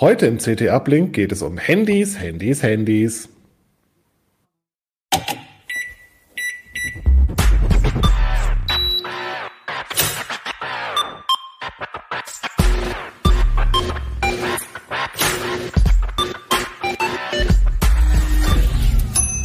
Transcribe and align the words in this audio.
Heute 0.00 0.26
im 0.26 0.38
CT 0.38 0.62
Uplink 0.70 1.12
geht 1.12 1.30
es 1.30 1.40
um 1.40 1.56
Handys, 1.56 2.18
Handys, 2.18 2.64
Handys. 2.64 3.28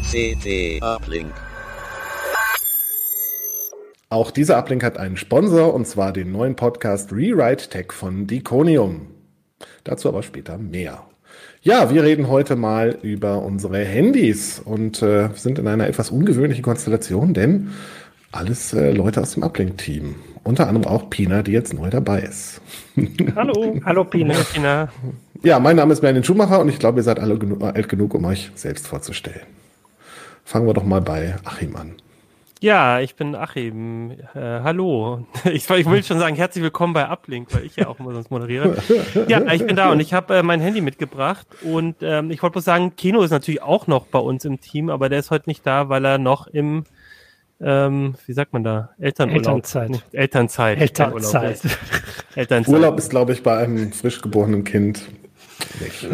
CT 0.09 0.81
Uplink. 0.81 1.31
Auch 4.09 4.31
dieser 4.31 4.57
Uplink 4.57 4.83
hat 4.83 4.97
einen 4.97 5.15
Sponsor 5.15 5.75
und 5.75 5.85
zwar 5.85 6.11
den 6.11 6.31
neuen 6.31 6.55
Podcast 6.55 7.11
Rewrite 7.11 7.69
Tech 7.69 7.91
von 7.91 8.25
Diconium. 8.25 9.18
Dazu 9.83 10.09
aber 10.09 10.23
später 10.23 10.57
mehr. 10.57 11.03
Ja, 11.61 11.93
wir 11.93 12.03
reden 12.03 12.27
heute 12.27 12.55
mal 12.55 12.97
über 13.01 13.41
unsere 13.41 13.79
Handys 13.79 14.59
und 14.59 15.01
äh, 15.01 15.29
sind 15.35 15.59
in 15.59 15.67
einer 15.67 15.87
etwas 15.87 16.09
ungewöhnlichen 16.09 16.63
Konstellation, 16.63 17.33
denn 17.33 17.71
alles 18.31 18.73
äh, 18.73 18.91
Leute 18.91 19.21
aus 19.21 19.33
dem 19.33 19.43
Uplink-Team. 19.43 20.15
Unter 20.43 20.67
anderem 20.67 20.87
auch 20.87 21.09
Pina, 21.09 21.43
die 21.43 21.51
jetzt 21.51 21.73
neu 21.73 21.89
dabei 21.89 22.21
ist. 22.21 22.61
Hallo, 23.35 23.79
hallo 23.85 24.03
Pina. 24.05 24.35
Pina. 24.53 24.89
Ja, 25.43 25.59
mein 25.59 25.75
Name 25.75 25.93
ist 25.93 26.01
Merlin 26.01 26.23
Schumacher 26.23 26.59
und 26.59 26.69
ich 26.69 26.79
glaube, 26.79 26.99
ihr 26.99 27.03
seid 27.03 27.19
alle 27.19 27.37
genu 27.37 27.63
alt 27.63 27.89
genug, 27.89 28.13
um 28.13 28.25
euch 28.25 28.51
selbst 28.55 28.87
vorzustellen. 28.87 29.41
Fangen 30.43 30.65
wir 30.65 30.73
doch 30.73 30.83
mal 30.83 31.01
bei 31.01 31.35
Achim 31.43 31.75
an. 31.75 31.93
Ja, 32.61 32.99
ich 32.99 33.15
bin 33.15 33.35
Achim. 33.35 34.11
Äh, 34.11 34.17
hallo. 34.35 35.25
Ich, 35.45 35.69
ich, 35.69 35.89
will 35.89 36.03
schon 36.03 36.19
sagen, 36.19 36.35
herzlich 36.35 36.61
willkommen 36.61 36.93
bei 36.93 37.09
Uplink, 37.09 37.53
weil 37.55 37.65
ich 37.65 37.77
ja 37.77 37.87
auch 37.87 37.99
immer 37.99 38.13
sonst 38.13 38.29
moderiere. 38.31 38.75
Ja, 39.29 39.49
ich 39.53 39.65
bin 39.65 39.77
da 39.77 39.91
und 39.91 40.01
ich 40.01 40.13
habe 40.13 40.35
äh, 40.35 40.43
mein 40.43 40.59
Handy 40.59 40.81
mitgebracht 40.81 41.47
und 41.63 41.95
ähm, 42.01 42.31
ich 42.31 42.41
wollte 42.43 42.53
bloß 42.53 42.65
sagen, 42.65 42.95
Kino 42.97 43.21
ist 43.21 43.31
natürlich 43.31 43.61
auch 43.61 43.87
noch 43.87 44.07
bei 44.07 44.19
uns 44.19 44.43
im 44.43 44.59
Team, 44.59 44.89
aber 44.89 45.07
der 45.07 45.19
ist 45.19 45.31
heute 45.31 45.49
nicht 45.49 45.65
da, 45.65 45.87
weil 45.87 46.03
er 46.03 46.17
noch 46.17 46.47
im, 46.47 46.83
ähm, 47.61 48.15
wie 48.25 48.33
sagt 48.33 48.51
man 48.51 48.65
da, 48.65 48.89
Elternurlaub. 48.99 49.37
Elternzeit. 49.37 49.89
Nee, 49.89 50.01
Elternzeit. 50.11 50.81
Elternzeit. 50.81 51.61
Elternzeit. 52.35 52.73
Urlaub 52.73 52.97
ist, 52.97 53.09
glaube 53.09 53.31
ich, 53.31 53.41
bei 53.41 53.57
einem 53.57 53.93
frisch 53.93 54.21
geborenen 54.21 54.65
Kind 54.65 55.05
nicht. 55.79 56.07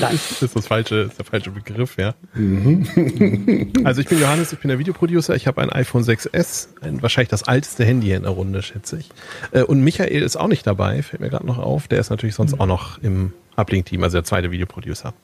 das 0.00 0.42
ist 0.42 0.56
das 0.56 0.66
falsche, 0.66 0.96
ist 1.02 1.18
der 1.18 1.24
falsche 1.24 1.50
Begriff, 1.50 1.96
ja. 1.96 2.14
Mhm. 2.34 3.72
also 3.84 4.00
ich 4.00 4.08
bin 4.08 4.20
Johannes, 4.20 4.52
ich 4.52 4.58
bin 4.58 4.68
der 4.68 4.78
Videoproducer, 4.78 5.34
ich 5.34 5.46
habe 5.46 5.62
ein 5.62 5.70
iPhone 5.70 6.02
6S, 6.02 6.68
ein, 6.80 7.02
wahrscheinlich 7.02 7.30
das 7.30 7.44
alteste 7.44 7.84
Handy 7.84 8.12
in 8.12 8.22
der 8.22 8.32
Runde, 8.32 8.62
schätze 8.62 8.98
ich. 8.98 9.10
Äh, 9.52 9.62
und 9.62 9.82
Michael 9.82 10.22
ist 10.22 10.36
auch 10.36 10.48
nicht 10.48 10.66
dabei, 10.66 11.02
fällt 11.02 11.20
mir 11.20 11.30
gerade 11.30 11.46
noch 11.46 11.58
auf. 11.58 11.88
Der 11.88 12.00
ist 12.00 12.10
natürlich 12.10 12.34
sonst 12.34 12.58
auch 12.58 12.66
noch 12.66 13.02
im 13.02 13.32
Uplink-Team, 13.56 14.02
also 14.02 14.18
der 14.18 14.24
zweite 14.24 14.50
Videoproducer. 14.50 15.14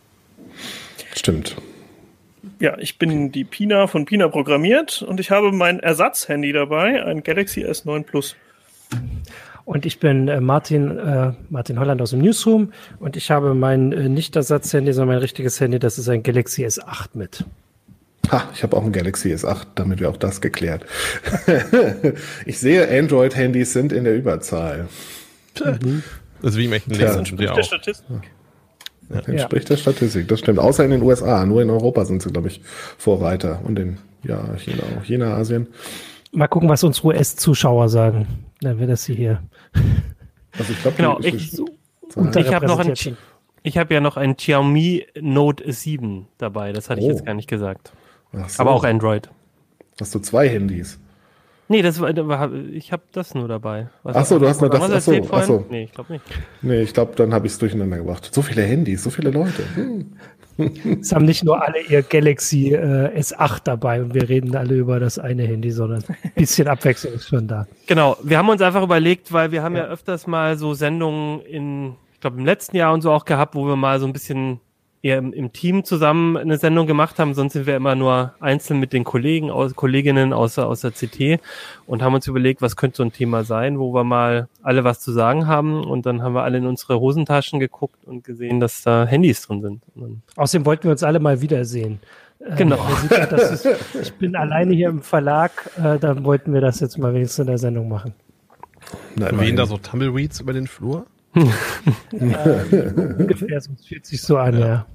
Stimmt. 1.14 1.56
Ja, 2.58 2.78
ich 2.78 2.98
bin 2.98 3.32
die 3.32 3.44
Pina 3.44 3.86
von 3.86 4.04
Pina 4.04 4.28
programmiert 4.28 5.02
und 5.02 5.20
ich 5.20 5.30
habe 5.30 5.52
mein 5.52 5.80
Ersatzhandy 5.80 6.52
dabei, 6.52 7.04
ein 7.04 7.22
Galaxy 7.22 7.64
S9 7.64 8.04
Plus. 8.04 8.36
Und 9.64 9.86
ich 9.86 10.00
bin 10.00 10.28
äh, 10.28 10.40
Martin, 10.40 10.98
äh, 10.98 11.32
Martin 11.48 11.78
Holland 11.78 12.02
aus 12.02 12.10
dem 12.10 12.20
Newsroom 12.20 12.72
und 12.98 13.16
ich 13.16 13.30
habe 13.30 13.54
mein 13.54 13.92
äh, 13.92 14.08
nicht 14.08 14.36
Ersatzhandy, 14.36 14.92
sondern 14.92 15.14
mein 15.14 15.22
richtiges 15.22 15.60
Handy, 15.60 15.78
das 15.78 15.98
ist 15.98 16.08
ein 16.08 16.22
Galaxy 16.22 16.66
S8 16.66 17.10
mit. 17.14 17.44
Ha, 18.30 18.48
ich 18.54 18.62
habe 18.62 18.76
auch 18.76 18.84
ein 18.84 18.92
Galaxy 18.92 19.32
S8, 19.32 19.66
damit 19.74 20.00
wir 20.00 20.08
auch 20.08 20.16
das 20.16 20.40
geklärt. 20.40 20.84
ich 22.46 22.58
sehe, 22.58 22.88
Android-Handys 22.88 23.72
sind 23.72 23.92
in 23.92 24.04
der 24.04 24.16
Überzahl. 24.16 24.88
Mhm. 25.64 26.02
Das 26.40 26.52
ist 26.52 26.56
wie 26.56 26.66
im 26.66 26.72
echten 26.72 26.90
Leben. 26.92 27.04
Das 27.04 27.16
entspricht 27.16 27.56
der 27.56 27.62
Statistik. 27.62 28.06
Ja. 29.08 29.18
Entspricht 29.18 29.68
ja. 29.68 29.74
der 29.74 29.80
Statistik, 29.80 30.28
das 30.28 30.38
stimmt. 30.38 30.58
Außer 30.60 30.84
in 30.84 30.92
den 30.92 31.02
USA. 31.02 31.44
Nur 31.44 31.62
in 31.62 31.70
Europa 31.70 32.04
sind 32.04 32.22
sie, 32.22 32.30
glaube 32.30 32.48
ich, 32.48 32.60
Vorreiter. 32.96 33.60
Und 33.64 33.78
in 33.78 33.98
ja, 34.22 34.56
China 34.56 34.82
auch. 34.96 35.04
China, 35.04 35.36
Asien. 35.36 35.66
Mal 36.32 36.46
gucken, 36.46 36.68
was 36.68 36.84
unsere 36.84 37.08
US-Zuschauer 37.08 37.88
sagen. 37.88 38.28
Dann 38.60 38.78
wird 38.78 38.90
das 38.90 39.04
hier. 39.04 39.42
Also 40.58 40.72
ich 40.72 40.82
glaube, 40.82 40.96
genau, 40.96 41.20
ich, 41.20 41.58
ich 42.36 42.52
habe 42.54 42.66
noch 42.66 42.80
ein, 42.80 42.94
ich 43.62 43.78
habe 43.78 43.94
ja 43.94 44.00
noch 44.00 44.16
ein 44.16 44.36
Xiaomi 44.36 45.06
Note 45.20 45.72
7 45.72 46.26
dabei. 46.38 46.72
Das 46.72 46.90
hatte 46.90 47.00
oh. 47.00 47.04
ich 47.04 47.10
jetzt 47.10 47.24
gar 47.24 47.34
nicht 47.34 47.48
gesagt. 47.48 47.92
So. 48.32 48.62
Aber 48.62 48.72
auch 48.72 48.84
Android. 48.84 49.30
Hast 50.00 50.14
du 50.14 50.18
zwei 50.18 50.48
Handys? 50.48 50.98
Nee, 51.68 51.82
das 51.82 52.00
war, 52.00 52.52
ich 52.72 52.90
habe 52.90 53.02
das 53.12 53.34
nur 53.34 53.46
dabei. 53.46 53.90
Achso, 54.02 54.40
du 54.40 54.48
hast 54.48 54.60
nur 54.60 54.70
das. 54.70 54.90
Achso, 54.90 55.12
achso. 55.30 55.64
Nee, 55.70 55.84
ich 55.84 55.92
glaube 55.92 56.14
nicht. 56.14 56.24
Nee, 56.62 56.80
ich 56.80 56.92
glaube, 56.92 57.12
dann 57.14 57.32
habe 57.32 57.46
ich 57.46 57.52
es 57.52 57.58
durcheinander 57.60 57.98
gebracht. 57.98 58.28
So 58.34 58.42
viele 58.42 58.62
Handys, 58.62 59.04
so 59.04 59.10
viele 59.10 59.30
Leute. 59.30 59.62
Hm. 59.76 60.14
Es 61.00 61.12
haben 61.12 61.24
nicht 61.24 61.44
nur 61.44 61.62
alle 61.62 61.80
ihr 61.80 62.02
Galaxy 62.02 62.72
äh, 62.74 63.18
S8 63.18 63.60
dabei 63.64 64.02
und 64.02 64.14
wir 64.14 64.28
reden 64.28 64.54
alle 64.56 64.74
über 64.74 65.00
das 65.00 65.18
eine 65.18 65.44
Handy, 65.44 65.70
sondern 65.70 66.04
ein 66.08 66.32
bisschen 66.34 66.68
Abwechslung 66.68 67.14
ist 67.14 67.28
schon 67.28 67.46
da. 67.46 67.66
Genau, 67.86 68.16
wir 68.22 68.38
haben 68.38 68.48
uns 68.48 68.62
einfach 68.62 68.82
überlegt, 68.82 69.32
weil 69.32 69.52
wir 69.52 69.62
haben 69.62 69.76
ja, 69.76 69.84
ja 69.84 69.88
öfters 69.88 70.26
mal 70.26 70.58
so 70.58 70.74
Sendungen 70.74 71.40
in, 71.42 71.94
ich 72.14 72.20
glaube 72.20 72.38
im 72.38 72.44
letzten 72.44 72.76
Jahr 72.76 72.92
und 72.92 73.02
so 73.02 73.10
auch 73.10 73.24
gehabt, 73.24 73.54
wo 73.54 73.66
wir 73.66 73.76
mal 73.76 74.00
so 74.00 74.06
ein 74.06 74.12
bisschen 74.12 74.60
eher 75.02 75.18
im, 75.18 75.32
im, 75.32 75.52
Team 75.52 75.84
zusammen 75.84 76.36
eine 76.36 76.58
Sendung 76.58 76.86
gemacht 76.86 77.18
haben, 77.18 77.34
sonst 77.34 77.54
sind 77.54 77.66
wir 77.66 77.76
immer 77.76 77.94
nur 77.94 78.34
einzeln 78.40 78.80
mit 78.80 78.92
den 78.92 79.04
Kollegen, 79.04 79.50
aus, 79.50 79.74
Kolleginnen 79.74 80.32
aus, 80.32 80.58
aus 80.58 80.82
der 80.82 80.92
CT 80.92 81.40
und 81.86 82.02
haben 82.02 82.14
uns 82.14 82.26
überlegt, 82.26 82.60
was 82.60 82.76
könnte 82.76 82.98
so 82.98 83.02
ein 83.02 83.12
Thema 83.12 83.44
sein, 83.44 83.78
wo 83.78 83.94
wir 83.94 84.04
mal 84.04 84.48
alle 84.62 84.84
was 84.84 85.00
zu 85.00 85.12
sagen 85.12 85.46
haben 85.46 85.84
und 85.84 86.06
dann 86.06 86.22
haben 86.22 86.34
wir 86.34 86.42
alle 86.42 86.58
in 86.58 86.66
unsere 86.66 87.00
Hosentaschen 87.00 87.60
geguckt 87.60 88.04
und 88.04 88.24
gesehen, 88.24 88.60
dass 88.60 88.82
da 88.82 89.06
Handys 89.06 89.42
drin 89.42 89.62
sind. 89.62 89.82
Außerdem 90.36 90.66
wollten 90.66 90.84
wir 90.84 90.92
uns 90.92 91.02
alle 91.02 91.18
mal 91.18 91.40
wiedersehen. 91.40 92.00
Äh, 92.40 92.56
genau. 92.56 92.86
Äh, 93.10 93.52
ist, 93.52 93.68
ich 94.00 94.12
bin 94.14 94.36
alleine 94.36 94.74
hier 94.74 94.88
im 94.88 95.02
Verlag, 95.02 95.70
äh, 95.78 95.98
dann 95.98 96.24
wollten 96.24 96.52
wir 96.52 96.60
das 96.60 96.80
jetzt 96.80 96.98
mal 96.98 97.14
wenigstens 97.14 97.40
in 97.40 97.46
der 97.46 97.58
Sendung 97.58 97.88
machen. 97.88 98.14
Nein, 99.16 99.40
Wehen 99.40 99.56
da 99.56 99.66
so 99.66 99.76
Tumbleweeds 99.76 100.40
über 100.40 100.52
den 100.52 100.66
Flur? 100.66 101.06
Ungefähr, 102.12 103.60
sonst 103.60 103.86
fühlt 103.86 104.06
sich 104.06 104.20
so 104.22 104.36
an, 104.36 104.58
ja. 104.58 104.66
ja. 104.66 104.86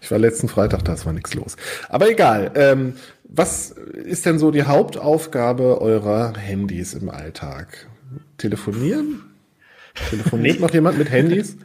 Ich 0.00 0.10
war 0.10 0.18
letzten 0.18 0.48
Freitag, 0.48 0.84
da 0.84 0.96
war 1.04 1.12
nichts 1.12 1.34
los. 1.34 1.56
Aber 1.88 2.10
egal. 2.10 2.50
Ähm, 2.54 2.94
was 3.28 3.70
ist 3.70 4.26
denn 4.26 4.38
so 4.38 4.50
die 4.50 4.62
Hauptaufgabe 4.62 5.80
eurer 5.80 6.32
Handys 6.36 6.94
im 6.94 7.10
Alltag? 7.10 7.86
Telefonieren? 8.38 9.22
Telefoniert 10.10 10.56
nee. 10.56 10.62
noch 10.62 10.72
jemand 10.72 10.98
mit 10.98 11.10
Handys? 11.10 11.58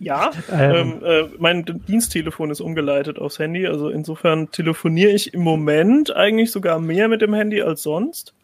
Ja, 0.00 0.30
ähm, 0.50 1.00
ähm, 1.02 1.04
äh, 1.04 1.24
mein 1.38 1.64
Diensttelefon 1.86 2.50
ist 2.50 2.60
umgeleitet 2.60 3.18
aufs 3.18 3.38
Handy. 3.38 3.66
Also 3.66 3.90
insofern 3.90 4.50
telefoniere 4.50 5.12
ich 5.12 5.34
im 5.34 5.42
Moment 5.42 6.14
eigentlich 6.14 6.50
sogar 6.50 6.80
mehr 6.80 7.08
mit 7.08 7.20
dem 7.20 7.34
Handy 7.34 7.62
als 7.62 7.82
sonst. 7.82 8.34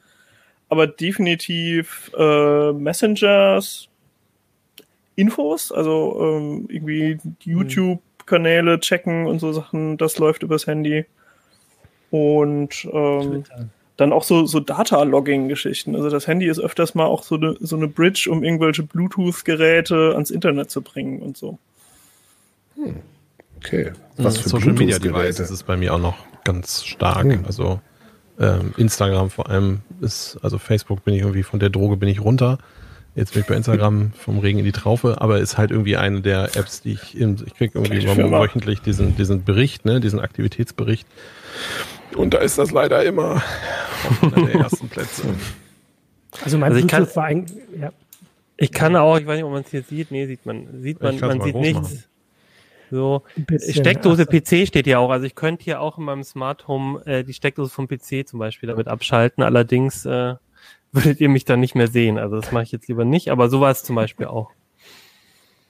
Aber 0.68 0.86
definitiv 0.86 2.12
äh, 2.16 2.72
Messengers, 2.72 3.88
Infos, 5.18 5.72
also 5.72 6.16
ähm, 6.20 6.66
irgendwie 6.68 7.18
YouTube-Kanäle 7.40 8.78
checken 8.78 9.26
und 9.26 9.40
so 9.40 9.52
Sachen, 9.52 9.96
das 9.96 10.18
läuft 10.18 10.44
übers 10.44 10.68
Handy. 10.68 11.06
Und 12.10 12.88
ähm, 12.92 13.44
dann 13.96 14.12
auch 14.12 14.22
so, 14.22 14.46
so 14.46 14.60
Data-Logging-Geschichten. 14.60 15.96
Also 15.96 16.08
das 16.08 16.28
Handy 16.28 16.46
ist 16.46 16.60
öfters 16.60 16.94
mal 16.94 17.06
auch 17.06 17.24
so 17.24 17.34
eine, 17.34 17.56
so 17.58 17.76
eine 17.76 17.88
Bridge, 17.88 18.28
um 18.30 18.44
irgendwelche 18.44 18.84
Bluetooth-Geräte 18.84 20.12
ans 20.14 20.30
Internet 20.30 20.70
zu 20.70 20.82
bringen 20.82 21.20
und 21.20 21.36
so. 21.36 21.58
Hm. 22.76 22.96
Okay. 23.56 23.90
Was 24.16 24.36
hm, 24.36 24.42
für 24.42 24.48
Social 24.50 24.72
Media 24.72 25.00
Devices 25.00 25.50
ist 25.50 25.64
bei 25.64 25.76
mir 25.76 25.92
auch 25.94 25.98
noch 25.98 26.16
ganz 26.44 26.84
stark. 26.84 27.24
Hm. 27.24 27.44
Also 27.44 27.80
ähm, 28.38 28.72
Instagram 28.76 29.30
vor 29.30 29.50
allem 29.50 29.80
ist, 30.00 30.38
also 30.42 30.58
Facebook 30.58 31.04
bin 31.04 31.14
ich 31.14 31.22
irgendwie 31.22 31.42
von 31.42 31.58
der 31.58 31.70
Droge 31.70 31.96
bin 31.96 32.08
ich 32.08 32.20
runter. 32.20 32.58
Jetzt 33.18 33.32
bin 33.32 33.42
ich 33.42 33.48
bei 33.48 33.56
Instagram 33.56 34.12
vom 34.12 34.38
Regen 34.38 34.60
in 34.60 34.64
die 34.64 34.70
Traufe, 34.70 35.20
aber 35.20 35.40
ist 35.40 35.58
halt 35.58 35.72
irgendwie 35.72 35.96
eine 35.96 36.20
der 36.20 36.54
Apps, 36.54 36.82
die 36.82 36.92
ich, 36.92 37.18
in, 37.18 37.36
ich 37.44 37.54
kriege 37.54 37.76
irgendwie 37.76 38.06
immer 38.06 38.30
wöchentlich 38.30 38.80
diesen, 38.80 39.16
diesen 39.16 39.42
Bericht, 39.42 39.84
ne, 39.84 39.98
diesen 39.98 40.20
Aktivitätsbericht. 40.20 41.04
Und 42.16 42.32
da 42.32 42.38
ist 42.38 42.58
das 42.58 42.70
leider 42.70 43.04
immer 43.04 43.42
einer 44.22 44.46
der 44.46 44.54
ersten 44.60 44.88
Plätze. 44.88 45.24
Also 46.44 46.58
mein 46.58 46.70
also 46.70 46.84
ich 46.84 46.86
kann, 46.86 47.08
war 47.16 47.24
ein, 47.24 47.46
ja. 47.80 47.90
Ich 48.56 48.70
kann 48.70 48.94
auch, 48.94 49.18
ich 49.18 49.26
weiß 49.26 49.34
nicht, 49.34 49.44
ob 49.44 49.50
man 49.50 49.62
es 49.62 49.70
hier 49.72 49.82
sieht. 49.82 50.12
Nee, 50.12 50.26
sieht 50.26 50.46
man, 50.46 50.80
sieht 50.80 51.02
man, 51.02 51.18
man 51.18 51.40
sieht 51.40 51.56
nichts. 51.56 51.80
Machen. 51.80 52.04
So, 52.92 53.22
Steckdose 53.68 54.26
PC 54.26 54.68
steht 54.68 54.86
ja 54.86 55.00
auch. 55.00 55.10
Also 55.10 55.26
ich 55.26 55.34
könnte 55.34 55.64
hier 55.64 55.80
auch 55.80 55.98
in 55.98 56.04
meinem 56.04 56.22
Smart 56.22 56.68
Home 56.68 57.04
äh, 57.04 57.24
die 57.24 57.34
Steckdose 57.34 57.72
vom 57.72 57.88
PC 57.88 58.28
zum 58.28 58.38
Beispiel 58.38 58.68
damit 58.68 58.86
abschalten. 58.86 59.42
Allerdings 59.42 60.06
äh, 60.06 60.36
würdet 60.92 61.20
ihr 61.20 61.28
mich 61.28 61.44
dann 61.44 61.60
nicht 61.60 61.74
mehr 61.74 61.88
sehen. 61.88 62.18
Also 62.18 62.40
das 62.40 62.52
mache 62.52 62.64
ich 62.64 62.72
jetzt 62.72 62.88
lieber 62.88 63.04
nicht, 63.04 63.30
aber 63.30 63.48
so 63.48 63.60
war 63.60 63.70
es 63.70 63.82
zum 63.82 63.96
Beispiel 63.96 64.26
auch. 64.26 64.50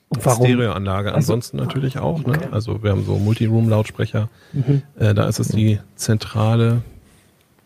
Und 0.09 0.25
warum? 0.25 0.47
Stereoanlage 0.47 1.09
also, 1.09 1.33
ansonsten 1.33 1.59
natürlich 1.59 1.99
auch. 1.99 2.25
Ne? 2.25 2.35
Okay. 2.35 2.49
Also 2.51 2.83
wir 2.83 2.91
haben 2.91 3.05
so 3.05 3.19
Multiroom-Lautsprecher. 3.19 4.29
Mhm. 4.53 4.83
Äh, 4.99 5.15
da 5.15 5.29
ist 5.29 5.39
es 5.39 5.49
die 5.49 5.81
zentrale, 5.97 6.83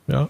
ja. 0.09 0.29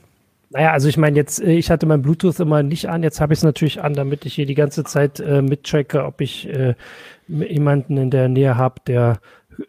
Naja, 0.50 0.72
also 0.72 0.88
ich 0.88 0.98
meine 0.98 1.16
jetzt, 1.16 1.42
äh, 1.42 1.52
ich 1.52 1.70
hatte 1.70 1.86
mein 1.86 2.02
Bluetooth 2.02 2.38
immer 2.40 2.62
nicht 2.62 2.90
an, 2.90 3.02
jetzt 3.02 3.20
habe 3.20 3.32
ich 3.32 3.38
es 3.38 3.42
natürlich 3.42 3.82
an, 3.82 3.94
damit 3.94 4.26
ich 4.26 4.34
hier 4.34 4.44
die 4.44 4.54
ganze 4.54 4.84
Zeit 4.84 5.20
äh, 5.20 5.40
mittracke, 5.40 6.04
ob 6.04 6.20
ich 6.20 6.46
äh, 6.48 6.74
jemanden 7.28 7.96
in 7.96 8.10
der 8.10 8.28
Nähe 8.28 8.56
habe, 8.56 8.74
der 8.86 9.20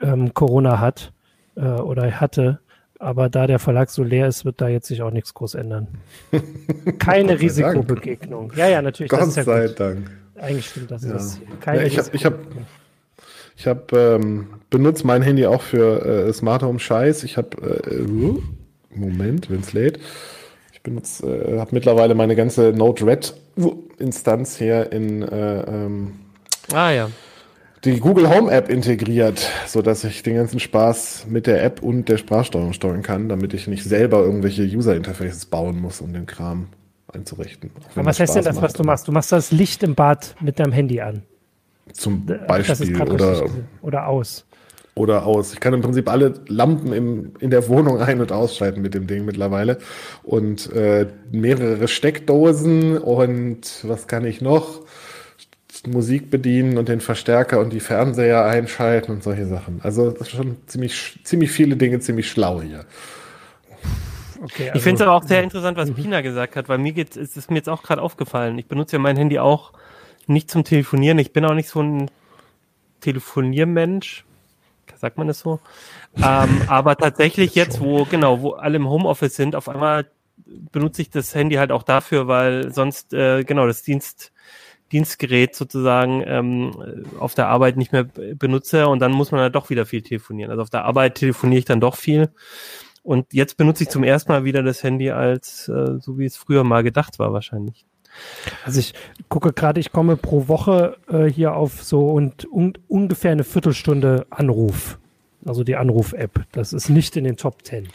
ähm, 0.01 0.33
Corona 0.33 0.79
hat 0.79 1.13
äh, 1.55 1.61
oder 1.61 2.19
hatte. 2.19 2.59
Aber 3.03 3.27
da 3.27 3.47
der 3.47 3.59
Verlag 3.59 3.89
so 3.89 4.01
leer 4.01 4.29
ist, 4.29 4.45
wird 4.45 4.61
da 4.61 4.69
jetzt 4.69 4.87
sich 4.87 5.01
auch 5.01 5.11
nichts 5.11 5.33
groß 5.33 5.55
ändern. 5.55 5.89
Keine 6.99 7.37
Risikobegegnung. 7.37 8.53
Ja, 8.55 8.69
ja, 8.69 8.81
natürlich. 8.81 9.09
Gott 9.09 9.35
ja 9.35 9.43
sei 9.43 9.67
gut. 9.67 9.79
Dank. 9.79 10.11
Eigentlich 10.35 10.69
stimmt 10.69 10.89
das. 10.89 11.03
Ja. 11.03 11.15
Ist 11.15 11.41
Keine 11.59 11.81
ja, 11.81 11.87
ich 11.87 11.97
habe 11.97 12.09
ich 12.13 12.25
hab, 12.25 12.35
ich 13.57 13.67
hab, 13.67 13.91
ähm, 13.91 14.47
benutzt 14.69 15.03
mein 15.03 15.21
Handy 15.21 15.45
auch 15.45 15.61
für 15.61 16.05
äh, 16.05 16.31
Smart 16.31 16.63
Home 16.63 16.79
Scheiß. 16.79 17.25
Ich 17.25 17.35
habe, 17.35 17.83
äh, 17.91 18.97
Moment, 18.97 19.49
wenn 19.49 19.59
es 19.59 19.73
lädt. 19.73 19.99
Ich 20.71 20.81
benutze, 20.81 21.27
äh, 21.27 21.59
habe 21.59 21.71
mittlerweile 21.73 22.15
meine 22.15 22.37
ganze 22.37 22.71
Node-RED 22.71 23.33
Instanz 23.99 24.57
hier 24.57 24.93
in 24.93 25.23
äh, 25.23 25.63
ähm, 25.63 26.13
ah, 26.71 26.91
ja 26.91 27.09
die 27.85 27.99
Google 27.99 28.29
Home 28.29 28.51
App 28.51 28.69
integriert, 28.69 29.49
so 29.67 29.81
dass 29.81 30.03
ich 30.03 30.23
den 30.23 30.35
ganzen 30.35 30.59
Spaß 30.59 31.25
mit 31.27 31.47
der 31.47 31.63
App 31.63 31.81
und 31.81 32.07
der 32.07 32.17
Sprachsteuerung 32.17 32.73
steuern 32.73 33.01
kann, 33.01 33.27
damit 33.27 33.53
ich 33.53 33.67
nicht 33.67 33.83
selber 33.83 34.19
irgendwelche 34.19 34.63
User 34.63 34.95
Interfaces 34.95 35.45
bauen 35.45 35.81
muss, 35.81 35.99
um 35.99 36.13
den 36.13 36.25
Kram 36.25 36.67
einzurichten. 37.11 37.71
Aber 37.95 38.05
was 38.05 38.19
heißt 38.19 38.35
denn 38.35 38.43
das, 38.43 38.61
was 38.61 38.73
du 38.73 38.83
machst? 38.83 39.07
Du 39.07 39.11
machst 39.11 39.31
das 39.31 39.51
Licht 39.51 39.83
im 39.83 39.95
Bad 39.95 40.35
mit 40.39 40.59
deinem 40.59 40.71
Handy 40.71 41.01
an. 41.01 41.23
Zum 41.91 42.25
Beispiel 42.47 43.01
oder, 43.01 43.43
oder 43.81 44.07
aus. 44.07 44.45
Oder 44.95 45.25
aus. 45.25 45.53
Ich 45.53 45.59
kann 45.59 45.73
im 45.73 45.81
Prinzip 45.81 46.09
alle 46.09 46.35
Lampen 46.47 46.93
im, 46.93 47.31
in 47.39 47.49
der 47.49 47.67
Wohnung 47.67 47.99
ein- 47.99 48.21
und 48.21 48.31
ausschalten 48.31 48.81
mit 48.81 48.93
dem 48.93 49.07
Ding 49.07 49.25
mittlerweile. 49.25 49.79
Und 50.21 50.71
äh, 50.71 51.07
mehrere 51.31 51.87
Steckdosen 51.87 52.97
und 52.97 53.83
was 53.83 54.07
kann 54.07 54.23
ich 54.23 54.39
noch? 54.39 54.82
Musik 55.87 56.29
bedienen 56.29 56.77
und 56.77 56.87
den 56.87 57.01
Verstärker 57.01 57.59
und 57.59 57.73
die 57.73 57.79
Fernseher 57.79 58.45
einschalten 58.45 59.11
und 59.11 59.23
solche 59.23 59.45
Sachen. 59.45 59.81
Also 59.83 60.11
das 60.11 60.27
ist 60.27 60.31
schon 60.31 60.57
ziemlich, 60.65 61.19
ziemlich 61.23 61.51
viele 61.51 61.75
Dinge 61.75 61.99
ziemlich 61.99 62.29
schlau 62.29 62.61
hier. 62.61 62.85
Okay, 64.41 64.69
also, 64.69 64.77
ich 64.77 64.83
finde 64.83 64.95
es 64.95 65.01
aber 65.01 65.15
auch 65.15 65.23
sehr 65.23 65.43
interessant, 65.43 65.77
was 65.77 65.91
Pina 65.91 66.21
gesagt 66.21 66.55
hat, 66.55 66.67
weil 66.67 66.77
mir 66.77 66.91
geht 66.91 67.15
es 67.15 67.37
ist 67.37 67.49
mir 67.49 67.57
jetzt 67.57 67.69
auch 67.69 67.83
gerade 67.83 68.01
aufgefallen. 68.01 68.57
Ich 68.57 68.65
benutze 68.65 68.97
ja 68.97 68.99
mein 68.99 69.17
Handy 69.17 69.39
auch 69.39 69.71
nicht 70.27 70.51
zum 70.51 70.63
Telefonieren. 70.63 71.17
Ich 71.19 71.31
bin 71.31 71.45
auch 71.45 71.53
nicht 71.53 71.69
so 71.69 71.81
ein 71.81 72.11
Telefoniermensch. 73.01 74.25
Sagt 74.95 75.17
man 75.17 75.27
das 75.27 75.39
so? 75.39 75.59
ähm, 76.17 76.61
aber 76.67 76.95
tatsächlich 76.95 77.55
jetzt, 77.55 77.79
wo, 77.79 78.05
genau, 78.05 78.41
wo 78.41 78.51
alle 78.51 78.77
im 78.77 78.89
Homeoffice 78.89 79.35
sind, 79.35 79.55
auf 79.55 79.67
einmal 79.69 80.07
benutze 80.45 81.01
ich 81.01 81.09
das 81.09 81.33
Handy 81.35 81.55
halt 81.55 81.71
auch 81.71 81.83
dafür, 81.83 82.27
weil 82.27 82.71
sonst, 82.73 83.13
äh, 83.13 83.43
genau, 83.43 83.65
das 83.67 83.83
Dienst, 83.83 84.32
Dienstgerät 84.93 85.55
sozusagen 85.55 86.23
ähm, 86.25 86.71
auf 87.19 87.33
der 87.33 87.47
Arbeit 87.47 87.75
nicht 87.75 87.91
mehr 87.91 88.05
benutze 88.05 88.87
und 88.87 88.99
dann 88.99 89.11
muss 89.11 89.31
man 89.31 89.41
halt 89.41 89.55
doch 89.55 89.69
wieder 89.69 89.85
viel 89.85 90.01
telefonieren. 90.01 90.51
Also 90.51 90.61
auf 90.61 90.69
der 90.69 90.85
Arbeit 90.85 91.15
telefoniere 91.15 91.59
ich 91.59 91.65
dann 91.65 91.81
doch 91.81 91.97
viel. 91.97 92.29
Und 93.01 93.33
jetzt 93.33 93.57
benutze 93.57 93.83
ich 93.83 93.89
zum 93.89 94.03
ersten 94.03 94.31
Mal 94.31 94.45
wieder 94.45 94.63
das 94.63 94.81
Handy 94.81 95.11
als 95.11 95.67
äh, 95.67 95.99
so 95.99 96.17
wie 96.17 96.25
es 96.25 96.37
früher 96.37 96.63
mal 96.63 96.83
gedacht 96.83 97.19
war 97.19 97.33
wahrscheinlich. 97.33 97.85
Also 98.63 98.79
ich 98.79 98.93
gucke 99.27 99.51
gerade, 99.51 99.79
ich 99.79 99.91
komme 99.91 100.15
pro 100.15 100.47
Woche 100.47 100.97
äh, 101.09 101.25
hier 101.25 101.55
auf 101.55 101.83
so 101.83 102.11
und 102.11 102.45
un 102.49 102.73
ungefähr 102.87 103.31
eine 103.31 103.43
Viertelstunde 103.43 104.25
Anruf. 104.29 104.99
Also 105.45 105.63
die 105.63 105.75
Anruf-App. 105.75 106.45
Das 106.53 106.71
ist 106.71 106.89
nicht 106.89 107.17
in 107.17 107.25
den 107.25 107.35
Top 107.35 107.63
Ten. 107.63 107.89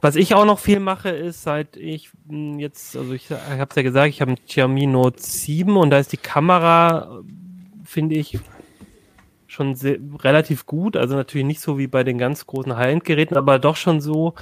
Was 0.00 0.16
ich 0.16 0.34
auch 0.34 0.44
noch 0.44 0.58
viel 0.58 0.80
mache, 0.80 1.10
ist, 1.10 1.42
seit 1.42 1.76
ich 1.76 2.10
hm, 2.28 2.58
jetzt, 2.58 2.96
also 2.96 3.12
ich, 3.12 3.30
ich 3.30 3.36
habe 3.36 3.66
es 3.68 3.76
ja 3.76 3.82
gesagt, 3.82 4.08
ich 4.08 4.20
habe 4.20 4.32
ein 4.32 4.44
Xiaomi 4.46 4.86
Note 4.86 5.20
7 5.20 5.76
und 5.76 5.90
da 5.90 5.98
ist 5.98 6.12
die 6.12 6.16
Kamera, 6.16 7.20
finde 7.84 8.16
ich, 8.16 8.38
schon 9.46 9.74
sehr, 9.74 9.98
relativ 10.20 10.66
gut. 10.66 10.96
Also 10.96 11.16
natürlich 11.16 11.46
nicht 11.46 11.60
so 11.60 11.78
wie 11.78 11.86
bei 11.86 12.04
den 12.04 12.18
ganz 12.18 12.46
großen 12.46 12.76
High-End-Geräten, 12.76 13.36
aber 13.36 13.58
doch 13.58 13.76
schon 13.76 14.00
so, 14.00 14.34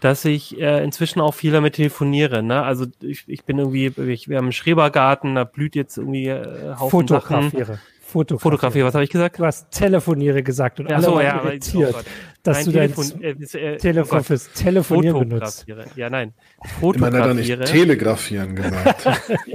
dass 0.00 0.24
ich 0.24 0.58
äh, 0.60 0.82
inzwischen 0.82 1.20
auch 1.20 1.34
viel 1.34 1.52
damit 1.52 1.74
telefoniere. 1.74 2.42
Ne? 2.42 2.62
Also 2.62 2.86
ich, 3.00 3.24
ich 3.26 3.44
bin 3.44 3.58
irgendwie, 3.58 3.86
ich, 4.10 4.28
wir 4.28 4.38
haben 4.38 4.46
einen 4.46 4.52
Schrebergarten, 4.52 5.34
da 5.34 5.44
blüht 5.44 5.74
jetzt 5.76 5.98
irgendwie 5.98 6.28
äh, 6.28 6.74
Haufen 6.78 6.90
Fotografiere. 6.90 7.64
Sachen. 7.64 7.80
Fotografie. 8.00 8.42
Fotografie, 8.42 8.82
was 8.82 8.94
habe 8.94 9.04
ich 9.04 9.10
gesagt? 9.10 9.38
Du 9.38 9.46
hast 9.46 9.70
telefoniere 9.70 10.42
gesagt 10.42 10.80
und 10.80 10.90
ja, 10.90 10.96
alle 10.96 11.04
so, 11.04 11.20
ja, 11.20 11.44
irritiert, 11.44 11.94
oh 11.96 12.02
dass 12.42 12.58
nein, 12.58 12.66
du 12.66 12.72
Telefon, 12.72 13.04
dein 13.20 13.42
äh, 13.42 13.74
äh, 13.74 13.76
Telefon 13.76 14.18
oh 14.20 14.22
fürs 14.22 14.52
Telefonieren 14.52 15.28
benutzt. 15.28 15.66
Ja, 15.96 16.08
nein. 16.08 16.32
Fotografiere. 16.80 17.26
Man 17.26 17.36
nicht 17.36 17.64
telegrafieren 17.66 18.56
gesagt. 18.56 19.08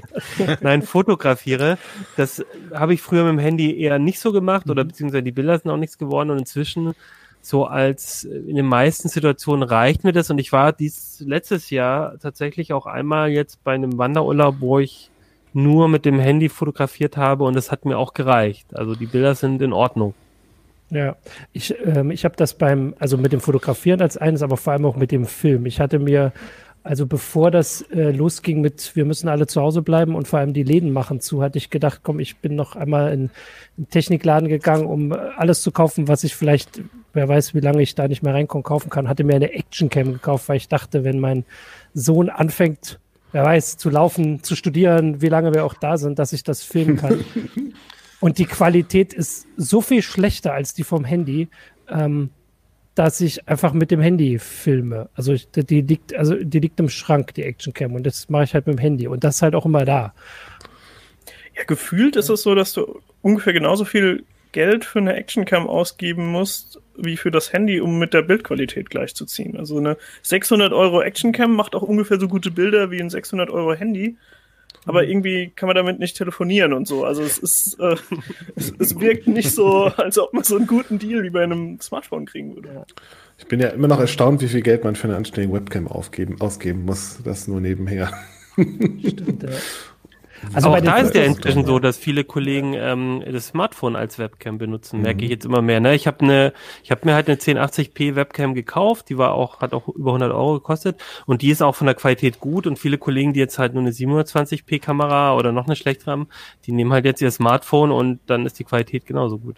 nein, 0.62 0.82
fotografiere. 0.82 1.78
Das 2.16 2.46
habe 2.74 2.94
ich 2.94 3.02
früher 3.02 3.24
mit 3.24 3.34
dem 3.34 3.40
Handy 3.40 3.80
eher 3.80 3.98
nicht 3.98 4.20
so 4.20 4.32
gemacht 4.32 4.70
oder 4.70 4.84
mhm. 4.84 4.90
beziehungsweise 4.90 5.24
die 5.24 5.32
Bilder 5.32 5.58
sind 5.58 5.72
auch 5.72 5.78
nichts 5.78 5.98
geworden 5.98 6.30
und 6.30 6.40
inzwischen 6.40 6.94
so 7.42 7.66
als 7.66 8.24
in 8.24 8.56
den 8.56 8.66
meisten 8.66 9.08
Situationen 9.08 9.64
reicht 9.64 10.04
mir 10.04 10.14
das 10.14 10.30
und 10.32 10.40
ich 10.40 10.52
war 10.52 10.74
dies 10.74 11.24
letztes 11.26 11.70
Jahr 11.70 12.18
tatsächlich 12.20 12.74
auch 12.74 12.88
einmal 12.88 13.30
jetzt 13.30 13.64
bei 13.64 13.74
einem 13.74 13.98
Wanderurlaub, 13.98 14.56
wo 14.60 14.80
ich 14.80 15.12
nur 15.54 15.88
mit 15.88 16.06
dem 16.06 16.20
Handy 16.20 16.50
fotografiert 16.50 17.18
habe 17.18 17.46
und 17.46 17.56
es 17.56 17.72
hat 17.72 17.86
mir 17.86 17.98
auch 17.98 18.14
gereicht. 18.14 18.76
Also 18.76 18.96
die 18.96 19.06
Bilder 19.06 19.36
sind 19.36 19.62
in 19.62 19.74
Ordnung. 19.74 20.14
Ja, 20.92 21.16
ich, 21.52 21.76
ähm, 21.84 22.12
ich 22.12 22.26
habe 22.26 22.36
das 22.36 22.54
beim, 22.54 22.94
also 23.00 23.18
mit 23.18 23.34
dem 23.34 23.42
Fotografieren 23.42 24.02
als 24.02 24.18
eines, 24.18 24.44
aber 24.44 24.58
vor 24.58 24.74
allem 24.74 24.86
auch 24.86 24.96
mit 24.96 25.12
dem 25.12 25.26
Film. 25.26 25.66
Ich 25.66 25.80
hatte 25.80 25.98
mir, 25.98 26.32
also 26.84 27.08
bevor 27.08 27.50
das 27.50 27.82
äh, 27.92 28.12
losging 28.12 28.62
mit, 28.62 28.96
wir 28.96 29.06
müssen 29.06 29.28
alle 29.28 29.48
zu 29.48 29.62
Hause 29.62 29.82
bleiben 29.82 30.14
und 30.14 30.28
vor 30.28 30.40
allem 30.40 30.54
die 30.54 30.64
Läden 30.64 30.94
machen 30.94 31.22
zu, 31.22 31.42
hatte 31.42 31.58
ich 31.58 31.72
gedacht, 31.72 32.02
komm, 32.04 32.20
ich 32.20 32.38
bin 32.38 32.56
noch 32.56 32.76
einmal 32.76 33.12
in 33.12 33.32
einen 33.78 33.90
Technikladen 33.90 34.48
gegangen, 34.48 34.86
um 34.86 35.12
äh, 35.12 35.16
alles 35.16 35.64
zu 35.64 35.72
kaufen, 35.72 36.08
was 36.08 36.24
ich 36.24 36.36
vielleicht, 36.36 36.82
wer 37.14 37.28
weiß, 37.28 37.56
wie 37.56 37.62
lange 37.62 37.82
ich 37.82 37.96
da 37.96 38.08
nicht 38.08 38.22
mehr 38.22 38.36
reinkommen, 38.36 38.64
kaufen 38.64 38.92
kann. 38.92 39.10
Hatte 39.10 39.24
mir 39.24 39.36
eine 39.36 39.54
Actioncam 39.54 40.14
gekauft, 40.14 40.48
weil 40.50 40.58
ich 40.58 40.68
dachte, 40.68 41.04
wenn 41.04 41.20
mein 41.20 41.46
Sohn 41.96 42.30
anfängt, 42.30 43.00
wer 43.32 43.44
weiß, 43.44 43.78
zu 43.78 43.90
laufen, 43.90 44.44
zu 44.44 44.56
studieren, 44.56 45.22
wie 45.22 45.30
lange 45.30 45.54
wir 45.54 45.66
auch 45.66 45.74
da 45.74 45.98
sind, 45.98 46.20
dass 46.20 46.32
ich 46.32 46.44
das 46.44 46.62
filmen 46.62 46.98
kann. 46.98 47.26
Und 48.20 48.38
die 48.38 48.46
Qualität 48.46 49.14
ist 49.14 49.48
so 49.58 49.82
viel 49.82 50.02
schlechter 50.02 50.54
als 50.54 50.74
die 50.74 50.84
vom 50.84 51.04
Handy, 51.06 51.50
ähm, 51.90 52.30
dass 52.96 53.20
ich 53.20 53.48
einfach 53.48 53.74
mit 53.74 53.92
dem 53.92 54.00
Handy 54.00 54.40
filme. 54.40 55.10
Also 55.16 55.34
ich, 55.34 55.50
die 55.52 55.82
liegt, 55.82 56.16
also 56.16 56.36
die 56.36 56.60
liegt 56.60 56.80
im 56.80 56.90
Schrank, 56.90 57.34
die 57.34 57.44
Actioncam, 57.44 57.94
und 57.94 58.06
das 58.06 58.30
mache 58.30 58.46
ich 58.46 58.54
halt 58.54 58.68
mit 58.68 58.78
dem 58.78 58.82
Handy. 58.82 59.08
Und 59.08 59.24
das 59.24 59.36
ist 59.36 59.42
halt 59.42 59.54
auch 59.54 59.66
immer 59.66 59.84
da. 59.84 60.14
Ja, 61.56 61.64
gefühlt 61.66 62.16
ist 62.16 62.30
es 62.30 62.42
so, 62.42 62.56
dass 62.56 62.74
du 62.74 63.02
ungefähr 63.22 63.54
genauso 63.54 63.86
viel 63.86 64.24
Geld 64.54 64.86
für 64.86 65.00
eine 65.00 65.16
Actioncam 65.16 65.68
ausgeben 65.68 66.28
musst, 66.28 66.80
wie 66.98 67.18
für 67.18 67.32
das 67.32 67.52
Handy, 67.52 67.82
um 67.82 68.00
mit 68.00 68.14
der 68.14 68.22
Bildqualität 68.22 68.90
gleichzuziehen. 68.90 69.58
Also 69.58 69.78
eine 69.78 69.98
600 70.22 70.72
Euro 70.72 71.02
Actioncam 71.02 71.54
macht 71.54 71.76
auch 71.76 71.82
ungefähr 71.82 72.20
so 72.20 72.30
gute 72.30 72.52
Bilder 72.52 72.90
wie 72.90 73.02
ein 73.02 73.10
600 73.10 73.50
Euro 73.50 73.74
Handy. 73.74 74.16
Aber 74.86 75.04
mhm. 75.04 75.10
irgendwie 75.10 75.52
kann 75.56 75.68
man 75.68 75.76
damit 75.76 76.00
nicht 76.00 76.18
telefonieren 76.18 76.74
und 76.74 76.88
so. 76.88 77.06
Also 77.06 77.24
es 77.24 77.38
ist, 77.38 77.80
äh, 77.80 77.96
es, 78.56 78.74
es, 78.78 79.00
wirkt 79.00 79.28
nicht 79.28 79.52
so, 79.52 79.86
als 79.86 80.18
ob 80.18 80.34
man 80.34 80.44
so 80.44 80.56
einen 80.56 80.68
guten 80.68 81.00
Deal 81.00 81.24
wie 81.24 81.30
bei 81.30 81.44
einem 81.44 81.80
Smartphone 81.82 82.26
kriegen 82.26 82.56
würde. 82.56 82.86
Ich 83.38 83.48
bin 83.48 83.60
ja 83.60 83.70
immer 83.70 83.88
noch 83.88 84.00
erstaunt, 84.00 84.42
wie 84.42 84.48
viel 84.48 84.62
Geld 84.62 84.84
man 84.84 84.96
für 84.96 85.08
eine 85.08 85.18
anständige 85.18 85.54
Webcam 85.54 85.88
aufgeben, 85.88 86.40
ausgeben 86.40 86.86
muss. 86.86 87.20
Das 87.24 87.48
nur 87.48 87.62
nebenher. 87.62 88.12
Stimmt, 88.56 89.44
ja. 89.44 89.50
Also 90.54 90.70
auch 90.70 90.80
da 90.80 90.98
ist 90.98 91.16
ja 91.16 91.24
inzwischen 91.24 91.66
so, 91.66 91.80
dass 91.80 91.98
viele 91.98 92.24
Kollegen 92.24 92.74
ähm, 92.74 93.24
das 93.26 93.48
Smartphone 93.48 93.96
als 93.96 94.20
Webcam 94.20 94.58
benutzen, 94.58 94.98
mhm. 94.98 95.04
merke 95.04 95.24
ich 95.24 95.30
jetzt 95.30 95.46
immer 95.46 95.62
mehr. 95.62 95.80
Ne? 95.80 95.96
Ich 95.96 96.08
habe 96.08 96.22
eine, 96.22 96.54
ich 96.84 96.92
habe 96.92 97.02
mir 97.06 97.14
halt 97.14 97.28
eine 97.28 97.38
1080p 97.38 98.16
Webcam 98.16 98.54
gekauft, 98.54 99.10
die 99.10 99.18
war 99.18 99.34
auch, 99.34 99.62
hat 99.62 99.74
auch 99.74 99.88
über 99.88 100.12
100 100.12 100.32
Euro 100.32 100.56
gekostet 100.56 101.02
und 101.26 101.42
die 101.42 101.50
ist 101.50 101.62
auch 101.62 101.76
von 101.76 101.88
der 101.88 101.96
Qualität 101.96 102.40
gut 102.40 102.68
und 102.68 102.78
viele 102.78 102.98
Kollegen, 102.98 103.34
die 103.34 103.40
jetzt 103.40 103.60
halt 103.60 103.74
nur 103.74 103.84
eine 103.84 103.92
720p 103.92 104.80
Kamera 104.80 105.36
oder 105.36 105.52
noch 105.52 105.66
eine 105.66 105.76
schlechtere 105.76 106.12
haben, 106.12 106.28
die 106.66 106.72
nehmen 106.72 106.94
halt 106.94 107.06
jetzt 107.06 107.22
ihr 107.22 107.32
Smartphone 107.32 107.92
und 107.92 108.20
dann 108.28 108.46
ist 108.46 108.60
die 108.60 108.64
Qualität 108.64 109.06
genauso 109.06 109.38
gut. 109.38 109.58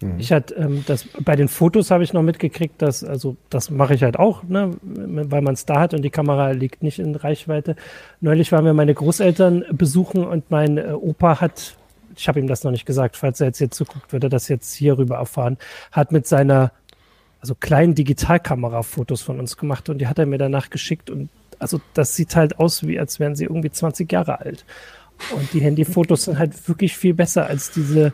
Mhm. 0.00 0.18
Ich 0.18 0.32
hatte 0.32 0.54
ähm, 0.54 0.84
das 0.86 1.06
bei 1.20 1.36
den 1.36 1.48
Fotos 1.48 1.90
habe 1.90 2.04
ich 2.04 2.12
noch 2.12 2.22
mitgekriegt, 2.22 2.80
dass 2.82 3.02
also 3.02 3.36
das 3.50 3.70
mache 3.70 3.94
ich 3.94 4.02
halt 4.02 4.18
auch, 4.18 4.42
ne, 4.42 4.72
weil 4.82 5.42
man 5.42 5.54
es 5.54 5.64
da 5.64 5.80
hat 5.80 5.94
und 5.94 6.02
die 6.02 6.10
Kamera 6.10 6.50
liegt 6.50 6.82
nicht 6.82 6.98
in 6.98 7.14
Reichweite. 7.14 7.76
Neulich 8.20 8.52
waren 8.52 8.64
wir 8.64 8.74
meine 8.74 8.94
Großeltern 8.94 9.64
besuchen 9.72 10.24
und 10.24 10.50
mein 10.50 10.78
äh, 10.78 10.92
Opa 10.92 11.40
hat, 11.40 11.76
ich 12.16 12.28
habe 12.28 12.40
ihm 12.40 12.46
das 12.46 12.64
noch 12.64 12.72
nicht 12.72 12.86
gesagt, 12.86 13.16
falls 13.16 13.40
er 13.40 13.48
jetzt 13.48 13.58
hier 13.58 13.70
zuguckt, 13.70 14.12
würde 14.12 14.26
er 14.26 14.30
das 14.30 14.48
jetzt 14.48 14.74
hier 14.74 14.98
rüber 14.98 15.16
erfahren, 15.16 15.56
hat 15.92 16.12
mit 16.12 16.26
seiner 16.26 16.72
also 17.40 17.54
kleinen 17.54 17.94
Digitalkamera 17.94 18.82
Fotos 18.82 19.22
von 19.22 19.38
uns 19.38 19.56
gemacht 19.56 19.88
und 19.88 19.98
die 19.98 20.06
hat 20.06 20.18
er 20.18 20.26
mir 20.26 20.38
danach 20.38 20.68
geschickt 20.70 21.10
und 21.10 21.28
also 21.58 21.80
das 21.94 22.14
sieht 22.14 22.36
halt 22.36 22.58
aus, 22.58 22.86
wie 22.86 22.98
als 22.98 23.18
wären 23.18 23.34
sie 23.34 23.44
irgendwie 23.44 23.70
20 23.70 24.10
Jahre 24.12 24.40
alt. 24.40 24.66
Und 25.34 25.50
die 25.54 25.60
Handyfotos 25.60 26.24
sind 26.24 26.38
halt 26.38 26.68
wirklich 26.68 26.94
viel 26.94 27.14
besser 27.14 27.46
als 27.46 27.70
diese 27.70 28.12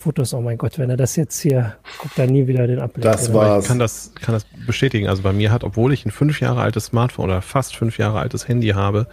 Fotos. 0.00 0.32
Oh 0.32 0.40
mein 0.40 0.56
Gott, 0.56 0.78
wenn 0.78 0.88
er 0.88 0.96
das 0.96 1.14
jetzt 1.16 1.38
hier 1.40 1.76
guckt, 1.98 2.18
dann 2.18 2.30
nie 2.30 2.46
wieder 2.46 2.66
den 2.66 2.80
Abblick. 2.80 3.02
Das 3.02 3.34
war. 3.34 3.60
Ich 3.60 3.66
kann 3.66 3.78
das, 3.78 4.12
kann 4.14 4.32
das 4.32 4.46
bestätigen. 4.66 5.08
Also 5.08 5.22
bei 5.22 5.34
mir 5.34 5.52
hat, 5.52 5.62
obwohl 5.62 5.92
ich 5.92 6.06
ein 6.06 6.10
fünf 6.10 6.40
Jahre 6.40 6.62
altes 6.62 6.86
Smartphone 6.86 7.26
oder 7.26 7.42
fast 7.42 7.76
fünf 7.76 7.98
Jahre 7.98 8.18
altes 8.18 8.48
Handy 8.48 8.68
habe, 8.68 9.06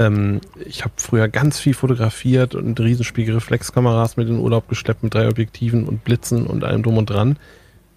ähm, 0.00 0.40
ich 0.66 0.82
habe 0.82 0.94
früher 0.96 1.28
ganz 1.28 1.60
viel 1.60 1.72
fotografiert 1.72 2.56
und 2.56 2.80
Riesenspiegelreflexkameras 2.80 4.16
mit 4.16 4.26
in 4.26 4.34
den 4.34 4.42
Urlaub 4.42 4.68
geschleppt 4.68 5.04
mit 5.04 5.14
drei 5.14 5.28
Objektiven 5.28 5.86
und 5.86 6.02
Blitzen 6.02 6.48
und 6.48 6.64
allem 6.64 6.82
drum 6.82 6.98
und 6.98 7.10
dran. 7.10 7.38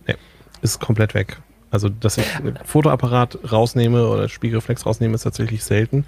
Nee, 0.06 0.16
ist 0.62 0.80
komplett 0.80 1.16
weg. 1.16 1.40
Also, 1.72 1.90
dass 1.90 2.20
ich 2.20 2.36
ein 2.36 2.60
Fotoapparat 2.66 3.52
rausnehme 3.52 4.08
oder 4.08 4.30
Spiegelreflex 4.30 4.86
rausnehme, 4.86 5.16
ist 5.16 5.24
tatsächlich 5.24 5.64
selten. 5.64 6.06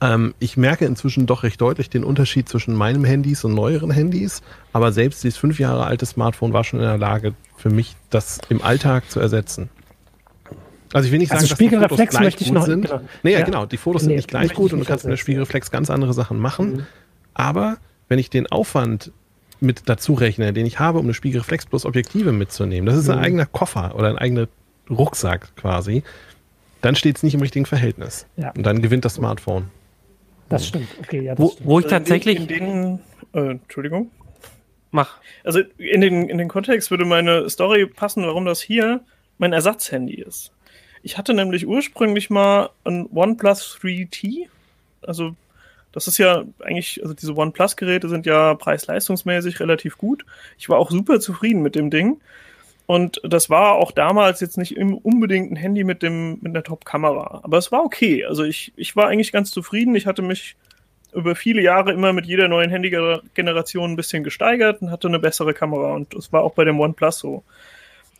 Ähm, 0.00 0.34
ich 0.38 0.56
merke 0.56 0.86
inzwischen 0.86 1.26
doch 1.26 1.42
recht 1.42 1.60
deutlich 1.60 1.90
den 1.90 2.04
Unterschied 2.04 2.48
zwischen 2.48 2.74
meinem 2.74 3.04
Handys 3.04 3.44
und 3.44 3.54
neueren 3.54 3.90
Handys, 3.90 4.42
aber 4.72 4.92
selbst 4.92 5.22
dieses 5.24 5.38
fünf 5.38 5.58
Jahre 5.58 5.84
alte 5.84 6.06
Smartphone 6.06 6.52
war 6.52 6.64
schon 6.64 6.80
in 6.80 6.86
der 6.86 6.98
Lage, 6.98 7.34
für 7.56 7.70
mich 7.70 7.96
das 8.08 8.40
im 8.48 8.62
Alltag 8.62 9.10
zu 9.10 9.20
ersetzen. 9.20 9.68
Also 10.92 11.06
ich 11.06 11.12
will 11.12 11.18
nicht 11.18 11.30
also 11.30 11.46
sagen, 11.46 11.56
Spiegelreflex 11.56 11.90
dass 11.90 11.98
die 11.98 12.06
Fotos 12.06 12.24
möchte 12.24 12.44
ich 12.44 12.52
noch, 12.52 12.66
sind. 12.66 12.86
Genau. 12.86 13.00
Nee, 13.22 13.32
ja, 13.32 13.44
genau, 13.44 13.66
die 13.66 13.76
Fotos 13.76 14.02
nee, 14.02 14.08
sind 14.08 14.16
nicht 14.16 14.28
gleich 14.28 14.54
gut 14.54 14.72
und 14.72 14.80
du 14.80 14.84
kannst 14.84 15.04
mit 15.04 15.12
der 15.12 15.18
Spiegelreflex 15.18 15.70
ganz 15.70 15.90
andere 15.90 16.14
Sachen 16.14 16.38
machen. 16.38 16.72
Mhm. 16.72 16.86
Aber 17.34 17.76
wenn 18.08 18.18
ich 18.18 18.30
den 18.30 18.50
Aufwand 18.50 19.12
mit 19.60 19.82
dazu 19.88 20.14
rechne, 20.14 20.52
den 20.52 20.66
ich 20.66 20.78
habe, 20.78 20.98
um 20.98 21.04
eine 21.04 21.14
Spiegelreflex 21.14 21.66
plus 21.66 21.84
Objektive 21.84 22.32
mitzunehmen, 22.32 22.86
das 22.86 22.96
ist 22.96 23.08
ein 23.08 23.18
mhm. 23.18 23.24
eigener 23.24 23.46
Koffer 23.46 23.94
oder 23.94 24.08
ein 24.08 24.18
eigener 24.18 24.48
Rucksack 24.88 25.54
quasi, 25.54 26.02
dann 26.80 26.96
steht 26.96 27.18
es 27.18 27.22
nicht 27.22 27.34
im 27.34 27.40
richtigen 27.40 27.66
Verhältnis. 27.66 28.26
Ja. 28.36 28.50
Und 28.56 28.64
dann 28.64 28.82
gewinnt 28.82 29.04
das 29.04 29.14
Smartphone. 29.14 29.68
Das 30.50 30.66
stimmt. 30.66 30.88
Okay, 30.98 31.22
ja, 31.22 31.34
das 31.34 31.42
wo, 31.42 31.50
stimmt. 31.50 31.68
wo 31.68 31.78
ich 31.78 31.86
tatsächlich. 31.86 32.36
In 32.36 32.46
den, 32.48 33.00
äh, 33.32 33.52
Entschuldigung. 33.52 34.10
Mach. 34.90 35.18
Also 35.44 35.60
in 35.78 36.00
den, 36.00 36.28
in 36.28 36.36
den 36.36 36.48
Kontext 36.48 36.90
würde 36.90 37.04
meine 37.04 37.48
Story 37.48 37.86
passen, 37.86 38.24
warum 38.24 38.44
das 38.44 38.60
hier 38.60 39.00
mein 39.38 39.52
Ersatzhandy 39.52 40.14
ist. 40.14 40.52
Ich 41.02 41.16
hatte 41.16 41.32
nämlich 41.32 41.66
ursprünglich 41.66 42.28
mal 42.28 42.70
ein 42.84 43.08
OnePlus 43.14 43.78
3T. 43.80 44.48
Also 45.02 45.34
das 45.92 46.08
ist 46.08 46.18
ja 46.18 46.44
eigentlich, 46.60 47.00
also 47.02 47.14
diese 47.14 47.36
OnePlus-Geräte 47.36 48.08
sind 48.08 48.26
ja 48.26 48.54
preis-leistungsmäßig 48.54 49.60
relativ 49.60 49.98
gut. 49.98 50.26
Ich 50.58 50.68
war 50.68 50.78
auch 50.78 50.90
super 50.90 51.20
zufrieden 51.20 51.62
mit 51.62 51.76
dem 51.76 51.90
Ding. 51.90 52.20
Und 52.90 53.20
das 53.22 53.48
war 53.48 53.74
auch 53.74 53.92
damals 53.92 54.40
jetzt 54.40 54.58
nicht 54.58 54.76
unbedingt 54.76 55.52
ein 55.52 55.54
Handy 55.54 55.84
mit 55.84 56.02
dem 56.02 56.38
mit 56.40 56.46
einer 56.46 56.64
Top-Kamera, 56.64 57.38
aber 57.44 57.56
es 57.56 57.70
war 57.70 57.84
okay. 57.84 58.24
Also 58.24 58.42
ich 58.42 58.72
ich 58.74 58.96
war 58.96 59.06
eigentlich 59.06 59.30
ganz 59.30 59.52
zufrieden. 59.52 59.94
Ich 59.94 60.08
hatte 60.08 60.22
mich 60.22 60.56
über 61.12 61.36
viele 61.36 61.62
Jahre 61.62 61.92
immer 61.92 62.12
mit 62.12 62.26
jeder 62.26 62.48
neuen 62.48 62.68
Handy-Generation 62.68 63.92
ein 63.92 63.96
bisschen 63.96 64.24
gesteigert 64.24 64.82
und 64.82 64.90
hatte 64.90 65.06
eine 65.06 65.20
bessere 65.20 65.54
Kamera. 65.54 65.94
Und 65.94 66.16
das 66.16 66.32
war 66.32 66.42
auch 66.42 66.54
bei 66.54 66.64
dem 66.64 66.80
OnePlus 66.80 67.20
so. 67.20 67.44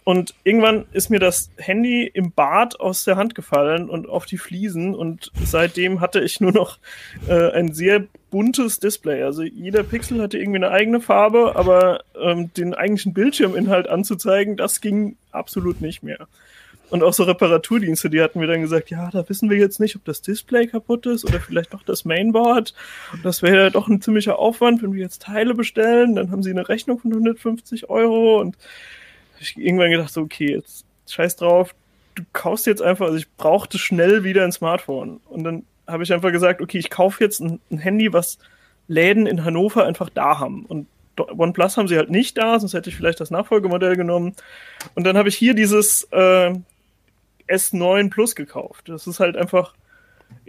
Und 0.04 0.34
irgendwann 0.44 0.84
ist 0.92 1.10
mir 1.10 1.18
das 1.18 1.50
Handy 1.56 2.06
im 2.06 2.30
Bad 2.30 2.78
aus 2.78 3.02
der 3.02 3.16
Hand 3.16 3.34
gefallen 3.34 3.90
und 3.90 4.08
auf 4.08 4.24
die 4.24 4.38
Fliesen. 4.38 4.94
Und 4.94 5.32
seitdem 5.42 6.00
hatte 6.00 6.20
ich 6.20 6.40
nur 6.40 6.52
noch 6.52 6.78
äh, 7.26 7.50
ein 7.50 7.72
sehr 7.74 8.06
buntes 8.30 8.78
Display. 8.78 9.22
Also 9.22 9.42
jeder 9.42 9.82
Pixel 9.82 10.22
hatte 10.22 10.38
irgendwie 10.38 10.58
eine 10.58 10.70
eigene 10.70 11.00
Farbe, 11.00 11.56
aber 11.56 12.04
ähm, 12.20 12.52
den 12.54 12.74
eigentlichen 12.74 13.12
Bildschirminhalt 13.12 13.88
anzuzeigen, 13.88 14.56
das 14.56 14.80
ging 14.80 15.16
absolut 15.32 15.80
nicht 15.80 16.02
mehr. 16.02 16.28
Und 16.90 17.04
auch 17.04 17.12
so 17.12 17.22
Reparaturdienste, 17.22 18.10
die 18.10 18.20
hatten 18.20 18.40
mir 18.40 18.48
dann 18.48 18.62
gesagt, 18.62 18.90
ja, 18.90 19.10
da 19.10 19.28
wissen 19.28 19.48
wir 19.48 19.56
jetzt 19.56 19.78
nicht, 19.78 19.94
ob 19.94 20.04
das 20.04 20.22
Display 20.22 20.66
kaputt 20.66 21.06
ist 21.06 21.24
oder 21.24 21.38
vielleicht 21.40 21.72
doch 21.72 21.84
das 21.84 22.04
Mainboard. 22.04 22.74
Das 23.22 23.42
wäre 23.42 23.56
ja 23.56 23.70
doch 23.70 23.86
ein 23.86 24.02
ziemlicher 24.02 24.38
Aufwand, 24.38 24.82
wenn 24.82 24.92
wir 24.92 25.00
jetzt 25.00 25.22
Teile 25.22 25.54
bestellen. 25.54 26.16
Dann 26.16 26.32
haben 26.32 26.42
sie 26.42 26.50
eine 26.50 26.68
Rechnung 26.68 26.98
von 26.98 27.12
150 27.12 27.88
Euro 27.88 28.40
und 28.40 28.56
ich 29.38 29.56
irgendwann 29.56 29.92
gedacht, 29.92 30.12
so, 30.12 30.22
okay, 30.22 30.52
jetzt 30.52 30.84
scheiß 31.08 31.36
drauf, 31.36 31.74
du 32.16 32.24
kaufst 32.32 32.66
jetzt 32.66 32.82
einfach, 32.82 33.06
also 33.06 33.18
ich 33.18 33.30
brauchte 33.36 33.78
schnell 33.78 34.24
wieder 34.24 34.42
ein 34.42 34.52
Smartphone. 34.52 35.20
Und 35.28 35.44
dann 35.44 35.62
habe 35.90 36.02
ich 36.02 36.12
einfach 36.12 36.32
gesagt, 36.32 36.60
okay, 36.60 36.78
ich 36.78 36.90
kaufe 36.90 37.22
jetzt 37.22 37.40
ein, 37.40 37.60
ein, 37.70 37.78
Handy, 37.78 38.12
was 38.12 38.38
Läden 38.88 39.26
in 39.26 39.44
Hannover 39.44 39.84
einfach 39.84 40.10
da 40.10 40.38
haben. 40.38 40.64
Und 40.66 40.86
OnePlus 41.18 41.76
haben 41.76 41.88
sie 41.88 41.96
halt 41.96 42.10
nicht 42.10 42.38
da, 42.38 42.58
sonst 42.58 42.74
hätte 42.74 42.90
ich 42.90 42.96
vielleicht 42.96 43.20
das 43.20 43.30
Nachfolgemodell 43.30 43.96
genommen. 43.96 44.34
Und 44.94 45.04
dann 45.04 45.16
habe 45.16 45.28
ich 45.28 45.36
hier 45.36 45.54
dieses 45.54 46.08
äh, 46.12 46.52
S9 47.48 48.10
Plus 48.10 48.34
gekauft. 48.34 48.88
Das 48.88 49.06
ist 49.06 49.20
halt 49.20 49.36
einfach 49.36 49.74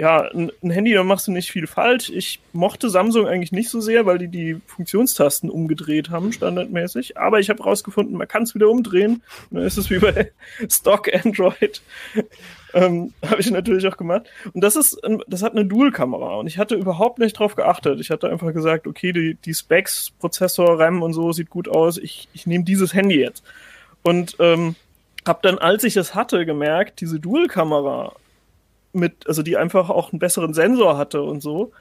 ja, 0.02 0.22
ein, 0.32 0.52
ein, 0.64 0.72
Handy, 0.72 0.94
da 0.94 1.04
machst 1.04 1.28
du 1.28 1.32
nicht 1.32 1.52
viel 1.52 1.68
falsch. 1.68 2.10
Ich 2.10 2.40
mochte 2.54 2.90
Samsung 2.90 3.28
eigentlich 3.28 3.52
nicht 3.52 3.70
so 3.70 3.82
sehr, 3.82 4.06
weil 4.06 4.18
die 4.18 4.30
die 4.30 4.60
Funktionstasten 4.66 5.50
umgedreht 5.50 6.10
haben, 6.10 6.34
standardmäßig. 6.34 7.18
Aber 7.18 7.40
ich 7.40 7.50
habe 7.50 7.62
rausgefunden, 7.62 8.18
man 8.18 8.28
kann 8.28 8.44
es 8.44 8.56
wieder 8.56 8.70
umdrehen. 8.70 9.22
Und 9.50 9.58
dann 9.58 9.64
ist 9.64 9.78
es 9.78 9.90
wie 9.90 10.00
bei 10.00 10.32
Stock 10.70 11.14
Android. 11.14 11.84
ähm, 12.74 13.14
habe 13.24 13.42
ich 13.42 13.52
natürlich 13.52 13.86
auch 13.88 13.98
gemacht. 13.98 14.28
Und 14.54 14.64
das 14.64 14.76
ist, 14.76 15.00
das 15.28 15.44
hat 15.44 15.52
eine 15.52 15.66
Dual-Kamera. 15.66 16.36
Und 16.36 16.48
ich 16.48 16.58
hatte 16.58 16.76
überhaupt 16.76 17.20
nicht 17.20 17.38
drauf 17.38 17.56
geachtet. 17.56 18.00
Ich 18.00 18.10
hatte 18.10 18.30
einfach 18.30 18.54
gesagt, 18.54 18.88
okay, 18.88 19.14
die, 19.14 19.36
die 19.36 19.54
Specs, 19.54 20.14
Prozessor, 20.20 20.80
RAM 20.80 21.04
und 21.04 21.14
so 21.14 21.32
sieht 21.32 21.50
gut 21.50 21.68
aus. 21.68 21.98
Ich, 21.98 22.28
ich 22.34 22.48
nehme 22.48 22.64
dieses 22.64 22.94
Handy 22.94 23.20
jetzt. 23.20 23.44
Und 24.02 24.36
ähm, 24.40 24.76
habe 25.28 25.40
dann, 25.44 25.60
als 25.60 25.84
ich 25.84 25.96
es 25.96 26.16
hatte, 26.16 26.46
gemerkt, 26.46 27.02
diese 27.02 27.20
Dual-Kamera 27.20 28.14
mit, 28.94 29.28
also 29.28 29.44
die 29.44 29.58
einfach 29.58 29.90
auch 29.90 30.12
einen 30.12 30.20
besseren 30.20 30.54
Sensor 30.54 30.98
hatte 30.98 31.22
und 31.22 31.42
so, 31.42 31.72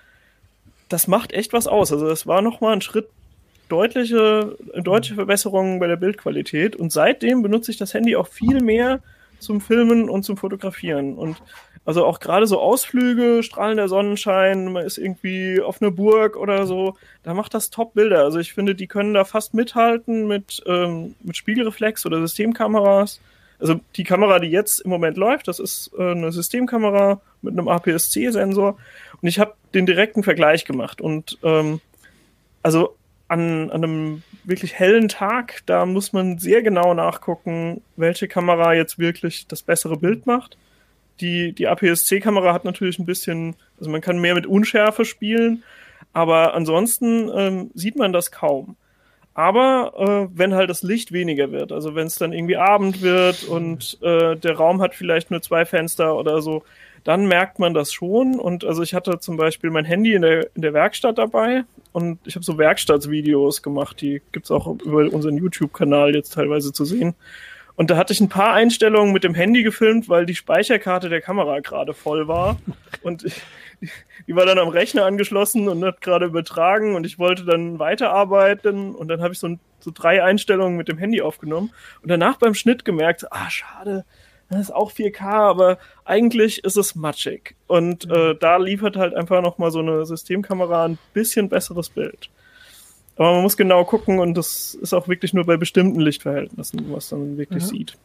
das 0.88 1.06
macht 1.06 1.32
echt 1.32 1.52
was 1.52 1.66
aus. 1.66 1.92
Also 1.92 2.08
das 2.08 2.26
war 2.26 2.42
nochmal 2.42 2.74
ein 2.74 2.82
Schritt 2.82 3.08
deutliche, 3.68 4.56
deutliche 4.74 5.14
Verbesserungen 5.14 5.78
bei 5.78 5.86
der 5.86 5.96
Bildqualität. 5.96 6.76
Und 6.76 6.92
seitdem 6.92 7.42
benutze 7.42 7.70
ich 7.70 7.78
das 7.78 7.94
Handy 7.94 8.16
auch 8.16 8.26
viel 8.26 8.60
mehr 8.60 9.00
zum 9.38 9.60
Filmen 9.60 10.10
und 10.10 10.24
zum 10.24 10.36
Fotografieren. 10.36 11.14
Und 11.14 11.36
also 11.86 12.04
auch 12.04 12.20
gerade 12.20 12.46
so 12.46 12.60
Ausflüge, 12.60 13.42
strahlender 13.42 13.88
Sonnenschein, 13.88 14.72
man 14.72 14.84
ist 14.84 14.98
irgendwie 14.98 15.60
auf 15.62 15.80
einer 15.80 15.90
Burg 15.90 16.36
oder 16.36 16.66
so, 16.66 16.96
da 17.22 17.32
macht 17.32 17.54
das 17.54 17.70
Top-Bilder. 17.70 18.22
Also 18.24 18.38
ich 18.38 18.52
finde, 18.52 18.74
die 18.74 18.86
können 18.86 19.14
da 19.14 19.24
fast 19.24 19.54
mithalten 19.54 20.28
mit, 20.28 20.62
ähm, 20.66 21.14
mit 21.22 21.36
Spiegelreflex 21.36 22.04
oder 22.04 22.20
Systemkameras. 22.20 23.20
Also 23.60 23.80
die 23.96 24.04
Kamera, 24.04 24.38
die 24.38 24.48
jetzt 24.48 24.80
im 24.80 24.90
Moment 24.90 25.16
läuft, 25.16 25.48
das 25.48 25.58
ist 25.58 25.90
äh, 25.98 26.12
eine 26.12 26.32
Systemkamera 26.32 27.20
mit 27.42 27.52
einem 27.52 27.68
APS-C-Sensor. 27.68 28.78
Und 29.20 29.28
ich 29.28 29.38
habe 29.38 29.54
den 29.74 29.86
direkten 29.86 30.22
Vergleich 30.22 30.64
gemacht. 30.64 31.00
Und 31.00 31.38
ähm, 31.42 31.80
also 32.62 32.96
an, 33.28 33.70
an 33.70 33.84
einem 33.84 34.22
wirklich 34.44 34.74
hellen 34.74 35.08
Tag, 35.08 35.62
da 35.66 35.86
muss 35.86 36.12
man 36.12 36.38
sehr 36.38 36.62
genau 36.62 36.94
nachgucken, 36.94 37.82
welche 37.96 38.26
Kamera 38.26 38.74
jetzt 38.74 38.98
wirklich 38.98 39.46
das 39.46 39.62
bessere 39.62 39.96
Bild 39.96 40.26
macht. 40.26 40.56
Die, 41.20 41.52
die 41.52 41.68
APS-C-Kamera 41.68 42.52
hat 42.52 42.64
natürlich 42.64 42.98
ein 42.98 43.06
bisschen, 43.06 43.54
also 43.78 43.90
man 43.90 44.00
kann 44.00 44.18
mehr 44.18 44.34
mit 44.34 44.46
Unschärfe 44.46 45.04
spielen, 45.04 45.62
aber 46.12 46.54
ansonsten 46.54 47.30
ähm, 47.32 47.70
sieht 47.74 47.96
man 47.96 48.12
das 48.12 48.32
kaum. 48.32 48.76
Aber 49.34 49.92
äh, 49.96 50.36
wenn 50.36 50.54
halt 50.54 50.70
das 50.70 50.82
Licht 50.82 51.12
weniger 51.12 51.52
wird, 51.52 51.72
also 51.72 51.94
wenn 51.94 52.06
es 52.06 52.16
dann 52.16 52.32
irgendwie 52.32 52.56
Abend 52.56 53.00
wird 53.00 53.44
und 53.44 53.98
äh, 54.02 54.36
der 54.36 54.56
Raum 54.56 54.80
hat 54.80 54.94
vielleicht 54.94 55.30
nur 55.30 55.40
zwei 55.40 55.64
Fenster 55.64 56.16
oder 56.16 56.42
so, 56.42 56.64
dann 57.04 57.26
merkt 57.26 57.58
man 57.58 57.72
das 57.72 57.92
schon. 57.92 58.38
Und 58.38 58.64
also 58.64 58.82
ich 58.82 58.92
hatte 58.92 59.20
zum 59.20 59.36
Beispiel 59.36 59.70
mein 59.70 59.84
Handy 59.84 60.14
in 60.14 60.22
der, 60.22 60.48
in 60.54 60.62
der 60.62 60.74
Werkstatt 60.74 61.18
dabei 61.18 61.64
und 61.92 62.18
ich 62.26 62.34
habe 62.34 62.44
so 62.44 62.58
Werkstattvideos 62.58 63.62
gemacht, 63.62 64.00
die 64.00 64.20
gibt's 64.32 64.50
auch 64.50 64.66
über 64.84 65.12
unseren 65.12 65.36
YouTube-Kanal 65.36 66.14
jetzt 66.14 66.34
teilweise 66.34 66.72
zu 66.72 66.84
sehen. 66.84 67.14
Und 67.76 67.90
da 67.90 67.96
hatte 67.96 68.12
ich 68.12 68.20
ein 68.20 68.28
paar 68.28 68.52
Einstellungen 68.52 69.12
mit 69.12 69.24
dem 69.24 69.34
Handy 69.34 69.62
gefilmt, 69.62 70.08
weil 70.08 70.26
die 70.26 70.34
Speicherkarte 70.34 71.08
der 71.08 71.22
Kamera 71.22 71.60
gerade 71.60 71.94
voll 71.94 72.28
war. 72.28 72.58
Und 73.02 73.24
ich, 73.24 73.40
die 74.26 74.36
war 74.36 74.46
dann 74.46 74.58
am 74.58 74.68
Rechner 74.68 75.04
angeschlossen 75.04 75.68
und 75.68 75.84
hat 75.84 76.00
gerade 76.00 76.26
übertragen 76.26 76.94
und 76.94 77.04
ich 77.06 77.18
wollte 77.18 77.44
dann 77.44 77.78
weiterarbeiten 77.78 78.94
und 78.94 79.08
dann 79.08 79.22
habe 79.22 79.32
ich 79.32 79.38
so, 79.38 79.56
so 79.80 79.90
drei 79.92 80.22
Einstellungen 80.22 80.76
mit 80.76 80.88
dem 80.88 80.98
Handy 80.98 81.22
aufgenommen 81.22 81.72
und 82.02 82.10
danach 82.10 82.38
beim 82.38 82.54
Schnitt 82.54 82.84
gemerkt, 82.84 83.32
ah, 83.32 83.50
schade, 83.50 84.04
das 84.48 84.60
ist 84.60 84.74
auch 84.74 84.92
4K, 84.92 85.22
aber 85.22 85.78
eigentlich 86.04 86.64
ist 86.64 86.76
es 86.76 86.96
matschig. 86.96 87.54
Und 87.68 88.10
äh, 88.10 88.34
da 88.34 88.56
liefert 88.56 88.96
halt 88.96 89.14
einfach 89.14 89.42
nochmal 89.42 89.70
so 89.70 89.78
eine 89.78 90.04
Systemkamera 90.04 90.86
ein 90.86 90.98
bisschen 91.14 91.48
besseres 91.48 91.88
Bild. 91.88 92.30
Aber 93.14 93.34
man 93.34 93.42
muss 93.42 93.56
genau 93.56 93.84
gucken 93.84 94.18
und 94.18 94.34
das 94.34 94.74
ist 94.74 94.92
auch 94.92 95.06
wirklich 95.06 95.34
nur 95.34 95.44
bei 95.44 95.56
bestimmten 95.56 96.00
Lichtverhältnissen, 96.00 96.92
was 96.92 97.12
man 97.12 97.38
wirklich 97.38 97.62
mhm. 97.64 97.68
sieht 97.68 97.96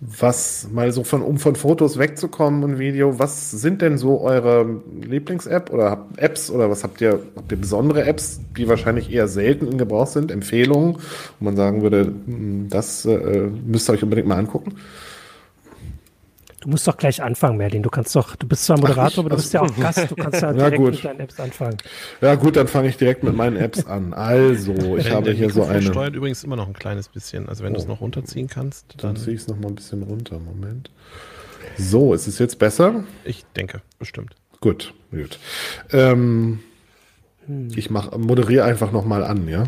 was 0.00 0.68
mal 0.72 0.92
so 0.92 1.04
von, 1.04 1.20
um 1.20 1.38
von 1.38 1.56
Fotos 1.56 1.98
wegzukommen 1.98 2.64
und 2.64 2.78
Video, 2.78 3.18
was 3.18 3.50
sind 3.50 3.82
denn 3.82 3.98
so 3.98 4.22
eure 4.22 4.80
Lieblings-App 5.02 5.70
oder 5.70 6.06
Apps 6.16 6.50
oder 6.50 6.70
was 6.70 6.84
habt 6.84 7.02
ihr, 7.02 7.20
habt 7.36 7.52
ihr 7.52 7.58
besondere 7.58 8.04
Apps, 8.04 8.40
die 8.56 8.66
wahrscheinlich 8.66 9.12
eher 9.12 9.28
selten 9.28 9.68
in 9.68 9.76
Gebrauch 9.76 10.06
sind, 10.06 10.30
Empfehlungen, 10.30 10.96
wo 11.38 11.44
man 11.44 11.56
sagen 11.56 11.82
würde, 11.82 12.06
hm, 12.06 12.68
das 12.70 13.04
äh, 13.04 13.48
müsst 13.66 13.90
ihr 13.90 13.92
euch 13.92 14.02
unbedingt 14.02 14.26
mal 14.26 14.38
angucken? 14.38 14.76
Du 16.60 16.68
musst 16.68 16.86
doch 16.86 16.96
gleich 16.96 17.22
anfangen, 17.22 17.56
Merlin. 17.56 17.82
Du 17.82 17.88
kannst 17.88 18.14
doch, 18.14 18.36
du 18.36 18.46
bist 18.46 18.64
zwar 18.64 18.78
Moderator, 18.78 19.12
Ach, 19.12 19.18
aber 19.18 19.30
du 19.30 19.36
bist 19.36 19.52
ja 19.54 19.62
auch 19.62 19.76
Gast. 19.76 20.10
Du 20.10 20.14
kannst 20.14 20.42
ja 20.42 20.52
direkt 20.52 20.76
gut. 20.76 20.92
mit 20.92 21.04
deinen 21.04 21.20
Apps 21.20 21.40
anfangen. 21.40 21.78
Ja 22.20 22.34
gut, 22.34 22.56
dann 22.56 22.68
fange 22.68 22.88
ich 22.88 22.98
direkt 22.98 23.22
mit 23.22 23.34
meinen 23.34 23.56
Apps 23.56 23.86
an. 23.86 24.12
Also, 24.12 24.96
ich 24.98 25.10
habe 25.10 25.32
hier 25.32 25.48
so 25.50 25.64
eine. 25.64 25.82
steuert 25.82 26.14
übrigens 26.14 26.44
immer 26.44 26.56
noch 26.56 26.66
ein 26.66 26.74
kleines 26.74 27.08
bisschen. 27.08 27.48
Also 27.48 27.64
wenn 27.64 27.72
oh. 27.72 27.76
du 27.76 27.80
es 27.80 27.88
noch 27.88 28.02
runterziehen 28.02 28.48
kannst, 28.48 28.84
dann, 28.98 29.14
dann 29.14 29.16
ziehe 29.16 29.34
ich 29.34 29.42
es 29.42 29.48
noch 29.48 29.58
mal 29.58 29.68
ein 29.68 29.74
bisschen 29.74 30.02
runter. 30.02 30.38
Moment. 30.38 30.90
So, 31.78 32.12
ist 32.12 32.26
es 32.26 32.38
jetzt 32.38 32.58
besser? 32.58 33.04
Ich 33.24 33.44
denke, 33.56 33.80
bestimmt. 33.98 34.34
Gut, 34.60 34.92
gut. 35.10 35.38
Ähm, 35.92 36.60
hm. 37.46 37.68
Ich 37.74 37.88
mach, 37.88 38.16
moderiere 38.18 38.64
einfach 38.64 38.92
noch 38.92 39.06
mal 39.06 39.24
an, 39.24 39.48
ja? 39.48 39.64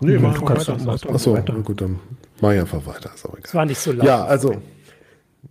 Nee, 0.00 0.18
mach 0.18 0.38
du 0.38 0.44
kannst 0.44 0.68
weiter. 0.68 0.84
Mach, 0.84 1.14
Achso, 1.14 1.36
gut, 1.62 1.80
dann 1.80 2.00
mach 2.40 2.52
ich 2.52 2.60
einfach 2.60 2.84
weiter. 2.86 3.12
Ist 3.14 3.24
auch 3.24 3.30
egal. 3.34 3.42
Das 3.42 3.54
war 3.54 3.66
nicht 3.66 3.78
so 3.78 3.92
laut. 3.92 4.06
Ja, 4.06 4.24
also. 4.24 4.60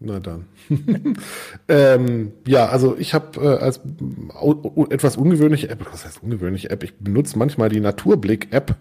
Na 0.05 0.19
dann. 0.19 0.45
ähm, 1.69 2.33
ja, 2.45 2.67
also 2.67 2.97
ich 2.99 3.13
habe 3.13 3.39
äh, 3.39 3.63
als 3.63 3.79
etwas 4.89 5.15
ungewöhnliche 5.15 5.69
App, 5.69 5.85
was 5.89 6.03
heißt 6.03 6.21
ungewöhnliche 6.21 6.69
App? 6.69 6.83
Ich 6.83 6.93
benutze 6.95 7.39
manchmal 7.39 7.69
die 7.69 7.79
Naturblick-App. 7.79 8.75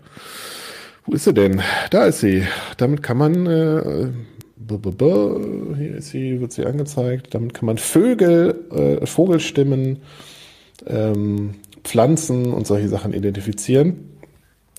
Wo 1.04 1.12
ist 1.14 1.24
sie 1.24 1.32
denn? 1.32 1.62
Da 1.90 2.06
ist 2.06 2.20
sie. 2.20 2.44
Damit 2.76 3.04
kann 3.04 3.18
man, 3.18 3.46
äh, 3.46 4.08
hier 4.68 5.94
ist 5.96 6.10
sie, 6.10 6.40
wird 6.40 6.52
sie 6.52 6.66
angezeigt. 6.66 7.32
Damit 7.34 7.54
kann 7.54 7.66
man 7.66 7.78
Vögel, 7.78 8.56
äh, 8.72 9.06
Vogelstimmen, 9.06 9.98
ähm, 10.86 11.54
Pflanzen 11.84 12.52
und 12.52 12.66
solche 12.66 12.88
Sachen 12.88 13.12
identifizieren. 13.12 14.11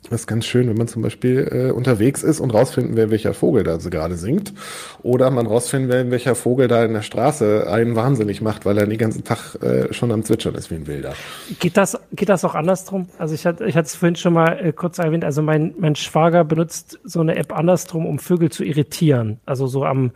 Das 0.09 0.21
ist 0.21 0.27
ganz 0.27 0.45
schön, 0.45 0.67
wenn 0.67 0.77
man 0.77 0.87
zum 0.87 1.01
Beispiel 1.01 1.47
äh, 1.49 1.71
unterwegs 1.71 2.23
ist 2.23 2.39
und 2.39 2.53
rausfinden 2.53 2.97
will, 2.97 3.09
welcher 3.09 3.33
Vogel 3.33 3.63
da 3.63 3.79
so 3.79 3.89
gerade 3.89 4.15
singt. 4.15 4.53
Oder 5.01 5.31
man 5.31 5.47
rausfinden 5.47 5.91
will, 5.91 6.11
welcher 6.11 6.35
Vogel 6.35 6.67
da 6.67 6.83
in 6.83 6.93
der 6.93 7.01
Straße 7.01 7.67
einen 7.69 7.95
wahnsinnig 7.95 8.41
macht, 8.41 8.65
weil 8.65 8.77
er 8.77 8.85
den 8.85 8.97
ganzen 8.97 9.23
Tag 9.23 9.55
äh, 9.61 9.93
schon 9.93 10.11
am 10.11 10.23
Zwitschern 10.23 10.55
ist 10.55 10.71
wie 10.71 10.75
ein 10.75 10.87
Wilder. 10.87 11.13
Geht 11.59 11.77
das, 11.77 11.97
geht 12.11 12.29
das 12.29 12.43
auch 12.43 12.53
andersrum? 12.53 13.07
Also 13.17 13.33
ich 13.33 13.45
hatte 13.45 13.65
ich 13.65 13.75
hatte 13.75 13.87
es 13.87 13.95
vorhin 13.95 14.15
schon 14.15 14.33
mal 14.33 14.59
äh, 14.59 14.73
kurz 14.73 14.99
erwähnt, 14.99 15.23
also 15.23 15.41
mein, 15.41 15.73
mein 15.77 15.95
Schwager 15.95 16.43
benutzt 16.43 16.99
so 17.03 17.21
eine 17.21 17.35
App 17.37 17.55
andersrum, 17.57 18.05
um 18.05 18.19
Vögel 18.19 18.51
zu 18.51 18.63
irritieren. 18.63 19.39
Also 19.45 19.67
so 19.67 19.85
am, 19.85 20.11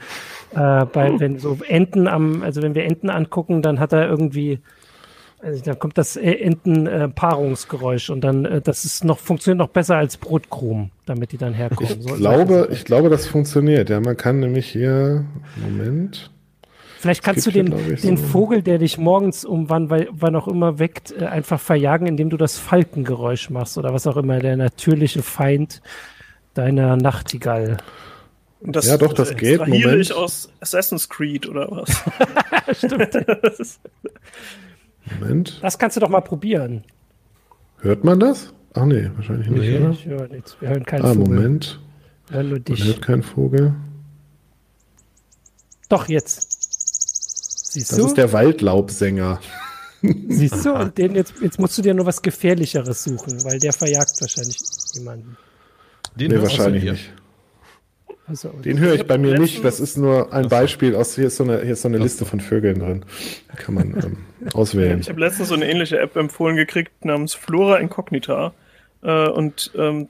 äh, 0.53 0.85
bei, 0.85 1.13
wenn 1.17 1.39
so 1.39 1.57
Enten 1.65 2.07
am, 2.07 2.43
also 2.43 2.61
wenn 2.61 2.75
wir 2.75 2.83
Enten 2.83 3.09
angucken, 3.09 3.61
dann 3.61 3.79
hat 3.79 3.93
er 3.93 4.07
irgendwie 4.09 4.59
also 5.39 5.63
da 5.63 5.75
kommt 5.75 5.97
das 5.97 6.15
Entenpaarungsgeräusch 6.15 8.09
äh, 8.09 8.13
und 8.13 8.21
dann 8.21 8.45
äh, 8.45 8.61
das 8.61 8.85
ist 8.85 9.03
noch 9.03 9.19
funktioniert 9.19 9.59
noch 9.59 9.69
besser 9.69 9.95
als 9.95 10.17
Brotkrumen, 10.17 10.91
damit 11.05 11.31
die 11.31 11.37
dann 11.37 11.53
herkommen. 11.53 11.91
Ich 11.99 12.03
so, 12.03 12.15
glaube, 12.15 12.69
ich 12.71 12.85
glaube, 12.85 13.09
das 13.09 13.27
funktioniert. 13.27 13.89
Ja, 13.89 13.99
man 13.99 14.17
kann 14.17 14.39
nämlich 14.39 14.67
hier 14.67 15.25
Moment. 15.55 16.31
Vielleicht 16.99 17.23
kannst 17.23 17.45
du 17.45 17.51
den, 17.51 17.77
hier, 17.77 17.95
den 17.95 18.17
so 18.17 18.23
Vogel, 18.23 18.63
der 18.63 18.79
dich 18.79 18.97
morgens 18.97 19.45
um 19.45 19.69
wann, 19.69 19.91
weil, 19.91 20.07
wann 20.11 20.35
auch 20.35 20.47
immer 20.47 20.79
weckt, 20.79 21.11
äh, 21.11 21.25
einfach 21.25 21.59
verjagen, 21.59 22.07
indem 22.07 22.31
du 22.31 22.37
das 22.37 22.57
Falkengeräusch 22.57 23.51
machst 23.51 23.77
oder 23.77 23.93
was 23.93 24.07
auch 24.07 24.17
immer, 24.17 24.39
der 24.39 24.57
natürliche 24.57 25.21
Feind 25.21 25.83
deiner 26.55 26.97
Nachtigall. 26.97 27.77
Das, 28.61 28.87
ja, 28.87 28.97
doch, 28.97 29.13
das 29.13 29.35
geht. 29.35 29.59
Moment. 29.59 30.01
ich 30.01 30.11
aus 30.11 30.49
Assassin's 30.59 31.07
Creed 31.07 31.47
oder 31.47 31.69
was? 31.69 32.03
Stimmt. 32.77 33.13
Moment. 35.19 35.59
Das 35.61 35.77
kannst 35.77 35.97
du 35.97 36.01
doch 36.01 36.09
mal 36.09 36.21
probieren. 36.21 36.83
Hört 37.79 38.03
man 38.03 38.19
das? 38.19 38.53
Ach 38.73 38.85
nee, 38.85 39.09
wahrscheinlich 39.15 39.49
nicht, 39.49 39.61
nee. 39.61 39.77
oder? 39.77 39.89
Ich 39.91 40.05
höre 40.05 40.27
nichts. 40.27 40.57
Wir 40.59 40.69
hören 40.69 40.85
keinen 40.85 41.05
ah, 41.05 41.13
Vogel. 41.13 41.35
Moment. 41.35 41.79
Wir 42.27 42.37
hören 42.37 42.49
nur 42.49 42.59
dich. 42.59 42.79
Man 42.79 42.87
hört 42.87 43.01
keinen 43.01 43.23
Vogel. 43.23 43.73
Doch, 45.89 46.07
jetzt. 46.07 47.71
Siehst 47.71 47.91
das 47.91 47.97
du? 47.97 48.03
Das 48.03 48.11
ist 48.11 48.17
der 48.17 48.33
Waldlaubsänger. 48.33 49.39
Siehst 50.29 50.65
du? 50.65 50.73
Und 50.73 50.97
den 50.97 51.15
jetzt, 51.15 51.33
jetzt 51.41 51.59
musst 51.59 51.77
du 51.77 51.81
dir 51.81 51.93
nur 51.93 52.05
was 52.05 52.21
Gefährlicheres 52.21 53.03
suchen, 53.03 53.43
weil 53.43 53.59
der 53.59 53.73
verjagt 53.73 54.19
wahrscheinlich 54.21 54.57
jemanden. 54.93 55.37
Den 56.15 56.31
nee, 56.31 56.41
wahrscheinlich 56.41 56.83
nicht. 56.83 57.13
Also, 58.27 58.49
Den 58.49 58.79
höre 58.79 58.93
ich 58.93 59.07
bei 59.07 59.17
mir 59.17 59.39
nicht. 59.39 59.63
Das 59.63 59.79
ist 59.79 59.97
nur 59.97 60.33
ein 60.33 60.49
Beispiel 60.49 60.95
aus 60.95 61.15
hier 61.15 61.27
ist 61.27 61.37
so 61.37 61.45
eine, 61.45 61.61
hier 61.61 61.73
ist 61.73 61.83
so 61.83 61.87
eine 61.87 61.97
Liste 61.97 62.25
von 62.25 62.41
Vögeln 62.41 62.79
drin. 62.79 63.05
kann 63.55 63.73
man 63.73 63.93
ähm, 64.03 64.17
auswählen. 64.53 64.99
Ich 64.99 65.07
habe 65.07 65.21
letztens 65.21 65.47
so 65.47 65.55
eine 65.55 65.69
ähnliche 65.69 65.97
App 65.99 66.15
empfohlen 66.17 66.57
gekriegt 66.57 67.05
namens 67.05 67.33
Flora 67.33 67.77
Incognita. 67.77 68.53
Äh, 69.01 69.29
und 69.29 69.71
ähm, 69.77 70.09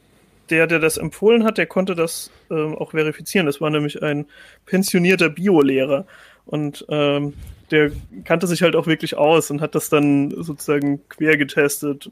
der, 0.50 0.66
der 0.66 0.80
das 0.80 0.98
empfohlen 0.98 1.44
hat, 1.44 1.60
der 1.60 1.68
konnte 1.68 1.94
das 1.94 2.32
ähm, 2.50 2.76
auch 2.76 2.92
verifizieren. 2.92 3.46
Das 3.46 3.62
war 3.62 3.70
nämlich 3.70 4.02
ein 4.02 4.26
pensionierter 4.65 5.30
Biolehrer. 5.30 6.06
Und 6.46 6.86
ähm, 6.89 7.34
der 7.71 7.91
kannte 8.23 8.47
sich 8.47 8.62
halt 8.62 8.75
auch 8.75 8.88
wirklich 8.88 9.17
aus 9.17 9.51
und 9.51 9.62
hat 9.62 9.75
das 9.75 9.89
dann 9.89 10.32
sozusagen 10.32 11.01
quer 11.10 11.38
getestet. 11.38 12.10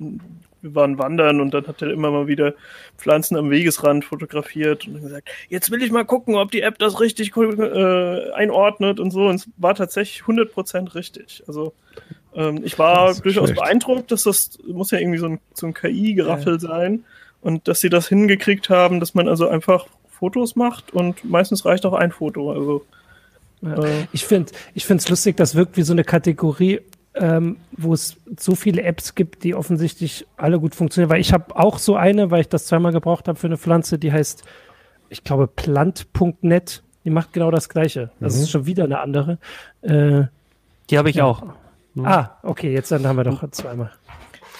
Wir 0.61 0.75
waren 0.75 0.97
wandern 0.97 1.39
und 1.39 1.53
dann 1.53 1.67
hat 1.67 1.81
er 1.81 1.91
immer 1.91 2.11
mal 2.11 2.27
wieder 2.27 2.55
Pflanzen 2.97 3.37
am 3.37 3.49
Wegesrand 3.49 4.03
fotografiert 4.03 4.87
und 4.87 5.01
gesagt, 5.01 5.29
jetzt 5.47 5.71
will 5.71 5.81
ich 5.83 5.91
mal 5.91 6.05
gucken, 6.05 6.35
ob 6.35 6.51
die 6.51 6.61
App 6.61 6.79
das 6.79 6.99
richtig 6.99 7.35
äh, 7.37 8.31
einordnet 8.31 8.99
und 8.99 9.11
so. 9.11 9.27
Und 9.27 9.35
es 9.35 9.49
war 9.57 9.75
tatsächlich 9.75 10.23
100% 10.23 10.95
richtig. 10.95 11.43
Also 11.47 11.73
ähm, 12.33 12.61
ich 12.63 12.77
war 12.77 13.13
durchaus 13.13 13.49
schlecht. 13.49 13.61
beeindruckt, 13.61 14.11
dass 14.11 14.23
das 14.23 14.57
muss 14.67 14.91
ja 14.91 14.99
irgendwie 14.99 15.19
so 15.19 15.27
ein, 15.27 15.39
so 15.53 15.67
ein 15.67 15.73
KI-Geraffel 15.73 16.53
ja. 16.53 16.59
sein 16.59 17.05
und 17.41 17.67
dass 17.67 17.79
sie 17.79 17.89
das 17.89 18.09
hingekriegt 18.09 18.69
haben, 18.69 18.99
dass 18.99 19.13
man 19.13 19.29
also 19.29 19.47
einfach 19.47 19.87
Fotos 20.09 20.55
macht 20.55 20.93
und 20.93 21.23
meistens 21.23 21.65
reicht 21.65 21.85
auch 21.85 21.93
ein 21.93 22.11
Foto. 22.11 22.51
Also 22.51 22.85
ja. 23.65 23.83
Ich 24.11 24.25
finde 24.25 24.51
ich 24.73 24.85
finde 24.85 25.01
es 25.01 25.09
lustig, 25.09 25.37
das 25.37 25.55
wirkt 25.55 25.77
wie 25.77 25.83
so 25.83 25.93
eine 25.93 26.03
Kategorie, 26.03 26.81
ähm, 27.15 27.57
wo 27.71 27.93
es 27.93 28.17
so 28.37 28.55
viele 28.55 28.83
Apps 28.83 29.15
gibt, 29.15 29.43
die 29.43 29.55
offensichtlich 29.55 30.27
alle 30.37 30.59
gut 30.59 30.75
funktionieren. 30.75 31.09
Weil 31.09 31.21
ich 31.21 31.33
habe 31.33 31.55
auch 31.55 31.77
so 31.77 31.95
eine, 31.95 32.31
weil 32.31 32.41
ich 32.41 32.49
das 32.49 32.65
zweimal 32.65 32.91
gebraucht 32.91 33.27
habe 33.27 33.39
für 33.39 33.47
eine 33.47 33.57
Pflanze, 33.57 33.97
die 33.97 34.11
heißt, 34.11 34.43
ich 35.09 35.23
glaube, 35.23 35.47
plant.net. 35.47 36.83
Die 37.03 37.11
macht 37.11 37.33
genau 37.33 37.51
das 37.51 37.69
Gleiche. 37.69 38.11
Das 38.19 38.35
mhm. 38.35 38.41
ist 38.41 38.49
schon 38.49 38.65
wieder 38.65 38.85
eine 38.85 38.99
andere. 38.99 39.37
Äh, 39.81 40.23
die 40.89 40.97
habe 40.97 41.09
ich 41.09 41.17
ja. 41.17 41.25
auch. 41.25 41.43
Mhm. 41.93 42.05
Ah, 42.05 42.37
okay, 42.43 42.73
jetzt 42.73 42.91
dann 42.91 43.05
haben 43.05 43.17
wir 43.17 43.23
doch 43.23 43.49
zweimal. 43.51 43.91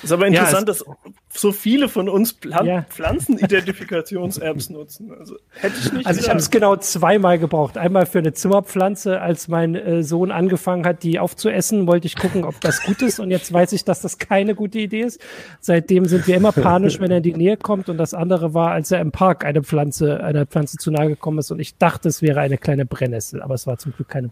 Ist 0.06 0.12
aber 0.12 0.28
interessant, 0.28 0.62
ja, 0.62 0.66
dass 0.66 0.86
so 1.34 1.52
viele 1.52 1.90
von 1.90 2.08
uns 2.08 2.34
Plan 2.34 2.66
ja. 2.66 2.84
Pflanzenidentifikation-Apps 2.84 4.70
nutzen. 4.70 5.12
Also 5.12 5.36
hätte 5.52 5.76
ich 5.78 5.92
nicht. 5.92 6.08
Also 6.08 6.22
ich 6.22 6.30
habe 6.30 6.40
es 6.40 6.50
genau 6.50 6.78
zweimal 6.78 7.40
gebraucht. 7.40 7.78
Einmal 7.78 8.06
für 8.06 8.20
eine 8.20 8.34
Zimmerpflanze, 8.34 9.20
als 9.20 9.48
mein 9.48 9.76
äh, 9.76 10.04
Sohn 10.04 10.32
angefangen 10.32 10.86
hat, 10.86 11.04
die 11.04 11.20
aufzuessen, 11.20 11.88
wollte 11.88 12.08
ich 12.08 12.16
gucken, 12.16 12.46
ob 12.46 12.62
das 12.62 12.84
gut 12.84 13.02
ist. 13.02 13.20
Und 13.20 13.32
jetzt 13.32 13.52
weiß 13.52 13.74
ich, 13.74 13.84
dass 13.84 14.02
das 14.02 14.18
keine 14.18 14.56
gute 14.56 14.80
Idee 14.80 15.02
ist. 15.02 15.20
Seitdem 15.60 16.06
sind 16.06 16.28
wir 16.28 16.38
immer 16.38 16.52
panisch, 16.52 17.00
wenn 17.00 17.12
er 17.12 17.18
in 17.18 17.24
die 17.24 17.34
Nähe 17.34 17.58
kommt. 17.58 17.90
Und 17.90 17.98
das 17.98 18.14
andere 18.14 18.54
war, 18.54 18.72
als 18.72 18.92
er 18.92 19.02
im 19.02 19.12
Park 19.12 19.44
eine 19.44 19.64
Pflanze, 19.64 20.24
einer 20.24 20.46
Pflanze 20.46 20.78
zu 20.78 20.92
nahe 20.92 21.10
gekommen 21.10 21.40
ist. 21.40 21.52
Und 21.52 21.60
ich 21.60 21.78
dachte, 21.78 22.08
es 22.08 22.22
wäre 22.22 22.40
eine 22.40 22.58
kleine 22.58 22.86
Brennnessel, 22.86 23.42
aber 23.42 23.56
es 23.56 23.68
war 23.68 23.78
zum 23.78 23.92
Glück 23.92 24.08
keine 24.08 24.30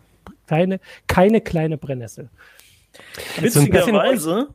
keine, 0.47 0.79
keine 1.07 1.41
kleine 1.41 1.77
Brennnessel. 1.77 2.29
Witzigerweise 3.39 4.49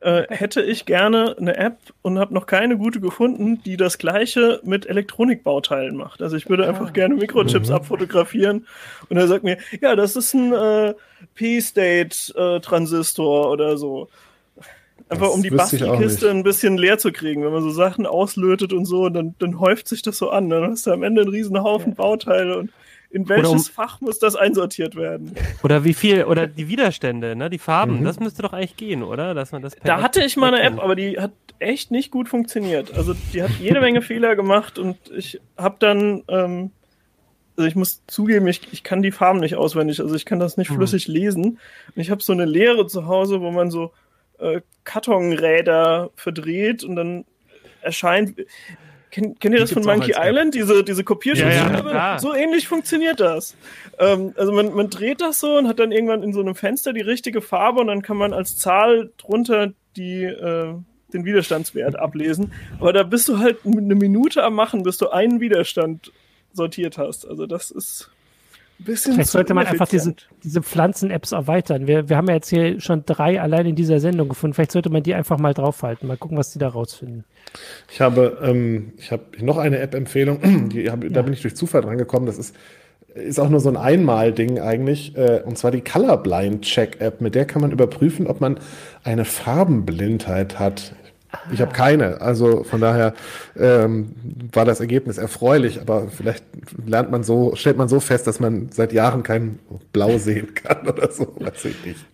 äh, 0.00 0.24
hätte 0.28 0.62
ich 0.62 0.86
gerne 0.86 1.36
eine 1.38 1.56
App 1.56 1.78
und 2.02 2.18
habe 2.18 2.34
noch 2.34 2.46
keine 2.46 2.76
gute 2.78 3.00
gefunden, 3.00 3.62
die 3.64 3.76
das 3.76 3.98
gleiche 3.98 4.60
mit 4.64 4.86
Elektronikbauteilen 4.86 5.96
macht. 5.96 6.22
Also 6.22 6.36
ich 6.36 6.48
würde 6.48 6.66
einfach 6.66 6.88
ah. 6.88 6.92
gerne 6.92 7.16
Mikrochips 7.16 7.68
mhm. 7.68 7.74
abfotografieren 7.74 8.66
und 9.08 9.16
er 9.16 9.28
sagt 9.28 9.44
mir, 9.44 9.58
ja, 9.80 9.96
das 9.96 10.16
ist 10.16 10.34
ein 10.34 10.52
äh, 10.52 10.94
P-State-Transistor 11.34 13.44
äh, 13.44 13.48
oder 13.48 13.76
so. 13.76 14.08
Einfach 15.08 15.26
das 15.26 15.34
um 15.34 15.42
die 15.42 15.50
Bastelkiste 15.50 16.30
ein 16.30 16.44
bisschen 16.44 16.78
leer 16.78 16.98
zu 16.98 17.10
kriegen. 17.10 17.44
Wenn 17.44 17.52
man 17.52 17.62
so 17.62 17.70
Sachen 17.70 18.06
auslötet 18.06 18.72
und 18.72 18.84
so, 18.84 19.08
dann, 19.08 19.34
dann 19.40 19.58
häuft 19.58 19.88
sich 19.88 20.02
das 20.02 20.18
so 20.18 20.30
an. 20.30 20.48
Dann 20.48 20.70
hast 20.70 20.86
du 20.86 20.92
am 20.92 21.02
Ende 21.02 21.22
einen 21.22 21.30
riesen 21.30 21.60
Haufen 21.62 21.90
ja. 21.90 21.96
Bauteile 21.96 22.58
und 22.58 22.70
in 23.10 23.28
welches 23.28 23.50
um, 23.50 23.60
Fach 23.60 24.00
muss 24.00 24.18
das 24.20 24.36
einsortiert 24.36 24.94
werden? 24.94 25.34
Oder 25.64 25.84
wie 25.84 25.94
viel, 25.94 26.24
oder 26.24 26.46
die 26.46 26.68
Widerstände, 26.68 27.34
ne, 27.34 27.50
die 27.50 27.58
Farben, 27.58 28.00
mhm. 28.00 28.04
das 28.04 28.20
müsste 28.20 28.42
doch 28.42 28.52
eigentlich 28.52 28.76
gehen, 28.76 29.02
oder? 29.02 29.34
Dass 29.34 29.50
man 29.50 29.62
das 29.62 29.74
da 29.82 30.00
hatte 30.00 30.22
ich 30.22 30.36
mal 30.36 30.54
eine 30.54 30.62
App, 30.62 30.78
aber 30.78 30.94
die 30.94 31.18
hat 31.18 31.32
echt 31.58 31.90
nicht 31.90 32.10
gut 32.10 32.28
funktioniert. 32.28 32.94
Also 32.94 33.14
die 33.32 33.42
hat 33.42 33.50
jede 33.60 33.80
Menge 33.80 34.00
Fehler 34.00 34.36
gemacht 34.36 34.78
und 34.78 34.96
ich 35.14 35.40
habe 35.56 35.76
dann, 35.80 36.22
ähm, 36.28 36.70
also 37.56 37.68
ich 37.68 37.74
muss 37.74 38.02
zugeben, 38.06 38.46
ich, 38.46 38.72
ich 38.72 38.84
kann 38.84 39.02
die 39.02 39.12
Farben 39.12 39.40
nicht 39.40 39.56
auswendig, 39.56 40.00
also 40.00 40.14
ich 40.14 40.24
kann 40.24 40.38
das 40.38 40.56
nicht 40.56 40.70
mhm. 40.70 40.76
flüssig 40.76 41.08
lesen. 41.08 41.58
Und 41.94 42.00
ich 42.00 42.10
habe 42.10 42.22
so 42.22 42.32
eine 42.32 42.44
Lehre 42.44 42.86
zu 42.86 43.06
Hause, 43.06 43.40
wo 43.40 43.50
man 43.50 43.70
so 43.70 43.92
äh, 44.38 44.60
Kartonräder 44.84 46.10
verdreht 46.14 46.84
und 46.84 46.94
dann 46.94 47.24
erscheint 47.82 48.34
Kennt, 49.10 49.40
kennt 49.40 49.54
ihr 49.54 49.60
das 49.60 49.72
von 49.72 49.82
Monkey 49.82 50.14
Island, 50.16 50.54
diese, 50.54 50.84
diese 50.84 51.02
Kopierschutzscheibe? 51.04 51.90
Ja, 51.90 52.12
ja, 52.14 52.18
so 52.18 52.34
ähnlich 52.34 52.68
funktioniert 52.68 53.20
das. 53.20 53.56
Ähm, 53.98 54.34
also 54.36 54.52
man, 54.52 54.72
man 54.72 54.88
dreht 54.88 55.20
das 55.20 55.40
so 55.40 55.56
und 55.56 55.66
hat 55.68 55.78
dann 55.78 55.92
irgendwann 55.92 56.22
in 56.22 56.32
so 56.32 56.40
einem 56.40 56.54
Fenster 56.54 56.92
die 56.92 57.00
richtige 57.00 57.40
Farbe 57.42 57.80
und 57.80 57.88
dann 57.88 58.02
kann 58.02 58.16
man 58.16 58.32
als 58.32 58.56
Zahl 58.56 59.10
drunter 59.18 59.72
die, 59.96 60.22
äh, 60.22 60.74
den 61.12 61.24
Widerstandswert 61.24 61.96
ablesen. 61.96 62.52
Aber 62.78 62.92
da 62.92 63.02
bist 63.02 63.28
du 63.28 63.38
halt 63.38 63.58
eine 63.66 63.94
Minute 63.94 64.44
am 64.44 64.54
Machen, 64.54 64.84
bis 64.84 64.98
du 64.98 65.08
einen 65.08 65.40
Widerstand 65.40 66.12
sortiert 66.52 66.98
hast. 66.98 67.26
Also 67.26 67.46
das 67.46 67.70
ist 67.70 68.10
bisschen 68.84 69.14
Vielleicht 69.14 69.30
sollte 69.30 69.54
man 69.54 69.66
einfach 69.66 69.88
diese, 69.88 70.14
diese 70.42 70.62
Pflanzen-Apps 70.62 71.32
erweitern. 71.32 71.86
Wir, 71.86 72.08
wir 72.08 72.16
haben 72.16 72.28
ja 72.28 72.34
jetzt 72.34 72.48
hier 72.48 72.80
schon 72.80 73.04
drei 73.04 73.40
allein 73.40 73.66
in 73.66 73.76
dieser 73.76 74.00
Sendung 74.00 74.28
gefunden. 74.28 74.54
Vielleicht 74.54 74.72
sollte 74.72 74.90
man 74.90 75.02
die 75.02 75.14
einfach 75.14 75.38
mal 75.38 75.54
draufhalten. 75.54 76.08
Mal 76.08 76.16
gucken, 76.16 76.38
was 76.38 76.52
die 76.52 76.58
da 76.58 76.68
rausfinden. 76.68 77.24
Ich 77.90 78.00
habe, 78.00 78.38
ähm, 78.42 78.92
ich 78.96 79.12
habe 79.12 79.24
noch 79.40 79.58
eine 79.58 79.78
App-Empfehlung. 79.78 80.70
Ja. 80.80 80.96
Da 80.96 81.22
bin 81.22 81.32
ich 81.32 81.42
durch 81.42 81.56
Zufall 81.56 81.82
dran 81.82 81.98
gekommen. 81.98 82.26
Das 82.26 82.38
ist, 82.38 82.54
ist 83.14 83.40
auch 83.40 83.48
nur 83.48 83.60
so 83.60 83.68
ein 83.68 83.76
Einmal-Ding 83.76 84.60
eigentlich. 84.60 85.16
Äh, 85.16 85.42
und 85.44 85.58
zwar 85.58 85.70
die 85.70 85.82
Colorblind-Check-App. 85.82 87.20
Mit 87.20 87.34
der 87.34 87.44
kann 87.44 87.60
man 87.60 87.72
überprüfen, 87.72 88.26
ob 88.26 88.40
man 88.40 88.58
eine 89.02 89.24
Farbenblindheit 89.24 90.58
hat. 90.58 90.94
Ich 91.52 91.60
habe 91.60 91.72
keine. 91.72 92.20
Also 92.20 92.64
von 92.64 92.80
daher 92.80 93.14
ähm, 93.56 94.14
war 94.52 94.64
das 94.64 94.80
Ergebnis 94.80 95.18
erfreulich, 95.18 95.80
aber 95.80 96.08
vielleicht 96.08 96.44
lernt 96.86 97.10
man 97.10 97.22
so, 97.22 97.54
stellt 97.54 97.76
man 97.76 97.88
so 97.88 98.00
fest, 98.00 98.26
dass 98.26 98.40
man 98.40 98.70
seit 98.72 98.92
Jahren 98.92 99.22
kein 99.22 99.58
Blau 99.92 100.18
sehen 100.18 100.54
kann 100.54 100.88
oder 100.88 101.10
so, 101.10 101.34
weiß 101.38 101.64
ich 101.66 101.84
nicht. 101.84 102.04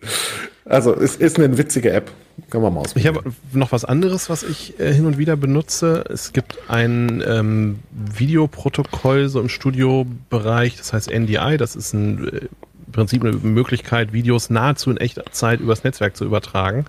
Also 0.65 0.93
es 0.93 1.15
ist 1.15 1.37
eine 1.37 1.57
witzige 1.57 1.91
App. 1.91 2.11
Kann 2.51 2.61
man 2.61 2.73
mal 2.73 2.81
ausprobieren. 2.81 3.15
Ich 3.15 3.25
habe 3.25 3.35
noch 3.53 3.71
was 3.71 3.83
anderes, 3.83 4.29
was 4.29 4.43
ich 4.43 4.79
äh, 4.79 4.93
hin 4.93 5.05
und 5.05 5.17
wieder 5.17 5.35
benutze. 5.35 6.03
Es 6.09 6.33
gibt 6.33 6.57
ein 6.67 7.23
ähm, 7.25 7.79
Videoprotokoll 7.91 9.27
so 9.27 9.39
im 9.39 9.49
Studiobereich, 9.49 10.77
das 10.77 10.93
heißt 10.93 11.11
NDI. 11.11 11.57
Das 11.57 11.75
ist 11.75 11.93
ein, 11.93 12.27
äh, 12.27 12.37
im 12.85 12.91
Prinzip 12.91 13.23
eine 13.23 13.33
Möglichkeit, 13.33 14.13
Videos 14.13 14.49
nahezu 14.51 14.91
in 14.91 14.97
echter 14.97 15.25
Zeit 15.31 15.61
übers 15.61 15.83
Netzwerk 15.83 16.15
zu 16.15 16.25
übertragen. 16.25 16.85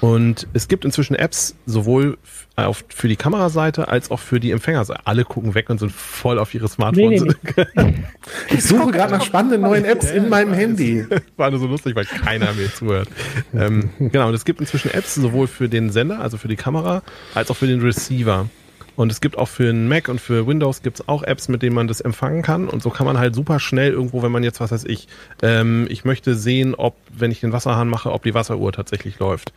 Und 0.00 0.46
es 0.54 0.68
gibt 0.68 0.84
inzwischen 0.84 1.14
Apps 1.14 1.54
sowohl 1.66 2.16
auf, 2.56 2.84
für 2.88 3.08
die 3.08 3.16
Kameraseite 3.16 3.88
als 3.88 4.10
auch 4.10 4.18
für 4.18 4.40
die 4.40 4.50
Empfängerseite. 4.50 5.06
Alle 5.06 5.24
gucken 5.24 5.54
weg 5.54 5.68
und 5.68 5.78
sind 5.78 5.92
voll 5.92 6.38
auf 6.38 6.54
ihre 6.54 6.68
Smartphones. 6.68 7.22
Nee, 7.22 7.34
nee, 7.56 7.64
nee. 7.74 7.94
ich 8.54 8.64
suche 8.64 8.90
gerade 8.92 9.12
nach 9.12 9.24
spannenden 9.24 9.62
neuen 9.62 9.84
Apps 9.84 10.10
in 10.10 10.28
meinem 10.28 10.52
Handy. 10.52 11.06
War 11.36 11.50
nur 11.50 11.60
so 11.60 11.66
lustig, 11.66 11.94
weil 11.96 12.06
keiner 12.06 12.52
mir 12.54 12.72
zuhört. 12.72 13.08
ähm, 13.54 13.90
genau, 13.98 14.28
und 14.28 14.34
es 14.34 14.44
gibt 14.44 14.60
inzwischen 14.60 14.90
Apps 14.90 15.14
sowohl 15.14 15.46
für 15.46 15.68
den 15.68 15.90
Sender, 15.90 16.20
also 16.20 16.38
für 16.38 16.48
die 16.48 16.56
Kamera, 16.56 17.02
als 17.34 17.50
auch 17.50 17.56
für 17.56 17.66
den 17.66 17.82
Receiver. 17.82 18.48
Und 18.96 19.10
es 19.12 19.20
gibt 19.20 19.38
auch 19.38 19.48
für 19.48 19.68
einen 19.68 19.88
Mac 19.88 20.08
und 20.08 20.20
für 20.20 20.46
Windows 20.46 20.82
gibt 20.82 21.00
es 21.00 21.08
auch 21.08 21.22
Apps, 21.22 21.48
mit 21.48 21.62
denen 21.62 21.74
man 21.74 21.88
das 21.88 22.00
empfangen 22.00 22.42
kann. 22.42 22.68
Und 22.68 22.82
so 22.82 22.90
kann 22.90 23.06
man 23.06 23.18
halt 23.18 23.34
super 23.34 23.58
schnell 23.58 23.92
irgendwo, 23.92 24.22
wenn 24.22 24.32
man 24.32 24.42
jetzt, 24.42 24.60
was 24.60 24.72
weiß 24.72 24.84
ich, 24.84 25.08
ähm, 25.42 25.86
ich 25.88 26.04
möchte 26.04 26.34
sehen, 26.34 26.74
ob, 26.74 26.96
wenn 27.10 27.30
ich 27.30 27.40
den 27.40 27.52
Wasserhahn 27.52 27.88
mache, 27.88 28.12
ob 28.12 28.24
die 28.24 28.34
Wasseruhr 28.34 28.72
tatsächlich 28.72 29.18
läuft. 29.18 29.52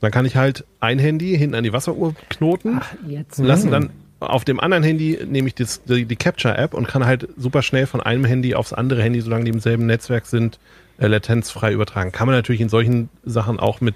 Dann 0.00 0.10
kann 0.10 0.26
ich 0.26 0.36
halt 0.36 0.64
ein 0.80 0.98
Handy 0.98 1.36
hinten 1.36 1.54
an 1.54 1.64
die 1.64 1.72
Wasseruhr 1.72 2.14
knoten, 2.28 2.78
Ach, 2.80 2.94
jetzt. 3.06 3.38
lassen 3.38 3.70
dann 3.70 3.90
auf 4.20 4.44
dem 4.44 4.60
anderen 4.60 4.82
Handy 4.82 5.18
nehme 5.26 5.48
ich 5.48 5.54
das, 5.54 5.82
die, 5.84 6.04
die 6.04 6.16
Capture-App 6.16 6.74
und 6.74 6.88
kann 6.88 7.04
halt 7.04 7.28
super 7.36 7.62
schnell 7.62 7.86
von 7.86 8.00
einem 8.00 8.24
Handy 8.24 8.54
aufs 8.54 8.72
andere 8.72 9.02
Handy, 9.02 9.20
solange 9.20 9.44
die 9.44 9.50
im 9.50 9.60
selben 9.60 9.86
Netzwerk 9.86 10.26
sind, 10.26 10.58
äh, 10.98 11.06
latenzfrei 11.06 11.72
übertragen. 11.72 12.12
Kann 12.12 12.26
man 12.26 12.36
natürlich 12.36 12.60
in 12.60 12.68
solchen 12.68 13.08
Sachen 13.24 13.58
auch 13.58 13.80
mit, 13.80 13.94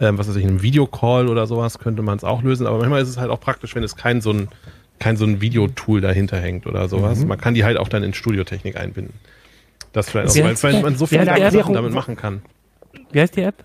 ähm, 0.00 0.18
was 0.18 0.28
weiß 0.28 0.36
ich, 0.36 0.44
einem 0.44 0.62
Videocall 0.62 1.28
oder 1.28 1.46
sowas 1.46 1.78
könnte 1.78 2.02
man 2.02 2.16
es 2.16 2.24
auch 2.24 2.42
lösen, 2.42 2.66
aber 2.66 2.78
manchmal 2.78 3.02
ist 3.02 3.08
es 3.08 3.18
halt 3.18 3.30
auch 3.30 3.40
praktisch, 3.40 3.74
wenn 3.74 3.82
es 3.82 3.96
kein 3.96 4.20
so 4.20 4.32
ein, 4.32 4.48
kein 4.98 5.16
so 5.16 5.24
ein 5.24 5.40
Videotool 5.40 6.00
dahinter 6.00 6.38
hängt 6.38 6.66
oder 6.66 6.88
sowas. 6.88 7.20
Mhm. 7.20 7.28
Man 7.28 7.38
kann 7.38 7.54
die 7.54 7.64
halt 7.64 7.76
auch 7.76 7.88
dann 7.88 8.02
in 8.02 8.14
Studiotechnik 8.14 8.76
einbinden. 8.76 9.14
Das 9.92 10.10
vielleicht 10.10 10.30
auch, 10.30 10.36
weil, 10.36 10.62
weil 10.62 10.82
man 10.82 10.96
so 10.96 11.06
viele 11.06 11.24
Sachen 11.24 11.74
damit 11.74 11.92
machen 11.92 12.16
kann. 12.16 12.42
Wie 13.12 13.20
heißt 13.20 13.36
die 13.36 13.42
App? 13.42 13.64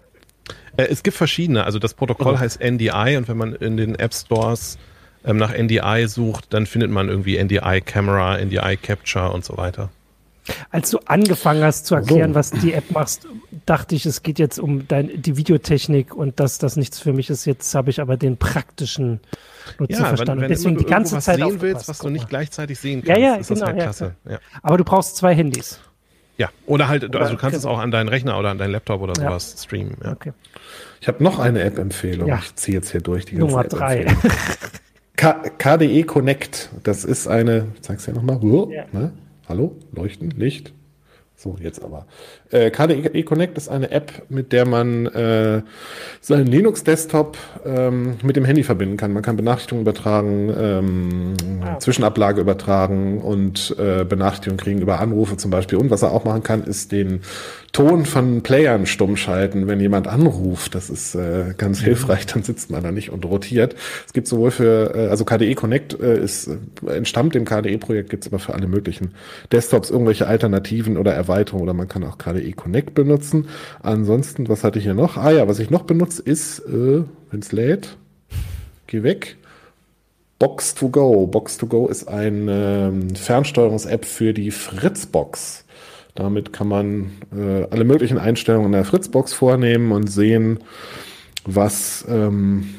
Äh, 0.77 0.83
es 0.83 1.03
gibt 1.03 1.17
verschiedene. 1.17 1.63
Also 1.63 1.79
das 1.79 1.93
Protokoll 1.93 2.35
oh. 2.35 2.39
heißt 2.39 2.61
NDI 2.61 3.17
und 3.17 3.27
wenn 3.27 3.37
man 3.37 3.53
in 3.55 3.77
den 3.77 3.95
App 3.95 4.13
Stores 4.13 4.77
ähm, 5.25 5.37
nach 5.37 5.55
NDI 5.55 6.05
sucht, 6.07 6.53
dann 6.53 6.65
findet 6.65 6.91
man 6.91 7.09
irgendwie 7.09 7.41
NDI 7.41 7.81
Camera, 7.85 8.37
NDI 8.37 8.77
Capture 8.77 9.31
und 9.31 9.45
so 9.45 9.57
weiter. 9.57 9.89
Als 10.71 10.89
du 10.89 10.99
angefangen 11.05 11.63
hast 11.63 11.85
zu 11.85 11.95
erklären, 11.95 12.31
so. 12.31 12.35
was 12.35 12.49
die 12.49 12.73
App 12.73 12.89
machst, 12.91 13.27
dachte 13.67 13.93
ich, 13.93 14.07
es 14.07 14.23
geht 14.23 14.39
jetzt 14.39 14.59
um 14.59 14.87
dein, 14.87 15.21
die 15.21 15.37
Videotechnik 15.37 16.15
und 16.15 16.39
dass 16.39 16.57
das 16.57 16.77
nichts 16.77 16.99
für 16.99 17.13
mich 17.13 17.29
ist. 17.29 17.45
Jetzt 17.45 17.73
habe 17.75 17.91
ich 17.91 18.01
aber 18.01 18.17
den 18.17 18.37
praktischen 18.37 19.19
Nutzen 19.77 20.01
ja, 20.01 20.05
verstanden. 20.05 20.41
Wenn, 20.41 20.49
wenn 20.49 20.55
Deswegen 20.55 20.77
die 20.77 20.85
ganze 20.85 21.17
was 21.17 21.25
Zeit 21.25 21.37
sehen 21.37 21.61
willst, 21.61 21.87
was 21.87 21.99
du 21.99 22.09
nicht 22.09 22.27
gleichzeitig 22.27 22.79
sehen 22.79 23.03
kannst, 23.03 23.21
ja, 23.21 23.33
ja, 23.33 23.35
ist 23.35 23.49
genau, 23.49 23.59
das 23.59 23.67
halt 23.69 23.81
klasse. 23.81 24.15
Ja. 24.27 24.39
Aber 24.63 24.77
du 24.77 24.83
brauchst 24.83 25.15
zwei 25.15 25.35
Handys. 25.35 25.79
Ja, 26.37 26.49
oder 26.65 26.87
halt, 26.87 27.03
oder 27.03 27.21
also 27.21 27.33
du 27.33 27.39
kannst 27.39 27.57
es 27.57 27.65
auch 27.65 27.79
an 27.79 27.91
deinen 27.91 28.09
Rechner 28.09 28.37
oder 28.39 28.49
an 28.49 28.57
deinen 28.57 28.71
Laptop 28.71 29.01
oder 29.01 29.15
sowas 29.15 29.53
ja. 29.55 29.63
streamen. 29.63 29.97
Ja. 30.03 30.11
Okay. 30.13 30.33
Ich 30.99 31.07
habe 31.07 31.23
noch 31.23 31.39
eine 31.39 31.61
App-Empfehlung. 31.61 32.27
Ja. 32.27 32.39
Ich 32.41 32.55
ziehe 32.55 32.77
jetzt 32.77 32.91
hier 32.91 33.01
durch 33.01 33.25
die 33.25 33.35
ganze 33.35 33.47
Nummer 33.47 33.63
drei. 33.63 34.05
KDE 35.15 36.03
Connect, 36.03 36.69
das 36.83 37.03
ist 37.03 37.27
eine, 37.27 37.67
sag's 37.81 38.07
ja 38.07 38.13
nochmal, 38.13 38.39
ja. 38.71 38.85
Ne? 38.91 39.13
hallo, 39.47 39.77
Leuchten, 39.91 40.31
Licht, 40.31 40.73
so, 41.41 41.55
jetzt 41.59 41.83
aber. 41.83 42.05
Äh, 42.51 42.69
KDE 42.69 43.23
Connect 43.23 43.57
ist 43.57 43.67
eine 43.67 43.89
App, 43.89 44.11
mit 44.29 44.51
der 44.51 44.67
man 44.67 45.07
äh, 45.07 45.63
seinen 46.19 46.45
Linux-Desktop 46.45 47.35
ähm, 47.65 48.17
mit 48.21 48.35
dem 48.35 48.45
Handy 48.45 48.61
verbinden 48.61 48.95
kann. 48.95 49.11
Man 49.11 49.23
kann 49.23 49.37
Benachrichtigungen 49.37 49.81
übertragen, 49.81 50.53
ähm, 50.55 51.33
ah. 51.63 51.79
Zwischenablage 51.79 52.41
übertragen 52.41 53.21
und 53.21 53.75
äh, 53.79 54.05
Benachrichtigungen 54.05 54.59
kriegen 54.59 54.81
über 54.81 54.99
Anrufe 54.99 55.35
zum 55.35 55.49
Beispiel. 55.49 55.79
Und 55.79 55.89
was 55.89 56.03
er 56.03 56.11
auch 56.11 56.25
machen 56.25 56.43
kann, 56.43 56.63
ist 56.63 56.91
den 56.91 57.21
Ton 57.71 58.05
von 58.05 58.41
Playern 58.41 58.85
stumm 58.85 59.15
schalten, 59.15 59.67
wenn 59.67 59.79
jemand 59.79 60.07
anruft. 60.07 60.75
Das 60.75 60.89
ist 60.89 61.15
äh, 61.15 61.53
ganz 61.57 61.79
hilfreich, 61.81 62.25
dann 62.25 62.43
sitzt 62.43 62.69
man 62.69 62.83
da 62.83 62.91
nicht 62.91 63.11
und 63.11 63.23
rotiert. 63.25 63.75
Es 64.05 64.11
gibt 64.11 64.27
sowohl 64.27 64.51
für, 64.51 64.93
äh, 64.93 65.07
also 65.07 65.23
KDE 65.23 65.55
Connect 65.55 65.97
äh, 65.99 66.21
ist, 66.21 66.47
äh, 66.47 66.91
entstammt 66.91 67.33
dem 67.33 67.45
KDE-Projekt, 67.45 68.09
gibt 68.09 68.25
es 68.25 68.31
aber 68.31 68.39
für 68.39 68.53
alle 68.53 68.67
möglichen 68.67 69.11
Desktops 69.53 69.89
irgendwelche 69.89 70.27
Alternativen 70.27 70.97
oder 70.97 71.13
Erweiterungen 71.13 71.63
oder 71.63 71.73
man 71.73 71.87
kann 71.87 72.03
auch 72.03 72.17
KDE 72.17 72.51
Connect 72.51 72.93
benutzen. 72.93 73.47
Ansonsten, 73.81 74.49
was 74.49 74.65
hatte 74.65 74.79
ich 74.79 74.85
hier 74.85 74.93
noch? 74.93 75.15
Ah 75.15 75.31
ja, 75.31 75.47
was 75.47 75.59
ich 75.59 75.69
noch 75.69 75.83
benutze, 75.83 76.21
ist, 76.21 76.59
äh, 76.59 77.03
wenn 77.29 77.39
es 77.39 77.53
lädt, 77.53 77.95
geh 78.87 79.03
weg. 79.03 79.37
Box 80.39 80.75
2 80.75 80.87
Go. 80.87 81.27
Box 81.27 81.57
2 81.59 81.67
Go 81.67 81.87
ist 81.87 82.07
eine 82.07 82.89
ähm, 82.91 83.15
Fernsteuerungs-App 83.15 84.03
für 84.05 84.33
die 84.33 84.51
Fritzbox. 84.51 85.65
Damit 86.15 86.51
kann 86.51 86.67
man 86.67 87.11
äh, 87.35 87.67
alle 87.69 87.83
möglichen 87.83 88.17
Einstellungen 88.17 88.67
in 88.67 88.73
der 88.73 88.85
Fritzbox 88.85 89.33
vornehmen 89.33 89.91
und 89.91 90.07
sehen, 90.07 90.59
was 91.45 92.05
ähm, 92.09 92.75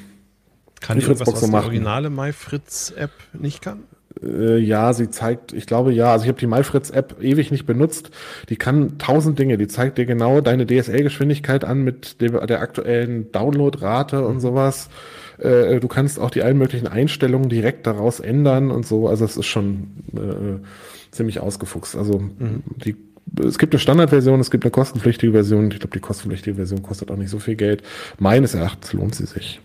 kann 0.81 0.99
die 0.99 1.05
Fritzbox 1.05 1.35
was, 1.35 1.41
so 1.41 1.47
macht. 1.47 1.65
die 1.65 1.69
originale 1.69 2.11
MyFritz-App 2.11 3.11
nicht 3.33 3.63
kann? 3.63 3.85
Äh, 4.23 4.59
ja, 4.59 4.93
sie 4.93 5.11
zeigt, 5.11 5.53
ich 5.53 5.67
glaube 5.67 5.93
ja, 5.93 6.13
also 6.13 6.25
ich 6.25 6.29
habe 6.29 6.39
die 6.39 6.47
MyFritz-App 6.47 7.23
ewig 7.23 7.51
nicht 7.51 7.67
benutzt. 7.67 8.11
Die 8.49 8.57
kann 8.57 8.99
tausend 8.99 9.39
Dinge. 9.39 9.57
Die 9.59 9.69
zeigt 9.69 9.99
dir 9.99 10.07
genau 10.07 10.41
deine 10.41 10.67
DSL-Geschwindigkeit 10.67 11.65
an 11.65 11.83
mit 11.83 12.21
der, 12.21 12.47
der 12.47 12.61
aktuellen 12.61 13.33
Downloadrate 13.33 14.27
und 14.27 14.41
sowas. 14.41 14.91
Äh, 15.39 15.81
du 15.81 15.89
kannst 15.89 16.19
auch 16.19 16.31
die 16.31 16.43
allen 16.43 16.59
möglichen 16.59 16.87
Einstellungen 16.87 17.49
direkt 17.49 17.87
daraus 17.87 18.21
ändern 18.21 18.71
und 18.71 18.87
so. 18.87 19.09
Also 19.09 19.25
es 19.25 19.37
ist 19.37 19.47
schon 19.47 19.91
äh, 20.15 21.15
ziemlich 21.15 21.41
ausgefuchst. 21.41 21.97
Also 21.97 22.19
mhm. 22.19 22.63
die 22.85 22.97
es 23.39 23.59
gibt 23.59 23.73
eine 23.73 23.81
Standardversion, 23.81 24.41
es 24.41 24.51
gibt 24.51 24.65
eine 24.65 24.71
kostenpflichtige 24.71 25.33
Version. 25.33 25.71
Ich 25.71 25.81
glaube, 25.81 25.95
die 25.95 26.01
kostenpflichtige 26.01 26.57
Version 26.57 26.83
kostet 26.83 27.11
auch 27.11 27.17
nicht 27.17 27.31
so 27.31 27.39
viel 27.39 27.57
Geld. 27.57 27.83
Meines 28.19 28.55
Erachtens 28.55 28.93
lohnt 28.93 29.15
sie 29.15 29.27
sich. 29.27 29.61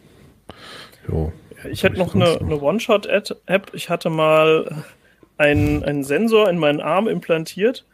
Jo, 1.07 1.31
ich 1.69 1.83
hätte 1.83 1.97
noch 1.97 2.15
eine, 2.15 2.39
eine 2.39 2.61
One-Shot-App. 2.61 3.71
Ich 3.73 3.89
hatte 3.89 4.09
mal 4.09 4.83
einen, 5.37 5.83
einen 5.83 6.03
Sensor 6.03 6.49
in 6.49 6.57
meinen 6.57 6.81
Arm 6.81 7.07
implantiert. 7.07 7.85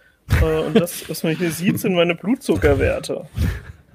Äh, 0.41 0.59
und 0.59 0.79
das, 0.79 1.09
was 1.09 1.23
man 1.23 1.35
hier 1.35 1.51
sieht, 1.51 1.79
sind 1.79 1.95
meine 1.95 2.15
Blutzuckerwerte. 2.15 3.25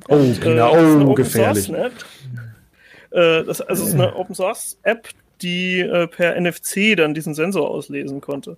Oh, 0.08 0.14
und, 0.14 0.40
genau, 0.40 0.74
oh, 0.76 1.14
gefährlich. 1.14 1.70
Äh, 1.70 3.44
das, 3.44 3.60
also 3.60 3.82
es 3.82 3.88
ist 3.90 3.94
eine 3.94 4.14
Open 4.16 4.34
Source 4.34 4.78
App, 4.82 5.08
die 5.42 5.80
äh, 5.80 6.06
per 6.06 6.40
NFC 6.40 6.96
dann 6.96 7.14
diesen 7.14 7.34
Sensor 7.34 7.70
auslesen 7.70 8.20
konnte. 8.20 8.56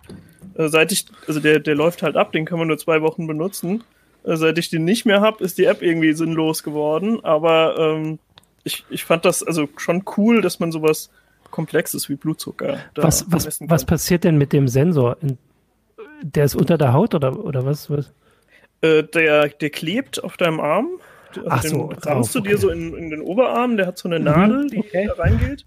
Äh, 0.55 0.69
seit 0.69 0.93
ich, 0.93 1.07
also 1.27 1.40
der, 1.40 1.61
der 1.61 1.75
läuft 1.75 2.03
halt 2.03 2.16
ab, 2.16 2.33
den 2.33 2.45
kann 2.45 2.59
man 2.59 2.69
nur 2.69 2.79
zwei 2.79 3.03
Wochen 3.03 3.27
benutzen. 3.27 3.85
Äh, 4.25 4.37
seit 4.37 4.59
ich 4.59 4.71
den 4.71 4.85
nicht 4.85 5.07
mehr 5.07 5.21
habe, 5.21 5.43
ist 5.45 5.59
die 5.59 5.64
App 5.64 5.83
irgendwie 5.83 6.12
sinnlos 6.12 6.62
geworden. 6.62 7.25
Aber 7.25 7.77
ähm, 7.79 8.19
ich, 8.64 8.85
ich 8.90 9.05
fand 9.05 9.25
das 9.25 9.43
also 9.43 9.69
schon 9.77 10.05
cool, 10.16 10.40
dass 10.40 10.61
man 10.61 10.73
sowas 10.73 11.11
Komplexes 11.51 12.09
wie 12.09 12.14
Blutzucker 12.14 12.79
da 12.95 13.03
was, 13.03 13.25
was, 13.29 13.61
was 13.61 13.85
passiert 13.85 14.25
denn 14.25 14.38
mit 14.38 14.53
dem 14.53 14.69
Sensor? 14.69 15.16
Der 16.23 16.45
ist 16.45 16.55
unter 16.55 16.79
der 16.79 16.93
Haut 16.93 17.14
oder, 17.14 17.45
oder 17.45 17.64
was? 17.64 17.90
was? 17.90 18.12
Äh, 18.83 19.05
der, 19.05 19.49
der 19.49 19.71
klebt 19.71 20.23
auf 20.23 20.37
deinem 20.37 20.61
Arm. 20.61 20.88
Also 21.35 21.49
Ach 21.49 21.61
den 21.61 21.71
so, 21.71 21.93
rammst 22.03 22.35
du 22.35 22.40
dir 22.40 22.59
so 22.59 22.71
in, 22.71 22.95
in, 22.95 23.11
den 23.11 23.21
Oberarm, 23.21 23.77
der 23.77 23.87
hat 23.87 23.99
so 23.99 24.09
eine 24.09 24.19
mhm, 24.19 24.25
Nadel, 24.25 24.66
die 24.69 24.79
okay. 24.79 25.07
da 25.07 25.23
reingeht. 25.23 25.64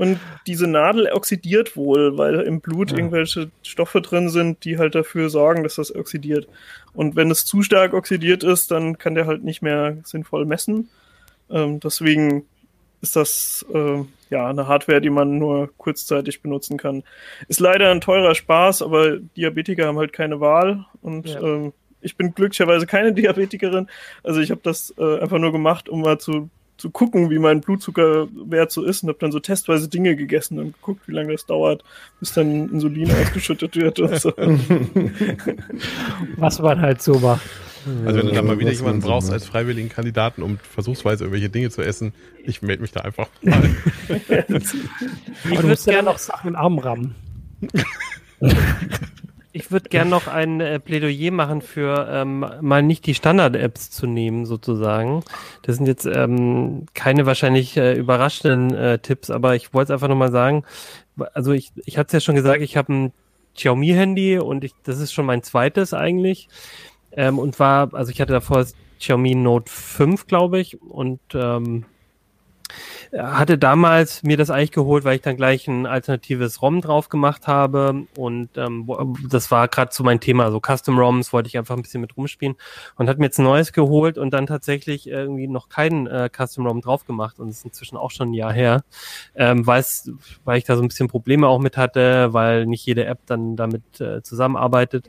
Und 0.00 0.18
diese 0.46 0.66
Nadel 0.66 1.12
oxidiert 1.12 1.76
wohl, 1.76 2.16
weil 2.16 2.40
im 2.40 2.62
Blut 2.62 2.90
ja. 2.90 2.96
irgendwelche 2.96 3.50
Stoffe 3.62 4.00
drin 4.00 4.30
sind, 4.30 4.64
die 4.64 4.78
halt 4.78 4.94
dafür 4.94 5.28
sorgen, 5.28 5.62
dass 5.62 5.74
das 5.74 5.94
oxidiert. 5.94 6.48
Und 6.94 7.16
wenn 7.16 7.30
es 7.30 7.44
zu 7.44 7.60
stark 7.62 7.92
oxidiert 7.92 8.42
ist, 8.42 8.70
dann 8.70 8.96
kann 8.96 9.14
der 9.14 9.26
halt 9.26 9.44
nicht 9.44 9.60
mehr 9.60 9.98
sinnvoll 10.04 10.46
messen. 10.46 10.88
Ähm, 11.50 11.80
deswegen 11.80 12.46
ist 13.02 13.14
das 13.14 13.66
äh, 13.74 14.02
ja 14.30 14.48
eine 14.48 14.66
Hardware, 14.66 15.02
die 15.02 15.10
man 15.10 15.36
nur 15.36 15.68
kurzzeitig 15.76 16.40
benutzen 16.40 16.78
kann. 16.78 17.02
Ist 17.48 17.60
leider 17.60 17.90
ein 17.90 18.00
teurer 18.00 18.34
Spaß, 18.34 18.80
aber 18.80 19.18
Diabetiker 19.18 19.86
haben 19.86 19.98
halt 19.98 20.14
keine 20.14 20.40
Wahl 20.40 20.86
und 21.02 21.28
ja. 21.28 21.42
ähm, 21.42 21.74
ich 22.00 22.16
bin 22.16 22.34
glücklicherweise 22.34 22.86
keine 22.86 23.12
Diabetikerin. 23.12 23.86
Also 24.22 24.40
ich 24.40 24.50
habe 24.50 24.62
das 24.64 24.94
äh, 24.96 25.20
einfach 25.20 25.38
nur 25.38 25.52
gemacht, 25.52 25.90
um 25.90 26.00
mal 26.00 26.18
zu, 26.18 26.48
zu 26.80 26.90
gucken, 26.90 27.30
wie 27.30 27.38
mein 27.38 27.60
Blutzuckerwert 27.60 28.72
so 28.72 28.82
ist 28.82 29.02
und 29.02 29.10
habe 29.10 29.18
dann 29.18 29.32
so 29.32 29.38
testweise 29.38 29.88
Dinge 29.88 30.16
gegessen 30.16 30.58
und 30.58 30.72
geguckt, 30.72 31.06
wie 31.06 31.12
lange 31.12 31.32
das 31.32 31.46
dauert, 31.46 31.84
bis 32.18 32.32
dann 32.32 32.70
Insulin 32.70 33.10
ausgeschüttet 33.22 33.76
wird 33.76 34.00
und 34.00 34.18
so. 34.18 34.32
Was 36.36 36.58
man 36.60 36.80
halt 36.80 37.02
so 37.02 37.18
macht. 37.18 37.42
Also 38.04 38.18
wenn 38.18 38.26
du 38.26 38.32
da 38.32 38.42
mal 38.42 38.58
wieder 38.58 38.72
jemanden 38.72 39.00
brauchst 39.00 39.30
als 39.30 39.46
freiwilligen 39.46 39.88
Kandidaten, 39.88 40.42
um 40.42 40.58
versuchsweise 40.58 41.24
irgendwelche 41.24 41.48
Dinge 41.48 41.70
zu 41.70 41.82
essen, 41.82 42.12
ich 42.44 42.60
melde 42.62 42.82
mich 42.82 42.92
da 42.92 43.00
einfach 43.00 43.28
mal. 43.42 43.70
ich 44.08 45.62
würde 45.62 45.76
gerne 45.84 46.02
noch 46.02 46.18
Sachen 46.18 46.48
in 46.48 46.52
den 46.54 46.60
Arm 46.60 46.78
rammen. 46.78 47.14
Ich 49.52 49.72
würde 49.72 49.88
gerne 49.88 50.10
noch 50.10 50.28
ein 50.28 50.60
äh, 50.60 50.78
Plädoyer 50.78 51.32
machen 51.32 51.60
für 51.60 52.08
ähm, 52.10 52.46
mal 52.60 52.82
nicht 52.82 53.04
die 53.06 53.14
Standard-Apps 53.14 53.90
zu 53.90 54.06
nehmen, 54.06 54.46
sozusagen. 54.46 55.24
Das 55.62 55.76
sind 55.76 55.86
jetzt 55.86 56.06
ähm, 56.06 56.86
keine 56.94 57.26
wahrscheinlich 57.26 57.76
äh, 57.76 57.94
überraschenden 57.94 58.74
äh, 58.74 58.98
Tipps, 59.00 59.28
aber 59.28 59.56
ich 59.56 59.74
wollte 59.74 59.92
es 59.92 59.94
einfach 59.94 60.08
nochmal 60.08 60.30
sagen. 60.30 60.64
Also 61.34 61.52
ich, 61.52 61.72
ich 61.84 61.98
hatte 61.98 62.08
es 62.08 62.12
ja 62.12 62.20
schon 62.20 62.36
gesagt, 62.36 62.62
ich 62.62 62.76
habe 62.76 62.92
ein 62.92 63.12
Xiaomi-Handy 63.56 64.38
und 64.38 64.62
ich, 64.62 64.72
das 64.84 65.00
ist 65.00 65.12
schon 65.12 65.26
mein 65.26 65.42
zweites 65.42 65.94
eigentlich. 65.94 66.48
Ähm, 67.12 67.38
und 67.38 67.58
war, 67.58 67.92
also 67.92 68.12
ich 68.12 68.20
hatte 68.20 68.32
davor 68.32 68.58
das 68.58 68.74
Xiaomi 69.00 69.34
Note 69.34 69.70
5, 69.70 70.28
glaube 70.28 70.60
ich, 70.60 70.80
und 70.80 71.20
ähm, 71.34 71.86
hatte 73.12 73.58
damals 73.58 74.22
mir 74.22 74.36
das 74.36 74.50
eigentlich 74.50 74.72
geholt, 74.72 75.04
weil 75.04 75.16
ich 75.16 75.22
dann 75.22 75.36
gleich 75.36 75.66
ein 75.66 75.86
alternatives 75.86 76.62
ROM 76.62 76.80
drauf 76.80 77.08
gemacht 77.08 77.46
habe. 77.46 78.06
Und 78.16 78.50
ähm, 78.56 78.88
das 79.28 79.50
war 79.50 79.68
gerade 79.68 79.92
so 79.92 80.04
mein 80.04 80.20
Thema, 80.20 80.50
so 80.50 80.60
Custom 80.60 80.98
ROMs 80.98 81.32
wollte 81.32 81.48
ich 81.48 81.58
einfach 81.58 81.76
ein 81.76 81.82
bisschen 81.82 82.00
mit 82.00 82.16
rumspielen 82.16 82.56
und 82.96 83.08
hat 83.08 83.18
mir 83.18 83.26
jetzt 83.26 83.38
ein 83.38 83.44
neues 83.44 83.72
geholt 83.72 84.18
und 84.18 84.30
dann 84.30 84.46
tatsächlich 84.46 85.08
irgendwie 85.08 85.48
noch 85.48 85.68
keinen 85.68 86.06
äh, 86.06 86.30
Custom 86.34 86.66
ROM 86.66 86.80
drauf 86.80 87.04
gemacht. 87.04 87.38
Und 87.38 87.48
ist 87.48 87.64
inzwischen 87.64 87.96
auch 87.96 88.10
schon 88.10 88.30
ein 88.30 88.34
Jahr 88.34 88.52
her, 88.52 88.84
ähm, 89.34 89.66
weil 89.66 89.84
ich 90.56 90.64
da 90.64 90.76
so 90.76 90.82
ein 90.82 90.88
bisschen 90.88 91.08
Probleme 91.08 91.48
auch 91.48 91.58
mit 91.58 91.76
hatte, 91.76 92.32
weil 92.32 92.66
nicht 92.66 92.86
jede 92.86 93.04
App 93.04 93.18
dann 93.26 93.56
damit 93.56 94.00
äh, 94.00 94.22
zusammenarbeitet. 94.22 95.08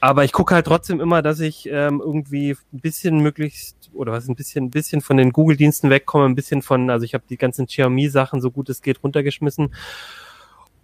Aber 0.00 0.24
ich 0.24 0.32
gucke 0.32 0.54
halt 0.54 0.66
trotzdem 0.66 1.00
immer, 1.00 1.22
dass 1.22 1.40
ich 1.40 1.66
ähm, 1.66 2.00
irgendwie 2.04 2.56
ein 2.72 2.80
bisschen 2.80 3.18
möglichst 3.18 3.90
oder 3.92 4.12
was 4.12 4.28
ein 4.28 4.36
bisschen, 4.36 4.66
ein 4.66 4.70
bisschen 4.70 5.00
von 5.00 5.16
den 5.16 5.32
Google-Diensten 5.32 5.90
wegkomme, 5.90 6.26
ein 6.26 6.36
bisschen 6.36 6.62
von, 6.62 6.88
also 6.88 7.04
ich 7.04 7.14
habe 7.14 7.24
die 7.28 7.36
ganzen 7.36 7.66
Xiaomi-Sachen 7.66 8.40
so 8.40 8.50
gut 8.50 8.68
es 8.68 8.80
geht 8.82 9.02
runtergeschmissen. 9.02 9.74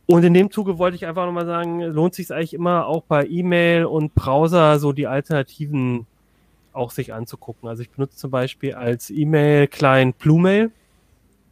Und 0.07 0.24
in 0.24 0.35
dem 0.35 0.50
Zuge 0.50 0.79
wollte 0.79 0.96
ich 0.96 1.07
einfach 1.07 1.24
nochmal 1.27 1.46
sagen, 1.46 1.81
lohnt 1.81 2.14
sich 2.14 2.31
eigentlich 2.31 2.55
immer 2.55 2.87
auch 2.87 3.03
bei 3.05 3.27
E-Mail 3.27 3.87
und 3.87 4.14
Browser 4.14 4.79
so 4.79 4.92
die 4.92 5.07
Alternativen 5.07 6.07
auch 6.72 6.90
sich 6.90 7.14
anzugucken. 7.14 7.68
Also 7.68 7.83
ich 7.83 7.90
benutze 7.90 8.16
zum 8.16 8.31
Beispiel 8.31 8.74
als 8.74 9.11
E-Mail-Client 9.11 10.18
Bluemail. 10.18 10.72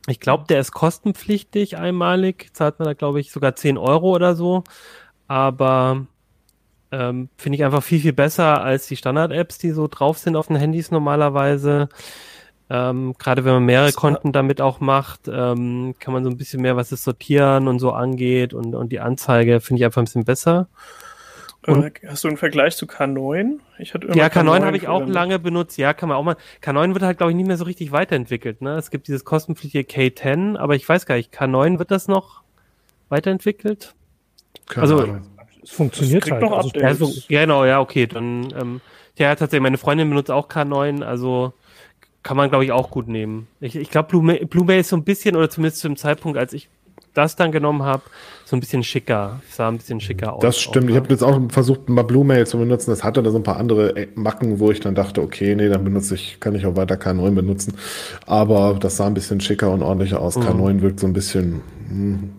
Ich 0.08 0.18
glaube, 0.18 0.44
der 0.48 0.58
ist 0.58 0.72
kostenpflichtig 0.72 1.76
einmalig, 1.76 2.50
zahlt 2.52 2.80
man 2.80 2.86
da 2.86 2.94
glaube 2.94 3.20
ich 3.20 3.30
sogar 3.30 3.54
10 3.54 3.78
Euro 3.78 4.12
oder 4.12 4.34
so. 4.34 4.64
Aber 5.28 6.06
ähm, 6.92 7.30
Finde 7.38 7.56
ich 7.56 7.64
einfach 7.64 7.82
viel, 7.82 8.00
viel 8.00 8.12
besser 8.12 8.62
als 8.62 8.86
die 8.86 8.96
Standard-Apps, 8.96 9.56
die 9.56 9.70
so 9.70 9.88
drauf 9.88 10.18
sind 10.18 10.36
auf 10.36 10.48
den 10.48 10.56
Handys 10.56 10.90
normalerweise. 10.90 11.88
Ähm, 12.68 13.14
Gerade 13.18 13.44
wenn 13.44 13.54
man 13.54 13.64
mehrere 13.64 13.92
Konten 13.92 14.32
damit 14.32 14.60
auch 14.60 14.80
macht, 14.80 15.22
ähm, 15.26 15.94
kann 15.98 16.12
man 16.12 16.22
so 16.22 16.30
ein 16.30 16.36
bisschen 16.36 16.60
mehr, 16.60 16.76
was 16.76 16.90
das 16.90 17.02
Sortieren 17.02 17.66
und 17.66 17.78
so 17.78 17.92
angeht 17.92 18.52
und, 18.52 18.74
und 18.74 18.92
die 18.92 19.00
Anzeige 19.00 19.60
finde 19.60 19.80
ich 19.80 19.84
einfach 19.86 20.02
ein 20.02 20.04
bisschen 20.04 20.24
besser. 20.24 20.68
Und, 21.66 21.84
äh, 21.84 22.08
Hast 22.08 22.24
du 22.24 22.28
einen 22.28 22.36
Vergleich 22.36 22.76
zu 22.76 22.84
K9? 22.84 23.58
Ich 23.78 23.94
hatte 23.94 24.08
immer 24.08 24.16
ja, 24.16 24.26
K9, 24.26 24.60
K9 24.60 24.64
habe 24.64 24.76
ich 24.76 24.88
auch 24.88 25.06
lange 25.06 25.38
benutzt. 25.38 25.78
Ja, 25.78 25.94
kann 25.94 26.10
man 26.10 26.18
auch 26.18 26.24
mal. 26.24 26.36
K9 26.62 26.92
wird 26.92 27.04
halt, 27.04 27.16
glaube 27.16 27.32
ich, 27.32 27.36
nicht 27.36 27.46
mehr 27.46 27.56
so 27.56 27.64
richtig 27.64 27.92
weiterentwickelt. 27.92 28.60
Ne? 28.60 28.76
Es 28.76 28.90
gibt 28.90 29.08
dieses 29.08 29.24
kostenpflichtige 29.24 29.88
K10, 29.88 30.58
aber 30.58 30.74
ich 30.74 30.86
weiß 30.86 31.06
gar 31.06 31.14
nicht, 31.14 31.32
K9 31.34 31.78
wird 31.78 31.90
das 31.90 32.06
noch 32.06 32.42
weiterentwickelt? 33.08 33.94
Keine 34.66 34.82
also, 34.82 34.98
Ahnung 34.98 35.31
es 35.62 35.70
funktioniert 35.70 36.30
halt. 36.30 36.42
Noch 36.42 36.52
also, 36.52 36.70
also, 36.80 37.12
genau, 37.28 37.64
ja, 37.64 37.80
okay. 37.80 38.06
Dann, 38.06 38.52
ähm, 38.60 38.80
ja, 39.16 39.34
tatsächlich, 39.34 39.62
meine 39.62 39.78
Freundin 39.78 40.08
benutzt 40.08 40.30
auch 40.30 40.48
K9, 40.48 41.02
also 41.02 41.52
kann 42.22 42.36
man, 42.36 42.48
glaube 42.48 42.64
ich, 42.64 42.72
auch 42.72 42.90
gut 42.90 43.08
nehmen. 43.08 43.48
Ich, 43.60 43.76
ich 43.76 43.90
glaube, 43.90 44.08
Bluemail, 44.08 44.46
Bluemail 44.46 44.80
ist 44.80 44.88
so 44.88 44.96
ein 44.96 45.04
bisschen, 45.04 45.36
oder 45.36 45.50
zumindest 45.50 45.80
zu 45.80 45.88
dem 45.88 45.96
Zeitpunkt, 45.96 46.38
als 46.38 46.52
ich 46.52 46.68
das 47.14 47.36
dann 47.36 47.52
genommen 47.52 47.82
habe, 47.82 48.02
so 48.44 48.56
ein 48.56 48.60
bisschen 48.60 48.82
schicker. 48.82 49.40
Sah 49.50 49.68
ein 49.68 49.76
bisschen 49.76 50.00
schicker 50.00 50.32
aus. 50.32 50.40
Das 50.40 50.58
stimmt. 50.58 50.86
Auch, 50.86 50.90
ich 50.90 50.96
habe 50.96 51.08
jetzt 51.10 51.22
auch 51.22 51.40
versucht, 51.50 51.88
mal 51.88 52.02
Bluemail 52.02 52.46
zu 52.46 52.58
benutzen. 52.58 52.90
Das 52.90 53.04
hatte 53.04 53.22
da 53.22 53.30
so 53.30 53.38
ein 53.38 53.42
paar 53.42 53.58
andere 53.58 53.96
äh, 53.96 54.08
Macken, 54.14 54.60
wo 54.60 54.70
ich 54.70 54.80
dann 54.80 54.94
dachte, 54.94 55.20
okay, 55.20 55.54
nee, 55.54 55.68
dann 55.68 55.84
benutze 55.84 56.14
ich, 56.14 56.40
kann 56.40 56.54
ich 56.54 56.64
auch 56.64 56.76
weiter 56.76 56.94
K9 56.94 57.34
benutzen. 57.34 57.74
Aber 58.26 58.76
das 58.80 58.96
sah 58.96 59.06
ein 59.06 59.14
bisschen 59.14 59.40
schicker 59.40 59.70
und 59.70 59.82
ordentlicher 59.82 60.20
aus. 60.20 60.36
Mhm. 60.36 60.42
K9 60.42 60.80
wirkt 60.80 61.00
so 61.00 61.06
ein 61.06 61.12
bisschen, 61.12 61.60
hm, 61.88 62.30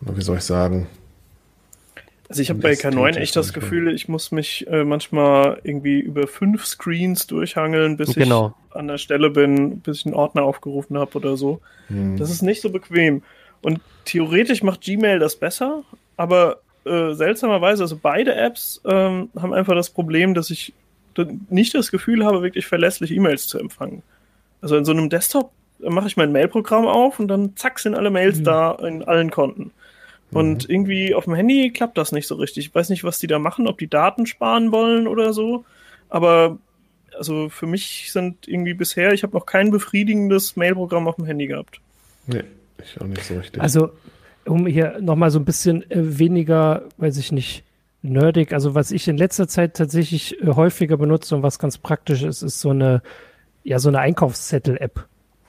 wie 0.00 0.22
soll 0.22 0.38
ich 0.38 0.44
sagen, 0.44 0.88
also 2.28 2.42
ich 2.42 2.50
habe 2.50 2.60
bei 2.60 2.72
K9 2.72 3.16
echt 3.16 3.36
das 3.36 3.52
Gefühl, 3.52 3.94
ich 3.94 4.08
muss 4.08 4.32
mich 4.32 4.66
äh, 4.68 4.84
manchmal 4.84 5.60
irgendwie 5.62 6.00
über 6.00 6.26
fünf 6.26 6.66
Screens 6.66 7.26
durchhangeln, 7.26 7.96
bis 7.96 8.14
genau. 8.14 8.54
ich 8.70 8.76
an 8.76 8.88
der 8.88 8.98
Stelle 8.98 9.30
bin, 9.30 9.80
bis 9.80 10.00
ich 10.00 10.06
einen 10.06 10.14
Ordner 10.14 10.42
aufgerufen 10.42 10.98
habe 10.98 11.16
oder 11.16 11.36
so. 11.36 11.60
Hm. 11.88 12.16
Das 12.16 12.30
ist 12.30 12.42
nicht 12.42 12.60
so 12.60 12.70
bequem. 12.70 13.22
Und 13.62 13.80
theoretisch 14.04 14.62
macht 14.62 14.82
Gmail 14.82 15.18
das 15.18 15.36
besser, 15.36 15.82
aber 16.16 16.60
äh, 16.84 17.12
seltsamerweise, 17.14 17.82
also 17.82 17.98
beide 18.00 18.34
Apps 18.34 18.80
ähm, 18.84 19.30
haben 19.40 19.54
einfach 19.54 19.74
das 19.74 19.90
Problem, 19.90 20.34
dass 20.34 20.50
ich 20.50 20.72
nicht 21.48 21.74
das 21.74 21.90
Gefühl 21.90 22.24
habe, 22.24 22.42
wirklich 22.42 22.66
verlässlich 22.66 23.10
E-Mails 23.10 23.46
zu 23.46 23.58
empfangen. 23.58 24.02
Also 24.60 24.76
in 24.76 24.84
so 24.84 24.92
einem 24.92 25.08
Desktop 25.08 25.50
mache 25.78 26.06
ich 26.08 26.16
mein 26.16 26.32
Mailprogramm 26.32 26.86
auf 26.86 27.18
und 27.18 27.28
dann 27.28 27.56
zack 27.56 27.78
sind 27.78 27.94
alle 27.94 28.10
Mails 28.10 28.38
hm. 28.38 28.44
da 28.44 28.72
in 28.72 29.04
allen 29.04 29.30
Konten. 29.30 29.72
Und 30.32 30.68
mhm. 30.68 30.74
irgendwie 30.74 31.14
auf 31.14 31.24
dem 31.24 31.34
Handy 31.34 31.70
klappt 31.70 31.96
das 31.98 32.12
nicht 32.12 32.26
so 32.26 32.34
richtig. 32.34 32.66
Ich 32.66 32.74
weiß 32.74 32.88
nicht, 32.88 33.04
was 33.04 33.18
die 33.18 33.26
da 33.26 33.38
machen, 33.38 33.68
ob 33.68 33.78
die 33.78 33.88
Daten 33.88 34.26
sparen 34.26 34.72
wollen 34.72 35.06
oder 35.06 35.32
so. 35.32 35.64
Aber 36.08 36.58
also 37.16 37.48
für 37.48 37.66
mich 37.66 38.12
sind 38.12 38.46
irgendwie 38.46 38.74
bisher, 38.74 39.12
ich 39.12 39.22
habe 39.22 39.36
noch 39.36 39.46
kein 39.46 39.70
befriedigendes 39.70 40.56
Mailprogramm 40.56 41.08
auf 41.08 41.16
dem 41.16 41.26
Handy 41.26 41.46
gehabt. 41.46 41.80
Nee, 42.26 42.42
ich 42.82 43.00
auch 43.00 43.06
nicht 43.06 43.24
so 43.24 43.34
richtig. 43.36 43.60
Also, 43.60 43.90
um 44.44 44.66
hier 44.66 44.98
nochmal 45.00 45.30
so 45.30 45.38
ein 45.38 45.44
bisschen 45.44 45.88
äh, 45.90 46.18
weniger, 46.18 46.84
weiß 46.98 47.16
ich 47.18 47.32
nicht, 47.32 47.64
nerdig, 48.02 48.52
also 48.52 48.74
was 48.74 48.90
ich 48.90 49.08
in 49.08 49.16
letzter 49.16 49.48
Zeit 49.48 49.74
tatsächlich 49.74 50.40
äh, 50.40 50.48
häufiger 50.48 50.96
benutze 50.96 51.34
und 51.34 51.42
was 51.42 51.58
ganz 51.58 51.78
praktisch 51.78 52.22
ist, 52.22 52.42
ist 52.42 52.60
so 52.60 52.70
eine, 52.70 53.02
ja, 53.64 53.78
so 53.78 53.88
eine 53.88 54.00
Einkaufszettel-App. 54.00 55.06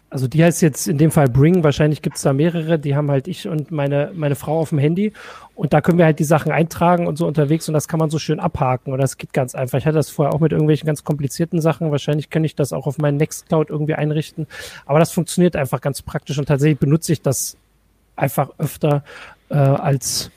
Also 0.09 0.27
die 0.27 0.41
heißt 0.41 0.61
jetzt 0.61 0.87
in 0.87 0.97
dem 0.97 1.11
Fall 1.11 1.27
Bring, 1.27 1.63
wahrscheinlich 1.63 2.01
gibt's 2.01 2.21
da 2.21 2.31
mehrere, 2.31 2.79
die 2.79 2.95
haben 2.95 3.11
halt 3.11 3.27
ich 3.27 3.47
und 3.47 3.71
meine, 3.71 4.11
meine 4.15 4.35
Frau 4.35 4.59
auf 4.59 4.69
dem 4.69 4.77
Handy. 4.77 5.11
Und 5.53 5.73
da 5.73 5.81
können 5.81 5.97
wir 5.97 6.05
halt 6.05 6.19
die 6.19 6.23
Sachen 6.23 6.51
eintragen 6.51 7.07
und 7.07 7.17
so 7.17 7.27
unterwegs. 7.27 7.67
Und 7.67 7.73
das 7.73 7.89
kann 7.89 7.99
man 7.99 8.09
so 8.09 8.17
schön 8.17 8.39
abhaken. 8.39 8.93
Und 8.93 8.99
das 8.99 9.17
geht 9.17 9.33
ganz 9.33 9.53
einfach. 9.53 9.77
Ich 9.79 9.85
hatte 9.85 9.97
das 9.97 10.09
vorher 10.09 10.33
auch 10.33 10.39
mit 10.39 10.53
irgendwelchen 10.53 10.87
ganz 10.87 11.03
komplizierten 11.03 11.59
Sachen, 11.59 11.91
wahrscheinlich 11.91 12.29
kann 12.29 12.43
ich 12.43 12.55
das 12.55 12.71
auch 12.71 12.87
auf 12.87 12.97
meinen 12.99 13.17
Nextcloud 13.17 13.69
irgendwie 13.69 13.95
einrichten, 13.95 14.47
aber 14.85 14.99
das 14.99 15.11
funktioniert 15.11 15.55
einfach 15.55 15.81
ganz 15.81 16.01
praktisch. 16.01 16.37
Und 16.37 16.45
tatsächlich 16.45 16.79
benutze 16.79 17.11
ich 17.11 17.21
das 17.21 17.57
einfach 18.15 18.51
öfter 18.57 19.03
äh, 19.49 19.55
als, 19.55 20.31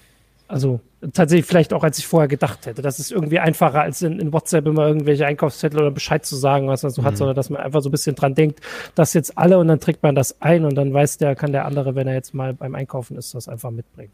also 0.51 0.81
tatsächlich 1.13 1.47
vielleicht 1.47 1.73
auch, 1.73 1.85
als 1.85 1.99
ich 1.99 2.07
vorher 2.07 2.29
gedacht 2.29 2.67
hätte. 2.67 2.83
Das 2.83 2.99
ist 2.99 3.13
irgendwie 3.13 3.39
einfacher, 3.39 3.81
als 3.81 4.03
in, 4.03 4.19
in 4.19 4.33
WhatsApp 4.33 4.67
immer 4.67 4.87
irgendwelche 4.87 5.25
Einkaufszettel 5.25 5.81
oder 5.81 5.91
Bescheid 5.91 6.27
zu 6.27 6.37
sagen, 6.37 6.67
was 6.67 6.83
man 6.83 6.91
so 6.91 7.03
mhm. 7.03 7.07
hat, 7.07 7.17
sondern 7.17 7.37
dass 7.37 7.51
man 7.51 7.61
einfach 7.63 7.81
so 7.81 7.89
ein 7.89 7.93
bisschen 7.93 8.17
dran 8.17 8.35
denkt, 8.35 8.61
dass 8.95 9.15
jetzt 9.15 9.39
alle 9.39 9.59
und 9.59 9.69
dann 9.69 9.81
trägt 9.81 10.03
man 10.03 10.15
das 10.15 10.43
ein 10.43 10.65
und 10.65 10.75
dann 10.75 10.93
weiß 10.93 11.19
der, 11.19 11.37
kann 11.37 11.53
der 11.53 11.67
andere, 11.67 11.95
wenn 11.95 12.09
er 12.09 12.15
jetzt 12.15 12.35
mal 12.35 12.53
beim 12.53 12.75
Einkaufen 12.75 13.17
ist, 13.17 13.35
das 13.35 13.49
einfach 13.49 13.71
mitbringen. 13.71 14.13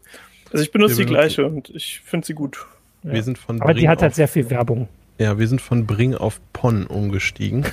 Also 0.51 0.63
ich 0.63 0.71
benutze 0.71 0.97
die 0.97 1.05
gleiche 1.05 1.45
und 1.45 1.69
ich 1.71 2.01
finde 2.01 2.27
sie 2.27 2.33
gut. 2.33 2.65
Ja. 3.03 3.13
Wir 3.13 3.23
sind 3.23 3.37
von 3.37 3.59
Aber 3.61 3.73
Bring 3.73 3.81
die 3.81 3.89
hat 3.89 4.01
halt 4.01 4.15
sehr 4.15 4.27
viel 4.27 4.49
Werbung. 4.49 4.87
Ja, 5.17 5.39
wir 5.39 5.47
sind 5.47 5.59
von 5.59 5.87
Bring 5.87 6.13
auf 6.13 6.39
Pon 6.53 6.85
umgestiegen. 6.85 7.65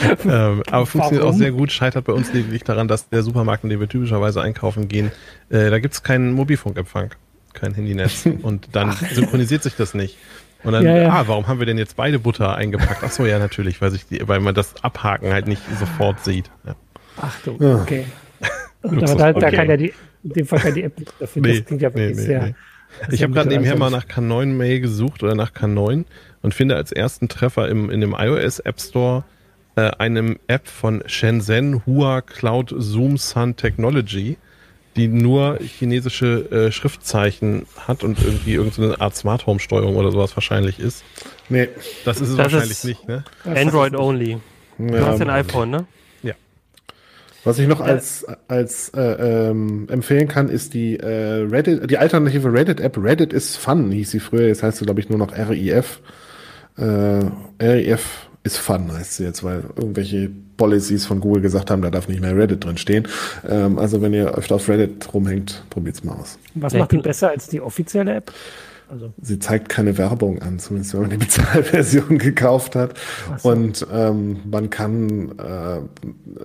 ähm, 0.24 0.62
aber 0.70 0.86
funktioniert 0.86 1.22
Warum? 1.22 1.34
auch 1.34 1.38
sehr 1.38 1.52
gut, 1.52 1.72
scheitert 1.72 2.04
bei 2.04 2.12
uns 2.12 2.32
lediglich 2.32 2.64
daran, 2.64 2.88
dass 2.88 3.08
der 3.08 3.22
Supermarkt, 3.22 3.64
in 3.64 3.70
dem 3.70 3.80
wir 3.80 3.88
typischerweise 3.88 4.42
einkaufen 4.42 4.88
gehen, 4.88 5.10
äh, 5.50 5.70
da 5.70 5.78
gibt 5.78 5.94
es 5.94 6.02
keinen 6.02 6.32
Mobilfunkempfang 6.32 7.10
kein 7.52 7.74
Handynetz. 7.74 8.26
Und 8.42 8.68
dann 8.72 8.90
Ach. 8.90 9.10
synchronisiert 9.12 9.62
sich 9.62 9.76
das 9.76 9.94
nicht. 9.94 10.18
Und 10.64 10.72
dann, 10.72 10.84
ja, 10.84 10.96
ja. 10.96 11.08
ah, 11.10 11.24
warum 11.26 11.48
haben 11.48 11.58
wir 11.58 11.66
denn 11.66 11.78
jetzt 11.78 11.96
beide 11.96 12.18
Butter 12.20 12.54
eingepackt? 12.54 13.02
Ach 13.02 13.10
so, 13.10 13.26
ja, 13.26 13.38
natürlich, 13.38 13.80
weil, 13.80 13.90
sich 13.90 14.06
die, 14.06 14.26
weil 14.28 14.40
man 14.40 14.54
das 14.54 14.82
Abhaken 14.84 15.32
halt 15.32 15.48
nicht 15.48 15.62
sofort 15.78 16.22
sieht. 16.24 16.50
Ja. 16.64 16.76
Ach 17.20 17.36
du, 17.44 17.54
okay. 17.80 18.06
Aber 18.82 18.96
da, 18.96 19.30
okay. 19.30 19.40
da 19.40 19.50
kann 19.50 19.68
ja 19.68 19.76
die, 19.76 19.92
in 20.22 20.30
dem 20.30 20.46
Fall 20.46 20.60
kann 20.60 20.74
die 20.74 20.84
App 20.84 20.98
nicht 20.98 21.12
dafür. 21.18 21.42
Nee, 21.42 21.58
das 21.58 21.66
klingt 21.66 21.82
ja 21.82 21.94
wirklich 21.94 22.16
nee, 22.16 22.22
nee, 22.22 22.26
sehr. 22.26 22.42
Nee. 22.46 22.54
Ich 23.10 23.22
habe 23.22 23.32
gerade 23.32 23.48
nebenher 23.48 23.76
mal 23.76 23.90
nach 23.90 24.04
K9 24.04 24.46
Mail 24.46 24.80
gesucht 24.80 25.22
oder 25.22 25.34
nach 25.34 25.52
K9 25.52 26.04
und 26.42 26.54
finde 26.54 26.76
als 26.76 26.92
ersten 26.92 27.28
Treffer 27.28 27.68
im, 27.68 27.90
in 27.90 28.00
dem 28.00 28.14
iOS 28.16 28.60
App 28.60 28.80
Store 28.80 29.24
äh, 29.76 29.90
einem 29.98 30.38
App 30.48 30.68
von 30.68 31.02
Shenzhen 31.06 31.86
Hua 31.86 32.20
Cloud 32.20 32.74
Zoom 32.76 33.16
Sun 33.16 33.56
Technology, 33.56 34.36
die 34.96 35.08
nur 35.08 35.58
chinesische 35.60 36.50
äh, 36.50 36.72
Schriftzeichen 36.72 37.66
hat 37.86 38.04
und 38.04 38.22
irgendwie 38.22 38.54
irgendeine 38.54 39.00
Art 39.00 39.16
Smart 39.16 39.46
Home 39.46 39.60
Steuerung 39.60 39.96
oder 39.96 40.10
sowas 40.10 40.36
wahrscheinlich 40.36 40.78
ist. 40.78 41.04
Nee. 41.48 41.68
Das 42.04 42.20
ist 42.20 42.28
es 42.28 42.36
das 42.36 42.52
wahrscheinlich 42.52 42.70
ist 42.72 42.84
nicht, 42.84 43.08
ne? 43.08 43.24
Android 43.44 43.96
only. 43.96 44.38
Du 44.78 44.94
ja, 44.94 45.06
hast 45.06 45.20
ein 45.20 45.30
iPhone, 45.30 45.70
ne? 45.70 45.86
Ja. 46.22 46.34
Was 47.44 47.58
ich 47.58 47.66
noch 47.66 47.80
als, 47.80 48.26
als 48.48 48.90
äh, 48.90 49.00
ähm, 49.50 49.88
empfehlen 49.90 50.28
kann, 50.28 50.48
ist 50.48 50.74
die 50.74 50.98
äh, 50.98 51.46
Reddit, 51.50 51.90
die 51.90 51.98
alternative 51.98 52.52
Reddit-App 52.52 52.98
Reddit 52.98 53.32
is 53.32 53.56
Fun, 53.56 53.90
hieß 53.90 54.10
sie 54.10 54.20
früher, 54.20 54.48
jetzt 54.48 54.62
heißt 54.62 54.78
sie, 54.78 54.84
glaube 54.84 55.00
ich, 55.00 55.08
nur 55.08 55.18
noch 55.18 55.32
RIF. 55.36 56.00
Äh, 56.76 57.24
RIF 57.60 58.28
ist 58.44 58.58
Fun, 58.58 58.92
heißt 58.92 59.14
sie 59.14 59.24
jetzt, 59.24 59.44
weil 59.44 59.62
irgendwelche 59.76 60.30
Policies 60.56 61.06
von 61.06 61.20
Google 61.20 61.42
gesagt 61.42 61.70
haben, 61.70 61.82
da 61.82 61.90
darf 61.90 62.08
nicht 62.08 62.20
mehr 62.20 62.36
Reddit 62.36 62.64
drin 62.64 62.76
stehen. 62.76 63.06
Ähm, 63.48 63.78
also 63.78 64.02
wenn 64.02 64.12
ihr 64.12 64.34
öfter 64.34 64.56
auf 64.56 64.68
Reddit 64.68 65.12
rumhängt, 65.14 65.64
probiert's 65.70 66.02
mal 66.02 66.14
aus. 66.14 66.38
Was 66.54 66.74
macht 66.74 66.92
die 66.92 66.98
besser 66.98 67.30
als 67.30 67.48
die 67.48 67.60
offizielle 67.60 68.14
App? 68.14 68.32
Also. 68.92 69.10
Sie 69.22 69.38
zeigt 69.38 69.70
keine 69.70 69.96
Werbung 69.96 70.42
an, 70.42 70.58
zumindest 70.58 70.92
wenn 70.92 71.00
man 71.00 71.10
die 71.10 71.16
Bezahlversion 71.24 72.18
gekauft 72.18 72.76
hat. 72.76 72.92
So. 73.38 73.48
Und 73.48 73.86
ähm, 73.90 74.40
man 74.44 74.68
kann, 74.68 75.32
äh, 75.38 75.78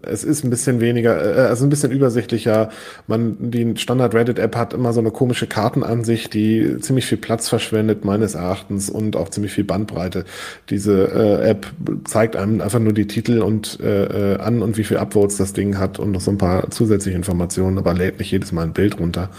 es 0.03 0.23
ist 0.23 0.45
ein 0.45 0.49
bisschen 0.49 0.79
weniger, 0.79 1.19
äh, 1.21 1.41
also 1.41 1.65
ein 1.65 1.69
bisschen 1.69 1.91
übersichtlicher. 1.91 2.69
Man, 3.05 3.51
die 3.51 3.75
Standard 3.75 4.15
Reddit-App 4.15 4.55
hat 4.55 4.73
immer 4.73 4.93
so 4.93 5.01
eine 5.01 5.12
komische 5.12 5.45
Kartenansicht, 5.45 6.33
die 6.33 6.77
ziemlich 6.79 7.05
viel 7.05 7.17
Platz 7.17 7.49
verschwendet, 7.49 8.05
meines 8.05 8.36
Erachtens, 8.36 8.89
und 8.89 9.17
auch 9.17 9.27
ziemlich 9.27 9.51
viel 9.51 9.65
Bandbreite. 9.65 10.23
Diese 10.69 11.03
äh, 11.03 11.49
App 11.49 11.67
zeigt 12.05 12.38
einem 12.38 12.62
einfach 12.62 12.79
nur 12.79 12.93
die 12.93 13.07
Titel 13.07 13.41
und 13.41 13.77
äh, 13.81 14.36
äh 14.36 14.38
an 14.38 14.62
und 14.62 14.77
wie 14.77 14.86
viel 14.86 14.97
Upvotes 14.97 15.36
das 15.36 15.51
Ding 15.51 15.77
hat 15.77 15.99
und 15.99 16.12
noch 16.12 16.21
so 16.21 16.31
ein 16.31 16.38
paar 16.38 16.71
zusätzliche 16.71 17.17
Informationen, 17.17 17.77
aber 17.77 17.93
lädt 17.93 18.19
nicht 18.19 18.31
jedes 18.31 18.53
Mal 18.53 18.63
ein 18.63 18.73
Bild 18.73 18.99
runter. 19.01 19.31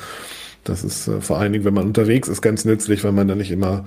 Das 0.69 0.85
ist 0.85 1.09
äh, 1.09 1.21
vor 1.21 1.39
allen 1.39 1.53
Dingen, 1.53 1.65
wenn 1.65 1.75
man 1.75 1.87
unterwegs 1.87 2.29
ist, 2.29 2.43
ganz 2.43 2.65
nützlich, 2.65 3.05
weil 3.05 3.13
man 3.13 3.29
dann 3.29 3.39
nicht 3.39 3.51
immer 3.51 3.85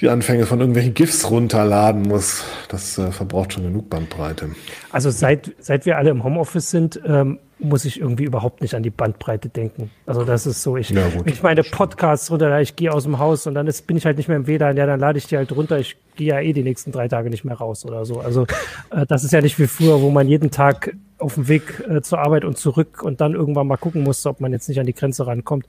die 0.00 0.08
Anfänge 0.08 0.46
von 0.46 0.60
irgendwelchen 0.60 0.94
GIFs 0.94 1.30
runterladen 1.30 2.02
muss. 2.02 2.44
Das 2.68 2.98
äh, 2.98 3.10
verbraucht 3.10 3.54
schon 3.54 3.64
genug 3.64 3.90
Bandbreite. 3.90 4.50
Also 4.90 5.10
seit, 5.10 5.52
seit 5.58 5.86
wir 5.86 5.98
alle 5.98 6.10
im 6.10 6.22
Homeoffice 6.22 6.70
sind, 6.70 7.00
ähm, 7.04 7.38
muss 7.58 7.84
ich 7.84 8.00
irgendwie 8.00 8.24
überhaupt 8.24 8.60
nicht 8.60 8.74
an 8.74 8.84
die 8.84 8.90
Bandbreite 8.90 9.48
denken. 9.48 9.90
Also 10.06 10.24
das 10.24 10.46
ist 10.46 10.62
so, 10.62 10.76
ich, 10.76 10.90
ja, 10.90 11.02
ich 11.24 11.42
meine 11.42 11.64
Podcasts 11.64 12.30
runter, 12.30 12.60
ich 12.60 12.76
gehe 12.76 12.92
aus 12.92 13.02
dem 13.02 13.18
Haus 13.18 13.48
und 13.48 13.54
dann 13.54 13.66
ist, 13.66 13.88
bin 13.88 13.96
ich 13.96 14.06
halt 14.06 14.16
nicht 14.16 14.28
mehr 14.28 14.36
im 14.36 14.46
WLAN, 14.46 14.76
ja, 14.76 14.86
dann 14.86 15.00
lade 15.00 15.18
ich 15.18 15.26
die 15.26 15.36
halt 15.36 15.50
runter, 15.50 15.78
ich 15.78 15.96
gehe 16.14 16.28
ja 16.28 16.40
eh 16.40 16.52
die 16.52 16.62
nächsten 16.62 16.92
drei 16.92 17.08
Tage 17.08 17.30
nicht 17.30 17.44
mehr 17.44 17.56
raus 17.56 17.84
oder 17.84 18.04
so. 18.04 18.20
Also 18.20 18.46
äh, 18.90 19.06
das 19.06 19.24
ist 19.24 19.32
ja 19.32 19.40
nicht 19.40 19.58
wie 19.58 19.66
früher, 19.66 20.00
wo 20.00 20.10
man 20.10 20.28
jeden 20.28 20.52
Tag 20.52 20.94
auf 21.18 21.34
dem 21.34 21.48
Weg 21.48 21.84
äh, 21.88 22.00
zur 22.02 22.20
Arbeit 22.20 22.44
und 22.44 22.56
zurück 22.58 23.02
und 23.02 23.20
dann 23.20 23.34
irgendwann 23.34 23.66
mal 23.66 23.76
gucken 23.76 24.02
musste, 24.02 24.28
ob 24.28 24.40
man 24.40 24.52
jetzt 24.52 24.68
nicht 24.68 24.80
an 24.80 24.86
die 24.86 24.94
Grenze 24.94 25.26
rankommt. 25.26 25.66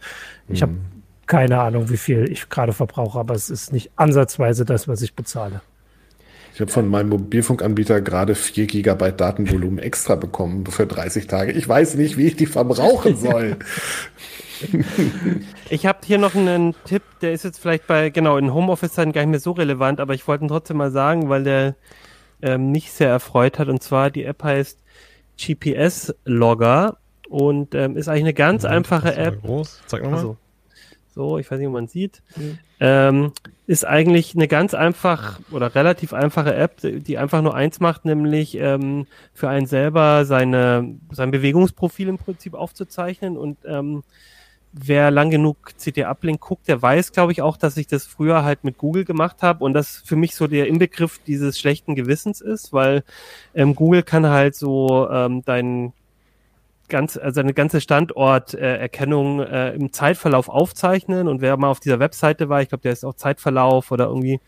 Ich 0.48 0.62
mhm. 0.62 0.64
habe 0.64 0.74
keine 1.30 1.60
Ahnung, 1.62 1.90
wie 1.90 1.98
viel 1.98 2.30
ich 2.32 2.50
gerade 2.50 2.74
verbrauche, 2.74 3.20
aber 3.20 3.36
es 3.36 3.52
ist 3.52 3.72
nicht 3.72 3.92
ansatzweise 3.96 4.66
das, 4.66 4.88
was 4.88 5.02
ich 5.02 5.14
bezahle. 5.14 5.62
Ich 6.56 6.60
habe 6.60 6.72
von 6.72 6.88
meinem 6.88 7.10
Mobilfunkanbieter 7.10 8.02
gerade 8.02 8.36
4 8.36 8.66
GB 8.66 9.12
Datenvolumen 9.12 9.80
extra 9.80 10.16
bekommen 10.16 10.66
für 10.66 10.88
30 10.88 11.28
Tage. 11.28 11.52
Ich 11.52 11.70
weiß 11.70 11.96
nicht, 11.96 12.18
wie 12.18 12.28
ich 12.28 12.36
die 12.36 12.48
verbrauchen 12.48 13.16
soll. 13.18 13.58
ich 15.70 15.86
habe 15.86 16.00
hier 16.04 16.18
noch 16.18 16.36
einen 16.36 16.76
Tipp, 16.84 17.04
der 17.22 17.32
ist 17.32 17.44
jetzt 17.44 17.60
vielleicht 17.60 17.88
bei, 17.88 18.10
genau, 18.10 18.38
in 18.38 18.54
Homeoffice-Zeiten 18.54 19.14
gar 19.14 19.22
nicht 19.22 19.30
mehr 19.30 19.40
so 19.40 19.52
relevant, 19.52 20.00
aber 20.00 20.16
ich 20.16 20.28
wollte 20.28 20.46
ihn 20.46 20.50
trotzdem 20.50 20.78
mal 20.78 20.92
sagen, 20.92 21.30
weil 21.30 21.44
der 21.44 21.76
ähm, 22.42 22.72
mich 22.72 22.92
sehr 22.92 23.10
erfreut 23.10 23.60
hat. 23.60 23.68
Und 23.68 23.84
zwar, 23.84 24.10
die 24.10 24.24
App 24.24 24.44
heißt 24.44 24.80
GPS-Logger 25.40 26.98
und 27.30 27.76
ähm, 27.76 27.96
ist 27.96 28.08
eigentlich 28.08 28.24
eine 28.24 28.34
ganz 28.34 28.64
ja, 28.64 28.70
einfache 28.70 29.16
App. 29.16 29.42
Groß. 29.42 29.82
Zeig 29.88 30.04
nochmal. 30.04 30.20
Also, 30.20 30.38
so, 31.14 31.38
ich 31.38 31.50
weiß 31.50 31.58
nicht, 31.58 31.68
ob 31.68 31.74
man 31.74 31.88
sieht. 31.88 32.22
Mhm. 32.36 32.60
Ähm, 32.80 33.32
ist 33.68 33.86
eigentlich 33.86 34.36
eine 34.36 34.48
ganz 34.48 34.74
einfach 34.74 35.40
oder 35.52 35.76
relativ 35.76 36.14
einfache 36.14 36.56
App, 36.56 36.78
die 36.82 37.18
einfach 37.18 37.42
nur 37.42 37.54
eins 37.54 37.80
macht, 37.80 38.06
nämlich 38.06 38.56
ähm, 38.58 39.06
für 39.34 39.50
einen 39.50 39.68
selber 39.68 40.26
seine, 40.26 40.96
sein 41.12 41.32
Bewegungsprofil 41.32 42.08
im 42.08 42.18
Prinzip 42.18 42.54
aufzuzeichnen 42.54 43.38
und 43.38 43.58
ähm, 43.66 44.04
wer 44.72 45.10
lang 45.12 45.32
genug 45.32 45.74
CT-Uplink 45.78 46.40
guckt, 46.40 46.68
der 46.68 46.82
weiß, 46.82 47.12
glaube 47.12 47.32
ich, 47.32 47.42
auch, 47.42 47.58
dass 47.58 47.78
ich 47.78 47.88
das 47.88 48.06
früher 48.06 48.44
halt 48.44 48.64
mit 48.64 48.78
Google 48.78 49.04
gemacht 49.04 49.42
habe 49.42 49.64
und 49.64 49.74
das 49.74 50.04
für 50.06 50.16
mich 50.16 50.36
so 50.36 50.48
der 50.48 50.68
Inbegriff 50.68 51.20
dieses 51.26 51.60
schlechten 51.60 51.96
Gewissens 51.96 52.42
ist, 52.42 52.72
weil 52.72 53.04
ähm, 53.56 53.76
Google 53.76 54.04
kann 54.04 54.28
halt 54.28 54.56
so 54.56 55.10
ähm, 55.10 55.44
dein 55.44 55.94
ganz, 56.88 57.18
also 57.18 57.40
eine 57.40 57.54
ganze 57.54 57.82
Standorterkennung 57.82 59.42
äh, 59.42 59.72
im 59.74 59.94
Zeitverlauf 59.94 60.50
aufzeichnen 60.50 61.28
und 61.28 61.42
wer 61.42 61.58
mal 61.58 61.70
auf 61.70 61.80
dieser 61.80 62.00
Webseite 62.00 62.50
war, 62.50 62.62
ich 62.62 62.70
glaube, 62.70 62.82
der 62.82 62.94
ist 62.94 63.06
auch 63.06 63.16
Zeitverlauf 63.16 63.92
oder 63.92 64.06
irgendwie 64.06 64.40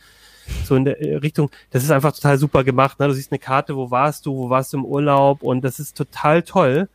so 0.66 0.76
in 0.76 0.86
der 0.86 1.02
äh, 1.02 1.16
Richtung, 1.18 1.50
das 1.72 1.84
ist 1.84 1.92
einfach 1.92 2.14
total 2.14 2.38
super 2.38 2.64
gemacht. 2.64 3.00
Ne? 3.00 3.08
Du 3.08 3.14
siehst 3.14 3.32
eine 3.32 3.40
Karte, 3.40 3.76
wo 3.76 3.92
warst 3.92 4.26
du, 4.26 4.36
wo 4.36 4.50
warst 4.50 4.74
du 4.74 4.78
im 4.78 4.86
Urlaub 4.86 5.44
und 5.44 5.62
das 5.64 5.80
ist 5.80 5.98
total 5.98 6.44
toll. 6.44 6.90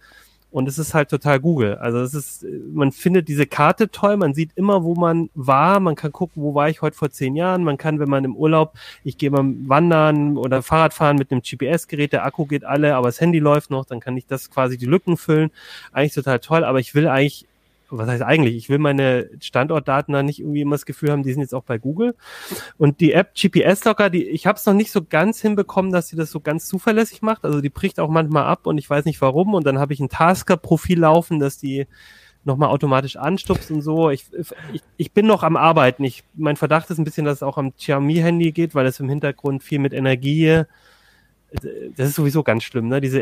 Und 0.57 0.69
es 0.69 0.79
ist 0.79 0.95
halt 0.95 1.11
total 1.11 1.39
Google. 1.39 1.77
Also 1.77 1.99
es 1.99 2.15
ist, 2.15 2.47
man 2.73 2.91
findet 2.91 3.29
diese 3.29 3.47
Karte 3.47 3.91
toll, 3.91 4.17
man 4.17 4.33
sieht 4.33 4.53
immer, 4.55 4.85
wo 4.85 4.95
man 4.95 5.29
war, 5.35 5.81
man 5.81 5.97
kann 5.97 6.13
gucken, 6.13 6.43
wo 6.43 6.55
war 6.55 6.71
ich 6.71 6.81
heute 6.81 6.97
vor 6.97 7.11
zehn 7.11 7.37
Jahren, 7.37 7.63
man 7.63 7.77
kann, 7.77 8.01
wenn 8.01 8.09
man 8.09 8.25
im 8.25 8.35
Urlaub, 8.35 8.73
ich 9.05 9.19
gehe 9.19 9.31
mal 9.31 9.45
wandern 9.45 10.39
oder 10.39 10.63
Fahrradfahren 10.63 11.19
mit 11.19 11.31
einem 11.31 11.43
GPS-Gerät, 11.43 12.15
der 12.15 12.25
Akku 12.25 12.47
geht 12.47 12.65
alle, 12.65 12.97
aber 12.97 13.09
das 13.09 13.21
Handy 13.21 13.39
läuft 13.39 13.69
noch, 13.69 13.85
dann 13.85 14.01
kann 14.01 14.17
ich 14.17 14.25
das 14.25 14.51
quasi 14.51 14.79
die 14.79 14.87
Lücken 14.87 15.19
füllen. 15.19 15.51
Eigentlich 15.93 16.15
total 16.15 16.39
toll, 16.39 16.65
aber 16.65 16.81
ich 16.81 16.95
will 16.95 17.07
eigentlich 17.07 17.47
was 17.91 18.09
heißt 18.09 18.23
eigentlich? 18.23 18.57
Ich 18.57 18.69
will 18.69 18.79
meine 18.79 19.31
Standortdaten 19.41 20.13
da 20.13 20.23
nicht 20.23 20.41
irgendwie 20.41 20.61
immer 20.61 20.75
das 20.75 20.87
Gefühl 20.87 21.11
haben, 21.11 21.23
die 21.23 21.33
sind 21.33 21.43
jetzt 21.43 21.55
auch 21.55 21.63
bei 21.63 21.79
Google. 21.79 22.15
Und 22.79 23.01
die 23.01 23.13
App 23.13 23.35
GPS 23.35 23.85
Locker, 23.85 24.11
die, 24.11 24.25
ich 24.29 24.47
habe 24.47 24.59
es 24.59 24.67
noch 24.67 24.75
nicht 24.75 24.91
so 24.91 25.05
ganz 25.05 25.41
hinbekommen, 25.41 25.93
dass 25.93 26.09
sie 26.09 26.17
das 26.17 26.31
so 26.31 26.41
ganz 26.41 26.67
zuverlässig 26.67 27.23
macht. 27.23 27.45
Also 27.45 27.61
die 27.61 27.71
bricht 27.71 28.01
auch 28.01 28.11
manchmal 28.11 28.45
ab 28.45 28.67
und 28.67 28.79
ich 28.79 28.89
weiß 28.89 29.05
nicht 29.05 29.21
warum. 29.21 29.55
Und 29.55 29.67
dann 29.67 29.79
habe 29.79 29.93
ich 29.93 30.01
ein 30.01 30.09
Tasker-Profil 30.09 31.01
laufen, 31.01 31.39
dass 31.39 31.59
die 31.59 31.87
nochmal 32.45 32.69
automatisch 32.69 33.17
anstupst 33.17 33.71
und 33.71 33.83
so. 33.83 34.11
Ich, 34.11 34.27
ich, 34.73 34.83
ich 34.97 35.13
bin 35.13 35.27
noch 35.27 35.43
am 35.43 35.57
Arbeiten. 35.57 36.05
Ich, 36.05 36.25
mein 36.35 36.57
Verdacht 36.57 36.91
ist 36.91 36.99
ein 36.99 37.05
bisschen, 37.05 37.25
dass 37.25 37.37
es 37.37 37.43
auch 37.43 37.59
am 37.59 37.75
Xiaomi-Handy 37.75 38.53
geht, 38.53 38.75
weil 38.75 38.87
es 38.87 39.01
im 39.01 39.09
Hintergrund 39.09 39.63
viel 39.63 39.81
mit 39.81 39.93
Energie 39.93 40.65
das 41.97 42.09
ist 42.09 42.15
sowieso 42.17 42.43
ganz 42.43 42.65
schlimm, 42.65 42.89
ne? 42.89 43.01
Diese 43.01 43.21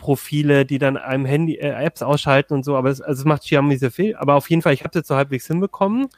Energieprofile, 0.00 0.64
die 0.64 0.78
dann 0.78 0.96
einem 0.96 1.24
Handy 1.24 1.56
äh, 1.56 1.70
Apps 1.70 2.02
ausschalten 2.02 2.54
und 2.54 2.64
so, 2.64 2.76
aber 2.76 2.88
das, 2.88 3.00
also 3.00 3.22
das 3.22 3.26
macht 3.26 3.42
Xiaomi 3.42 3.76
sehr 3.76 3.90
viel. 3.90 4.16
Aber 4.16 4.34
auf 4.34 4.48
jeden 4.50 4.62
Fall, 4.62 4.72
ich 4.72 4.82
habe 4.82 4.98
das 4.98 5.06
so 5.06 5.16
halbwegs 5.16 5.46
hinbekommen. 5.46 6.08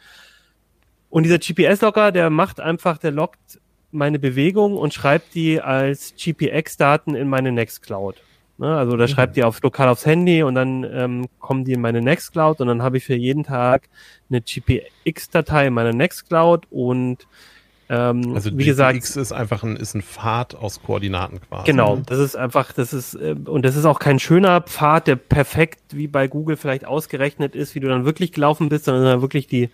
Und 1.10 1.24
dieser 1.24 1.38
GPS-Logger, 1.38 2.12
der 2.12 2.30
macht 2.30 2.60
einfach, 2.60 2.98
der 2.98 3.10
lockt 3.10 3.60
meine 3.90 4.18
Bewegung 4.18 4.76
und 4.76 4.94
schreibt 4.94 5.34
die 5.34 5.60
als 5.60 6.14
GPX-Daten 6.16 7.14
in 7.14 7.28
meine 7.28 7.52
Nextcloud. 7.52 8.22
Ne? 8.56 8.74
Also 8.74 8.96
da 8.96 9.04
mhm. 9.04 9.08
schreibt 9.08 9.36
die 9.36 9.44
auf 9.44 9.60
lokal 9.62 9.88
aufs 9.88 10.06
Handy 10.06 10.42
und 10.42 10.54
dann 10.54 10.84
ähm, 10.84 11.26
kommen 11.38 11.64
die 11.64 11.74
in 11.74 11.82
meine 11.82 12.00
Nextcloud 12.00 12.60
und 12.62 12.68
dann 12.68 12.82
habe 12.82 12.96
ich 12.96 13.04
für 13.04 13.14
jeden 13.14 13.44
Tag 13.44 13.88
eine 14.30 14.40
GPX-Datei 14.40 15.66
in 15.66 15.74
meiner 15.74 15.92
Nextcloud 15.92 16.66
und 16.70 17.26
ähm, 17.92 18.34
also 18.34 18.56
wie 18.56 18.64
gesagt, 18.64 18.96
X 18.96 19.16
ist 19.16 19.32
einfach 19.32 19.62
ein, 19.62 19.76
ist 19.76 19.94
ein 19.94 20.00
Pfad 20.00 20.54
aus 20.54 20.82
Koordinaten 20.82 21.42
quasi. 21.42 21.66
Genau, 21.66 21.96
das 22.06 22.20
ist 22.20 22.36
einfach, 22.36 22.72
das 22.72 22.94
ist, 22.94 23.14
äh, 23.14 23.36
und 23.44 23.66
das 23.66 23.76
ist 23.76 23.84
auch 23.84 23.98
kein 23.98 24.18
schöner 24.18 24.62
Pfad, 24.62 25.08
der 25.08 25.16
perfekt 25.16 25.80
wie 25.90 26.06
bei 26.06 26.26
Google 26.26 26.56
vielleicht 26.56 26.86
ausgerechnet 26.86 27.54
ist, 27.54 27.74
wie 27.74 27.80
du 27.80 27.88
dann 27.88 28.06
wirklich 28.06 28.32
gelaufen 28.32 28.70
bist, 28.70 28.86
sondern 28.86 29.20
wirklich 29.20 29.46
die, 29.46 29.68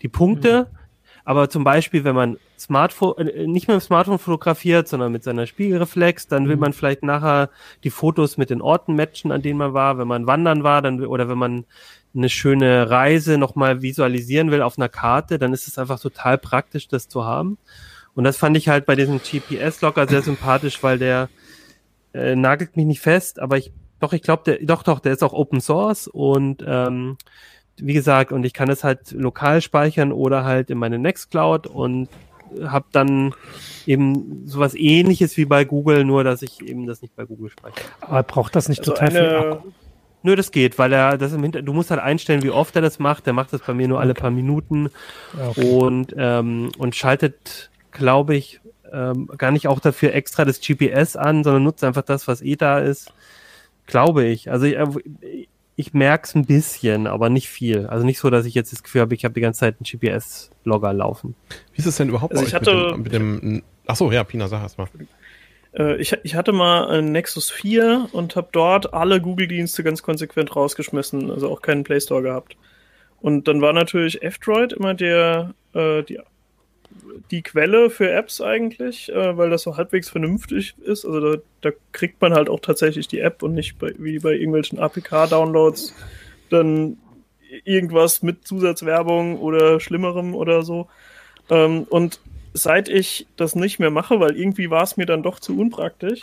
die 0.00 0.08
Punkte. 0.08 0.68
Mhm. 0.70 0.76
Aber 1.24 1.50
zum 1.50 1.64
Beispiel, 1.64 2.04
wenn 2.04 2.14
man 2.14 2.36
Smartphone, 2.56 3.18
äh, 3.18 3.48
nicht 3.48 3.66
mit 3.66 3.74
dem 3.74 3.80
Smartphone 3.80 4.20
fotografiert, 4.20 4.86
sondern 4.86 5.10
mit 5.10 5.24
seiner 5.24 5.48
Spiegelreflex, 5.48 6.28
dann 6.28 6.46
will 6.46 6.54
mhm. 6.54 6.60
man 6.60 6.72
vielleicht 6.72 7.02
nachher 7.02 7.50
die 7.82 7.90
Fotos 7.90 8.36
mit 8.36 8.48
den 8.48 8.62
Orten 8.62 8.94
matchen, 8.94 9.32
an 9.32 9.42
denen 9.42 9.58
man 9.58 9.74
war. 9.74 9.98
Wenn 9.98 10.06
man 10.06 10.28
wandern 10.28 10.62
war, 10.62 10.82
dann, 10.82 11.04
oder 11.04 11.28
wenn 11.28 11.38
man 11.38 11.64
eine 12.16 12.28
schöne 12.28 12.90
Reise 12.90 13.38
nochmal 13.38 13.82
visualisieren 13.82 14.50
will 14.50 14.62
auf 14.62 14.78
einer 14.78 14.88
Karte, 14.88 15.38
dann 15.38 15.52
ist 15.52 15.68
es 15.68 15.78
einfach 15.78 16.00
total 16.00 16.38
praktisch, 16.38 16.88
das 16.88 17.08
zu 17.08 17.24
haben. 17.24 17.58
Und 18.14 18.24
das 18.24 18.38
fand 18.38 18.56
ich 18.56 18.68
halt 18.68 18.86
bei 18.86 18.96
diesem 18.96 19.20
GPS-Locker 19.20 20.08
sehr 20.08 20.22
sympathisch, 20.22 20.82
weil 20.82 20.98
der 20.98 21.28
äh, 22.14 22.34
nagelt 22.34 22.76
mich 22.76 22.86
nicht 22.86 23.00
fest, 23.00 23.38
aber 23.38 23.58
ich 23.58 23.72
doch, 23.98 24.12
ich 24.12 24.22
glaube, 24.22 24.42
der, 24.44 24.58
doch, 24.60 24.82
doch, 24.82 25.00
der 25.00 25.12
ist 25.12 25.22
auch 25.22 25.32
Open 25.32 25.60
Source 25.60 26.06
und 26.06 26.62
ähm, 26.66 27.16
wie 27.78 27.94
gesagt, 27.94 28.32
und 28.32 28.44
ich 28.44 28.52
kann 28.52 28.70
es 28.70 28.84
halt 28.84 29.12
lokal 29.12 29.60
speichern 29.60 30.12
oder 30.12 30.44
halt 30.44 30.70
in 30.70 30.78
meine 30.78 30.98
Nextcloud 30.98 31.66
und 31.66 32.08
habe 32.64 32.86
dann 32.92 33.34
eben 33.86 34.46
sowas 34.46 34.74
ähnliches 34.74 35.36
wie 35.36 35.46
bei 35.46 35.64
Google, 35.64 36.04
nur 36.04 36.24
dass 36.24 36.42
ich 36.42 36.62
eben 36.62 36.86
das 36.86 37.02
nicht 37.02 37.16
bei 37.16 37.24
Google 37.24 37.50
speichere. 37.50 37.84
Aber 38.00 38.22
braucht 38.22 38.54
das 38.54 38.68
nicht 38.68 38.80
also 38.80 38.92
total 38.92 39.10
viel 39.10 39.36
Akku? 39.36 39.72
Nö, 40.26 40.34
das 40.34 40.50
geht, 40.50 40.76
weil 40.76 40.92
er 40.92 41.18
das 41.18 41.32
im 41.32 41.44
Hinter 41.44 41.62
du 41.62 41.72
musst 41.72 41.92
halt 41.92 42.00
einstellen, 42.00 42.42
wie 42.42 42.50
oft 42.50 42.74
er 42.74 42.82
das 42.82 42.98
macht. 42.98 43.26
Der 43.26 43.32
macht 43.32 43.52
das 43.52 43.60
bei 43.60 43.74
mir 43.74 43.86
nur 43.86 44.00
alle 44.00 44.12
paar 44.12 44.32
Minuten 44.32 44.90
okay. 45.48 45.70
und 45.70 46.16
ähm, 46.18 46.72
und 46.78 46.96
schaltet, 46.96 47.70
glaube 47.92 48.34
ich, 48.34 48.60
ähm, 48.92 49.30
gar 49.38 49.52
nicht 49.52 49.68
auch 49.68 49.78
dafür 49.78 50.14
extra 50.14 50.44
das 50.44 50.60
GPS 50.60 51.14
an, 51.14 51.44
sondern 51.44 51.62
nutzt 51.62 51.84
einfach 51.84 52.02
das, 52.02 52.26
was 52.26 52.42
eh 52.42 52.56
da 52.56 52.80
ist. 52.80 53.12
Glaube 53.86 54.24
ich. 54.24 54.50
Also 54.50 54.66
ich, 54.66 54.74
äh, 54.74 55.46
ich 55.76 55.94
merke 55.94 56.26
es 56.26 56.34
ein 56.34 56.44
bisschen, 56.44 57.06
aber 57.06 57.28
nicht 57.28 57.48
viel. 57.48 57.86
Also 57.86 58.04
nicht 58.04 58.18
so, 58.18 58.28
dass 58.28 58.46
ich 58.46 58.54
jetzt 58.54 58.72
das 58.72 58.82
Gefühl 58.82 59.02
habe, 59.02 59.14
ich 59.14 59.24
habe 59.24 59.34
die 59.34 59.40
ganze 59.40 59.60
Zeit 59.60 59.76
einen 59.78 59.84
GPS-Logger 59.84 60.92
laufen. 60.92 61.36
Wie 61.72 61.78
ist 61.78 61.86
es 61.86 61.98
denn 61.98 62.08
überhaupt 62.08 62.32
also 62.32 62.44
ich 62.44 62.52
hatte, 62.52 62.96
mit 62.96 63.12
dem, 63.12 63.34
mit 63.34 63.42
dem 63.42 63.62
Achso, 63.86 64.10
ja, 64.10 64.24
Pina, 64.24 64.48
sag 64.48 64.62
erst 64.62 64.76
mal. 64.76 64.88
Äh, 65.76 65.96
ich, 65.96 66.16
ich 66.22 66.34
hatte 66.34 66.52
mal 66.52 66.88
ein 66.88 67.12
Nexus 67.12 67.50
4 67.50 68.08
und 68.12 68.36
habe 68.36 68.48
dort 68.52 68.94
alle 68.94 69.20
Google-Dienste 69.20 69.84
ganz 69.84 70.02
konsequent 70.02 70.54
rausgeschmissen, 70.56 71.30
also 71.30 71.50
auch 71.50 71.62
keinen 71.62 71.84
Play 71.84 72.00
Store 72.00 72.22
gehabt. 72.22 72.56
Und 73.20 73.48
dann 73.48 73.60
war 73.60 73.72
natürlich 73.72 74.22
F-Droid 74.22 74.72
immer 74.72 74.94
der, 74.94 75.54
äh, 75.74 76.02
die, 76.02 76.20
die 77.30 77.42
Quelle 77.42 77.90
für 77.90 78.10
Apps 78.10 78.40
eigentlich, 78.40 79.10
äh, 79.10 79.36
weil 79.36 79.50
das 79.50 79.62
so 79.62 79.76
halbwegs 79.76 80.08
vernünftig 80.08 80.74
ist. 80.82 81.04
Also 81.04 81.20
da, 81.20 81.42
da 81.62 81.70
kriegt 81.92 82.20
man 82.20 82.34
halt 82.34 82.48
auch 82.48 82.60
tatsächlich 82.60 83.08
die 83.08 83.20
App 83.20 83.42
und 83.42 83.54
nicht 83.54 83.78
bei, 83.78 83.94
wie 83.98 84.18
bei 84.18 84.34
irgendwelchen 84.34 84.78
APK-Downloads 84.78 85.94
dann 86.50 86.98
irgendwas 87.64 88.22
mit 88.22 88.46
Zusatzwerbung 88.46 89.38
oder 89.38 89.80
Schlimmerem 89.80 90.34
oder 90.34 90.62
so. 90.62 90.88
Ähm, 91.50 91.84
und 91.88 92.20
seit 92.62 92.88
ich 92.88 93.26
das 93.36 93.54
nicht 93.54 93.78
mehr 93.78 93.90
mache, 93.90 94.20
weil 94.20 94.36
irgendwie 94.36 94.70
war 94.70 94.82
es 94.82 94.96
mir 94.96 95.06
dann 95.06 95.22
doch 95.22 95.40
zu 95.40 95.58
unpraktisch, 95.58 96.22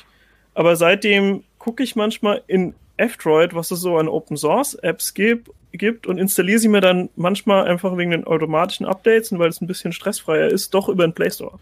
aber 0.53 0.75
seitdem 0.75 1.43
gucke 1.59 1.83
ich 1.83 1.95
manchmal 1.95 2.41
in 2.47 2.73
F-Droid, 2.97 3.55
was 3.55 3.71
es 3.71 3.79
so 3.79 3.97
an 3.97 4.07
Open 4.07 4.37
Source 4.37 4.75
Apps 4.75 5.13
gibt, 5.13 5.49
gibt 5.71 6.05
und 6.05 6.19
installiere 6.19 6.59
sie 6.59 6.67
mir 6.67 6.81
dann 6.81 7.09
manchmal 7.15 7.65
einfach 7.65 7.97
wegen 7.97 8.11
den 8.11 8.25
automatischen 8.25 8.85
Updates 8.85 9.31
und 9.31 9.39
weil 9.39 9.49
es 9.49 9.61
ein 9.61 9.67
bisschen 9.67 9.91
stressfreier 9.91 10.47
ist, 10.47 10.73
doch 10.73 10.89
über 10.89 11.05
den 11.07 11.13
Play 11.13 11.31
Store. 11.31 11.57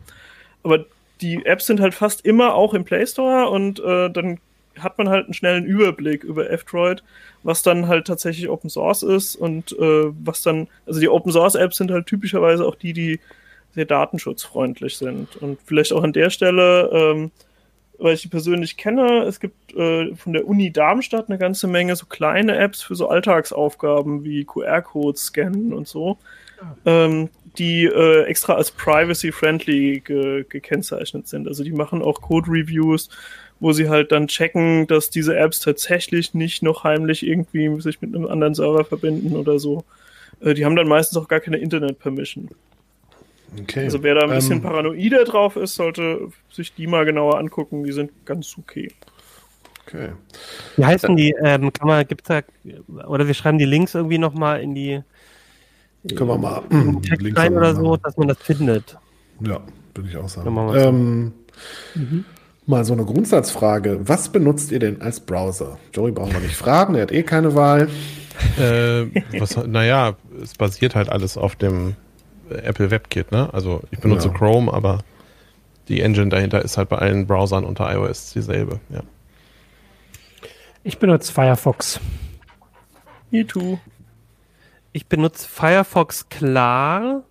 Aber 0.64 0.86
die 1.22 1.46
Apps 1.46 1.68
sind 1.68 1.80
halt 1.80 1.94
fast 1.94 2.26
immer 2.26 2.56
auch 2.56 2.74
im 2.74 2.84
Play 2.84 3.06
Store 3.06 3.50
und 3.50 3.80
äh, 3.80 4.10
dann 4.10 4.40
hat 4.80 4.98
man 4.98 5.10
halt 5.10 5.26
einen 5.26 5.34
schnellen 5.34 5.66
Überblick 5.66 6.24
über 6.24 6.50
F-Droid, 6.50 7.04
was 7.44 7.62
dann 7.62 7.88
halt 7.88 8.08
tatsächlich 8.08 8.50
Open 8.50 8.70
Source 8.70 9.04
ist 9.04 9.36
und 9.36 9.72
äh, 9.74 10.12
was 10.24 10.42
dann, 10.42 10.68
also 10.86 11.00
die 11.00 11.10
Open 11.10 11.32
Source 11.32 11.56
Apps 11.56 11.78
sind 11.78 11.92
halt 11.92 12.08
typischerweise 12.08 12.66
auch 12.66 12.76
die, 12.76 12.94
die 12.94 13.20
sehr 13.74 13.86
datenschutzfreundlich 13.86 14.98
sind. 14.98 15.36
Und 15.38 15.60
vielleicht 15.66 15.94
auch 15.94 16.04
an 16.04 16.14
der 16.14 16.30
Stelle, 16.30 16.90
ähm, 16.94 17.32
weil 18.02 18.16
ich 18.16 18.22
die 18.22 18.28
persönlich 18.30 18.78
kenne, 18.78 19.24
es 19.24 19.40
gibt 19.40 19.76
äh, 19.76 20.16
von 20.16 20.34
der 20.34 20.48
Uni 20.48 20.72
Darmstadt 20.72 21.30
eine 21.30 21.38
ganze 21.38 21.68
Menge 21.68 21.96
so 21.96 22.08
kleine 22.08 22.58
Apps 22.58 22.82
für 22.82 22.96
so 22.96 23.08
Alltagsaufgaben 23.08 24.24
wie 24.24 24.44
QR-Codes 24.44 25.26
scannen 25.26 25.72
und 25.72 25.88
so, 25.88 26.18
ah. 26.60 26.76
ähm, 26.86 27.30
die 27.58 27.86
äh, 27.86 28.24
extra 28.24 28.56
als 28.56 28.72
privacy-friendly 28.72 30.02
ge 30.02 30.46
gekennzeichnet 30.48 31.28
sind. 31.28 31.48
Also 31.48 31.64
die 31.64 31.74
machen 31.74 32.02
auch 32.02 32.22
Code-Reviews, 32.22 33.10
wo 33.60 33.74
sie 33.74 33.90
halt 33.90 34.12
dann 34.12 34.28
checken, 34.28 34.88
dass 34.88 35.10
diese 35.10 35.38
Apps 35.38 35.60
tatsächlich 35.60 36.34
nicht 36.34 36.64
noch 36.64 36.84
heimlich 36.84 37.26
irgendwie 37.26 37.80
sich 37.82 38.02
mit 38.02 38.16
einem 38.16 38.26
anderen 38.26 38.56
Server 38.56 38.84
verbinden 38.84 39.36
oder 39.36 39.60
so. 39.60 39.84
Äh, 40.42 40.56
die 40.56 40.66
haben 40.66 40.76
dann 40.76 40.88
meistens 40.88 41.18
auch 41.18 41.28
gar 41.28 41.40
keine 41.40 41.58
Internet-Permission. 41.58 42.50
Okay. 43.60 43.84
Also 43.84 44.02
wer 44.04 44.16
da 44.16 44.22
ein 44.22 44.30
bisschen 44.30 44.58
ähm, 44.58 44.62
paranoider 44.62 45.26
drauf 45.26 45.56
ist, 45.58 45.76
sollte 45.76 46.30
sich 46.52 46.74
die 46.74 46.88
mal 46.88 47.06
genauer 47.06 47.38
angucken. 47.38 47.84
Die 47.84 47.92
sind 47.92 48.12
ganz 48.26 48.56
okay. 48.58 48.92
Okay. 49.86 50.10
Wie 50.78 50.86
heißen 50.86 51.18
die? 51.18 51.36
Ähm, 51.44 51.74
kann 51.74 51.88
man, 51.88 52.08
gibt's 52.08 52.30
da, 52.30 52.42
oder 53.08 53.28
wir 53.28 53.34
schreiben 53.34 53.58
die 53.58 53.66
Links 53.66 53.94
irgendwie 53.94 54.20
nochmal 54.20 54.62
in 54.62 54.74
die 54.74 55.04
können 56.16 56.30
wir 56.30 56.38
mal 56.38 56.64
in 56.70 57.02
Text 57.04 57.22
Links 57.22 57.40
rein 57.40 57.56
oder 57.56 57.76
so, 57.76 57.98
dass 57.98 58.18
man 58.18 58.28
das 58.28 58.38
findet. 58.40 58.98
Ja, 59.42 59.60
würde 59.94 60.10
ich 60.10 60.18
auch 60.18 60.30
sagen. 60.30 60.74
Ähm, 60.76 61.34
mhm. 61.96 62.26
Mal 62.66 62.86
so 62.86 62.94
eine 62.94 63.06
Grundsatzfrage. 63.06 64.00
Was 64.04 64.30
benutzt 64.30 64.72
ihr 64.72 64.80
denn 64.80 65.02
als 65.02 65.20
Browser? 65.20 65.78
Joey 65.94 66.12
brauchen 66.12 66.34
wir 66.34 66.40
nicht 66.40 66.56
fragen, 66.56 66.96
er 66.96 67.04
hat 67.04 67.12
eh 67.12 67.24
keine 67.24 67.56
Wahl. 67.56 67.90
Äh, 68.58 69.06
was, 69.40 69.58
naja, 69.68 70.16
es 70.42 70.56
basiert 70.56 70.96
halt 70.96 71.10
alles 71.10 71.38
auf 71.38 71.56
dem 71.56 71.96
Apple 72.52 72.92
WebKit, 72.92 73.32
ne? 73.32 73.50
Also 73.54 73.82
ich 73.92 74.00
benutze 74.00 74.28
ja. 74.28 74.34
Chrome, 74.34 74.72
aber 74.72 75.00
die 75.88 76.02
Engine 76.02 76.30
dahinter 76.30 76.62
ist 76.62 76.78
halt 76.78 76.90
bei 76.90 76.98
allen 76.98 77.28
Browsern 77.28 77.64
unter 77.64 77.92
iOS 77.94 78.34
dieselbe, 78.34 78.80
ja. 78.90 79.02
Ich 80.84 80.98
benutze 80.98 81.32
Firefox. 81.32 82.00
Me 83.30 83.46
too. 83.46 83.78
Ich 84.94 85.08
benutze 85.08 85.48
Firefox 85.48 86.28
klar 86.30 87.24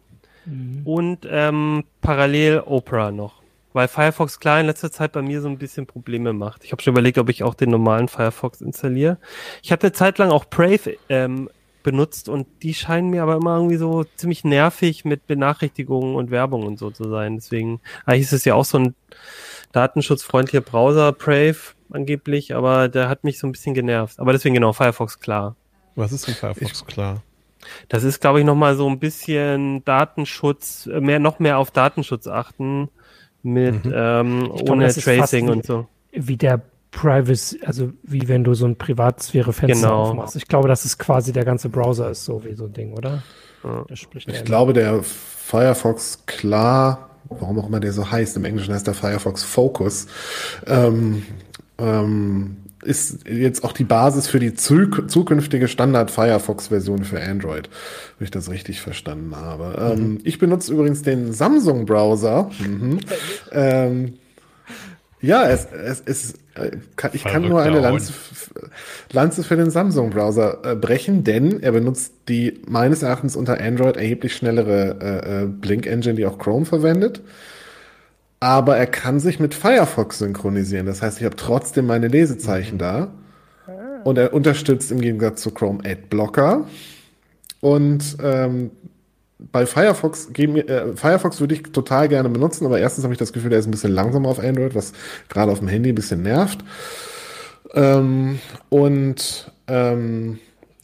mhm. 0.47 0.83
und 0.85 1.29
ähm, 1.29 1.85
parallel 2.01 2.63
Opera 2.65 3.11
noch. 3.11 3.41
Weil 3.73 3.87
Firefox 3.87 4.41
klar 4.41 4.61
in 4.61 4.67
letzter 4.67 4.91
Zeit 4.91 5.13
bei 5.13 5.23
mir 5.23 5.41
so 5.41 5.49
ein 5.49 5.59
bisschen 5.59 5.87
Probleme 5.87 6.33
macht. 6.33 6.65
Ich 6.65 6.73
habe 6.73 6.83
schon 6.83 6.93
überlegt, 6.93 7.19
ob 7.19 7.29
ich 7.29 7.43
auch 7.43 7.55
den 7.55 7.71
normalen 7.71 8.09
Firefox 8.09 8.61
installiere. 8.61 9.19
Ich 9.63 9.71
hatte 9.71 9.89
eine 9.89 9.93
Zeit 9.93 10.19
lang 10.19 10.31
auch 10.31 10.45
Brave 10.45 10.97
ähm, 11.09 11.49
benutzt 11.83 12.29
und 12.29 12.47
die 12.63 12.75
scheinen 12.75 13.11
mir 13.11 13.23
aber 13.23 13.37
immer 13.37 13.57
irgendwie 13.57 13.77
so 13.77 14.05
ziemlich 14.17 14.45
nervig 14.45 15.05
mit 15.05 15.27
Benachrichtigungen 15.27 16.15
und 16.15 16.31
Werbung 16.31 16.65
und 16.65 16.79
so 16.79 16.91
zu 16.91 17.09
sein. 17.09 17.37
Deswegen, 17.37 17.81
eigentlich 18.07 18.23
ist 18.23 18.33
es 18.33 18.45
ja 18.45 18.55
auch 18.55 18.65
so 18.65 18.79
ein 18.79 18.95
datenschutzfreundlicher 19.73 20.61
Browser, 20.61 21.13
Brave 21.13 21.57
angeblich, 21.91 22.55
aber 22.55 22.89
der 22.89 23.09
hat 23.09 23.25
mich 23.25 23.39
so 23.39 23.47
ein 23.47 23.53
bisschen 23.53 23.75
genervt. 23.75 24.19
Aber 24.19 24.33
deswegen 24.33 24.55
genau, 24.55 24.73
Firefox 24.73 25.19
klar. 25.21 25.57
Was 25.97 26.13
ist 26.13 26.27
denn 26.27 26.35
Firefox 26.35 26.87
klar? 26.87 27.23
Das 27.89 28.05
ist, 28.05 28.21
glaube 28.21 28.41
ich, 28.41 28.47
nochmal 28.47 28.75
so 28.77 28.89
ein 28.89 28.99
bisschen 28.99 29.85
Datenschutz, 29.85 30.87
äh, 30.87 31.01
mehr, 31.01 31.19
noch 31.19 31.39
mehr 31.39 31.59
auf 31.59 31.71
Datenschutz 31.71 32.27
achten 32.27 32.89
mit 33.43 33.85
mhm. 33.85 33.93
ähm, 33.95 34.51
ohne 34.51 34.89
glaub, 34.89 35.05
Tracing 35.05 35.49
und 35.49 35.67
so. 35.67 35.87
Wie 36.13 36.37
der 36.37 36.61
Privacy, 36.91 37.61
also 37.65 37.93
wie 38.03 38.27
wenn 38.29 38.45
du 38.45 38.55
so 38.55 38.67
ein 38.67 38.77
Privatsphäre-Fenster 38.77 39.89
genau. 39.89 40.03
aufmachst. 40.03 40.37
Ich 40.37 40.49
glaube, 40.49 40.69
dass 40.69 40.85
es 40.85 40.99
quasi 40.99 41.33
der 41.33 41.45
ganze 41.45 41.69
Browser 41.69 42.11
ist, 42.11 42.25
so 42.25 42.45
wie 42.45 42.55
so 42.55 42.65
ein 42.65 42.73
Ding, 42.73 42.93
oder? 42.93 43.23
Ja. 43.63 43.85
Ich 43.91 44.45
glaube, 44.45 44.73
der 44.73 45.03
Firefox 45.03 46.25
klar, 46.27 47.11
warum 47.29 47.59
auch 47.59 47.69
immer 47.69 47.81
der 47.81 47.93
so 47.93 48.11
heißt, 48.11 48.37
im 48.37 48.45
Englischen 48.45 48.75
heißt 48.75 48.87
der 48.87 48.95
Firefox 48.95 49.43
Focus, 49.43 50.07
ähm, 50.67 51.25
ähm, 51.79 52.57
ist 52.83 53.29
jetzt 53.29 53.63
auch 53.63 53.73
die 53.73 53.85
Basis 53.85 54.27
für 54.27 54.41
die 54.41 54.55
zukünftige 54.55 55.69
Standard-Firefox-Version 55.69 57.05
für 57.05 57.21
Android, 57.23 57.69
wenn 58.19 58.25
ich 58.25 58.31
das 58.31 58.51
richtig 58.51 58.81
verstanden 58.81 59.37
habe. 59.37 59.77
Ähm, 59.79 59.99
mhm. 59.99 60.05
Ähm, 60.05 60.21
ich 60.25 60.39
benutze 60.39 60.73
übrigens 60.73 61.03
den 61.03 61.33
Samsung-Browser. 61.33 62.51
Mhm. 62.59 63.01
Ja, 65.21 65.49
es, 65.49 65.67
es, 65.67 66.03
es 66.07 66.35
äh, 66.55 66.77
kann, 66.97 67.11
ich 67.13 67.25
kann 67.25 67.47
nur 67.47 67.61
eine 67.61 67.81
Lanze, 67.81 68.13
Lanze 69.13 69.43
für 69.43 69.57
den 69.57 69.71
Samsung-Browser 69.71 70.59
äh, 70.65 70.75
brechen, 70.77 71.25
denn 71.25 71.63
er 71.63 71.73
benutzt 71.73 72.15
die 72.29 72.61
meines 72.67 73.03
Erachtens 73.03 73.37
unter 73.37 73.61
Android 73.61 73.97
erheblich 73.97 74.35
schnellere 74.35 75.45
äh, 75.45 75.47
Blink-Engine, 75.47 76.15
die 76.15 76.27
auch 76.27 76.39
Chrome 76.39 76.65
verwendet. 76.65 77.21
Aber 78.41 78.79
er 78.79 78.87
kann 78.87 79.21
sich 79.21 79.39
mit 79.39 79.55
Firefox 79.55 80.19
synchronisieren. 80.19 80.87
Das 80.87 81.03
heißt, 81.03 81.19
ich 81.19 81.25
habe 81.25 81.37
trotzdem 81.37 81.87
meine 81.87 82.09
Lesezeichen 82.09 82.77
mhm. 82.77 82.79
da. 82.79 83.09
Und 84.03 84.17
er 84.17 84.33
unterstützt 84.33 84.91
im 84.91 85.01
Gegensatz 85.03 85.43
zu 85.43 85.51
Chrome 85.51 85.81
Adblocker. 85.85 86.65
Und 87.61 88.17
ähm, 88.23 88.71
bei 89.53 89.67
Firefox, 89.67 90.31
äh, 90.37 90.97
Firefox 90.97 91.41
würde 91.41 91.55
ich 91.55 91.63
total 91.63 92.09
gerne 92.09 92.29
benutzen, 92.29 92.67
aber 92.67 92.79
erstens 92.79 93.05
habe 93.05 93.15
ich 93.15 93.19
das 93.19 93.33
Gefühl, 93.33 93.51
der 93.51 93.59
ist 93.59 93.67
ein 93.67 93.71
bisschen 93.71 93.93
langsamer 93.93 94.29
auf 94.29 94.39
Android, 94.39 94.75
was 94.75 94.93
gerade 95.29 95.51
auf 95.51 95.61
dem 95.61 95.69
Handy 95.69 95.91
ein 95.91 95.95
bisschen 95.95 96.23
nervt. 96.23 96.65
Ähm, 97.75 98.39
und 98.69 99.53
ähm, 99.69 100.39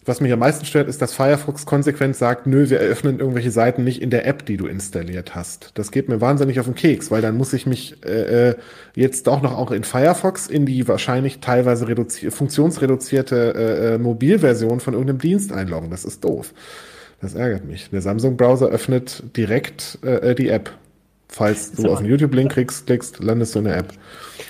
was 0.07 0.21
mich 0.21 0.33
am 0.33 0.39
meisten 0.39 0.65
stört, 0.65 0.89
ist, 0.89 1.03
dass 1.03 1.13
Firefox 1.13 1.67
konsequent 1.67 2.15
sagt, 2.15 2.47
nö, 2.47 2.71
wir 2.71 2.79
eröffnen 2.79 3.19
irgendwelche 3.19 3.51
Seiten 3.51 3.83
nicht 3.83 4.01
in 4.01 4.11
der 4.11 4.25
App, 4.25 4.47
die 4.47 4.57
du 4.57 4.67
installiert 4.67 5.35
hast. 5.35 5.73
Das 5.75 5.91
geht 5.91 6.09
mir 6.09 6.21
wahnsinnig 6.21 6.61
auf 6.61 6.67
den 6.67 6.77
Keks, 6.77 7.11
weil 7.11 7.23
dann 7.23 7.37
muss 7.37 7.53
ich 7.53 7.67
mich 7.67 8.05
äh, 8.05 8.51
äh 8.51 8.55
jetzt 8.95 9.27
doch 9.27 9.43
noch 9.43 9.59
auch 9.59 9.73
in 9.73 9.83
Firefox 9.83 10.47
in 10.47 10.65
die 10.65 10.87
wahrscheinlich 10.87 11.41
teilweise 11.41 11.87
funktionsreduzierte 12.31 13.55
äh, 13.55 13.95
äh, 13.95 13.99
Mobilversion 13.99 14.79
von 14.79 14.95
irgendeinem 14.95 15.19
Dienst 15.19 15.53
einloggen. 15.53 15.91
Das 15.91 16.05
ist 16.05 16.23
doof. 16.23 16.55
Das 17.27 17.35
ärgert 17.35 17.64
mich. 17.64 17.91
Der 17.91 18.01
Samsung-Browser 18.03 18.68
öffnet 18.68 19.24
direkt 19.37 19.99
äh, 20.03 20.33
die 20.37 20.49
App. 20.49 20.70
Falls 21.29 21.72
du 21.72 21.91
auf 21.91 21.99
den 21.99 22.07
YouTube-Link 22.07 22.53
klickst, 22.53 22.87
klickst, 22.87 23.18
landest 23.18 23.57
du 23.57 23.59
in 23.59 23.64
der 23.64 23.79
App. 23.79 23.93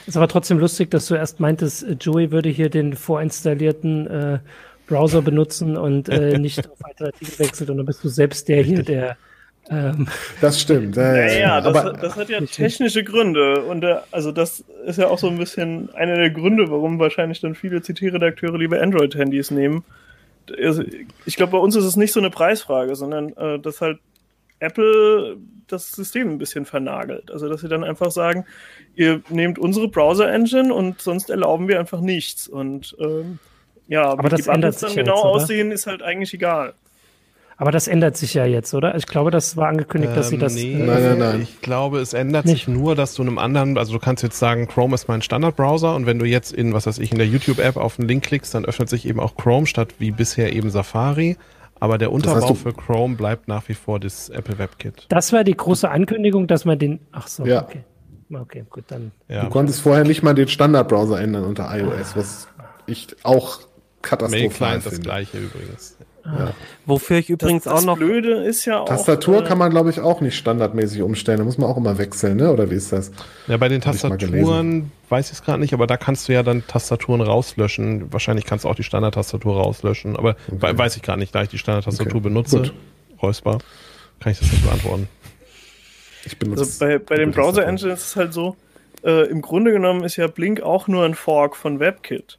Ist 0.07 0.18
aber 0.18 0.29
trotzdem 0.29 0.59
lustig, 0.59 0.91
dass 0.91 1.07
du 1.07 1.14
erst 1.14 1.41
meintest, 1.41 1.85
äh, 1.85 1.93
Joey 1.93 2.33
würde 2.33 2.51
hier 2.51 2.68
den 2.68 2.93
vorinstallierten 2.93 4.07
äh, 4.07 4.39
Browser 4.87 5.22
benutzen 5.22 5.79
und 5.79 6.11
äh, 6.11 6.39
nicht 6.39 6.59
auf 6.59 6.85
Alternativen 6.85 7.39
wechselt 7.39 7.70
und 7.70 7.79
dann 7.79 7.87
bist 7.87 8.05
du 8.05 8.11
selbst 8.11 8.47
der 8.47 8.62
hier, 8.62 8.83
der 8.83 9.16
ähm, 9.70 10.07
das 10.43 10.61
stimmt. 10.61 10.97
Ja, 10.97 11.16
ja, 11.16 11.33
ja 11.33 11.61
das, 11.62 11.74
aber, 11.74 11.93
das, 11.95 12.14
hat 12.16 12.29
ja 12.29 12.43
technische 12.43 13.05
Gründe. 13.05 13.62
Und 13.62 13.85
äh, 13.85 13.97
also 14.11 14.33
das 14.33 14.64
ist 14.85 14.99
ja 14.99 15.07
auch 15.07 15.18
so 15.18 15.29
ein 15.29 15.39
bisschen 15.39 15.89
einer 15.95 16.16
der 16.16 16.29
Gründe, 16.29 16.70
warum 16.70 16.99
wahrscheinlich 16.99 17.41
dann 17.41 17.55
viele 17.55 17.81
CT-Redakteure 17.81 18.59
lieber 18.59 18.83
Android-Handys 18.83 19.51
nehmen, 19.51 19.83
ich 21.24 21.36
glaube, 21.36 21.53
bei 21.53 21.59
uns 21.59 21.76
ist 21.76 21.84
es 21.84 21.97
nicht 21.97 22.12
so 22.12 22.20
eine 22.20 22.30
Preisfrage, 22.30 22.94
sondern 22.97 23.32
äh, 23.36 23.59
dass 23.59 23.80
halt 23.80 23.99
Apple 24.59 25.36
das 25.66 25.92
System 25.92 26.30
ein 26.30 26.38
bisschen 26.38 26.64
vernagelt. 26.64 27.30
Also 27.30 27.49
dass 27.49 27.61
sie 27.61 27.68
dann 27.68 27.84
einfach 27.84 28.11
sagen, 28.11 28.47
ihr 28.94 29.22
nehmt 29.28 29.59
unsere 29.59 29.88
Browser-Engine 29.88 30.72
und 30.72 31.01
sonst 31.01 31.30
erlauben 31.30 31.68
wir 31.68 31.80
einfach 31.80 32.01
nichts. 32.01 32.49
Und 32.49 32.97
ähm, 33.01 33.38
ja, 33.88 34.05
aber 34.05 34.24
wie 34.24 34.28
das 34.28 34.42
die 34.42 34.51
Buttons 34.51 34.78
dann 34.78 34.94
genau 34.94 35.14
jetzt, 35.14 35.24
aussehen, 35.24 35.70
ist 35.70 35.86
halt 35.86 36.03
eigentlich 36.03 36.32
egal. 36.34 36.74
Aber 37.59 37.71
das 37.71 37.89
ändert 37.89 38.19
sich 38.19 38.35
ja 38.35 38.45
jetzt, 38.45 38.75
oder? 38.75 38.95
Ich 38.97 39.07
glaube, 39.07 39.31
das 39.31 39.57
war 39.57 39.69
angekündigt, 39.69 40.13
ähm, 40.13 40.17
dass 40.17 40.29
sie 40.29 40.35
ähm, 40.35 40.41
das. 40.41 40.55
Nee, 40.55 40.73
äh, 40.75 40.79
nein, 40.79 41.03
nein, 41.03 41.19
nein. 41.19 41.43
Ich 41.43 41.63
glaube, 41.63 42.01
es 42.01 42.13
ändert 42.13 42.45
nicht. 42.45 42.67
sich 42.67 42.69
nur, 42.69 42.95
dass 42.95 43.15
du 43.15 43.23
einem 43.23 43.39
anderen, 43.39 43.79
also 43.79 43.95
du 43.95 43.99
kannst 43.99 44.23
jetzt 44.23 44.39
sagen, 44.39 44.69
Chrome 44.69 44.95
ist 44.95 45.09
mein 45.09 45.23
Standardbrowser 45.23 45.95
und 45.95 46.05
wenn 46.05 46.19
du 46.19 46.27
jetzt 46.27 46.53
in, 46.53 46.75
was 46.75 46.87
weiß 46.87 46.99
ich, 46.99 47.13
in 47.13 47.19
der 47.19 47.27
YouTube-App 47.27 47.77
auf 47.77 47.99
einen 47.99 48.09
Link 48.09 48.25
klickst, 48.25 48.55
dann 48.55 48.67
öffnet 48.67 48.91
sich 48.91 49.09
eben 49.09 49.21
auch 49.21 49.37
Chrome 49.37 49.67
statt 49.67 49.95
wie 49.99 50.11
bisher 50.11 50.53
eben 50.53 50.71
Safari. 50.71 51.37
Aber 51.79 51.99
der 51.99 52.13
Unterbau 52.13 52.41
das 52.41 52.51
heißt, 52.51 52.63
für 52.63 52.73
Chrome 52.73 53.17
bleibt 53.17 53.49
nach 53.49 53.69
wie 53.69 53.75
vor 53.75 54.01
das 54.01 54.29
Apple 54.31 54.59
WebKit. 54.59 55.07
Das 55.09 55.33
war 55.33 55.45
die 55.45 55.57
große 55.57 55.91
Ankündigung, 55.91 56.47
dass 56.47 56.65
man 56.65 56.79
den. 56.79 57.01
Ach 57.13 57.27
so, 57.27 57.45
ja. 57.45 57.63
okay. 57.63 57.85
Okay, 58.33 58.65
gut, 58.69 58.85
dann. 58.89 59.13
Ja. 59.29 59.45
Du 59.45 59.51
konntest 59.51 59.81
vorher 59.81 60.05
nicht 60.05 60.23
mal 60.23 60.35
den 60.35 60.49
Standardbrowser 60.49 61.21
ändern 61.21 61.45
unter 61.45 61.71
iOS, 61.79 62.17
was 62.17 62.49
ich 62.87 63.09
auch 63.23 63.61
katastrophal 64.03 64.81
finde. 64.81 64.97
das 64.97 65.01
gleiche 65.01 65.39
übrigens. 65.39 65.97
Ja. 66.27 66.53
Wofür 66.87 67.18
ich 67.18 67.31
übrigens 67.31 67.64
das, 67.64 67.72
das 67.72 67.83
auch 67.83 67.87
noch. 67.87 67.99
Das 67.99 68.07
Blöde 68.07 68.43
ist 68.43 68.64
ja 68.64 68.81
auch. 68.81 68.87
Tastatur 68.87 69.43
äh, 69.43 69.47
kann 69.47 69.59
man, 69.59 69.70
glaube 69.70 69.91
ich, 69.91 70.01
auch 70.01 70.20
nicht 70.20 70.37
standardmäßig 70.37 71.03
umstellen. 71.03 71.39
Da 71.39 71.45
muss 71.45 71.59
man 71.59 71.70
auch 71.70 71.77
immer 71.77 71.99
wechseln, 71.99 72.39
ne? 72.39 72.53
Oder 72.53 72.70
wie 72.70 72.74
ist 72.74 72.93
das? 72.93 73.12
Ja, 73.47 73.57
bei 73.57 73.68
den 73.68 73.81
Tastaturen 73.81 74.91
weiß 75.09 75.27
ich 75.27 75.35
es 75.35 75.43
gerade 75.43 75.61
nicht, 75.61 75.72
aber 75.72 75.87
da 75.87 75.97
kannst 75.97 76.29
du 76.29 76.33
ja 76.33 76.43
dann 76.43 76.66
Tastaturen 76.66 77.20
rauslöschen. 77.20 78.12
Wahrscheinlich 78.12 78.45
kannst 78.45 78.64
du 78.64 78.68
auch 78.68 78.74
die 78.74 78.83
Standardtastatur 78.83 79.57
rauslöschen, 79.57 80.16
aber 80.16 80.37
okay. 80.51 80.77
weiß 80.77 80.97
ich 80.97 81.03
gerade 81.03 81.20
nicht, 81.20 81.35
da 81.35 81.43
ich 81.43 81.49
die 81.49 81.59
Standardtastatur 81.59 82.16
okay. 82.16 82.29
benutze. 82.29 82.59
Gut. 82.59 82.72
Räusper, 83.22 83.59
kann 84.20 84.33
ich 84.33 84.39
das 84.39 84.51
nicht 84.51 84.64
beantworten. 84.64 85.09
Ich 86.24 86.39
benutze 86.39 86.62
also 86.62 86.79
bei, 86.81 86.99
bei 86.99 87.16
den 87.16 87.31
Browser-Engines 87.31 88.01
ist 88.01 88.09
es 88.09 88.16
halt 88.16 88.33
so, 88.33 88.57
äh, 89.05 89.29
im 89.29 89.43
Grunde 89.43 89.72
genommen 89.72 90.03
ist 90.03 90.16
ja 90.16 90.27
Blink 90.27 90.61
auch 90.61 90.89
nur 90.89 91.05
ein 91.05 91.14
Fork 91.14 91.57
von 91.57 91.79
WebKit 91.79 92.39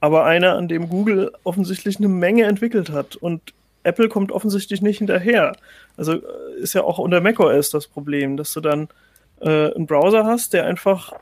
aber 0.00 0.24
einer, 0.24 0.56
an 0.56 0.68
dem 0.68 0.88
Google 0.88 1.32
offensichtlich 1.44 1.98
eine 1.98 2.08
Menge 2.08 2.44
entwickelt 2.44 2.90
hat 2.90 3.16
und 3.16 3.52
Apple 3.82 4.08
kommt 4.08 4.32
offensichtlich 4.32 4.82
nicht 4.82 4.98
hinterher. 4.98 5.56
Also 5.96 6.14
äh, 6.14 6.20
ist 6.60 6.74
ja 6.74 6.82
auch 6.82 6.98
unter 6.98 7.20
macOS 7.20 7.70
das 7.70 7.86
Problem, 7.86 8.36
dass 8.36 8.52
du 8.52 8.60
dann 8.60 8.88
äh, 9.40 9.72
einen 9.74 9.86
Browser 9.86 10.24
hast, 10.24 10.52
der 10.52 10.66
einfach 10.66 11.12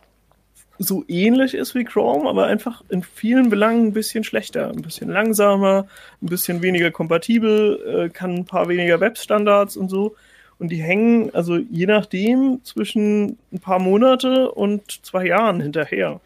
so 0.78 1.04
ähnlich 1.08 1.54
ist 1.54 1.74
wie 1.74 1.84
Chrome, 1.84 2.28
aber 2.28 2.46
einfach 2.46 2.82
in 2.90 3.02
vielen 3.02 3.48
Belangen 3.48 3.88
ein 3.88 3.92
bisschen 3.92 4.24
schlechter, 4.24 4.68
ein 4.68 4.82
bisschen 4.82 5.10
langsamer, 5.10 5.86
ein 6.20 6.26
bisschen 6.26 6.62
weniger 6.62 6.90
kompatibel, 6.90 8.06
äh, 8.06 8.08
kann 8.10 8.34
ein 8.34 8.44
paar 8.44 8.68
weniger 8.68 9.00
Webstandards 9.00 9.76
und 9.76 9.88
so. 9.88 10.16
Und 10.58 10.70
die 10.70 10.82
hängen 10.82 11.34
also 11.34 11.56
je 11.56 11.86
nachdem 11.86 12.60
zwischen 12.64 13.38
ein 13.52 13.60
paar 13.60 13.78
Monate 13.78 14.50
und 14.50 15.04
zwei 15.04 15.26
Jahren 15.26 15.60
hinterher. 15.60 16.20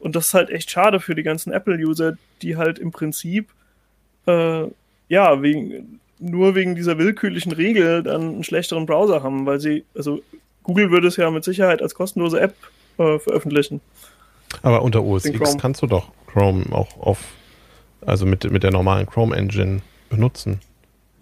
Und 0.00 0.16
das 0.16 0.28
ist 0.28 0.34
halt 0.34 0.50
echt 0.50 0.70
schade 0.70 0.98
für 0.98 1.14
die 1.14 1.22
ganzen 1.22 1.52
Apple-User, 1.52 2.16
die 2.42 2.56
halt 2.56 2.78
im 2.78 2.90
Prinzip, 2.90 3.48
äh, 4.26 4.64
ja, 5.08 5.42
wegen, 5.42 6.00
nur 6.18 6.54
wegen 6.54 6.74
dieser 6.74 6.98
willkürlichen 6.98 7.52
Regel 7.52 8.02
dann 8.02 8.22
einen 8.22 8.44
schlechteren 8.44 8.86
Browser 8.86 9.22
haben, 9.22 9.46
weil 9.46 9.60
sie, 9.60 9.84
also 9.94 10.22
Google 10.62 10.90
würde 10.90 11.08
es 11.08 11.16
ja 11.16 11.30
mit 11.30 11.44
Sicherheit 11.44 11.82
als 11.82 11.94
kostenlose 11.94 12.40
App 12.40 12.54
äh, 12.98 13.18
veröffentlichen. 13.18 13.80
Aber 14.62 14.82
unter 14.82 15.02
OS 15.02 15.26
X 15.26 15.56
kannst 15.58 15.82
du 15.82 15.86
doch 15.86 16.10
Chrome 16.26 16.64
auch 16.72 16.98
auf, 16.98 17.18
also 18.04 18.26
mit, 18.26 18.50
mit 18.50 18.62
der 18.62 18.70
normalen 18.70 19.06
Chrome 19.06 19.36
Engine 19.36 19.82
benutzen. 20.08 20.60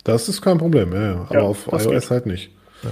Das 0.05 0.29
ist 0.29 0.41
kein 0.41 0.59
Problem, 0.59 0.93
ja, 0.93 1.07
ja. 1.07 1.26
aber 1.29 1.35
ja, 1.35 1.43
auf 1.43 1.66
iOS 1.66 1.85
geht. 1.85 2.11
halt 2.11 2.26
nicht. 2.26 2.51
Ja. 2.83 2.91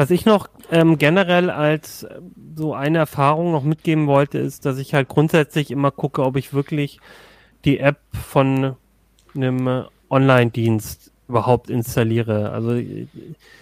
Was 0.00 0.10
ich 0.10 0.24
noch 0.24 0.48
ähm, 0.70 0.96
generell 0.96 1.50
als 1.50 2.04
äh, 2.04 2.22
so 2.56 2.72
eine 2.72 2.96
Erfahrung 2.96 3.52
noch 3.52 3.64
mitgeben 3.64 4.06
wollte, 4.06 4.38
ist, 4.38 4.64
dass 4.64 4.78
ich 4.78 4.94
halt 4.94 5.08
grundsätzlich 5.08 5.70
immer 5.70 5.90
gucke, 5.90 6.22
ob 6.22 6.36
ich 6.36 6.54
wirklich 6.54 7.00
die 7.66 7.80
App 7.80 7.98
von 8.14 8.76
einem 9.34 9.68
äh, 9.68 9.82
Online-Dienst 10.08 11.12
überhaupt 11.30 11.70
installiere. 11.70 12.50
Also 12.50 12.72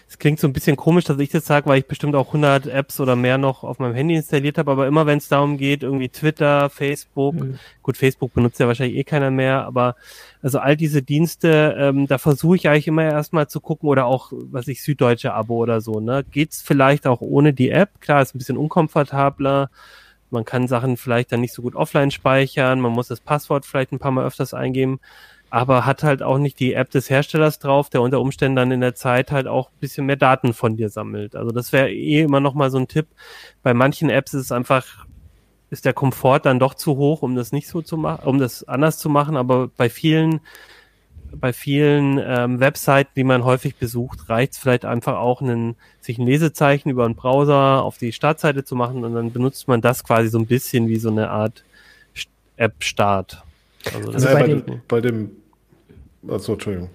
es 0.09 0.19
klingt 0.19 0.41
so 0.41 0.49
ein 0.49 0.53
bisschen 0.53 0.77
komisch, 0.77 1.05
dass 1.05 1.19
ich 1.19 1.29
das 1.29 1.45
sage, 1.45 1.67
weil 1.67 1.79
ich 1.79 1.87
bestimmt 1.87 2.15
auch 2.15 2.29
100 2.29 2.67
Apps 2.67 2.99
oder 2.99 3.15
mehr 3.15 3.39
noch 3.39 3.63
auf 3.63 3.79
meinem 3.79 3.95
Handy 3.95 4.17
installiert 4.17 4.59
habe, 4.59 4.71
aber 4.71 4.87
immer 4.87 5.07
wenn 5.07 5.19
es 5.19 5.29
darum 5.29 5.59
geht, 5.59 5.83
irgendwie 5.83 6.09
Twitter, 6.09 6.71
Facebook, 6.71 7.35
mhm. 7.35 7.59
gut, 7.83 7.97
Facebook 7.97 8.33
benutzt 8.33 8.59
ja 8.59 8.67
wahrscheinlich 8.67 8.97
eh 8.97 9.05
keiner 9.05 9.31
mehr, 9.31 9.65
aber 9.67 9.97
also 10.43 10.59
all 10.59 10.77
diese 10.77 11.03
Dienste, 11.03 11.77
ähm, 11.79 12.07
da 12.07 12.19
versuche 12.19 12.57
ich 12.57 12.69
eigentlich 12.69 12.89
immer 12.89 13.05
erstmal 13.05 13.49
zu 13.49 13.61
gucken 13.61 13.89
oder 13.89 14.07
auch, 14.07 14.33
was 14.33 14.67
ich, 14.67 14.83
Süddeutsche 14.83 15.35
Abo 15.35 15.57
oder 15.57 15.81
so, 15.81 16.01
ne? 16.01 16.25
Geht's 16.31 16.63
vielleicht 16.63 17.07
auch 17.07 17.21
ohne 17.21 17.53
die 17.53 17.71
App? 17.71 18.01
Klar, 18.01 18.23
ist 18.23 18.35
ein 18.35 18.39
bisschen 18.39 18.57
unkomfortabler. 18.57 19.71
Man 20.31 20.45
kann 20.45 20.69
Sachen 20.69 20.97
vielleicht 20.97 21.33
dann 21.33 21.41
nicht 21.41 21.55
so 21.55 21.63
gut 21.63 21.75
offline 21.75 22.11
speichern, 22.11 22.81
man 22.81 22.93
muss 22.93 23.09
das 23.09 23.21
Passwort 23.21 23.67
vielleicht 23.67 23.93
ein 23.93 23.99
paar 23.99 24.11
Mal 24.11 24.27
öfters 24.27 24.55
eingeben 24.55 25.01
aber 25.51 25.87
hat 25.87 26.03
halt 26.03 26.23
auch 26.23 26.39
nicht 26.39 26.61
die 26.61 26.75
App 26.75 26.91
des 26.91 27.09
Herstellers 27.09 27.59
drauf, 27.59 27.89
der 27.91 28.03
unter 28.03 28.21
Umständen 28.21 28.57
dann 28.57 28.71
in 28.71 28.81
der 28.81 28.95
Zeit 28.95 29.31
halt 29.31 29.47
auch 29.47 29.71
ein 29.71 29.81
bisschen 29.81 30.07
mehr 30.07 30.17
Daten 30.17 30.53
von 30.53 30.77
dir 30.77 30.91
sammelt. 30.91 31.35
Also 31.35 31.51
das 31.51 31.73
wäre 31.73 31.91
eh 31.91 32.23
immer 32.23 32.41
noch 32.41 32.55
mal 32.55 32.71
so 32.71 32.79
ein 32.79 32.89
Tipp. 32.89 33.07
Bei 33.63 33.73
manchen 33.75 34.11
Apps 34.11 34.35
ist 34.35 34.43
es 34.43 34.53
einfach, 34.53 35.07
ist 35.71 35.85
der 35.85 35.95
Komfort 35.95 36.41
dann 36.41 36.59
doch 36.59 36.75
zu 36.75 36.97
hoch, 36.97 37.23
um 37.23 37.35
das 37.35 37.53
nicht 37.53 37.69
so 37.69 37.83
zu 37.83 37.97
machen, 37.97 38.27
um 38.27 38.39
das 38.39 38.65
anders 38.65 38.99
zu 38.99 39.09
machen, 39.09 39.37
aber 39.37 39.69
bei 39.69 39.89
vielen 39.89 40.41
bei 41.31 41.53
vielen 41.53 42.19
ähm, 42.25 42.61
Webseiten, 42.61 43.11
die 43.17 43.25
man 43.25 43.45
häufig 43.45 43.77
besucht, 43.77 44.29
reicht 44.31 44.53
es 44.53 44.59
vielleicht 44.59 44.87
einfach 44.87 45.19
auch, 45.19 45.43
einen, 45.43 45.77
sich 46.01 46.19
ein 46.19 46.27
Lesezeichen 46.27 46.89
über 46.89 47.05
einen 47.05 47.17
Browser 47.17 47.83
auf 47.83 47.99
die 47.99 48.13
Startseite 48.13 48.65
zu 48.65 48.75
machen 48.75 49.05
und 49.05 49.15
dann 49.15 49.31
benutzt 49.31 49.69
man 49.69 49.83
das 49.83 50.05
quasi 50.05 50.29
so 50.29 50.39
ein 50.39 50.47
bisschen 50.47 50.89
wie 50.89 50.97
so 50.97 51.11
eine 51.11 51.29
Art 51.31 51.65
App-Start. 52.57 53.43
Also, 53.95 54.13
also 54.13 54.27
bei, 54.27 54.43
dem, 54.43 54.65
bei 54.89 55.01
dem 55.01 55.31
also, 56.27 56.55
Entschuldigung. 56.55 56.91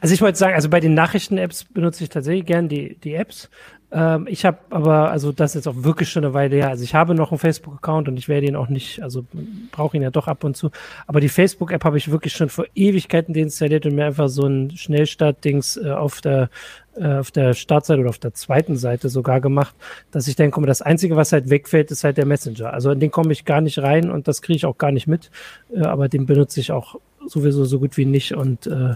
Also 0.00 0.14
ich 0.14 0.20
wollte 0.20 0.38
sagen, 0.38 0.54
also 0.54 0.68
bei 0.68 0.80
den 0.80 0.94
Nachrichten-Apps 0.94 1.64
benutze 1.64 2.02
ich 2.02 2.10
tatsächlich 2.10 2.44
gern 2.44 2.68
die, 2.68 2.96
die 2.96 3.14
Apps. 3.14 3.48
Ähm, 3.92 4.26
ich 4.28 4.44
habe 4.44 4.58
aber, 4.70 5.10
also 5.10 5.32
das 5.32 5.50
ist 5.50 5.66
jetzt 5.66 5.68
auch 5.68 5.84
wirklich 5.84 6.08
schon 6.08 6.24
eine 6.24 6.32
Weile 6.32 6.56
her. 6.56 6.68
Also 6.68 6.82
ich 6.82 6.94
habe 6.94 7.14
noch 7.14 7.30
einen 7.30 7.38
Facebook-Account 7.38 8.08
und 8.08 8.16
ich 8.16 8.28
werde 8.28 8.46
ihn 8.46 8.56
auch 8.56 8.68
nicht, 8.68 9.02
also 9.02 9.24
brauche 9.70 9.96
ihn 9.96 10.02
ja 10.02 10.10
doch 10.10 10.28
ab 10.28 10.44
und 10.44 10.56
zu. 10.56 10.70
Aber 11.06 11.20
die 11.20 11.28
Facebook-App 11.28 11.84
habe 11.84 11.98
ich 11.98 12.10
wirklich 12.10 12.32
schon 12.32 12.48
vor 12.48 12.64
Ewigkeiten 12.74 13.34
deinstalliert 13.34 13.84
und 13.84 13.94
mir 13.94 14.06
einfach 14.06 14.28
so 14.28 14.46
ein 14.46 14.70
Schnellstart-Dings 14.70 15.76
äh, 15.76 15.90
auf 15.90 16.20
der 16.22 16.48
äh, 16.94 17.14
auf 17.16 17.30
der 17.30 17.54
Startseite 17.54 18.00
oder 18.00 18.10
auf 18.10 18.18
der 18.18 18.34
zweiten 18.34 18.76
Seite 18.76 19.08
sogar 19.08 19.40
gemacht, 19.40 19.74
dass 20.10 20.28
ich 20.28 20.36
denke, 20.36 20.60
das 20.62 20.82
Einzige, 20.82 21.16
was 21.16 21.32
halt 21.32 21.48
wegfällt, 21.48 21.90
ist 21.90 22.04
halt 22.04 22.18
der 22.18 22.26
Messenger. 22.26 22.72
Also 22.72 22.90
in 22.90 23.00
den 23.00 23.10
komme 23.10 23.32
ich 23.32 23.44
gar 23.44 23.60
nicht 23.60 23.78
rein 23.78 24.10
und 24.10 24.28
das 24.28 24.42
kriege 24.42 24.56
ich 24.56 24.66
auch 24.66 24.78
gar 24.78 24.92
nicht 24.92 25.06
mit. 25.06 25.30
Äh, 25.74 25.80
aber 25.80 26.08
den 26.08 26.26
benutze 26.26 26.60
ich 26.60 26.72
auch 26.72 26.96
sowieso 27.26 27.64
so 27.64 27.78
gut 27.78 27.96
wie 27.96 28.04
nicht 28.04 28.34
und 28.34 28.66
äh, 28.66 28.94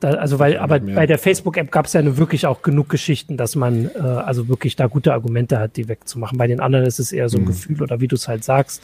da, 0.00 0.12
also 0.12 0.38
weil, 0.38 0.56
aber 0.56 0.80
bei 0.80 1.06
der 1.06 1.18
Facebook-App 1.18 1.70
gab 1.70 1.86
es 1.86 1.92
ja 1.92 2.16
wirklich 2.16 2.46
auch 2.46 2.62
genug 2.62 2.88
Geschichten, 2.88 3.36
dass 3.36 3.54
man 3.54 3.90
äh, 3.94 3.98
also 3.98 4.48
wirklich 4.48 4.74
da 4.74 4.86
gute 4.86 5.12
Argumente 5.12 5.58
hat, 5.58 5.76
die 5.76 5.88
wegzumachen. 5.88 6.38
Bei 6.38 6.46
den 6.46 6.60
anderen 6.60 6.86
ist 6.86 6.98
es 6.98 7.12
eher 7.12 7.28
so 7.28 7.36
ein 7.36 7.42
mhm. 7.42 7.48
Gefühl 7.48 7.82
oder 7.82 8.00
wie 8.00 8.08
du 8.08 8.16
es 8.16 8.26
halt 8.26 8.42
sagst, 8.42 8.82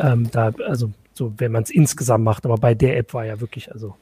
ähm, 0.00 0.30
da, 0.32 0.52
also 0.66 0.90
so, 1.12 1.32
wenn 1.36 1.52
man 1.52 1.62
es 1.62 1.70
insgesamt 1.70 2.24
macht, 2.24 2.46
aber 2.46 2.56
bei 2.56 2.74
der 2.74 2.96
App 2.96 3.12
war 3.12 3.26
ja 3.26 3.40
wirklich 3.40 3.70
also 3.70 3.96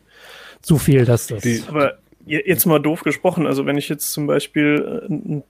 zu 0.62 0.78
viel, 0.78 1.05
dass 1.05 1.26
das. 1.26 1.42
Die, 1.42 1.62
aber 1.66 1.98
jetzt 2.24 2.66
mal 2.66 2.78
doof 2.78 3.02
gesprochen, 3.02 3.46
also 3.46 3.66
wenn 3.66 3.76
ich 3.76 3.88
jetzt 3.88 4.12
zum 4.12 4.26
Beispiel 4.26 5.02
äh, 5.09 5.12
ein 5.12 5.42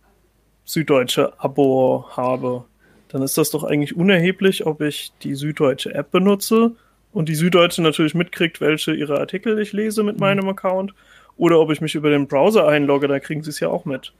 süddeutsche 0.64 1.38
Abo 1.38 2.06
habe, 2.10 2.64
dann 3.08 3.22
ist 3.22 3.36
das 3.36 3.50
doch 3.50 3.64
eigentlich 3.64 3.94
unerheblich, 3.94 4.66
ob 4.66 4.80
ich 4.80 5.12
die 5.22 5.34
süddeutsche 5.34 5.94
App 5.94 6.10
benutze 6.10 6.72
und 7.14 7.28
die 7.28 7.34
Süddeutsche 7.34 7.80
natürlich 7.80 8.14
mitkriegt, 8.14 8.60
welche 8.60 8.92
ihre 8.92 9.18
Artikel 9.18 9.58
ich 9.60 9.72
lese 9.72 10.02
mit 10.02 10.16
mhm. 10.16 10.20
meinem 10.20 10.48
Account. 10.48 10.92
Oder 11.36 11.58
ob 11.60 11.70
ich 11.70 11.80
mich 11.80 11.94
über 11.94 12.10
den 12.10 12.28
Browser 12.28 12.68
einlogge, 12.68 13.08
da 13.08 13.18
kriegen 13.18 13.42
sie 13.42 13.50
es 13.50 13.60
ja 13.60 13.68
auch 13.68 13.84
mit. 13.84 14.12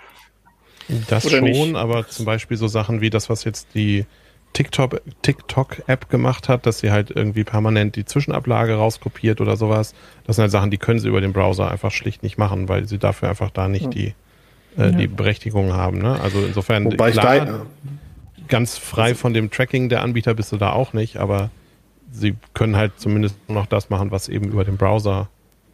Das 1.08 1.26
Oder 1.26 1.38
schon, 1.38 1.44
nicht? 1.44 1.74
aber 1.76 2.08
zum 2.08 2.24
Beispiel 2.24 2.56
so 2.56 2.68
Sachen 2.68 3.00
wie 3.00 3.10
das, 3.10 3.30
was 3.30 3.44
jetzt 3.44 3.68
die 3.74 4.06
TikTok-App 4.52 5.02
TikTok 5.22 6.08
gemacht 6.08 6.48
hat, 6.48 6.66
dass 6.66 6.78
sie 6.78 6.90
halt 6.90 7.10
irgendwie 7.10 7.44
permanent 7.44 7.96
die 7.96 8.04
Zwischenablage 8.04 8.74
rauskopiert 8.74 9.40
oder 9.40 9.56
sowas. 9.56 9.94
Das 10.26 10.36
sind 10.36 10.42
halt 10.42 10.52
Sachen, 10.52 10.70
die 10.70 10.78
können 10.78 11.00
sie 11.00 11.08
über 11.08 11.20
den 11.20 11.32
Browser 11.32 11.70
einfach 11.70 11.90
schlicht 11.90 12.22
nicht 12.22 12.38
machen, 12.38 12.68
weil 12.68 12.86
sie 12.86 12.98
dafür 12.98 13.28
einfach 13.28 13.50
da 13.50 13.68
nicht 13.68 13.84
hm. 13.84 13.90
die, 13.90 14.14
äh, 14.76 14.82
ja. 14.82 14.90
die 14.90 15.06
Berechtigung 15.08 15.72
haben. 15.72 15.98
Ne? 15.98 16.20
Also 16.20 16.44
insofern 16.44 16.84
Wobei 16.84 17.10
klar, 17.10 17.36
ich 17.36 17.42
da, 17.44 17.66
ganz 18.48 18.76
frei 18.76 19.14
von 19.14 19.34
dem 19.34 19.50
Tracking 19.50 19.88
der 19.88 20.02
Anbieter 20.02 20.34
bist 20.34 20.52
du 20.52 20.56
da 20.56 20.72
auch 20.72 20.92
nicht, 20.92 21.16
aber 21.16 21.50
sie 22.10 22.36
können 22.54 22.76
halt 22.76 22.92
zumindest 22.96 23.36
noch 23.48 23.66
das 23.66 23.90
machen, 23.90 24.10
was 24.10 24.28
eben 24.28 24.48
über 24.48 24.64
den 24.64 24.76
Browser 24.76 25.28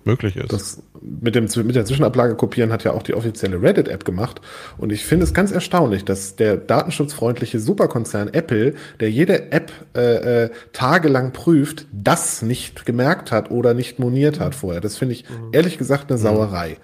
möglich 0.04 0.36
ist. 0.36 0.52
Das 0.52 0.82
mit, 1.00 1.34
dem, 1.34 1.48
mit 1.66 1.76
der 1.76 1.84
Zwischenablage 1.84 2.34
kopieren 2.34 2.72
hat 2.72 2.84
ja 2.84 2.92
auch 2.92 3.02
die 3.02 3.14
offizielle 3.14 3.60
Reddit-App 3.60 4.04
gemacht. 4.04 4.40
Und 4.78 4.92
ich 4.92 5.04
finde 5.04 5.24
es 5.24 5.34
ganz 5.34 5.52
erstaunlich, 5.52 6.04
dass 6.04 6.36
der 6.36 6.56
datenschutzfreundliche 6.56 7.60
Superkonzern 7.60 8.28
Apple, 8.28 8.74
der 8.98 9.10
jede 9.10 9.52
App 9.52 9.72
äh, 9.94 10.44
äh, 10.44 10.50
tagelang 10.72 11.32
prüft, 11.32 11.86
das 11.92 12.42
nicht 12.42 12.86
gemerkt 12.86 13.30
hat 13.32 13.50
oder 13.50 13.74
nicht 13.74 13.98
moniert 13.98 14.40
hat 14.40 14.54
vorher. 14.54 14.80
Das 14.80 14.96
finde 14.96 15.14
ich 15.14 15.28
mhm. 15.28 15.50
ehrlich 15.52 15.78
gesagt 15.78 16.10
eine 16.10 16.18
mhm. 16.18 16.22
Sauerei. 16.22 16.76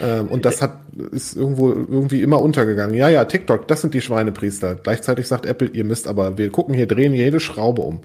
Ähm, 0.00 0.28
und 0.28 0.44
das 0.44 0.60
hat, 0.60 0.78
ist 1.12 1.36
irgendwo 1.36 1.70
irgendwie 1.70 2.22
immer 2.22 2.42
untergegangen. 2.42 2.94
Ja, 2.94 3.08
ja, 3.08 3.24
TikTok, 3.24 3.66
das 3.68 3.80
sind 3.80 3.94
die 3.94 4.02
Schweinepriester. 4.02 4.74
Gleichzeitig 4.74 5.26
sagt 5.26 5.46
Apple, 5.46 5.68
ihr 5.68 5.84
müsst 5.84 6.06
aber, 6.06 6.36
wir 6.36 6.50
gucken 6.50 6.74
hier, 6.74 6.86
drehen 6.86 7.14
jede 7.14 7.40
Schraube 7.40 7.82
um. 7.82 8.00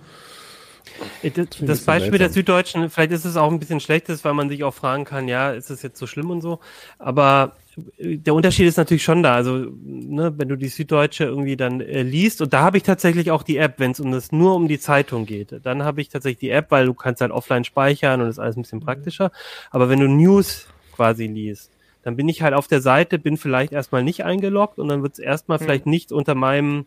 Äh, 1.22 1.32
das, 1.32 1.48
das 1.60 1.82
Beispiel 1.82 2.18
der 2.18 2.30
Süddeutschen, 2.30 2.90
vielleicht 2.90 3.12
ist 3.12 3.26
es 3.26 3.38
auch 3.38 3.52
ein 3.52 3.60
bisschen 3.60 3.80
schlechtes, 3.80 4.24
weil 4.24 4.34
man 4.34 4.50
sich 4.50 4.64
auch 4.64 4.74
fragen 4.74 5.06
kann, 5.06 5.28
ja, 5.28 5.52
ist 5.52 5.70
es 5.70 5.82
jetzt 5.82 5.98
so 5.98 6.08
schlimm 6.08 6.30
und 6.30 6.42
so. 6.42 6.60
Aber 7.00 7.56
äh, 7.98 8.18
der 8.18 8.34
Unterschied 8.34 8.68
ist 8.68 8.78
natürlich 8.78 9.04
schon 9.04 9.24
da. 9.24 9.36
Also, 9.36 9.68
ne, 9.84 10.34
wenn 10.38 10.50
du 10.50 10.56
die 10.56 10.68
Süddeutsche 10.68 11.26
irgendwie 11.26 11.58
dann 11.58 11.82
äh, 11.82 12.04
liest, 12.04 12.42
und 12.42 12.54
da 12.54 12.62
habe 12.62 12.78
ich 12.78 12.84
tatsächlich 12.84 13.32
auch 13.32 13.44
die 13.44 13.58
App, 13.58 13.76
wenn 13.78 13.92
es 13.92 14.00
um 14.00 14.12
das 14.12 14.32
nur 14.32 14.56
um 14.56 14.68
die 14.68 14.80
Zeitung 14.80 15.26
geht, 15.26 15.60
dann 15.64 15.84
habe 15.84 16.02
ich 16.02 16.10
tatsächlich 16.10 16.40
die 16.40 16.50
App, 16.50 16.72
weil 16.72 16.86
du 16.86 16.94
kannst 16.94 17.22
halt 17.22 17.32
offline 17.32 17.64
speichern 17.64 18.22
und 18.22 18.30
ist 18.30 18.40
alles 18.40 18.58
ein 18.58 18.64
bisschen 18.64 18.82
praktischer. 18.82 19.32
Aber 19.70 19.90
wenn 19.90 20.00
du 20.00 20.08
News 20.08 20.68
quasi 20.96 21.28
liest, 21.28 21.72
dann 22.04 22.16
bin 22.16 22.28
ich 22.28 22.42
halt 22.42 22.54
auf 22.54 22.68
der 22.68 22.82
Seite, 22.82 23.20
bin 23.20 23.38
vielleicht 23.38 23.74
erstmal 23.74 24.04
nicht 24.04 24.24
eingeloggt 24.24 24.80
und 24.80 24.88
dann 24.88 25.04
wird 25.04 25.14
es 25.14 25.20
erstmal 25.20 25.60
hm. 25.60 25.66
vielleicht 25.66 25.86
nicht 25.86 26.12
unter 26.12 26.36
meinem 26.36 26.86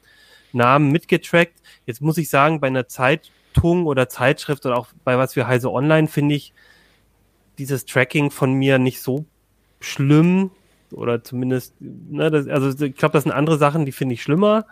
Namen 0.52 0.90
mitgetrackt. 0.90 1.54
Jetzt 1.86 2.00
muss 2.00 2.18
ich 2.18 2.30
sagen, 2.30 2.60
bei 2.60 2.68
einer 2.68 2.88
Zeitung 3.54 3.86
oder 3.86 4.08
Zeitschrift 4.08 4.66
oder 4.66 4.76
auch 4.76 4.88
bei 5.04 5.16
was 5.18 5.34
für 5.34 5.46
Heise 5.46 5.70
Online 5.70 6.08
finde 6.08 6.34
ich 6.34 6.52
dieses 7.58 7.86
Tracking 7.86 8.30
von 8.30 8.52
mir 8.52 8.78
nicht 8.78 9.00
so 9.00 9.24
schlimm 9.80 10.50
oder 10.90 11.22
zumindest, 11.22 11.74
ne, 11.80 12.30
das, 12.30 12.48
also 12.48 12.84
ich 12.84 12.96
glaube, 12.96 13.12
das 13.12 13.24
sind 13.24 13.32
andere 13.32 13.58
Sachen, 13.58 13.84
die 13.86 13.92
finde 13.92 14.14
ich 14.14 14.22
schlimmer. 14.22 14.66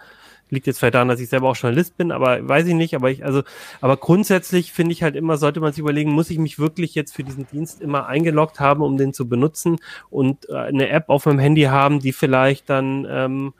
Liegt 0.50 0.66
jetzt 0.66 0.80
vielleicht 0.80 0.94
daran, 0.94 1.08
dass 1.08 1.20
ich 1.20 1.30
selber 1.30 1.48
auch 1.48 1.56
Journalist 1.56 1.96
bin, 1.96 2.12
aber 2.12 2.46
weiß 2.46 2.66
ich 2.66 2.74
nicht. 2.74 2.94
Aber 2.94 3.10
ich, 3.10 3.24
also, 3.24 3.42
aber 3.80 3.96
grundsätzlich 3.96 4.70
finde 4.72 4.92
ich 4.92 5.02
halt 5.02 5.16
immer, 5.16 5.38
sollte 5.38 5.60
man 5.60 5.72
sich 5.72 5.78
überlegen, 5.78 6.12
muss 6.12 6.28
ich 6.28 6.38
mich 6.38 6.58
wirklich 6.58 6.94
jetzt 6.94 7.14
für 7.16 7.24
diesen 7.24 7.46
Dienst 7.46 7.80
immer 7.80 8.06
eingeloggt 8.06 8.60
haben, 8.60 8.82
um 8.82 8.98
den 8.98 9.14
zu 9.14 9.28
benutzen 9.28 9.78
und 10.10 10.50
äh, 10.50 10.56
eine 10.56 10.90
App 10.90 11.08
auf 11.08 11.24
meinem 11.24 11.38
Handy 11.38 11.62
haben, 11.62 12.00
die 12.00 12.12
vielleicht 12.12 12.68
dann 12.68 13.06
ähm, 13.08 13.54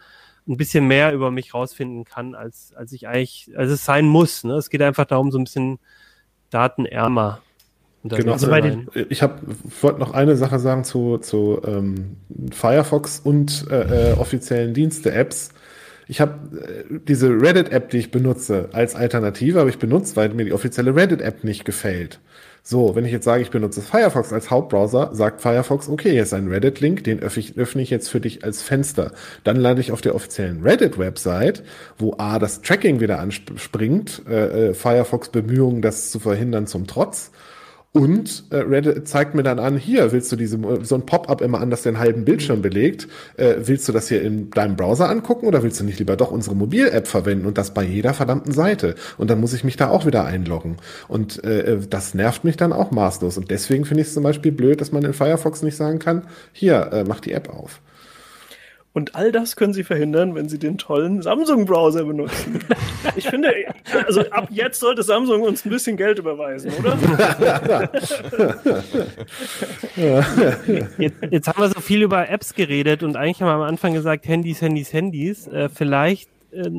ein 0.49 0.57
bisschen 0.57 0.87
mehr 0.87 1.13
über 1.13 1.31
mich 1.31 1.55
rausfinden 1.55 2.05
kann, 2.05 2.35
als, 2.35 2.73
als 2.75 2.93
ich 2.93 3.07
eigentlich, 3.07 3.51
als 3.57 3.71
es 3.71 3.85
sein 3.85 4.07
muss. 4.07 4.45
Ne? 4.45 4.55
Es 4.55 4.71
geht 4.71 4.83
einfach 4.83 5.05
darum, 5.05 5.31
so 5.31 5.39
ein 5.39 5.45
bisschen 5.45 5.79
datenärmer 6.51 7.41
Genau, 8.05 8.33
also 8.33 8.51
den, 8.51 8.89
ich 9.11 9.23
habe 9.23 9.41
wollte 9.81 10.01
noch 10.01 10.13
eine 10.13 10.37
Sache 10.37 10.59
sagen 10.59 10.83
zu, 10.83 11.19
zu 11.19 11.61
ähm, 11.65 12.17
Firefox 12.51 13.21
und 13.21 13.67
äh, 13.71 14.11
äh, 14.11 14.13
offiziellen 14.15 14.75
Dienste-Apps. 14.75 15.51
Ich 16.09 16.21
habe 16.21 16.35
äh, 16.59 16.99
diese 17.07 17.29
Reddit-App, 17.29 17.91
die 17.91 17.99
ich 17.99 18.11
benutze, 18.11 18.71
als 18.73 18.97
Alternative, 18.97 19.61
aber 19.61 19.71
ich 19.71 19.79
benutze, 19.79 20.17
weil 20.17 20.31
mir 20.31 20.45
die 20.45 20.53
offizielle 20.53 20.97
Reddit-App 20.97 21.45
nicht 21.45 21.65
gefällt. 21.65 22.19
So, 22.65 22.95
wenn 22.95 23.05
ich 23.05 23.11
jetzt 23.11 23.25
sage, 23.25 23.43
ich 23.43 23.51
benutze 23.51 23.83
Firefox 23.83 24.33
als 24.33 24.51
Hauptbrowser, 24.51 25.11
sagt 25.13 25.41
Firefox, 25.41 25.89
okay, 25.89 26.13
hier 26.13 26.23
ist 26.23 26.33
ein 26.33 26.47
Reddit-Link, 26.47 27.03
den 27.03 27.19
öffne 27.19 27.83
ich, 27.83 27.91
jetzt 27.91 28.09
für 28.09 28.21
dich 28.21 28.45
als 28.45 28.63
Fenster. 28.63 29.11
Dann 29.43 29.57
lande 29.57 29.81
ich 29.81 29.91
auf 29.91 30.01
der 30.01 30.15
offiziellen 30.15 30.63
Reddit-Website, 30.63 31.65
wo 31.99 32.15
A, 32.19 32.39
das 32.39 32.63
Tracking 32.63 33.01
wieder 33.01 33.19
anspringt, 33.19 34.23
äh, 34.29 34.69
äh, 34.69 34.75
Firefox 34.75 35.31
Bemühungen, 35.31 35.83
das 35.83 36.13
zu 36.13 36.21
verhindern 36.21 36.69
zum 36.69 36.87
Trotz 36.87 37.33
und 37.93 38.45
äh, 38.49 38.57
Reddit 38.57 39.07
zeigt 39.07 39.35
mir 39.35 39.43
dann 39.43 39.59
an, 39.59 39.77
hier 39.77 40.13
willst 40.13 40.33
du 40.33 40.37
diese, 40.37 40.59
so 40.83 40.95
ein 40.95 41.05
Pop-up 41.05 41.43
immer 41.43 41.61
an, 41.61 41.69
das 41.69 41.83
den 41.83 41.99
halben 41.99 42.25
Bildschirm 42.25 42.63
belegt. 42.63 43.07
Äh, 43.37 43.57
willst 43.59 43.87
du 43.87 43.93
das 43.93 44.09
hier 44.09 44.23
in 44.23 44.49
deinem 44.49 44.77
Browser 44.77 45.11
angucken 45.11 45.47
oder 45.47 45.63
willst 45.63 45.79
du 45.79 45.85
nicht 45.85 45.99
lieber 45.99 46.17
doch 46.17 46.31
unsere 46.31 46.57
Mobil-App 46.57 47.07
verwenden 47.07 47.45
und 47.45 47.59
das 47.59 47.75
bei 47.75 47.85
jeder 47.85 48.15
verdammten 48.15 48.53
Seite? 48.53 48.95
Und 49.19 49.29
dann 49.29 49.41
muss 49.41 49.53
ich 49.53 49.63
mich 49.63 49.77
da 49.77 49.91
auch 49.91 50.07
wieder 50.07 50.25
einloggen. 50.25 50.79
Und 51.07 51.45
äh, 51.45 51.81
das 51.89 52.15
nervt 52.15 52.45
mich 52.45 52.57
dann 52.57 52.73
auch 52.73 52.93
maßlos. 52.93 53.37
Und 53.37 53.51
deswegen 53.51 53.85
finde 53.85 54.01
ich 54.01 54.09
es 54.09 54.15
zum 54.15 54.23
Beispiel 54.23 54.53
blöd, 54.53 54.81
dass 54.81 54.93
man 54.93 55.05
in 55.05 55.13
Firefox 55.13 55.61
nicht 55.61 55.77
sagen 55.77 55.99
kann, 55.99 56.23
hier, 56.53 56.91
äh, 56.93 57.05
mach 57.07 57.21
die 57.21 57.33
App 57.33 57.51
auf. 57.51 57.83
Und 58.95 59.15
all 59.15 59.33
das 59.33 59.57
können 59.57 59.73
Sie 59.73 59.85
verhindern, 59.85 60.35
wenn 60.35 60.51
Sie 60.51 60.59
den 60.59 60.77
tollen 60.77 61.23
Samsung-Browser 61.23 62.05
benutzen. 62.05 62.61
Ich 63.17 63.29
finde, 63.29 63.53
also 64.07 64.21
ab 64.31 64.49
jetzt 64.51 64.79
sollte 64.79 65.03
Samsung 65.03 65.43
uns 65.43 65.65
ein 65.65 65.71
bisschen 65.71 65.97
Geld 65.97 66.21
überweisen, 66.21 66.73
oder? 66.79 66.97
Jetzt, 70.99 71.17
jetzt 71.31 71.49
haben 71.49 71.61
wir 71.61 71.69
so 71.69 71.81
viel 71.81 72.03
über 72.03 72.29
Apps 72.29 72.55
geredet 72.55 73.03
und 73.03 73.17
eigentlich 73.17 73.43
haben 73.43 73.49
wir 73.49 73.55
am 73.55 73.63
Anfang 73.63 73.93
gesagt, 73.93 74.27
Handys, 74.29 74.63
Handys, 74.63 74.93
Handys. 74.93 75.49
Äh, 75.49 75.69
vielleicht, 75.69 76.31
äh, 76.53 76.71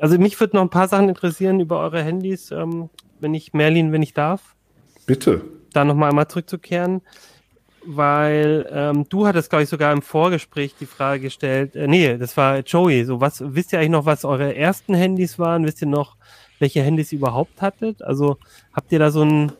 also 0.00 0.18
mich 0.18 0.40
würde 0.40 0.56
noch 0.56 0.62
ein 0.62 0.70
paar 0.70 0.88
Sachen 0.88 1.10
interessieren 1.10 1.60
über 1.60 1.78
eure 1.80 2.02
Handys, 2.02 2.50
ähm, 2.50 2.88
wenn 3.20 3.34
ich, 3.34 3.52
Merlin, 3.52 3.92
wenn 3.92 4.02
ich 4.02 4.14
darf. 4.14 4.56
Bitte. 5.06 5.42
Da 5.74 5.84
nochmal 5.84 6.08
einmal 6.08 6.26
zurückzukehren 6.26 7.02
weil 7.84 8.68
ähm, 8.72 9.06
du 9.08 9.26
hattest, 9.26 9.50
glaube 9.50 9.64
ich, 9.64 9.68
sogar 9.68 9.92
im 9.92 10.02
Vorgespräch 10.02 10.74
die 10.78 10.86
Frage 10.86 11.20
gestellt, 11.20 11.74
äh, 11.76 11.86
nee, 11.86 12.16
das 12.18 12.36
war 12.36 12.58
Joey, 12.58 13.04
so 13.04 13.20
was, 13.20 13.42
wisst 13.44 13.72
ihr 13.72 13.78
eigentlich 13.78 13.90
noch, 13.90 14.06
was 14.06 14.24
eure 14.24 14.54
ersten 14.54 14.94
Handys 14.94 15.38
waren? 15.38 15.64
Wisst 15.64 15.80
ihr 15.80 15.88
noch, 15.88 16.16
welche 16.58 16.82
Handys 16.82 17.12
ihr 17.12 17.18
überhaupt 17.18 17.62
hattet? 17.62 18.02
Also 18.02 18.36
habt 18.72 18.92
ihr 18.92 18.98
da 18.98 19.10
so 19.10 19.22
ein, 19.22 19.52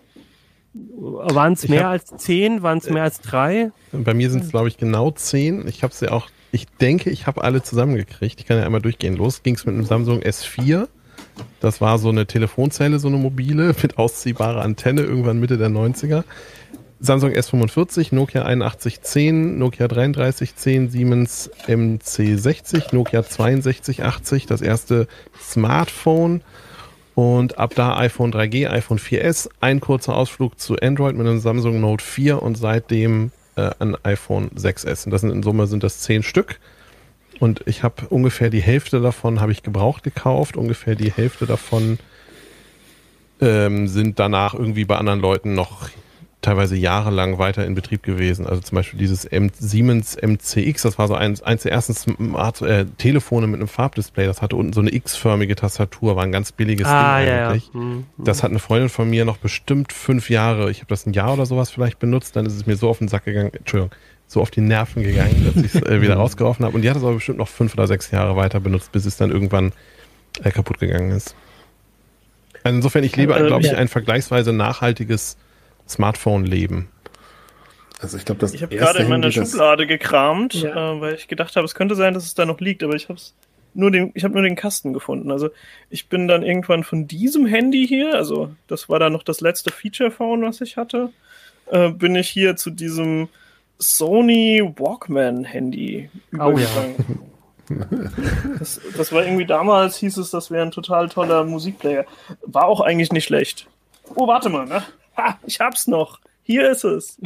waren 0.72 1.54
es 1.54 1.68
mehr 1.68 1.84
hab, 1.84 1.92
als 1.92 2.16
zehn, 2.16 2.62
waren 2.62 2.78
es 2.78 2.90
mehr 2.90 3.02
als 3.02 3.20
drei? 3.20 3.72
Bei 3.92 4.14
mir 4.14 4.30
sind 4.30 4.44
es, 4.44 4.50
glaube 4.50 4.68
ich, 4.68 4.76
genau 4.76 5.10
zehn. 5.10 5.66
Ich 5.66 5.82
habe 5.82 5.94
sie 5.94 6.06
ja 6.06 6.12
auch, 6.12 6.28
ich 6.52 6.66
denke, 6.66 7.10
ich 7.10 7.26
habe 7.26 7.42
alle 7.42 7.62
zusammengekriegt. 7.62 8.40
Ich 8.40 8.46
kann 8.46 8.58
ja 8.58 8.64
einmal 8.64 8.82
durchgehen. 8.82 9.16
Los 9.16 9.42
ging 9.42 9.54
es 9.54 9.66
mit 9.66 9.74
einem 9.74 9.84
Samsung 9.84 10.20
S4. 10.20 10.88
Das 11.60 11.80
war 11.80 11.98
so 11.98 12.08
eine 12.10 12.26
Telefonzelle, 12.26 12.98
so 12.98 13.08
eine 13.08 13.16
mobile 13.16 13.74
mit 13.82 13.98
ausziehbarer 13.98 14.62
Antenne, 14.62 15.02
irgendwann 15.02 15.40
Mitte 15.40 15.58
der 15.58 15.70
90er. 15.70 16.24
Samsung 17.02 17.30
S45, 17.32 18.14
Nokia 18.14 18.42
8110, 18.42 19.58
Nokia 19.58 19.88
3310, 19.88 20.90
Siemens 20.90 21.50
MC60, 21.66 22.94
Nokia 22.94 23.22
6280, 23.22 24.44
das 24.44 24.60
erste 24.60 25.08
Smartphone 25.40 26.42
und 27.14 27.58
ab 27.58 27.72
da 27.74 27.96
iPhone 27.96 28.32
3G, 28.32 28.68
iPhone 28.68 28.98
4S, 28.98 29.48
ein 29.60 29.80
kurzer 29.80 30.14
Ausflug 30.14 30.60
zu 30.60 30.76
Android 30.76 31.16
mit 31.16 31.26
einem 31.26 31.40
Samsung 31.40 31.80
Note 31.80 32.04
4 32.04 32.42
und 32.42 32.56
seitdem 32.56 33.32
äh, 33.56 33.70
ein 33.78 33.96
iPhone 34.04 34.50
6S. 34.50 35.06
Und 35.06 35.10
das 35.12 35.22
sind 35.22 35.30
in 35.30 35.42
Summe 35.42 35.66
sind 35.66 35.82
das 35.82 36.00
zehn 36.00 36.22
Stück. 36.22 36.60
Und 37.38 37.62
ich 37.66 37.82
habe 37.82 38.08
ungefähr 38.08 38.50
die 38.50 38.60
Hälfte 38.60 39.00
davon 39.00 39.40
habe 39.40 39.52
ich 39.52 39.62
gebraucht 39.62 40.02
gekauft, 40.02 40.58
ungefähr 40.58 40.96
die 40.96 41.10
Hälfte 41.10 41.46
davon 41.46 41.98
ähm, 43.40 43.88
sind 43.88 44.18
danach 44.18 44.52
irgendwie 44.52 44.84
bei 44.84 44.98
anderen 44.98 45.20
Leuten 45.20 45.54
noch 45.54 45.88
teilweise 46.42 46.74
jahrelang 46.74 47.38
weiter 47.38 47.66
in 47.66 47.74
Betrieb 47.74 48.02
gewesen. 48.02 48.46
Also 48.46 48.62
zum 48.62 48.76
Beispiel 48.76 48.98
dieses 48.98 49.24
M 49.24 49.50
Siemens 49.52 50.16
MCX, 50.16 50.82
das 50.82 50.98
war 50.98 51.06
so 51.06 51.14
eins, 51.14 51.42
eins 51.42 51.64
der 51.64 51.72
ersten 51.72 51.94
Smart, 51.94 52.62
äh, 52.62 52.86
Telefone 52.96 53.46
mit 53.46 53.60
einem 53.60 53.68
Farbdisplay. 53.68 54.26
Das 54.26 54.40
hatte 54.40 54.56
unten 54.56 54.72
so 54.72 54.80
eine 54.80 54.92
X-förmige 54.92 55.54
Tastatur, 55.54 56.16
war 56.16 56.24
ein 56.24 56.32
ganz 56.32 56.52
billiges 56.52 56.86
ah, 56.86 57.18
Ding 57.18 57.28
ja, 57.28 57.48
eigentlich. 57.48 57.70
Ja. 57.74 57.80
Mhm. 57.80 58.06
Das 58.16 58.42
hat 58.42 58.50
eine 58.50 58.58
Freundin 58.58 58.88
von 58.88 59.10
mir 59.10 59.24
noch 59.24 59.36
bestimmt 59.36 59.92
fünf 59.92 60.30
Jahre. 60.30 60.70
Ich 60.70 60.78
habe 60.78 60.88
das 60.88 61.06
ein 61.06 61.12
Jahr 61.12 61.34
oder 61.34 61.44
sowas 61.44 61.70
vielleicht 61.70 61.98
benutzt. 61.98 62.36
Dann 62.36 62.46
ist 62.46 62.54
es 62.54 62.66
mir 62.66 62.76
so 62.76 62.88
auf 62.88 62.98
den 62.98 63.08
Sack 63.08 63.26
gegangen. 63.26 63.52
Entschuldigung 63.52 63.90
so 64.26 64.40
auf 64.40 64.52
die 64.52 64.60
Nerven 64.60 65.02
gegangen, 65.02 65.44
dass 65.44 65.64
ich 65.64 65.74
es 65.74 65.82
äh, 65.82 66.00
wieder 66.00 66.14
rausgeworfen 66.16 66.64
habe. 66.64 66.76
Und 66.76 66.82
die 66.82 66.90
hat 66.90 66.96
es 66.96 67.02
aber 67.02 67.14
bestimmt 67.14 67.38
noch 67.38 67.48
fünf 67.48 67.74
oder 67.74 67.88
sechs 67.88 68.12
Jahre 68.12 68.36
weiter 68.36 68.60
benutzt, 68.60 68.92
bis 68.92 69.04
es 69.04 69.16
dann 69.16 69.32
irgendwann 69.32 69.72
äh, 70.44 70.52
kaputt 70.52 70.78
gegangen 70.78 71.10
ist. 71.10 71.34
Also 72.62 72.76
insofern, 72.76 73.02
ich 73.02 73.16
lebe, 73.16 73.34
äh, 73.34 73.46
glaube 73.46 73.64
ich, 73.64 73.74
ein 73.74 73.88
vergleichsweise 73.88 74.52
nachhaltiges 74.52 75.36
Smartphone-Leben. 75.90 76.88
Also 78.00 78.16
ich 78.16 78.24
glaube, 78.24 78.40
das 78.40 78.54
Ich 78.54 78.62
habe 78.62 78.74
gerade 78.74 79.00
in 79.00 79.08
meiner 79.08 79.30
Schublade 79.30 79.86
gekramt, 79.86 80.54
ja. 80.54 80.94
äh, 80.94 81.00
weil 81.00 81.14
ich 81.14 81.28
gedacht 81.28 81.56
habe, 81.56 81.66
es 81.66 81.74
könnte 81.74 81.94
sein, 81.94 82.14
dass 82.14 82.24
es 82.24 82.34
da 82.34 82.46
noch 82.46 82.60
liegt, 82.60 82.82
aber 82.82 82.94
ich 82.94 83.08
habe 83.08 83.18
es 83.18 83.34
nur 83.74 83.90
den, 83.90 84.10
ich 84.14 84.24
habe 84.24 84.34
nur 84.34 84.42
den 84.42 84.56
Kasten 84.56 84.92
gefunden. 84.92 85.30
Also 85.30 85.50
ich 85.90 86.08
bin 86.08 86.26
dann 86.26 86.42
irgendwann 86.42 86.82
von 86.82 87.06
diesem 87.06 87.46
Handy 87.46 87.86
hier, 87.86 88.14
also 88.14 88.50
das 88.66 88.88
war 88.88 88.98
dann 88.98 89.12
noch 89.12 89.22
das 89.22 89.40
letzte 89.40 89.70
Feature-Phone, 89.70 90.42
was 90.42 90.60
ich 90.60 90.76
hatte, 90.76 91.10
äh, 91.70 91.90
bin 91.90 92.14
ich 92.16 92.28
hier 92.28 92.56
zu 92.56 92.70
diesem 92.70 93.28
Sony 93.78 94.62
Walkman-Handy 94.76 96.10
übergegangen. 96.30 96.94
Oh, 96.98 97.72
ja. 97.72 97.86
das, 98.58 98.80
das 98.96 99.12
war 99.12 99.24
irgendwie 99.24 99.46
damals, 99.46 99.96
hieß 99.96 100.16
es, 100.16 100.30
das 100.30 100.50
wäre 100.50 100.62
ein 100.62 100.72
total 100.72 101.08
toller 101.08 101.44
Musikplayer. 101.44 102.04
War 102.42 102.64
auch 102.64 102.80
eigentlich 102.80 103.12
nicht 103.12 103.26
schlecht. 103.26 103.68
Oh, 104.14 104.26
warte 104.26 104.48
mal, 104.48 104.66
ne? 104.66 104.82
Ha, 105.20 105.38
ich 105.46 105.60
hab's 105.60 105.86
noch. 105.86 106.18
Hier 106.42 106.70
ist 106.70 106.84
es. 106.84 107.18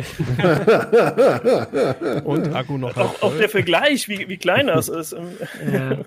Und 2.25 2.53
Akku 2.55 2.77
noch. 2.77 2.97
Auch, 2.97 3.23
auch, 3.23 3.37
der 3.37 3.49
Vergleich, 3.49 4.09
wie, 4.09 4.29
wie 4.29 4.37
klein 4.37 4.67
das 4.67 4.89
ist. 4.89 5.13
Ja, 5.13 5.99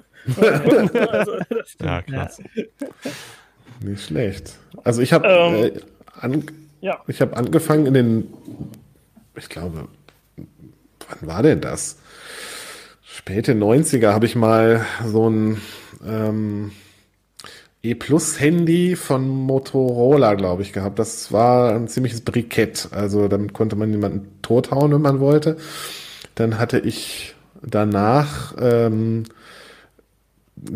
also, 1.10 1.38
ja 1.82 2.02
krass. 2.04 2.40
Nicht 3.82 4.04
schlecht. 4.04 4.60
Also 4.84 5.02
ich 5.02 5.14
habe 5.14 5.28
ähm, 5.28 5.56
äh, 5.56 5.72
an, 6.20 6.44
ja. 6.82 7.02
ich 7.08 7.22
habe 7.22 7.36
angefangen 7.38 7.88
in 7.88 7.96
den, 7.96 8.32
ich 9.36 9.50
glaube, 9.50 9.88
wann 10.36 11.22
war 11.22 11.42
denn 11.42 11.62
das? 11.62 11.98
Späte 13.04 13.54
90er 13.54 14.12
habe 14.12 14.28
ich 14.28 14.36
mal 14.36 14.86
so 15.06 15.28
ein 15.28 15.60
ähm, 16.06 16.72
E-Plus-Handy 17.84 18.96
von 18.96 19.28
Motorola, 19.28 20.34
glaube 20.34 20.62
ich, 20.62 20.74
gehabt. 20.74 21.00
Das 21.00 21.32
war 21.32 21.74
ein 21.74 21.88
ziemliches 21.88 22.22
Brikett. 22.22 22.90
Also 22.92 23.28
damit 23.28 23.54
konnte 23.54 23.76
man 23.76 23.92
jemanden 23.92 24.28
tothauen, 24.42 24.92
wenn 24.94 25.02
man 25.02 25.20
wollte. 25.20 25.58
Dann 26.36 26.60
hatte 26.60 26.80
ich 26.80 27.36
danach 27.62 28.56
ähm, 28.60 29.24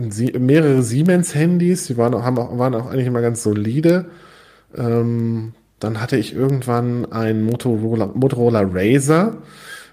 sie, 0.10 0.32
mehrere 0.34 0.84
Siemens-Handys, 0.84 1.88
die 1.88 1.98
waren, 1.98 2.16
haben 2.24 2.38
auch, 2.38 2.58
waren 2.58 2.76
auch 2.76 2.88
eigentlich 2.88 3.08
immer 3.08 3.22
ganz 3.22 3.44
solide. 3.44 4.06
Ähm, 4.76 5.54
dann 5.80 6.00
hatte 6.00 6.18
ich 6.18 6.34
irgendwann 6.34 7.12
ein 7.12 7.44
Motorola, 7.44 8.08
Motorola 8.14 8.62
Razer, 8.72 9.38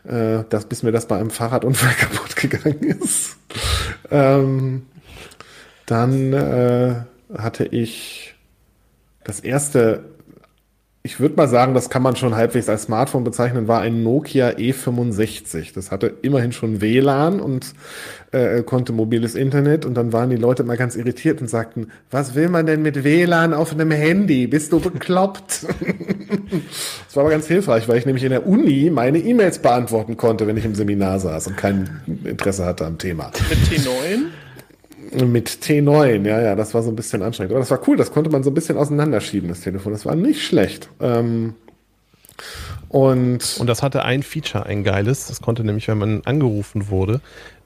äh, 0.05 0.45
das, 0.49 0.67
bis 0.67 0.83
mir 0.83 0.93
das 0.93 1.09
bei 1.09 1.17
einem 1.19 1.31
Fahrradunfall 1.31 1.95
kaputt 1.99 2.37
gegangen 2.37 2.99
ist. 3.01 3.37
ähm, 4.11 4.83
dann 5.91 6.33
äh, 6.33 6.95
hatte 7.37 7.65
ich 7.65 8.35
das 9.25 9.41
erste 9.41 10.05
ich 11.09 11.21
würde 11.21 11.37
mal 11.37 11.49
sagen, 11.49 11.73
das 11.73 11.89
kann 11.89 12.03
man 12.03 12.17
schon 12.17 12.35
halbwegs 12.37 12.69
als 12.69 12.83
Smartphone 12.83 13.25
bezeichnen, 13.25 13.67
war 13.67 13.81
ein 13.81 14.03
Nokia 14.03 14.51
E65. 14.51 15.73
Das 15.75 15.91
hatte 15.91 16.13
immerhin 16.21 16.53
schon 16.53 16.83
WLAN 16.83 17.41
und 17.41 17.73
äh, 18.33 18.63
konnte 18.63 18.93
mobiles 18.93 19.35
Internet 19.35 19.87
und 19.87 19.95
dann 19.95 20.13
waren 20.13 20.29
die 20.29 20.37
Leute 20.37 20.65
mal 20.65 20.77
ganz 20.77 20.97
irritiert 20.97 21.41
und 21.41 21.49
sagten, 21.49 21.89
was 22.11 22.35
will 22.35 22.51
man 22.51 22.67
denn 22.67 22.83
mit 22.83 23.05
WLAN 23.05 23.55
auf 23.55 23.73
einem 23.73 23.91
Handy? 23.91 24.49
Bist 24.49 24.71
du 24.73 24.81
bekloppt? 24.81 25.63
das 27.07 27.17
war 27.17 27.23
aber 27.23 27.31
ganz 27.31 27.47
hilfreich, 27.47 27.89
weil 27.89 27.97
ich 27.97 28.05
nämlich 28.05 28.25
in 28.25 28.31
der 28.31 28.47
Uni 28.47 28.91
meine 28.91 29.19
E-Mails 29.19 29.61
beantworten 29.61 30.19
konnte, 30.19 30.47
wenn 30.47 30.59
ich 30.59 30.67
im 30.67 30.75
Seminar 30.75 31.21
saß 31.21 31.47
und 31.47 31.57
kein 31.57 32.03
Interesse 32.25 32.67
hatte 32.67 32.85
am 32.85 32.99
Thema. 32.99 33.31
Mit 33.49 33.59
T9? 33.61 34.27
Mit 35.13 35.49
T9, 35.49 36.27
ja, 36.27 36.41
ja, 36.41 36.55
das 36.55 36.75
war 36.75 36.83
so 36.83 36.91
ein 36.91 36.97
bisschen 36.97 37.23
anstrengend. 37.23 37.53
Aber 37.53 37.61
das 37.61 37.71
war 37.71 37.81
cool, 37.89 37.97
das 37.97 38.13
konnte 38.13 38.31
man 38.31 38.43
so 38.43 38.51
ein 38.51 38.55
bisschen 38.55 38.77
auseinanderschieben, 38.77 39.49
das 39.49 39.61
Telefon. 39.61 39.93
Das 39.93 40.05
war 40.05 40.15
nicht 40.15 40.45
schlecht. 40.45 40.89
Ähm, 41.01 41.55
und, 42.89 43.57
und 43.59 43.67
das 43.67 43.83
hatte 43.83 44.05
ein 44.05 44.23
Feature, 44.23 44.67
ein 44.67 44.85
geiles. 44.85 45.27
Das 45.27 45.41
konnte 45.43 45.65
nämlich, 45.65 45.89
wenn 45.89 45.99
man 45.99 46.23
angerufen 46.25 46.89
wurde, 46.89 47.21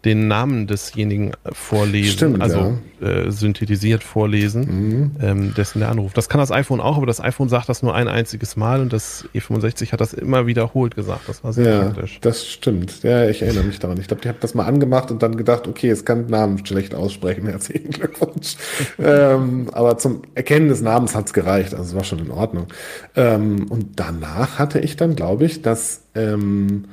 den 0.04 0.26
Namen 0.26 0.66
desjenigen 0.66 1.32
vorlesen, 1.52 2.12
Stimmt, 2.12 2.42
also 2.42 2.76
ja. 3.00 3.06
äh, 3.06 3.30
synthetisiert 3.30 4.02
vorlesen, 4.02 4.62
mhm. 4.64 5.10
ähm, 5.20 5.54
dessen 5.54 5.78
der 5.78 5.90
Anruf. 5.90 6.12
Das 6.12 6.28
kann 6.28 6.40
das 6.40 6.50
iPhone 6.50 6.80
auch, 6.80 6.96
aber 6.96 7.06
das 7.06 7.20
iPhone 7.20 7.48
sagt 7.48 7.68
das 7.68 7.82
nur 7.84 7.94
ein 7.94 8.08
einziges 8.08 8.56
Mal 8.56 8.80
und 8.80 8.92
das 8.92 9.26
E65 9.32 9.92
hat 9.92 10.00
das 10.00 10.12
immer 10.12 10.46
wiederholt 10.46 10.96
gesagt. 10.96 11.28
Das 11.28 11.44
war 11.44 11.52
sehr 11.52 11.72
ja, 11.72 11.84
praktisch. 11.84 12.18
Das 12.20 12.46
stimmt. 12.46 13.04
Ja, 13.04 13.28
ich 13.28 13.42
erinnere 13.42 13.62
mich 13.64 13.78
daran. 13.78 13.98
Ich 14.00 14.08
glaube, 14.08 14.22
die 14.22 14.28
haben 14.28 14.38
das 14.40 14.54
mal 14.54 14.66
angemacht 14.66 15.12
und 15.12 15.22
dann 15.22 15.36
gedacht, 15.36 15.68
okay, 15.68 15.90
es 15.90 16.04
kann 16.04 16.26
Namen 16.26 16.66
schlecht 16.66 16.96
aussprechen. 16.96 17.46
Herzlichen 17.52 17.90
Glückwunsch. 17.90 18.56
ähm, 18.98 19.68
aber 19.72 19.98
zum 19.98 20.22
Erkennen 20.34 20.68
des 20.68 20.80
Namens 20.80 21.14
hat's 21.14 21.32
gereicht. 21.32 21.74
Also 21.74 21.90
es 21.90 21.94
war 21.94 22.04
schon 22.04 22.18
in 22.18 22.32
Ordnung. 22.32 22.66
Ähm, 23.14 23.66
und 23.70 24.00
danach 24.00 24.58
hatte 24.58 24.80
ich 24.80 24.96
dann, 24.96 25.14
glaube 25.14 25.44
ich, 25.44 25.62
das 25.62 26.02
ähm, 26.16 26.86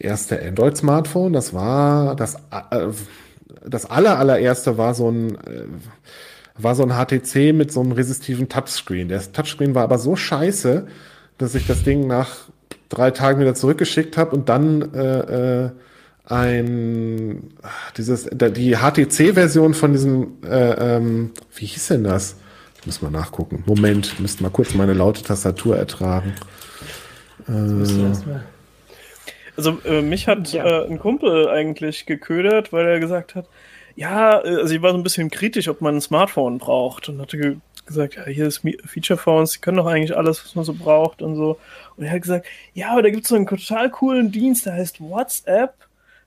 erste 0.00 0.40
Android-Smartphone. 0.42 1.32
Das 1.32 1.54
war 1.54 2.16
das, 2.16 2.36
äh, 2.70 2.88
das 3.66 3.86
aller, 3.86 4.18
allererste 4.18 4.78
war 4.78 4.94
so 4.94 5.10
ein, 5.10 5.36
äh, 5.36 5.64
war 6.56 6.74
so 6.74 6.82
ein 6.82 6.92
HTC 6.92 7.52
mit 7.52 7.72
so 7.72 7.80
einem 7.80 7.92
resistiven 7.92 8.48
Touchscreen. 8.48 9.08
Der 9.08 9.20
Touchscreen 9.32 9.74
war 9.74 9.84
aber 9.84 9.98
so 9.98 10.16
scheiße, 10.16 10.86
dass 11.38 11.54
ich 11.54 11.66
das 11.66 11.82
Ding 11.82 12.06
nach 12.06 12.48
drei 12.88 13.10
Tagen 13.10 13.40
wieder 13.40 13.54
zurückgeschickt 13.54 14.16
habe 14.16 14.34
und 14.36 14.48
dann 14.48 14.94
äh, 14.94 15.64
äh, 15.64 15.70
ein 16.26 17.54
dieses 17.96 18.28
die 18.30 18.76
HTC-Version 18.76 19.74
von 19.74 19.92
diesem 19.92 20.38
äh, 20.44 20.96
ähm, 20.96 21.30
wie 21.54 21.66
hieß 21.66 21.88
denn 21.88 22.04
das? 22.04 22.36
Muss 22.86 23.02
mal 23.02 23.10
nachgucken. 23.10 23.62
Moment, 23.66 24.18
müsste 24.20 24.42
mal 24.42 24.50
kurz 24.50 24.74
meine 24.74 24.94
laute 24.94 25.22
Tastatur 25.22 25.76
ertragen. 25.76 26.34
Äh, 27.46 27.52
also 29.60 29.78
äh, 29.84 30.00
mich 30.00 30.26
hat 30.26 30.52
ja. 30.52 30.64
äh, 30.64 30.86
ein 30.86 30.98
Kumpel 30.98 31.48
eigentlich 31.48 32.06
geködert, 32.06 32.72
weil 32.72 32.86
er 32.86 32.98
gesagt 32.98 33.34
hat, 33.34 33.46
ja, 33.94 34.42
äh, 34.42 34.56
also 34.56 34.74
ich 34.74 34.80
war 34.80 34.92
so 34.92 34.96
ein 34.96 35.02
bisschen 35.02 35.30
kritisch, 35.30 35.68
ob 35.68 35.82
man 35.82 35.96
ein 35.96 36.00
Smartphone 36.00 36.58
braucht 36.58 37.08
und 37.08 37.20
hatte 37.20 37.36
ge 37.36 37.56
gesagt, 37.86 38.14
ja, 38.14 38.24
hier 38.26 38.46
ist 38.46 38.62
Feature 38.86 39.18
Phones, 39.18 39.52
die 39.52 39.58
können 39.58 39.78
doch 39.78 39.86
eigentlich 39.86 40.16
alles, 40.16 40.44
was 40.44 40.54
man 40.54 40.64
so 40.64 40.72
braucht 40.74 41.22
und 41.22 41.34
so. 41.34 41.58
Und 41.96 42.04
er 42.04 42.12
hat 42.12 42.22
gesagt, 42.22 42.46
ja, 42.72 42.92
aber 42.92 43.02
da 43.02 43.10
gibt 43.10 43.24
es 43.24 43.30
so 43.30 43.34
einen 43.34 43.48
total 43.48 43.90
coolen 43.90 44.30
Dienst, 44.30 44.64
der 44.64 44.74
heißt 44.74 45.00
WhatsApp. 45.00 45.74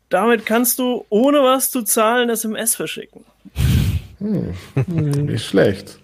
Damit 0.09 0.45
kannst 0.45 0.77
du, 0.77 1.05
ohne 1.07 1.41
was 1.41 1.71
zu 1.71 1.84
zahlen, 1.84 2.29
SMS 2.29 2.75
verschicken. 2.75 3.23
Hm. 4.19 4.53
Nicht 5.25 5.45
schlecht. 5.45 5.99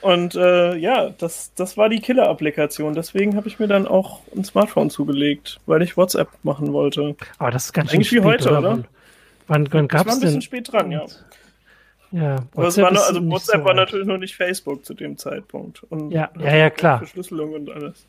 Und 0.00 0.34
äh, 0.34 0.76
ja, 0.76 1.10
das, 1.10 1.52
das 1.54 1.76
war 1.76 1.88
die 1.88 2.00
Killer-Applikation. 2.00 2.94
Deswegen 2.94 3.36
habe 3.36 3.48
ich 3.48 3.58
mir 3.58 3.68
dann 3.68 3.86
auch 3.86 4.20
ein 4.34 4.44
Smartphone 4.44 4.90
zugelegt, 4.90 5.60
weil 5.66 5.82
ich 5.82 5.96
WhatsApp 5.96 6.28
machen 6.42 6.72
wollte. 6.72 7.16
Aber 7.38 7.50
das 7.50 7.66
ist 7.66 7.72
ganz 7.72 7.92
Eigentlich 7.92 8.08
schön 8.08 8.22
wie 8.22 8.26
heute, 8.26 8.50
oder? 8.50 8.58
oder? 8.58 8.84
Wann, 9.46 9.72
wann 9.72 9.88
gab 9.88 10.02
es 10.02 10.06
war 10.06 10.14
ein 10.14 10.20
bisschen 10.20 10.34
denn? 10.34 10.42
spät 10.42 10.72
dran, 10.72 10.90
ja. 10.90 11.04
Ja, 12.10 12.36
WhatsApp 12.52 12.94
war, 12.94 13.06
also 13.06 13.30
WhatsApp 13.30 13.60
so 13.60 13.64
war 13.64 13.74
natürlich 13.74 14.06
noch 14.06 14.18
nicht 14.18 14.36
Facebook 14.36 14.84
zu 14.84 14.92
dem 14.92 15.16
Zeitpunkt. 15.16 15.82
Und 15.84 16.10
ja, 16.10 16.30
ja, 16.38 16.56
ja, 16.56 16.70
klar. 16.70 16.98
Verschlüsselung 16.98 17.54
und 17.54 17.70
alles. 17.70 18.04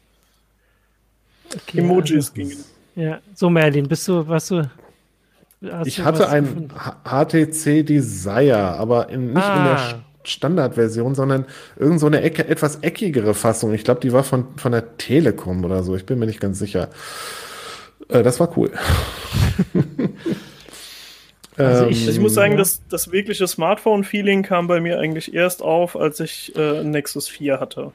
Okay, 1.56 1.80
Emojis 1.80 2.30
also, 2.30 2.34
gingen. 2.34 2.64
Ja, 2.96 3.20
so 3.34 3.50
Merlin, 3.50 3.88
bist 3.88 4.08
du, 4.08 4.28
was 4.28 4.48
du. 4.48 4.70
Ich 5.86 6.02
hatte 6.02 6.28
ein 6.28 6.70
HTC 7.06 7.86
Desire, 7.86 8.78
aber 8.78 9.08
in, 9.10 9.28
nicht 9.28 9.38
ah. 9.38 9.58
in 9.58 9.64
der 9.64 9.78
ah. 9.78 10.04
Standardversion, 10.24 11.16
sondern 11.16 11.46
irgend 11.78 12.00
so 12.00 12.08
eine 12.08 12.22
Ecke, 12.22 12.48
etwas 12.48 12.78
eckigere 12.82 13.34
Fassung. 13.34 13.74
Ich 13.74 13.84
glaube, 13.84 14.02
die 14.02 14.14
war 14.14 14.24
von, 14.24 14.48
von 14.58 14.72
der 14.72 14.98
Telekom 14.98 15.64
oder 15.66 15.84
so. 15.84 15.96
Ich 15.96 16.06
bin 16.06 16.20
mir 16.20 16.26
nicht 16.26 16.40
ganz 16.40 16.60
sicher. 16.60 16.90
Äh, 18.10 18.24
das 18.24 18.40
war 18.40 18.58
cool. 18.58 18.72
Also 21.58 21.86
ich, 21.86 22.08
ich, 22.08 22.20
muss 22.20 22.34
sagen, 22.34 22.58
das, 22.58 22.82
das 22.90 23.12
wirkliche 23.12 23.48
Smartphone-Feeling 23.48 24.44
kam 24.44 24.68
bei 24.68 24.80
mir 24.80 25.00
eigentlich 25.00 25.34
erst 25.34 25.62
auf, 25.62 25.96
als 25.96 26.20
ich 26.20 26.56
äh, 26.56 26.84
Nexus 26.84 27.28
4 27.28 27.60
hatte. 27.60 27.92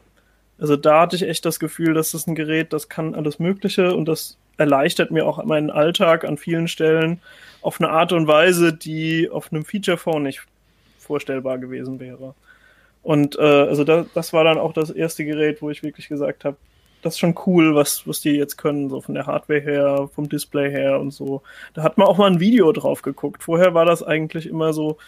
Also 0.59 0.77
da 0.77 1.01
hatte 1.01 1.17
ich 1.17 1.23
echt 1.23 1.45
das 1.45 1.59
Gefühl, 1.59 1.95
dass 1.95 2.13
das 2.13 2.27
ein 2.27 2.35
Gerät, 2.35 2.73
das 2.73 2.89
kann 2.89 3.15
alles 3.15 3.39
Mögliche 3.39 3.95
und 3.95 4.07
das 4.07 4.37
erleichtert 4.57 5.11
mir 5.11 5.27
auch 5.27 5.43
meinen 5.45 5.71
Alltag 5.71 6.25
an 6.25 6.37
vielen 6.37 6.69
Stellen 6.69 7.21
auf 7.61 7.81
eine 7.81 7.91
Art 7.91 8.13
und 8.13 8.27
Weise, 8.27 8.73
die 8.73 9.29
auf 9.31 9.53
einem 9.53 9.65
Feature-Phone 9.65 10.23
nicht 10.23 10.43
vorstellbar 11.09 11.59
gewesen 11.59 11.99
wäre. 11.99 12.35
Und 13.03 13.39
äh, 13.39 13.43
also 13.43 13.85
da, 13.85 14.05
das 14.15 14.33
war 14.33 14.45
dann 14.45 14.59
auch 14.59 14.73
das 14.73 14.91
erste 14.91 15.25
Gerät, 15.25 15.63
wo 15.63 15.71
ich 15.71 15.83
wirklich 15.83 16.09
gesagt 16.09 16.45
habe, 16.45 16.57
das 17.03 17.15
ist 17.15 17.21
schon 17.21 17.35
cool, 17.47 17.75
was, 17.75 18.07
was 18.07 18.21
die 18.21 18.33
jetzt 18.33 18.59
können, 18.59 18.91
so 18.91 19.01
von 19.01 19.15
der 19.15 19.27
Hardware 19.27 19.61
her, 19.61 20.11
vom 20.15 20.29
Display 20.29 20.71
her 20.71 21.01
und 21.01 21.13
so. 21.13 21.43
Da 21.75 21.83
hat 21.83 21.97
man 21.97 22.07
auch 22.07 22.19
mal 22.19 22.31
ein 22.31 22.41
Video 22.41 22.71
drauf 22.73 23.03
geguckt. 23.03 23.43
Vorher 23.43 23.73
war 23.73 23.85
das 23.85 24.03
eigentlich 24.03 24.47
immer 24.47 24.73
so, 24.73 24.99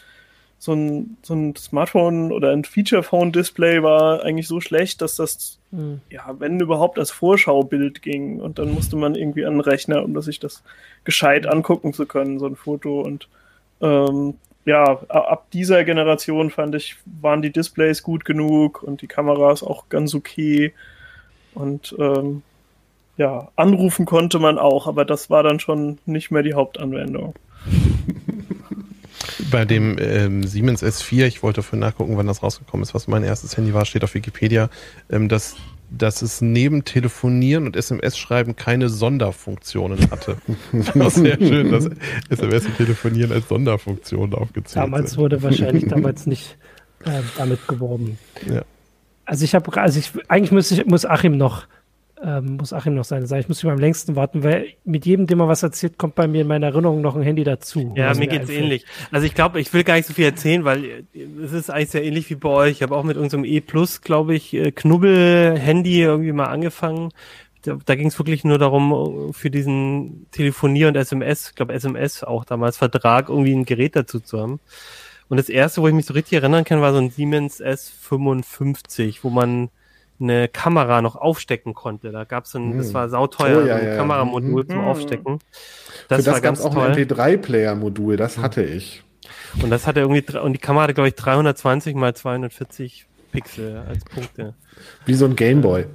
so 0.59 0.73
ein, 0.73 1.17
so 1.23 1.35
ein 1.35 1.57
Smartphone 1.57 2.33
oder 2.33 2.53
ein 2.53 2.65
Feature-Phone-Display 2.65 3.83
war 3.83 4.23
eigentlich 4.23 4.47
so 4.47 4.61
schlecht, 4.61 5.03
dass 5.03 5.17
das, 5.17 5.59
mhm. 5.73 6.01
ja, 6.11 6.37
wenn 6.39 6.61
überhaupt, 6.61 6.99
als 6.99 7.11
Vorschaubild 7.11 8.03
ging. 8.03 8.41
Und 8.41 8.59
dann 8.59 8.73
musste 8.73 8.97
man 8.97 9.15
irgendwie 9.15 9.45
an 9.45 9.55
den 9.55 9.61
Rechner, 9.61 10.05
um 10.05 10.21
sich 10.23 10.39
das 10.39 10.63
gescheit 11.05 11.47
angucken 11.47 11.93
zu 11.93 12.07
können, 12.07 12.39
so 12.39 12.47
ein 12.47 12.57
Foto. 12.57 13.01
Und 13.01 13.29
ähm, 13.81 14.35
ja, 14.71 14.85
ab 15.09 15.51
dieser 15.53 15.83
Generation 15.83 16.51
fand 16.51 16.77
ich, 16.77 16.95
waren 17.05 17.43
die 17.43 17.51
Displays 17.51 18.05
gut 18.05 18.25
genug 18.25 18.85
und 18.85 19.03
die 19.03 19.09
Kameras 19.09 19.65
auch 19.65 19.89
ganz 19.89 20.15
okay. 20.15 20.73
Und 21.55 21.97
ähm, 21.99 22.43
ja, 23.17 23.49
anrufen 23.57 24.07
konnte 24.07 24.39
man 24.39 24.59
auch, 24.59 24.87
aber 24.87 25.05
das 25.05 25.29
war 25.29 25.43
dann 25.43 25.59
schon 25.59 25.99
nicht 26.07 26.31
mehr 26.31 26.45
die 26.45 26.55
Hauptanwendung. 26.55 27.35
Bei 29.51 29.65
dem 29.65 29.97
ähm, 29.99 30.45
Siemens 30.45 30.85
S4, 30.85 31.27
ich 31.27 31.43
wollte 31.43 31.65
vorhin 31.65 31.81
nachgucken, 31.81 32.17
wann 32.17 32.29
das 32.29 32.45
rausgekommen 32.45 32.85
ist, 32.85 32.95
was 32.95 33.09
mein 33.09 33.25
erstes 33.25 33.57
Handy 33.57 33.75
war, 33.75 33.85
steht 33.85 34.05
auf 34.05 34.15
Wikipedia, 34.15 34.71
ähm, 35.11 35.29
dass 35.29 35.57
dass 35.91 36.23
es 36.23 36.41
neben 36.41 36.85
Telefonieren 36.85 37.67
und 37.67 37.77
SMS-Schreiben 37.77 38.57
keine 38.57 38.89
Sonderfunktionen 38.89 40.11
hatte. 40.11 40.37
Das 40.73 40.97
war 40.97 41.11
sehr 41.11 41.37
schön, 41.37 41.71
dass 41.71 41.91
SMS 42.29 42.67
und 42.67 42.77
Telefonieren 42.77 43.33
als 43.33 43.49
Sonderfunktion 43.49 44.35
aufgezählt 44.35 44.85
Damals 44.85 45.11
sind. 45.11 45.21
wurde 45.21 45.43
wahrscheinlich 45.43 45.85
damals 45.89 46.27
nicht 46.27 46.57
äh, 47.05 47.23
damit 47.37 47.67
geworben. 47.67 48.19
Ja. 48.47 48.63
Also 49.25 49.45
ich 49.45 49.55
habe, 49.55 49.81
also 49.81 49.99
ich, 49.99 50.13
eigentlich 50.29 50.53
muss, 50.53 50.71
ich, 50.71 50.87
muss 50.87 51.05
Achim 51.05 51.37
noch 51.37 51.67
ähm, 52.23 52.57
muss 52.57 52.73
Achim 52.73 52.95
noch 52.95 53.05
sagen. 53.05 53.25
Ich 53.25 53.49
muss 53.49 53.63
mich 53.63 53.73
am 53.73 53.79
längsten 53.79 54.17
warten, 54.17 54.43
weil 54.43 54.75
mit 54.85 55.07
jedem, 55.07 55.27
dem 55.27 55.39
man 55.39 55.49
was 55.49 55.63
erzählt, 55.63 55.97
kommt 55.99 56.15
bei 56.15 56.29
mir 56.29 56.43
in 56.43 56.47
meiner 56.47 56.67
Erinnerung 56.67 57.01
noch 57.01 57.17
ein 57.17 57.23
Handy 57.23 57.45
dazu. 57.45 57.95
Ja, 57.97 58.13
mir 58.15 58.27
geht's 58.27 58.43
einfällt. 58.43 58.59
ähnlich. 58.59 58.87
Also 59.11 59.27
ich 59.27 59.35
glaube, 59.35 59.61
ich 59.61 59.73
will 59.73 59.85
gar 59.85 59.95
nicht 59.95 60.07
so 60.07 60.13
viel 60.13 60.27
erzählen, 60.27 60.65
weil 60.65 60.85
äh, 60.85 61.03
es 61.43 61.53
ist 61.53 61.71
eigentlich 61.71 61.91
sehr 61.91 62.05
ähnlich 62.05 62.29
wie 62.31 62.35
bei 62.35 62.49
euch. 62.51 62.73
Ich 62.73 62.83
habe 62.83 62.97
auch 62.97 63.05
mit 63.05 63.17
unserem 63.17 63.45
E 63.45 63.61
Plus, 63.61 64.03
glaube 64.03 64.35
ich, 64.35 64.53
äh, 64.55 64.71
Knubbel-Handy 64.71 66.03
irgendwie 66.03 66.33
mal 66.33 66.47
angefangen. 66.47 67.11
Da, 67.63 67.79
da 67.85 67.95
ging 67.95 68.09
es 68.09 68.19
wirklich 68.19 68.45
nur 68.45 68.59
darum, 68.59 69.33
für 69.35 69.51
diesen 69.51 70.27
Telefonier- 70.31 70.89
und 70.89 70.97
SMS, 70.97 71.51
ich 71.51 71.55
glaube 71.55 71.75
SMS 71.75 72.25
auch 72.25 72.45
damals, 72.45 72.79
Vertrag, 72.79 73.29
irgendwie 73.29 73.53
ein 73.53 73.67
Gerät 73.67 73.97
dazu 73.97 74.21
zu 74.21 74.41
haben. 74.41 74.61
Und 75.29 75.37
das 75.37 75.49
erste, 75.49 75.81
wo 75.81 75.89
ich 75.89 75.95
mich 75.95 76.07
so 76.07 76.15
richtig 76.15 76.35
erinnern 76.35 76.65
kann, 76.65 76.81
war 76.81 76.93
so 76.93 76.99
ein 76.99 77.11
Siemens 77.11 77.63
S55, 77.63 79.19
wo 79.23 79.31
man 79.31 79.69
eine 80.21 80.49
Kamera 80.49 81.03
noch 81.03 81.17
aufstecken 81.17 81.75
konnte. 81.75 82.13
Da 82.13 82.25
gab 82.25 82.45
es 82.45 82.55
ein, 82.55 82.73
hm. 82.73 82.79
das 82.79 82.95
war 82.95 83.09
sauteuer, 83.09 83.63
oh, 83.63 83.67
ja, 83.67 83.77
ein 83.77 83.87
ja, 83.87 83.97
Kameramodul 83.97 84.65
mhm. 84.65 84.69
zum 84.69 84.81
Aufstecken. 84.81 85.39
Das, 86.09 86.25
Für 86.25 86.31
das 86.31 86.43
gab 86.43 86.55
es 86.55 86.63
auch 86.63 86.75
toll. 86.75 86.89
ein 86.89 86.95
MP3-Player-Modul, 86.95 88.17
das 88.17 88.37
mhm. 88.37 88.43
hatte 88.43 88.63
ich. 88.63 89.03
Und 89.63 89.71
das 89.71 89.87
hatte 89.87 90.01
irgendwie, 90.01 90.25
und 90.39 90.53
die 90.53 90.59
Kamera 90.59 90.85
hatte, 90.85 90.95
glaube 90.95 91.09
ich, 91.09 91.15
320 91.15 91.95
mal 91.95 92.15
240 92.15 93.07
Pixel 93.31 93.83
als 93.89 94.05
Punkte. 94.05 94.55
Wie 95.07 95.15
so 95.15 95.25
ein 95.25 95.37
Gameboy. 95.37 95.87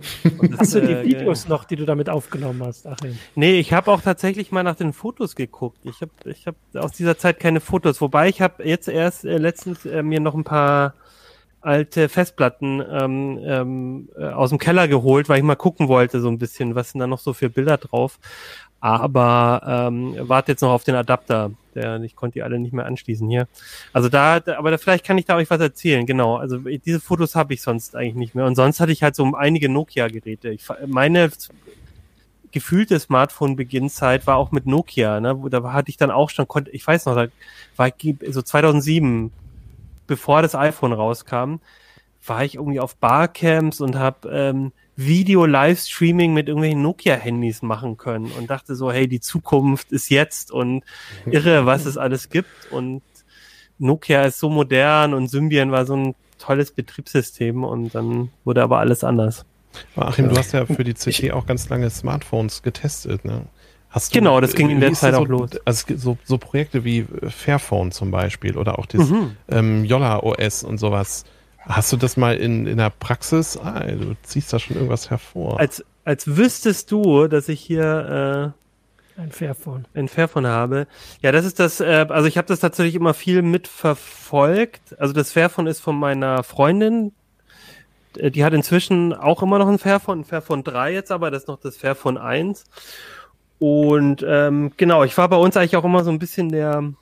Hast 0.57 0.75
du 0.75 0.81
die 0.81 0.93
äh, 0.93 1.03
Videos 1.03 1.47
noch, 1.47 1.65
die 1.65 1.75
du 1.75 1.85
damit 1.85 2.09
aufgenommen 2.09 2.63
hast, 2.63 2.87
Achim? 2.87 3.17
Nee, 3.35 3.59
ich 3.59 3.73
habe 3.73 3.91
auch 3.91 4.01
tatsächlich 4.01 4.51
mal 4.51 4.63
nach 4.63 4.75
den 4.75 4.93
Fotos 4.93 5.35
geguckt. 5.35 5.79
Ich 5.83 6.01
habe 6.01 6.11
ich 6.25 6.47
hab 6.47 6.55
aus 6.75 6.93
dieser 6.93 7.17
Zeit 7.17 7.39
keine 7.39 7.59
Fotos. 7.59 7.99
Wobei 8.01 8.29
ich 8.29 8.41
habe 8.41 8.63
jetzt 8.63 8.87
erst 8.87 9.25
äh, 9.25 9.37
letztens 9.37 9.85
äh, 9.85 10.01
mir 10.01 10.19
noch 10.19 10.35
ein 10.35 10.43
paar 10.43 10.93
alte 11.65 12.09
Festplatten 12.09 12.81
ähm, 12.87 13.39
ähm, 13.43 14.09
äh, 14.17 14.25
aus 14.25 14.49
dem 14.49 14.59
Keller 14.59 14.87
geholt, 14.87 15.29
weil 15.29 15.37
ich 15.37 15.43
mal 15.43 15.55
gucken 15.55 15.87
wollte 15.87 16.21
so 16.21 16.29
ein 16.29 16.37
bisschen, 16.37 16.75
was 16.75 16.91
sind 16.91 16.99
da 16.99 17.07
noch 17.07 17.19
so 17.19 17.33
für 17.33 17.49
Bilder 17.49 17.77
drauf. 17.77 18.19
Aber 18.79 19.61
ähm, 19.65 20.15
warte 20.19 20.51
jetzt 20.51 20.61
noch 20.61 20.71
auf 20.71 20.83
den 20.83 20.95
Adapter. 20.95 21.51
Der, 21.73 21.99
ich 22.01 22.15
konnte 22.15 22.35
die 22.35 22.43
alle 22.43 22.59
nicht 22.59 22.71
mehr 22.71 22.85
anschließen 22.85 23.27
hier. 23.27 23.47
Also 23.93 24.09
da, 24.09 24.35
aber 24.57 24.69
da, 24.69 24.77
vielleicht 24.77 25.03
kann 25.03 25.17
ich 25.17 25.25
da 25.25 25.35
euch 25.37 25.49
was 25.49 25.59
erzählen. 25.59 26.05
Genau. 26.05 26.37
Also 26.37 26.59
diese 26.59 26.99
Fotos 26.99 27.35
habe 27.35 27.53
ich 27.55 27.63
sonst 27.63 27.95
eigentlich 27.95 28.15
nicht 28.15 28.35
mehr. 28.35 28.45
Und 28.45 28.55
sonst 28.55 28.79
hatte 28.79 28.91
ich 28.91 29.01
halt 29.01 29.15
so 29.15 29.33
einige 29.33 29.69
Nokia-Geräte. 29.69 30.57
meine 30.85 31.31
gefühlte 32.51 32.99
Smartphone-Beginnzeit 32.99 34.27
war 34.27 34.37
auch 34.37 34.51
mit 34.51 34.67
Nokia. 34.67 35.19
Ne? 35.19 35.35
Da 35.49 35.73
hatte 35.73 35.89
ich 35.89 35.97
dann 35.97 36.11
auch 36.11 36.29
schon, 36.29 36.47
konnte, 36.47 36.71
ich 36.71 36.85
weiß 36.85 37.05
noch, 37.07 37.15
da 37.15 37.27
war 37.75 37.87
ich 37.87 38.15
so 38.29 38.41
2007 38.41 39.31
bevor 40.07 40.41
das 40.41 40.55
iPhone 40.55 40.93
rauskam, 40.93 41.55
war 42.25 42.43
ich 42.43 42.55
irgendwie 42.55 42.79
auf 42.79 42.95
Barcamps 42.95 43.81
und 43.81 43.95
habe 43.95 44.29
ähm, 44.29 44.71
Video-Livestreaming 44.95 46.33
mit 46.33 46.47
irgendwelchen 46.47 46.81
Nokia-Handys 46.81 47.61
machen 47.61 47.97
können 47.97 48.31
und 48.31 48.49
dachte 48.49 48.75
so, 48.75 48.91
hey, 48.91 49.07
die 49.07 49.19
Zukunft 49.19 49.91
ist 49.91 50.09
jetzt 50.09 50.51
und 50.51 50.83
irre, 51.25 51.65
was 51.65 51.85
es 51.85 51.97
alles 51.97 52.29
gibt 52.29 52.71
und 52.71 53.01
Nokia 53.77 54.23
ist 54.23 54.39
so 54.39 54.49
modern 54.49 55.13
und 55.13 55.27
Symbian 55.27 55.71
war 55.71 55.85
so 55.85 55.95
ein 55.95 56.15
tolles 56.39 56.71
Betriebssystem 56.71 57.63
und 57.63 57.93
dann 57.93 58.29
wurde 58.43 58.63
aber 58.63 58.79
alles 58.79 59.03
anders. 59.03 59.45
Achim, 59.97 60.29
du 60.29 60.37
hast 60.37 60.53
ja 60.53 60.65
für 60.65 60.85
die 60.85 60.93
CT 60.93 61.31
auch 61.33 61.45
ganz 61.45 61.67
lange 61.67 61.89
Smartphones 61.89 62.63
getestet, 62.63 63.25
ne? 63.25 63.45
Hast 63.95 64.13
du, 64.13 64.19
genau, 64.19 64.41
das 64.41 64.55
ging 64.55 64.69
in 64.69 64.81
der 64.81 64.91
Zeit 64.91 65.13
so, 65.13 65.21
auch 65.21 65.27
los. 65.27 65.51
Also 65.63 65.95
so, 65.95 66.17
so 66.25 66.37
Projekte 66.37 66.83
wie 66.83 67.05
Fairphone 67.29 67.93
zum 67.93 68.11
Beispiel 68.11 68.57
oder 68.57 68.77
auch 68.77 68.87
das 68.87 69.09
mhm. 69.09 69.37
ähm, 69.47 69.85
Yola 69.85 70.19
OS 70.19 70.65
und 70.65 70.79
sowas. 70.79 71.23
Hast 71.59 71.93
du 71.93 71.97
das 71.97 72.17
mal 72.17 72.35
in, 72.35 72.67
in 72.67 72.77
der 72.77 72.89
Praxis? 72.89 73.57
Ah, 73.57 73.85
du 73.85 74.17
ziehst 74.23 74.51
da 74.51 74.59
schon 74.59 74.75
irgendwas 74.75 75.09
hervor. 75.09 75.61
Als, 75.61 75.81
als 76.03 76.35
wüsstest 76.35 76.91
du, 76.91 77.27
dass 77.27 77.47
ich 77.47 77.61
hier 77.61 78.53
äh, 79.17 79.21
ein 79.21 79.31
Fairphone. 79.31 79.85
Ein 79.93 80.09
Fairphone 80.09 80.45
habe. 80.45 80.87
Ja, 81.21 81.31
das 81.31 81.45
ist 81.45 81.61
das, 81.61 81.79
äh, 81.79 82.05
also 82.09 82.27
ich 82.27 82.37
habe 82.37 82.49
das 82.49 82.59
tatsächlich 82.59 82.95
immer 82.95 83.13
viel 83.13 83.43
mitverfolgt. 83.43 84.99
Also 84.99 85.13
das 85.13 85.31
Fairphone 85.31 85.67
ist 85.67 85.79
von 85.79 85.97
meiner 85.97 86.43
Freundin. 86.43 87.13
Äh, 88.17 88.29
die 88.29 88.43
hat 88.43 88.53
inzwischen 88.53 89.13
auch 89.13 89.41
immer 89.41 89.57
noch 89.57 89.69
ein 89.69 89.79
Fairphone, 89.79 90.19
ein 90.19 90.25
Fairphone 90.25 90.65
3 90.65 90.91
jetzt, 90.91 91.11
aber 91.13 91.31
das 91.31 91.43
ist 91.43 91.47
noch 91.47 91.61
das 91.61 91.77
Fairphone 91.77 92.17
1. 92.17 92.65
Und 93.59 94.25
ähm, 94.27 94.71
genau, 94.77 95.03
ich 95.03 95.17
war 95.17 95.29
bei 95.29 95.37
uns 95.37 95.55
eigentlich 95.55 95.77
auch 95.77 95.85
immer 95.85 96.03
so 96.03 96.11
ein 96.11 96.19
bisschen 96.19 96.49
der, 96.49 96.93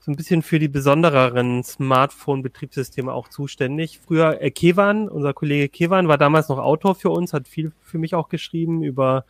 so 0.00 0.12
ein 0.12 0.16
bisschen 0.16 0.42
für 0.42 0.58
die 0.58 0.68
besondereren 0.68 1.64
Smartphone-Betriebssysteme 1.64 3.12
auch 3.12 3.28
zuständig. 3.28 4.00
Früher 4.06 4.40
äh, 4.40 4.50
Kevan, 4.50 5.08
unser 5.08 5.34
Kollege 5.34 5.68
Kevan, 5.68 6.06
war 6.06 6.18
damals 6.18 6.48
noch 6.48 6.58
Autor 6.58 6.94
für 6.94 7.10
uns, 7.10 7.32
hat 7.32 7.48
viel 7.48 7.72
für 7.82 7.98
mich 7.98 8.14
auch 8.14 8.28
geschrieben 8.28 8.82
über 8.82 9.24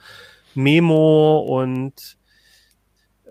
Memo 0.55 1.39
und 1.39 2.17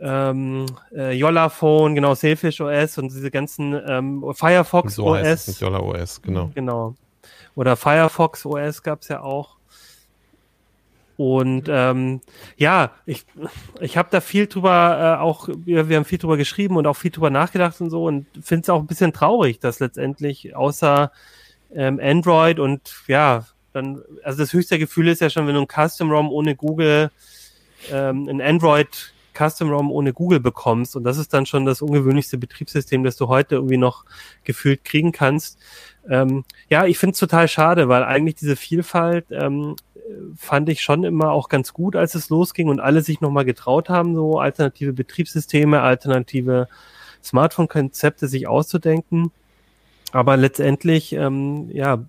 ähm, 0.01 0.65
äh, 0.93 1.13
Yolla-Phone, 1.13 1.95
genau, 1.95 2.15
Sailfish 2.15 2.59
OS 2.59 2.97
und 2.97 3.11
diese 3.11 3.31
ganzen 3.31 3.79
ähm, 3.87 4.25
Firefox 4.33 4.95
so 4.95 5.07
OS. 5.07 5.19
Heißt 5.19 5.47
es 5.47 5.59
Yolla 5.59 5.79
OS, 5.79 6.21
genau. 6.21 6.51
Genau. 6.53 6.95
Oder 7.55 7.75
Firefox 7.75 8.45
OS 8.45 8.83
gab's 8.83 9.07
ja 9.07 9.21
auch. 9.21 9.57
Und 11.17 11.67
ähm, 11.69 12.21
ja, 12.57 12.91
ich, 13.05 13.25
ich 13.79 13.97
habe 13.97 14.09
da 14.11 14.19
viel 14.19 14.47
drüber, 14.47 15.17
äh, 15.17 15.21
auch, 15.21 15.47
wir, 15.47 15.87
wir 15.87 15.97
haben 15.97 16.05
viel 16.05 16.17
drüber 16.17 16.35
geschrieben 16.35 16.75
und 16.75 16.87
auch 16.87 16.97
viel 16.97 17.11
drüber 17.11 17.29
nachgedacht 17.29 17.79
und 17.79 17.89
so 17.89 18.05
und 18.05 18.25
finde 18.41 18.63
es 18.63 18.69
auch 18.69 18.81
ein 18.81 18.87
bisschen 18.87 19.13
traurig, 19.13 19.59
dass 19.59 19.79
letztendlich 19.79 20.55
außer 20.55 21.11
ähm, 21.73 21.99
Android 22.03 22.59
und 22.59 23.03
ja, 23.07 23.45
dann, 23.71 24.01
also 24.23 24.39
das 24.39 24.51
höchste 24.51 24.77
Gefühl 24.77 25.07
ist 25.07 25.21
ja 25.21 25.29
schon, 25.29 25.47
wenn 25.47 25.55
du 25.55 25.61
ein 25.61 25.67
Custom 25.67 26.11
ROM 26.11 26.29
ohne 26.29 26.55
Google, 26.55 27.11
ähm, 27.91 28.27
ein 28.27 28.41
Android 28.41 29.13
Custom 29.37 29.69
ROM 29.69 29.91
ohne 29.91 30.11
Google 30.11 30.41
bekommst 30.41 30.97
und 30.97 31.05
das 31.05 31.17
ist 31.17 31.33
dann 31.33 31.45
schon 31.45 31.65
das 31.65 31.81
ungewöhnlichste 31.81 32.37
Betriebssystem, 32.37 33.03
das 33.03 33.15
du 33.15 33.29
heute 33.29 33.55
irgendwie 33.55 33.77
noch 33.77 34.03
gefühlt 34.43 34.83
kriegen 34.83 35.13
kannst. 35.13 35.59
Ähm, 36.09 36.43
ja, 36.69 36.85
ich 36.85 36.97
finde 36.97 37.13
es 37.13 37.19
total 37.19 37.47
schade, 37.47 37.87
weil 37.87 38.03
eigentlich 38.03 38.35
diese 38.35 38.55
Vielfalt 38.55 39.25
ähm, 39.31 39.75
fand 40.35 40.69
ich 40.69 40.81
schon 40.81 41.03
immer 41.03 41.31
auch 41.31 41.49
ganz 41.49 41.73
gut, 41.73 41.95
als 41.95 42.15
es 42.15 42.29
losging 42.29 42.69
und 42.69 42.79
alle 42.79 43.01
sich 43.01 43.21
nochmal 43.21 43.45
getraut 43.45 43.89
haben, 43.89 44.15
so 44.15 44.39
alternative 44.39 44.93
Betriebssysteme, 44.93 45.81
alternative 45.81 46.67
Smartphone-Konzepte 47.23 48.27
sich 48.27 48.47
auszudenken. 48.47 49.31
Aber 50.11 50.37
letztendlich, 50.37 51.11
ähm, 51.11 51.69
ja, 51.73 52.05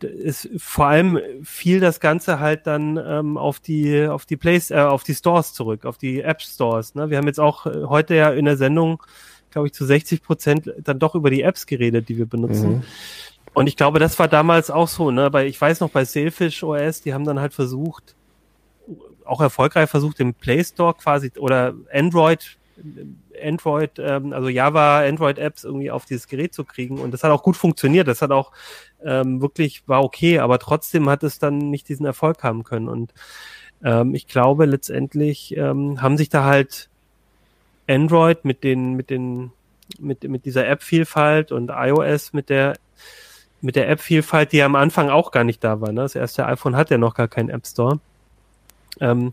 ist 0.00 0.48
vor 0.56 0.86
allem 0.86 1.20
fiel 1.44 1.78
das 1.78 2.00
Ganze 2.00 2.40
halt 2.40 2.66
dann 2.66 2.96
ähm, 2.96 3.36
auf 3.36 3.60
die 3.60 4.06
auf 4.08 4.26
die 4.26 4.36
Plays, 4.36 4.72
äh, 4.72 4.78
auf 4.78 5.04
die 5.04 5.14
Stores 5.14 5.52
zurück, 5.52 5.84
auf 5.84 5.96
die 5.96 6.22
App 6.22 6.42
Stores. 6.42 6.96
Ne? 6.96 7.08
Wir 7.08 7.18
haben 7.18 7.28
jetzt 7.28 7.38
auch 7.38 7.66
äh, 7.66 7.84
heute 7.84 8.16
ja 8.16 8.30
in 8.30 8.46
der 8.46 8.56
Sendung, 8.56 9.00
glaube 9.50 9.68
ich, 9.68 9.74
zu 9.74 9.84
60 9.84 10.22
Prozent 10.24 10.72
dann 10.82 10.98
doch 10.98 11.14
über 11.14 11.30
die 11.30 11.42
Apps 11.42 11.66
geredet, 11.66 12.08
die 12.08 12.18
wir 12.18 12.26
benutzen. 12.26 12.78
Mhm. 12.78 12.82
Und 13.58 13.66
ich 13.66 13.74
glaube, 13.74 13.98
das 13.98 14.16
war 14.20 14.28
damals 14.28 14.70
auch 14.70 14.86
so, 14.86 15.10
ne? 15.10 15.32
Weil 15.32 15.48
ich 15.48 15.60
weiß 15.60 15.80
noch, 15.80 15.90
bei 15.90 16.04
Sailfish 16.04 16.62
OS, 16.62 17.00
die 17.00 17.12
haben 17.12 17.24
dann 17.24 17.40
halt 17.40 17.52
versucht, 17.52 18.14
auch 19.24 19.40
erfolgreich 19.40 19.90
versucht, 19.90 20.20
im 20.20 20.32
Play 20.32 20.62
Store 20.62 20.94
quasi 20.94 21.32
oder 21.36 21.74
Android, 21.92 22.56
Android, 23.42 23.98
ähm, 23.98 24.32
also 24.32 24.48
Java, 24.48 25.00
Android-Apps 25.00 25.64
irgendwie 25.64 25.90
auf 25.90 26.04
dieses 26.04 26.28
Gerät 26.28 26.54
zu 26.54 26.62
kriegen. 26.62 27.00
Und 27.00 27.10
das 27.10 27.24
hat 27.24 27.32
auch 27.32 27.42
gut 27.42 27.56
funktioniert. 27.56 28.06
Das 28.06 28.22
hat 28.22 28.30
auch 28.30 28.52
ähm, 29.04 29.42
wirklich, 29.42 29.82
war 29.88 30.04
okay, 30.04 30.38
aber 30.38 30.60
trotzdem 30.60 31.08
hat 31.10 31.24
es 31.24 31.40
dann 31.40 31.58
nicht 31.58 31.88
diesen 31.88 32.06
Erfolg 32.06 32.44
haben 32.44 32.62
können. 32.62 32.88
Und 32.88 33.12
ähm, 33.82 34.14
ich 34.14 34.28
glaube, 34.28 34.66
letztendlich 34.66 35.56
ähm, 35.56 36.00
haben 36.00 36.16
sich 36.16 36.28
da 36.28 36.44
halt 36.44 36.88
Android 37.88 38.44
mit 38.44 38.62
den, 38.62 38.94
mit 38.94 39.10
den, 39.10 39.50
mit, 39.98 40.22
mit 40.22 40.44
dieser 40.44 40.64
App-Vielfalt 40.68 41.50
und 41.50 41.72
iOS 41.74 42.32
mit 42.32 42.50
der 42.50 42.74
mit 43.60 43.76
der 43.76 43.88
App-Vielfalt, 43.88 44.52
die 44.52 44.58
ja 44.58 44.66
am 44.66 44.76
Anfang 44.76 45.10
auch 45.10 45.30
gar 45.30 45.44
nicht 45.44 45.62
da 45.64 45.80
war. 45.80 45.92
Ne? 45.92 46.02
Das 46.02 46.14
erste 46.14 46.46
iPhone 46.46 46.76
hat 46.76 46.90
ja 46.90 46.98
noch 46.98 47.14
gar 47.14 47.28
keinen 47.28 47.50
App 47.50 47.66
Store. 47.66 48.00
Ähm, 49.00 49.32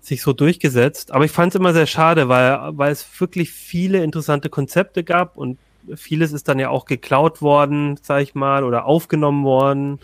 sich 0.00 0.22
so 0.22 0.32
durchgesetzt. 0.32 1.12
Aber 1.12 1.24
ich 1.24 1.30
fand 1.30 1.54
es 1.54 1.58
immer 1.58 1.72
sehr 1.72 1.86
schade, 1.86 2.28
weil, 2.28 2.76
weil 2.76 2.92
es 2.92 3.06
wirklich 3.20 3.52
viele 3.52 4.02
interessante 4.02 4.48
Konzepte 4.48 5.04
gab 5.04 5.36
und 5.36 5.58
vieles 5.94 6.32
ist 6.32 6.48
dann 6.48 6.58
ja 6.58 6.70
auch 6.70 6.84
geklaut 6.84 7.40
worden, 7.40 7.98
sag 8.02 8.22
ich 8.22 8.34
mal, 8.34 8.64
oder 8.64 8.84
aufgenommen 8.84 9.44
worden. 9.44 10.00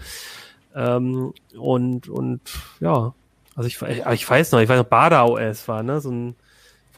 Ähm, 0.75 1.33
und, 1.57 2.09
und 2.09 2.41
ja, 2.81 3.13
also 3.57 3.67
ich, 3.67 3.81
ich 3.83 4.31
weiß 4.31 4.53
noch, 4.53 4.61
ich 4.61 4.69
weiß 4.69 4.79
noch, 4.79 4.89
Bada 4.89 5.25
OS 5.25 5.67
war, 5.67 5.83
ne, 5.83 6.01
so 6.01 6.11
ein 6.11 6.37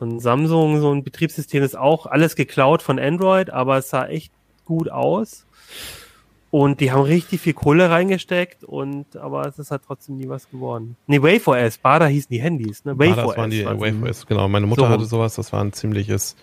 von 0.00 0.18
Samsung, 0.18 0.80
so 0.80 0.94
ein 0.94 1.04
Betriebssystem 1.04 1.62
ist 1.62 1.76
auch 1.76 2.06
alles 2.06 2.34
geklaut 2.34 2.80
von 2.80 2.98
Android, 2.98 3.50
aber 3.50 3.76
es 3.76 3.90
sah 3.90 4.06
echt 4.06 4.32
gut 4.64 4.90
aus. 4.90 5.44
Und 6.50 6.80
die 6.80 6.90
haben 6.90 7.02
richtig 7.02 7.40
viel 7.40 7.52
Kohle 7.52 7.90
reingesteckt 7.90 8.64
und 8.64 9.16
aber 9.16 9.46
es 9.46 9.58
ist 9.58 9.70
halt 9.70 9.82
trotzdem 9.86 10.16
nie 10.16 10.28
was 10.28 10.50
geworden. 10.50 10.96
Nee, 11.06 11.22
WaveOS, 11.22 11.78
Bada 11.78 12.06
hießen 12.06 12.28
die 12.28 12.40
Handys, 12.40 12.84
ne? 12.84 12.98
WaveOS. 12.98 13.16
Bada 13.16 13.36
waren 13.36 13.50
die 13.50 13.64
WaveOS, 13.64 14.26
genau. 14.26 14.48
Meine 14.48 14.66
Mutter 14.66 14.82
so. 14.82 14.88
hatte 14.88 15.04
sowas, 15.04 15.36
das 15.36 15.52
war 15.52 15.62
ein 15.62 15.72
ziemliches, 15.72 16.34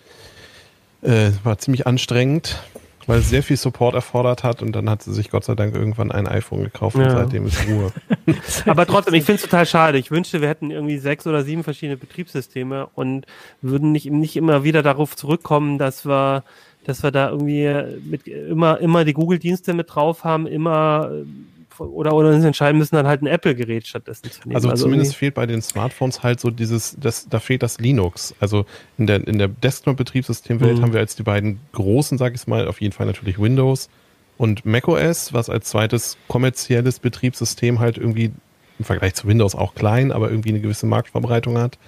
äh, 1.02 1.30
war 1.44 1.58
ziemlich 1.58 1.86
anstrengend, 1.86 2.58
weil 3.06 3.18
es 3.18 3.28
sehr 3.28 3.42
viel 3.42 3.58
Support 3.58 3.94
erfordert 3.94 4.44
hat 4.44 4.62
und 4.62 4.72
dann 4.72 4.88
hat 4.88 5.02
sie 5.02 5.12
sich 5.12 5.30
Gott 5.30 5.44
sei 5.44 5.54
Dank 5.54 5.74
irgendwann 5.74 6.10
ein 6.10 6.26
iPhone 6.26 6.64
gekauft 6.64 6.96
ja. 6.96 7.04
und 7.04 7.10
seitdem 7.10 7.46
ist 7.46 7.68
Ruhe. 7.68 7.92
aber 8.66 8.86
trotzdem, 8.86 9.12
ich 9.12 9.24
finde 9.24 9.42
es 9.42 9.42
total 9.42 9.66
schade. 9.66 9.98
Ich 9.98 10.10
wünschte, 10.10 10.40
wir 10.40 10.48
hätten 10.48 10.70
irgendwie 10.70 10.96
sechs 10.96 11.26
oder 11.26 11.42
sieben 11.42 11.64
verschiedene 11.64 11.98
Betriebssysteme 11.98 12.88
und 12.94 13.26
würden 13.60 13.92
nicht, 13.92 14.10
nicht 14.10 14.36
immer 14.36 14.64
wieder 14.64 14.82
darauf 14.82 15.16
zurückkommen, 15.16 15.76
dass 15.76 16.06
wir 16.06 16.44
dass 16.88 17.02
wir 17.02 17.10
da 17.10 17.30
irgendwie 17.30 17.70
mit 18.08 18.26
immer, 18.26 18.80
immer 18.80 19.04
die 19.04 19.12
Google-Dienste 19.12 19.74
mit 19.74 19.94
drauf 19.94 20.24
haben, 20.24 20.46
immer 20.46 21.10
oder, 21.78 22.14
oder 22.14 22.30
uns 22.30 22.44
entscheiden 22.44 22.78
müssen, 22.78 22.96
dann 22.96 23.06
halt 23.06 23.22
ein 23.22 23.26
Apple-Gerät 23.26 23.86
stattdessen 23.86 24.30
zu 24.30 24.40
nehmen. 24.40 24.56
Also, 24.56 24.70
also 24.70 24.84
zumindest 24.84 25.14
fehlt 25.14 25.34
bei 25.34 25.46
den 25.46 25.62
Smartphones 25.62 26.22
halt 26.22 26.40
so 26.40 26.50
dieses, 26.50 26.96
das, 26.98 27.28
da 27.28 27.40
fehlt 27.40 27.62
das 27.62 27.78
Linux. 27.78 28.34
Also 28.40 28.64
in 28.96 29.06
der, 29.06 29.26
in 29.28 29.38
der 29.38 29.48
Desktop-Betriebssystemwelt 29.48 30.78
mhm. 30.78 30.82
haben 30.82 30.92
wir 30.92 31.00
als 31.00 31.14
die 31.14 31.22
beiden 31.22 31.60
großen, 31.72 32.18
sag 32.18 32.34
ich 32.34 32.46
mal, 32.46 32.66
auf 32.66 32.80
jeden 32.80 32.92
Fall 32.92 33.06
natürlich 33.06 33.38
Windows 33.38 33.88
und 34.38 34.64
macOS, 34.64 35.32
was 35.32 35.50
als 35.50 35.68
zweites 35.68 36.16
kommerzielles 36.26 37.00
Betriebssystem 37.00 37.78
halt 37.80 37.98
irgendwie 37.98 38.32
im 38.78 38.84
Vergleich 38.84 39.14
zu 39.14 39.28
Windows 39.28 39.54
auch 39.54 39.74
klein, 39.74 40.10
aber 40.10 40.30
irgendwie 40.30 40.50
eine 40.50 40.60
gewisse 40.60 40.86
Marktverbreitung 40.86 41.58
hat. 41.58 41.78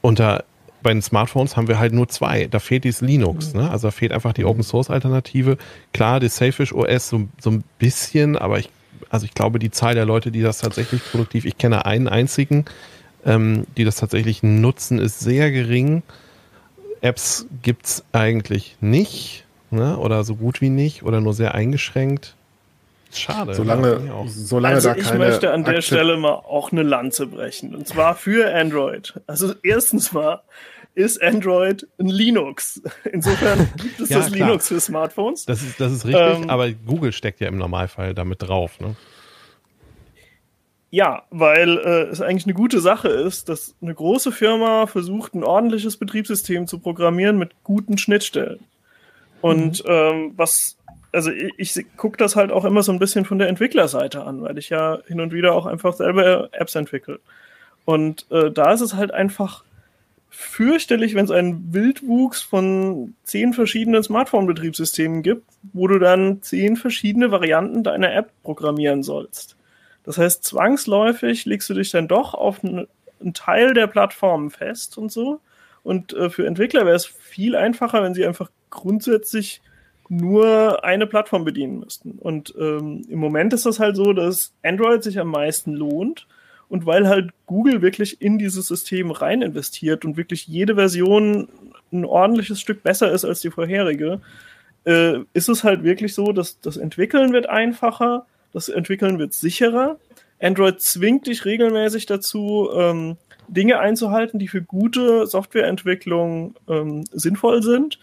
Und 0.00 0.18
da 0.20 0.42
bei 0.86 0.92
den 0.92 1.02
Smartphones 1.02 1.56
haben 1.56 1.66
wir 1.66 1.80
halt 1.80 1.92
nur 1.92 2.06
zwei. 2.06 2.46
Da 2.46 2.60
fehlt 2.60 2.84
dieses 2.84 3.00
Linux, 3.00 3.52
mhm. 3.52 3.62
ne? 3.62 3.70
Also 3.72 3.88
da 3.88 3.90
fehlt 3.90 4.12
einfach 4.12 4.32
die 4.32 4.44
Open 4.44 4.62
Source 4.62 4.88
Alternative. 4.88 5.58
Klar, 5.92 6.20
das 6.20 6.36
Safish 6.36 6.72
OS 6.72 7.08
so, 7.08 7.26
so 7.40 7.50
ein 7.50 7.64
bisschen, 7.80 8.36
aber 8.36 8.60
ich, 8.60 8.70
also 9.10 9.26
ich 9.26 9.34
glaube, 9.34 9.58
die 9.58 9.72
Zahl 9.72 9.96
der 9.96 10.04
Leute, 10.04 10.30
die 10.30 10.42
das 10.42 10.58
tatsächlich 10.58 11.02
produktiv, 11.10 11.44
ich 11.44 11.58
kenne 11.58 11.86
einen 11.86 12.06
einzigen, 12.06 12.66
ähm, 13.24 13.66
die 13.76 13.82
das 13.82 13.96
tatsächlich 13.96 14.44
nutzen, 14.44 15.00
ist 15.00 15.18
sehr 15.18 15.50
gering. 15.50 16.04
Apps 17.00 17.46
gibt 17.62 17.86
es 17.86 18.04
eigentlich 18.12 18.76
nicht, 18.80 19.44
ne? 19.72 19.98
Oder 19.98 20.22
so 20.22 20.36
gut 20.36 20.60
wie 20.60 20.70
nicht, 20.70 21.02
oder 21.02 21.20
nur 21.20 21.34
sehr 21.34 21.56
eingeschränkt. 21.56 22.36
Schade. 23.12 23.54
Solange, 23.54 24.00
solange 24.28 24.76
also 24.76 24.90
da 24.90 24.96
ich 24.96 25.14
möchte 25.14 25.50
an 25.50 25.64
der 25.64 25.80
Stelle 25.80 26.16
mal 26.16 26.34
auch 26.34 26.70
eine 26.70 26.84
Lanze 26.84 27.26
brechen. 27.26 27.74
Und 27.74 27.88
zwar 27.88 28.14
für 28.14 28.54
Android. 28.54 29.14
Also 29.26 29.52
erstens 29.64 30.12
mal 30.12 30.42
ist 30.96 31.22
Android 31.22 31.86
ein 31.98 32.08
Linux. 32.08 32.82
Insofern 33.12 33.68
gibt 33.76 34.00
es 34.00 34.08
ja, 34.08 34.18
das 34.18 34.32
klar. 34.32 34.48
Linux 34.48 34.68
für 34.68 34.80
Smartphones. 34.80 35.44
Das 35.44 35.62
ist, 35.62 35.78
das 35.78 35.92
ist 35.92 36.06
richtig, 36.06 36.42
ähm, 36.42 36.50
aber 36.50 36.72
Google 36.72 37.12
steckt 37.12 37.40
ja 37.40 37.48
im 37.48 37.58
Normalfall 37.58 38.14
damit 38.14 38.42
drauf. 38.42 38.80
Ne? 38.80 38.96
Ja, 40.90 41.24
weil 41.30 41.78
äh, 41.78 42.02
es 42.04 42.22
eigentlich 42.22 42.46
eine 42.46 42.54
gute 42.54 42.80
Sache 42.80 43.08
ist, 43.08 43.50
dass 43.50 43.76
eine 43.82 43.94
große 43.94 44.32
Firma 44.32 44.86
versucht, 44.86 45.34
ein 45.34 45.44
ordentliches 45.44 45.98
Betriebssystem 45.98 46.66
zu 46.66 46.78
programmieren 46.78 47.38
mit 47.38 47.50
guten 47.62 47.98
Schnittstellen. 47.98 48.60
Und 49.42 49.84
mhm. 49.84 49.90
ähm, 49.90 50.32
was 50.36 50.78
also 51.12 51.30
ich, 51.30 51.76
ich 51.76 51.86
gucke 51.96 52.18
das 52.18 52.36
halt 52.36 52.52
auch 52.52 52.64
immer 52.64 52.82
so 52.82 52.92
ein 52.92 52.98
bisschen 52.98 53.24
von 53.24 53.38
der 53.38 53.48
Entwicklerseite 53.48 54.24
an, 54.24 54.42
weil 54.42 54.58
ich 54.58 54.68
ja 54.68 54.98
hin 55.06 55.20
und 55.20 55.32
wieder 55.32 55.54
auch 55.54 55.64
einfach 55.64 55.94
selber 55.94 56.50
Apps 56.52 56.74
entwickle. 56.74 57.20
Und 57.86 58.30
äh, 58.30 58.50
da 58.50 58.72
ist 58.72 58.82
es 58.82 58.94
halt 58.94 59.12
einfach 59.12 59.64
fürchterlich, 60.30 61.14
wenn 61.14 61.24
es 61.24 61.30
einen 61.30 61.72
Wildwuchs 61.72 62.42
von 62.42 63.14
zehn 63.24 63.52
verschiedenen 63.52 64.02
Smartphone-Betriebssystemen 64.02 65.22
gibt, 65.22 65.46
wo 65.72 65.86
du 65.86 65.98
dann 65.98 66.42
zehn 66.42 66.76
verschiedene 66.76 67.30
Varianten 67.30 67.82
deiner 67.82 68.12
App 68.12 68.30
programmieren 68.42 69.02
sollst. 69.02 69.56
Das 70.04 70.18
heißt, 70.18 70.44
zwangsläufig 70.44 71.46
legst 71.46 71.68
du 71.68 71.74
dich 71.74 71.90
dann 71.90 72.08
doch 72.08 72.34
auf 72.34 72.62
einen, 72.64 72.86
Teil 73.32 73.72
der 73.72 73.86
Plattformen 73.86 74.50
fest 74.50 74.98
und 74.98 75.10
so. 75.10 75.40
Und 75.82 76.12
äh, 76.12 76.28
für 76.28 76.46
Entwickler 76.46 76.84
wäre 76.84 76.96
es 76.96 77.06
viel 77.06 77.56
einfacher, 77.56 78.02
wenn 78.02 78.12
sie 78.12 78.26
einfach 78.26 78.50
grundsätzlich 78.68 79.62
nur 80.08 80.84
eine 80.84 81.06
Plattform 81.06 81.44
bedienen 81.44 81.80
müssten. 81.80 82.12
Und 82.12 82.54
ähm, 82.58 83.06
im 83.08 83.18
Moment 83.18 83.52
ist 83.52 83.66
das 83.66 83.80
halt 83.80 83.96
so, 83.96 84.12
dass 84.12 84.52
Android 84.62 85.02
sich 85.02 85.18
am 85.18 85.28
meisten 85.28 85.72
lohnt. 85.72 86.26
Und 86.68 86.86
weil 86.86 87.08
halt 87.08 87.30
Google 87.46 87.80
wirklich 87.80 88.20
in 88.20 88.38
dieses 88.38 88.66
System 88.66 89.10
rein 89.10 89.42
investiert 89.42 90.04
und 90.04 90.16
wirklich 90.16 90.46
jede 90.48 90.74
Version 90.74 91.48
ein 91.92 92.04
ordentliches 92.04 92.60
Stück 92.60 92.82
besser 92.82 93.12
ist 93.12 93.24
als 93.24 93.40
die 93.40 93.50
vorherige, 93.50 94.20
äh, 94.84 95.20
ist 95.32 95.48
es 95.48 95.64
halt 95.64 95.84
wirklich 95.84 96.14
so, 96.14 96.32
dass 96.32 96.60
das 96.60 96.76
Entwickeln 96.76 97.32
wird 97.32 97.48
einfacher, 97.48 98.26
das 98.52 98.68
Entwickeln 98.68 99.18
wird 99.18 99.32
sicherer. 99.32 99.98
Android 100.40 100.80
zwingt 100.80 101.26
dich 101.26 101.44
regelmäßig 101.44 102.06
dazu, 102.06 102.68
ähm, 102.74 103.16
Dinge 103.48 103.78
einzuhalten, 103.78 104.38
die 104.38 104.48
für 104.48 104.62
gute 104.62 105.26
Softwareentwicklung 105.26 106.56
ähm, 106.68 107.04
sinnvoll 107.12 107.62
sind. 107.62 107.98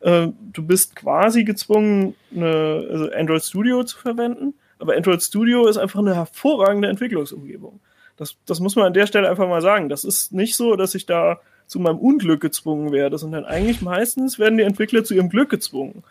Äh, 0.00 0.28
du 0.52 0.66
bist 0.66 0.96
quasi 0.96 1.44
gezwungen, 1.44 2.14
eine, 2.34 2.86
also 2.90 3.10
Android 3.12 3.42
Studio 3.42 3.84
zu 3.84 3.98
verwenden, 3.98 4.54
aber 4.78 4.94
Android 4.94 5.22
Studio 5.22 5.66
ist 5.66 5.76
einfach 5.76 6.00
eine 6.00 6.14
hervorragende 6.14 6.88
Entwicklungsumgebung. 6.88 7.80
Das, 8.16 8.36
das 8.46 8.60
muss 8.60 8.76
man 8.76 8.86
an 8.86 8.94
der 8.94 9.06
Stelle 9.06 9.28
einfach 9.28 9.48
mal 9.48 9.62
sagen. 9.62 9.88
Das 9.88 10.04
ist 10.04 10.32
nicht 10.32 10.56
so, 10.56 10.76
dass 10.76 10.94
ich 10.94 11.06
da 11.06 11.40
zu 11.66 11.80
meinem 11.80 11.98
Unglück 11.98 12.40
gezwungen 12.40 12.92
werde, 12.92 13.18
sondern 13.18 13.44
eigentlich 13.44 13.82
meistens 13.82 14.38
werden 14.38 14.58
die 14.58 14.64
Entwickler 14.64 15.04
zu 15.04 15.14
ihrem 15.14 15.28
Glück 15.28 15.50
gezwungen. 15.50 16.04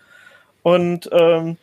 Und 0.64 1.10
ähm, 1.12 1.58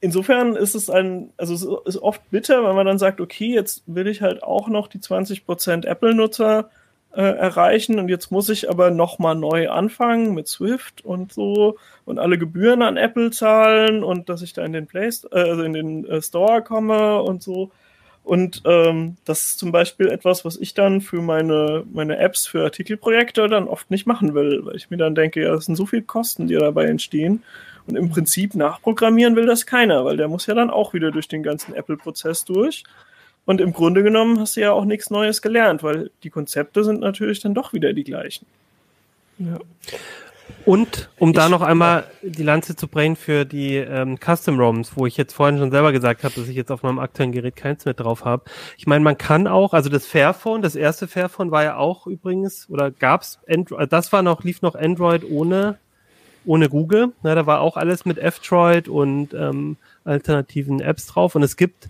insofern 0.00 0.56
ist 0.56 0.74
es 0.74 0.88
ein, 0.88 1.30
also 1.36 1.54
es 1.54 1.94
ist 1.94 2.02
oft 2.02 2.22
bitter, 2.30 2.64
weil 2.64 2.74
man 2.74 2.86
dann 2.86 2.98
sagt, 2.98 3.20
okay, 3.20 3.52
jetzt 3.52 3.82
will 3.86 4.06
ich 4.06 4.22
halt 4.22 4.42
auch 4.42 4.68
noch 4.68 4.88
die 4.88 4.98
20% 4.98 5.86
Apple-Nutzer 5.86 6.70
äh, 7.16 7.22
erreichen 7.22 7.98
und 7.98 8.08
jetzt 8.08 8.30
muss 8.30 8.48
ich 8.48 8.68
aber 8.68 8.90
nochmal 8.90 9.34
neu 9.34 9.70
anfangen 9.70 10.34
mit 10.34 10.48
Swift 10.48 11.04
und 11.04 11.32
so 11.32 11.78
und 12.04 12.18
alle 12.18 12.36
Gebühren 12.36 12.82
an 12.82 12.96
Apple 12.96 13.30
zahlen 13.30 14.04
und 14.04 14.28
dass 14.28 14.42
ich 14.42 14.52
da 14.52 14.64
in 14.64 14.72
den 14.72 14.86
Play 14.86 15.08
äh, 15.32 15.38
also 15.38 15.62
in 15.62 15.72
den 15.72 16.04
äh, 16.04 16.20
Store 16.20 16.62
komme 16.62 17.22
und 17.22 17.42
so. 17.42 17.70
Und 18.26 18.62
ähm, 18.64 19.16
das 19.24 19.42
ist 19.42 19.58
zum 19.60 19.70
Beispiel 19.70 20.08
etwas, 20.08 20.44
was 20.44 20.56
ich 20.56 20.74
dann 20.74 21.00
für 21.00 21.22
meine, 21.22 21.84
meine 21.92 22.18
Apps 22.18 22.44
für 22.44 22.64
Artikelprojekte 22.64 23.46
dann 23.46 23.68
oft 23.68 23.88
nicht 23.88 24.04
machen 24.04 24.34
will, 24.34 24.66
weil 24.66 24.74
ich 24.74 24.90
mir 24.90 24.96
dann 24.96 25.14
denke, 25.14 25.44
ja, 25.44 25.52
das 25.52 25.66
sind 25.66 25.76
so 25.76 25.86
viele 25.86 26.02
Kosten, 26.02 26.48
die 26.48 26.54
dabei 26.54 26.86
entstehen. 26.86 27.44
Und 27.86 27.94
im 27.94 28.10
Prinzip 28.10 28.56
nachprogrammieren 28.56 29.36
will 29.36 29.46
das 29.46 29.64
keiner, 29.64 30.04
weil 30.04 30.16
der 30.16 30.26
muss 30.26 30.46
ja 30.46 30.54
dann 30.54 30.70
auch 30.70 30.92
wieder 30.92 31.12
durch 31.12 31.28
den 31.28 31.44
ganzen 31.44 31.72
Apple-Prozess 31.72 32.44
durch. 32.44 32.82
Und 33.44 33.60
im 33.60 33.72
Grunde 33.72 34.02
genommen 34.02 34.40
hast 34.40 34.56
du 34.56 34.60
ja 34.60 34.72
auch 34.72 34.86
nichts 34.86 35.08
Neues 35.08 35.40
gelernt, 35.40 35.84
weil 35.84 36.10
die 36.24 36.30
Konzepte 36.30 36.82
sind 36.82 36.98
natürlich 36.98 37.38
dann 37.38 37.54
doch 37.54 37.72
wieder 37.72 37.92
die 37.92 38.02
gleichen. 38.02 38.44
Ja. 39.38 39.60
Und 40.64 41.10
um 41.18 41.30
ich, 41.30 41.36
da 41.36 41.48
noch 41.48 41.62
einmal 41.62 42.04
die 42.22 42.42
Lanze 42.42 42.74
zu 42.74 42.88
brechen 42.88 43.16
für 43.16 43.44
die 43.44 43.76
ähm, 43.76 44.18
Custom 44.18 44.58
ROMs, 44.58 44.96
wo 44.96 45.06
ich 45.06 45.16
jetzt 45.16 45.32
vorhin 45.32 45.58
schon 45.58 45.70
selber 45.70 45.92
gesagt 45.92 46.24
habe, 46.24 46.34
dass 46.34 46.48
ich 46.48 46.56
jetzt 46.56 46.72
auf 46.72 46.82
meinem 46.82 46.98
aktuellen 46.98 47.32
Gerät 47.32 47.56
keins 47.56 47.84
mehr 47.84 47.94
drauf 47.94 48.24
habe. 48.24 48.44
Ich 48.76 48.86
meine, 48.86 49.04
man 49.04 49.16
kann 49.16 49.46
auch, 49.46 49.74
also 49.74 49.88
das 49.88 50.06
Fairphone, 50.06 50.62
das 50.62 50.74
erste 50.74 51.06
Fairphone 51.06 51.52
war 51.52 51.62
ja 51.62 51.76
auch 51.76 52.06
übrigens, 52.06 52.68
oder 52.68 52.90
gab's 52.90 53.38
Android, 53.48 53.92
das 53.92 54.12
war 54.12 54.22
noch, 54.22 54.42
lief 54.42 54.60
noch 54.62 54.74
Android 54.74 55.22
ohne, 55.28 55.78
ohne 56.44 56.68
Google. 56.68 57.12
Na, 57.22 57.34
da 57.34 57.46
war 57.46 57.60
auch 57.60 57.76
alles 57.76 58.04
mit 58.04 58.18
F-Droid 58.18 58.88
und 58.88 59.34
ähm, 59.34 59.76
alternativen 60.04 60.80
Apps 60.80 61.06
drauf. 61.06 61.36
Und 61.36 61.42
es 61.42 61.56
gibt 61.56 61.88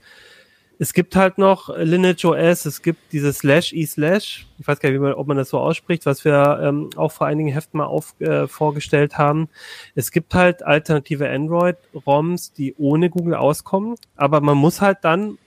es 0.79 0.93
gibt 0.93 1.17
halt 1.17 1.39
noch 1.39 1.75
Lineage 1.77 2.25
OS, 2.25 2.67
es 2.67 2.83
gibt 2.83 3.13
dieses 3.13 3.39
Slash 3.39 3.73
e 3.73 3.87
Slash, 3.87 4.47
ich 4.59 4.69
weiß 4.69 4.79
gar 4.81 4.91
nicht, 4.91 5.01
man, 5.01 5.15
ob 5.15 5.27
man 5.27 5.37
das 5.37 5.51
so 5.51 5.59
ausspricht, 5.59 6.05
was 6.07 6.25
wir 6.25 6.61
ähm, 6.63 6.91
auch 6.97 7.13
vor 7.13 7.27
einigen 7.27 7.49
Heften 7.49 7.79
mal 7.79 7.87
auf, 7.87 8.15
äh, 8.21 8.47
vorgestellt 8.47 9.17
haben. 9.17 9.49
Es 9.95 10.11
gibt 10.11 10.35
halt 10.35 10.63
alternative 10.63 11.29
Android-ROMs, 11.31 12.53
die 12.53 12.75
ohne 12.77 13.09
Google 13.09 13.35
auskommen, 13.35 13.97
aber 14.17 14.41
man 14.41 14.59
muss 14.59 14.81
halt 14.81 14.99
dann 15.03 15.39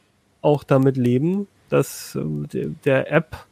auch 0.42 0.64
damit 0.64 0.98
leben, 0.98 1.48
dass 1.70 2.16
äh, 2.16 2.68
der 2.86 3.12
App, 3.12 3.46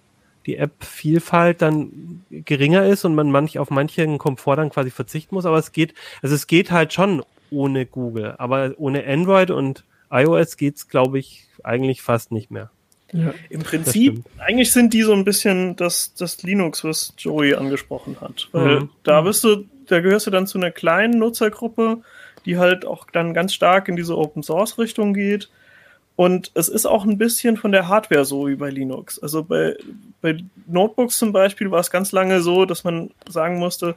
die 0.47 0.57
App-Vielfalt 0.57 1.61
dann 1.61 2.23
geringer 2.31 2.85
ist 2.85 3.05
und 3.05 3.13
man 3.13 3.29
manch 3.29 3.59
auf 3.59 3.69
manchen 3.69 4.17
Komfort 4.17 4.55
dann 4.55 4.69
quasi 4.71 4.89
verzichten 4.89 5.35
muss, 5.35 5.45
aber 5.45 5.57
es 5.57 5.71
geht, 5.73 5.93
also 6.23 6.33
es 6.33 6.47
geht 6.47 6.71
halt 6.71 6.93
schon 6.93 7.23
ohne 7.51 7.85
Google, 7.85 8.35
aber 8.39 8.73
ohne 8.77 9.05
Android 9.05 9.51
und 9.51 9.83
iOS 10.11 10.57
geht's, 10.57 10.87
glaube 10.87 11.19
ich, 11.19 11.47
eigentlich 11.63 12.01
fast 12.01 12.31
nicht 12.31 12.51
mehr. 12.51 12.71
Ja. 13.13 13.33
Im 13.49 13.61
Prinzip, 13.61 14.23
eigentlich 14.37 14.71
sind 14.71 14.93
die 14.93 15.01
so 15.01 15.13
ein 15.13 15.23
bisschen 15.23 15.75
das, 15.75 16.13
das 16.13 16.43
Linux, 16.43 16.83
was 16.83 17.13
Joey 17.17 17.55
angesprochen 17.55 18.17
hat. 18.19 18.49
Weil 18.51 18.81
mhm. 18.81 18.89
da 19.03 19.21
bist 19.21 19.43
du, 19.43 19.65
da 19.87 20.01
gehörst 20.01 20.27
du 20.27 20.31
dann 20.31 20.47
zu 20.47 20.57
einer 20.57 20.71
kleinen 20.71 21.17
Nutzergruppe, 21.19 22.01
die 22.45 22.57
halt 22.57 22.85
auch 22.85 23.07
dann 23.11 23.33
ganz 23.33 23.53
stark 23.53 23.87
in 23.87 23.95
diese 23.95 24.17
Open 24.17 24.43
Source 24.43 24.77
Richtung 24.77 25.13
geht. 25.13 25.49
Und 26.15 26.51
es 26.55 26.67
ist 26.67 26.85
auch 26.85 27.05
ein 27.05 27.17
bisschen 27.17 27.57
von 27.57 27.71
der 27.71 27.87
Hardware 27.87 28.25
so 28.25 28.47
wie 28.47 28.55
bei 28.55 28.69
Linux. 28.69 29.19
Also 29.19 29.43
bei, 29.43 29.77
bei 30.21 30.43
Notebooks 30.65 31.17
zum 31.17 31.31
Beispiel 31.31 31.69
war 31.71 31.79
es 31.79 31.91
ganz 31.91 32.11
lange 32.11 32.41
so, 32.41 32.65
dass 32.65 32.83
man 32.83 33.11
sagen 33.29 33.59
musste, 33.59 33.95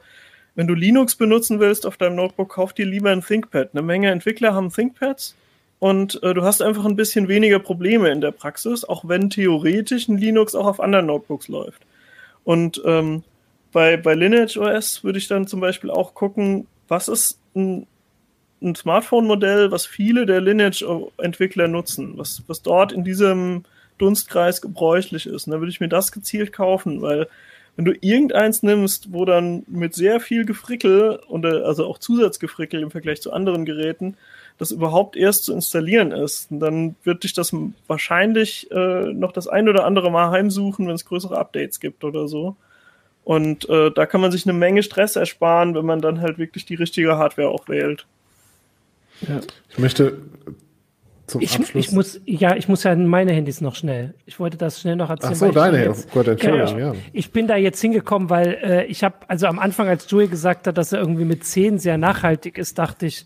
wenn 0.55 0.67
du 0.67 0.75
Linux 0.75 1.15
benutzen 1.15 1.61
willst 1.61 1.87
auf 1.87 1.97
deinem 1.97 2.17
Notebook, 2.17 2.51
kauf 2.51 2.73
dir 2.75 2.85
lieber 2.85 3.11
ein 3.11 3.23
ThinkPad. 3.23 3.71
Eine 3.73 3.83
Menge 3.83 4.11
Entwickler 4.11 4.55
haben 4.55 4.71
ThinkPads 4.71 5.35
und 5.81 6.23
äh, 6.23 6.35
du 6.35 6.43
hast 6.43 6.61
einfach 6.63 6.85
ein 6.85 6.95
bisschen 6.95 7.27
weniger 7.27 7.59
Probleme 7.59 8.11
in 8.11 8.21
der 8.21 8.33
Praxis, 8.33 8.85
auch 8.85 9.09
wenn 9.09 9.31
theoretisch 9.31 10.09
ein 10.09 10.19
Linux 10.19 10.55
auch 10.55 10.67
auf 10.67 10.79
anderen 10.79 11.07
Notebooks 11.07 11.49
läuft. 11.49 11.83
Und 12.45 12.81
ähm, 12.85 13.25
bei, 13.73 13.97
bei 13.97 14.15
Lineage 14.15 14.59
OS 14.59 15.03
würde 15.03 15.19
ich 15.19 15.27
dann 15.27 15.47
zum 15.47 15.61
Beispiel 15.61 15.91
auch 15.91 16.15
gucken, 16.15 16.67
was 16.87 17.09
ist 17.09 17.39
ein, 17.57 17.87
ein 18.61 18.75
Smartphone-Modell, 18.75 19.71
was 19.71 19.87
viele 19.87 20.27
der 20.27 20.43
Lineage-Entwickler 20.43 21.67
nutzen, 21.67 22.13
was, 22.17 22.43
was 22.47 22.61
dort 22.61 22.93
in 22.93 23.03
diesem 23.03 23.65
Dunstkreis 23.97 24.61
gebräuchlich 24.61 25.27
ist. 25.27 25.47
Und 25.47 25.53
dann 25.53 25.61
würde 25.61 25.73
ich 25.73 25.81
mir 25.81 25.89
das 25.89 26.13
gezielt 26.13 26.53
kaufen, 26.53 27.01
weil 27.01 27.27
wenn 27.77 27.87
du 27.87 27.95
irgendeins 28.03 28.63
nimmst, 28.63 29.15
wo 29.15 29.25
dann 29.25 29.63
mit 29.67 29.95
sehr 29.95 30.21
viel 30.21 30.45
Gefrickel 30.45 31.21
und 31.27 31.47
äh, 31.47 31.63
also 31.63 31.87
auch 31.87 31.97
Zusatzgefrickel 31.97 32.83
im 32.83 32.91
Vergleich 32.91 33.23
zu 33.23 33.33
anderen 33.33 33.65
Geräten 33.65 34.19
das 34.61 34.73
überhaupt 34.73 35.17
erst 35.17 35.45
zu 35.45 35.55
installieren 35.55 36.13
ist. 36.13 36.51
Und 36.51 36.61
dann 36.61 36.95
wird 37.03 37.25
dich 37.25 37.33
das 37.33 37.57
wahrscheinlich 37.87 38.71
äh, 38.71 39.11
noch 39.15 39.33
das 39.33 39.49
ein 39.49 39.71
oder 39.71 39.87
andere 39.87 40.11
Mal 40.11 40.31
heimsuchen, 40.31 40.87
wenn 40.87 40.95
es 40.95 41.07
größere 41.07 41.39
Updates 41.39 41.81
gibt 41.81 42.05
oder 42.05 42.29
so. 42.29 42.57
Und 43.25 43.67
äh, 43.71 43.91
da 43.91 44.05
kann 44.05 44.21
man 44.21 44.31
sich 44.31 44.45
eine 44.45 44.53
Menge 44.53 44.83
Stress 44.83 45.17
ersparen, 45.17 45.75
wenn 45.75 45.87
man 45.87 46.03
dann 46.03 46.21
halt 46.21 46.37
wirklich 46.37 46.67
die 46.67 46.75
richtige 46.75 47.17
Hardware 47.17 47.49
auch 47.49 47.69
wählt. 47.69 48.07
Ja. 49.27 49.41
Ich 49.71 49.79
möchte 49.79 50.19
zum 51.27 51.41
ich, 51.41 51.59
Abschluss. 51.59 51.87
Ich 51.87 51.93
muss, 51.93 52.21
ja, 52.27 52.55
ich 52.55 52.69
muss 52.69 52.83
ja 52.83 52.95
meine 52.95 53.33
Handys 53.33 53.63
noch 53.63 53.75
schnell. 53.75 54.13
Ich 54.27 54.39
wollte 54.39 54.59
das 54.59 54.79
schnell 54.79 54.97
noch 54.97 55.09
erzählen. 55.09 55.33
Ach 55.33 55.39
so, 55.39 55.53
deine. 55.53 55.85
Jetzt, 55.87 56.09
oh 56.11 56.15
Gott, 56.17 56.29
Entschuldigung, 56.29 56.79
ja. 56.79 56.95
Ich 57.15 57.33
bin 57.33 57.47
da 57.47 57.57
jetzt 57.57 57.81
hingekommen, 57.81 58.29
weil 58.29 58.59
äh, 58.63 58.85
ich 58.87 59.05
habe, 59.05 59.17
also 59.27 59.47
am 59.47 59.59
Anfang, 59.59 59.89
als 59.89 60.11
Joey 60.11 60.29
gesagt 60.29 60.67
hat, 60.67 60.77
dass 60.77 60.93
er 60.93 61.01
irgendwie 61.01 61.25
mit 61.25 61.45
10 61.45 61.79
sehr 61.79 61.97
nachhaltig 61.97 62.59
ist, 62.59 62.79
dachte 62.79 63.07
ich, 63.07 63.25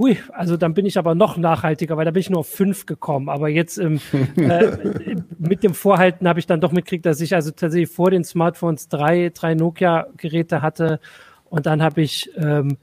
hui, 0.00 0.18
also 0.32 0.56
dann 0.56 0.74
bin 0.74 0.86
ich 0.86 0.98
aber 0.98 1.14
noch 1.14 1.36
nachhaltiger, 1.36 1.96
weil 1.96 2.06
da 2.06 2.10
bin 2.10 2.20
ich 2.20 2.30
nur 2.30 2.40
auf 2.40 2.48
5 2.48 2.86
gekommen. 2.86 3.28
Aber 3.28 3.48
jetzt 3.48 3.78
ähm, 3.78 4.00
äh, 4.36 4.76
mit 5.38 5.62
dem 5.62 5.74
Vorhalten 5.74 6.26
habe 6.26 6.40
ich 6.40 6.46
dann 6.46 6.60
doch 6.60 6.72
mitgekriegt, 6.72 7.06
dass 7.06 7.20
ich 7.20 7.34
also 7.34 7.50
tatsächlich 7.50 7.90
vor 7.90 8.10
den 8.10 8.24
Smartphones 8.24 8.88
drei, 8.88 9.30
drei 9.32 9.54
Nokia-Geräte 9.54 10.62
hatte. 10.62 11.00
Und 11.50 11.66
dann 11.66 11.82
habe 11.82 12.00
ich 12.00 12.30
ähm, 12.36 12.78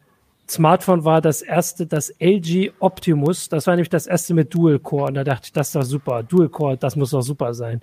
Smartphone 0.49 1.03
war 1.03 1.19
das 1.19 1.41
erste, 1.41 1.87
das 1.87 2.13
LG 2.19 2.71
Optimus. 2.79 3.49
Das 3.49 3.67
war 3.67 3.75
nämlich 3.75 3.89
das 3.89 4.07
erste 4.07 4.33
mit 4.33 4.53
Dual 4.53 4.79
Core. 4.79 5.07
Und 5.07 5.15
da 5.15 5.23
dachte 5.23 5.47
ich, 5.47 5.53
das 5.53 5.67
ist 5.67 5.75
doch 5.75 5.83
super. 5.83 6.23
Dual 6.23 6.49
Core, 6.49 6.77
das 6.77 6.95
muss 6.95 7.09
doch 7.09 7.21
super 7.21 7.53
sein. 7.53 7.81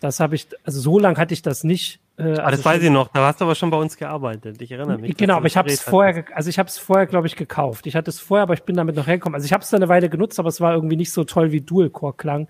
Das 0.00 0.20
habe 0.20 0.34
ich, 0.34 0.46
also 0.62 0.80
so 0.80 0.98
lange 0.98 1.16
hatte 1.16 1.34
ich 1.34 1.42
das 1.42 1.64
nicht. 1.64 2.00
Äh, 2.18 2.22
ah, 2.22 2.44
also 2.44 2.56
das 2.56 2.64
weiß 2.64 2.82
ich 2.82 2.90
noch. 2.90 3.08
Da 3.08 3.26
hast 3.26 3.40
du 3.40 3.44
aber 3.44 3.54
schon 3.54 3.70
bei 3.70 3.76
uns 3.76 3.96
gearbeitet. 3.96 4.60
Ich 4.60 4.72
erinnere 4.72 4.98
mich. 4.98 5.16
Genau, 5.16 5.36
aber 5.36 5.46
ich 5.46 5.56
habe 5.56 5.70
es 5.70 5.80
vorher, 5.80 6.24
also 6.34 6.50
ich 6.50 6.58
habe 6.58 6.68
es 6.68 6.76
vorher, 6.76 7.06
glaube 7.06 7.28
ich, 7.28 7.36
gekauft. 7.36 7.86
Ich 7.86 7.94
hatte 7.94 8.10
es 8.10 8.18
vorher, 8.18 8.42
aber 8.42 8.54
ich 8.54 8.64
bin 8.64 8.76
damit 8.76 8.96
noch 8.96 9.06
hergekommen. 9.06 9.36
Also 9.36 9.44
ich 9.44 9.52
habe 9.52 9.62
es 9.62 9.70
dann 9.70 9.82
eine 9.82 9.88
Weile 9.88 10.08
genutzt, 10.08 10.38
aber 10.38 10.48
es 10.48 10.60
war 10.60 10.74
irgendwie 10.74 10.96
nicht 10.96 11.12
so 11.12 11.24
toll 11.24 11.52
wie 11.52 11.60
Dual 11.60 11.90
Core 11.90 12.14
klang. 12.16 12.48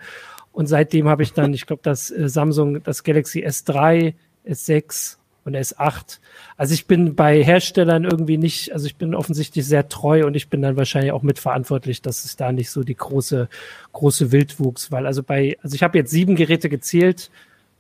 Und 0.53 0.67
seitdem 0.67 1.09
habe 1.09 1.23
ich 1.23 1.35
dann, 1.35 1.53
ich 1.53 1.67
glaube, 1.67 1.83
das 1.83 2.11
äh, 2.11 2.29
Samsung, 2.29 2.83
das 2.83 3.05
Galaxy 3.05 3.45
S3, 3.45 4.15
S6 4.47 5.19
und 5.45 5.55
S8. 5.55 6.19
Also 6.57 6.73
ich 6.73 6.87
bin 6.87 7.15
bei 7.15 7.43
Herstellern 7.43 8.05
irgendwie 8.05 8.39
nicht, 8.39 8.73
also 8.73 8.87
ich 8.87 8.97
bin 8.97 9.15
offensichtlich 9.15 9.67
sehr 9.67 9.89
treu 9.89 10.27
und 10.27 10.35
ich 10.35 10.49
bin 10.49 10.63
dann 10.63 10.77
wahrscheinlich 10.77 11.13
auch 11.13 11.23
mitverantwortlich, 11.23 12.01
dass 12.01 12.25
es 12.25 12.37
da 12.37 12.53
nicht 12.53 12.71
so 12.71 12.83
die 12.83 12.97
große, 12.97 13.49
große 13.93 14.33
Wildwuchs, 14.33 14.91
weil 14.91 15.07
also 15.07 15.23
bei, 15.23 15.59
also 15.63 15.75
ich 15.75 15.83
habe 15.83 15.99
jetzt 15.99 16.11
sieben 16.11 16.37
Geräte 16.37 16.69
gezählt, 16.69 17.31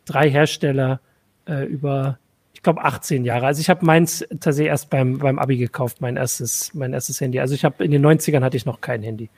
drei 0.04 0.30
Hersteller 0.30 1.00
äh, 1.48 1.64
über, 1.64 2.18
ich 2.52 2.62
glaube 2.62 2.84
18 2.84 3.24
Jahre. 3.24 3.46
Also 3.46 3.60
ich 3.60 3.70
habe 3.70 3.84
meins 3.84 4.24
tatsächlich 4.40 4.68
erst 4.68 4.90
beim, 4.90 5.18
beim 5.18 5.38
Abi 5.38 5.56
gekauft, 5.56 6.00
mein 6.00 6.16
erstes, 6.16 6.74
mein 6.74 6.92
erstes 6.92 7.20
Handy. 7.20 7.40
Also 7.40 7.54
ich 7.54 7.64
habe 7.64 7.84
in 7.84 7.90
den 7.90 8.04
90ern 8.04 8.42
hatte 8.42 8.56
ich 8.56 8.66
noch 8.66 8.80
kein 8.80 9.02
Handy. 9.02 9.30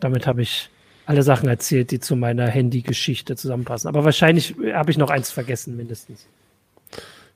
Damit 0.00 0.26
habe 0.26 0.42
ich 0.42 0.70
alle 1.06 1.22
Sachen 1.22 1.48
erzählt, 1.48 1.90
die 1.90 2.00
zu 2.00 2.16
meiner 2.16 2.48
Handy-Geschichte 2.48 3.36
zusammenpassen. 3.36 3.88
Aber 3.88 4.04
wahrscheinlich 4.04 4.54
habe 4.72 4.90
ich 4.90 4.98
noch 4.98 5.10
eins 5.10 5.30
vergessen, 5.30 5.76
mindestens. 5.76 6.26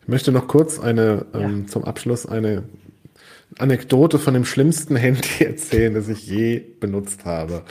Ich 0.02 0.08
möchte 0.08 0.32
noch 0.32 0.48
kurz 0.48 0.78
eine 0.78 1.26
ja. 1.34 1.40
ähm, 1.40 1.68
zum 1.68 1.84
Abschluss 1.84 2.24
eine 2.24 2.62
Anekdote 3.56 4.18
von 4.18 4.34
dem 4.34 4.44
schlimmsten 4.44 4.96
Handy 4.96 5.44
erzählen, 5.44 5.94
das 5.94 6.08
ich 6.08 6.26
je 6.26 6.60
benutzt 6.80 7.24
habe. 7.24 7.62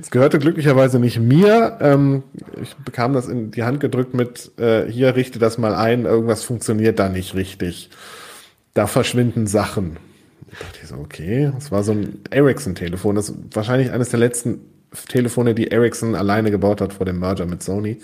Es 0.00 0.10
gehörte 0.10 0.38
glücklicherweise 0.38 0.98
nicht 0.98 1.18
mir. 1.18 1.78
Ähm, 1.80 2.22
ich 2.60 2.74
bekam 2.76 3.12
das 3.12 3.26
in 3.28 3.50
die 3.50 3.64
Hand 3.64 3.80
gedrückt 3.80 4.14
mit, 4.14 4.52
äh, 4.58 4.90
hier 4.90 5.16
richte 5.16 5.38
das 5.38 5.58
mal 5.58 5.74
ein, 5.74 6.04
irgendwas 6.04 6.44
funktioniert 6.44 6.98
da 6.98 7.08
nicht 7.08 7.34
richtig. 7.34 7.90
Da 8.74 8.86
verschwinden 8.86 9.46
Sachen. 9.46 9.98
Ich 10.52 10.58
dachte 10.58 10.86
so, 10.86 10.96
okay, 10.96 11.50
das 11.54 11.72
war 11.72 11.82
so 11.82 11.92
ein 11.92 12.20
Ericsson-Telefon. 12.30 13.16
Das 13.16 13.30
ist 13.30 13.36
wahrscheinlich 13.52 13.90
eines 13.90 14.10
der 14.10 14.20
letzten 14.20 14.60
Telefone, 15.08 15.54
die 15.54 15.70
Ericsson 15.70 16.14
alleine 16.14 16.50
gebaut 16.50 16.80
hat 16.80 16.92
vor 16.92 17.04
dem 17.04 17.18
Merger 17.18 17.46
mit 17.46 17.62
Sony. 17.62 17.98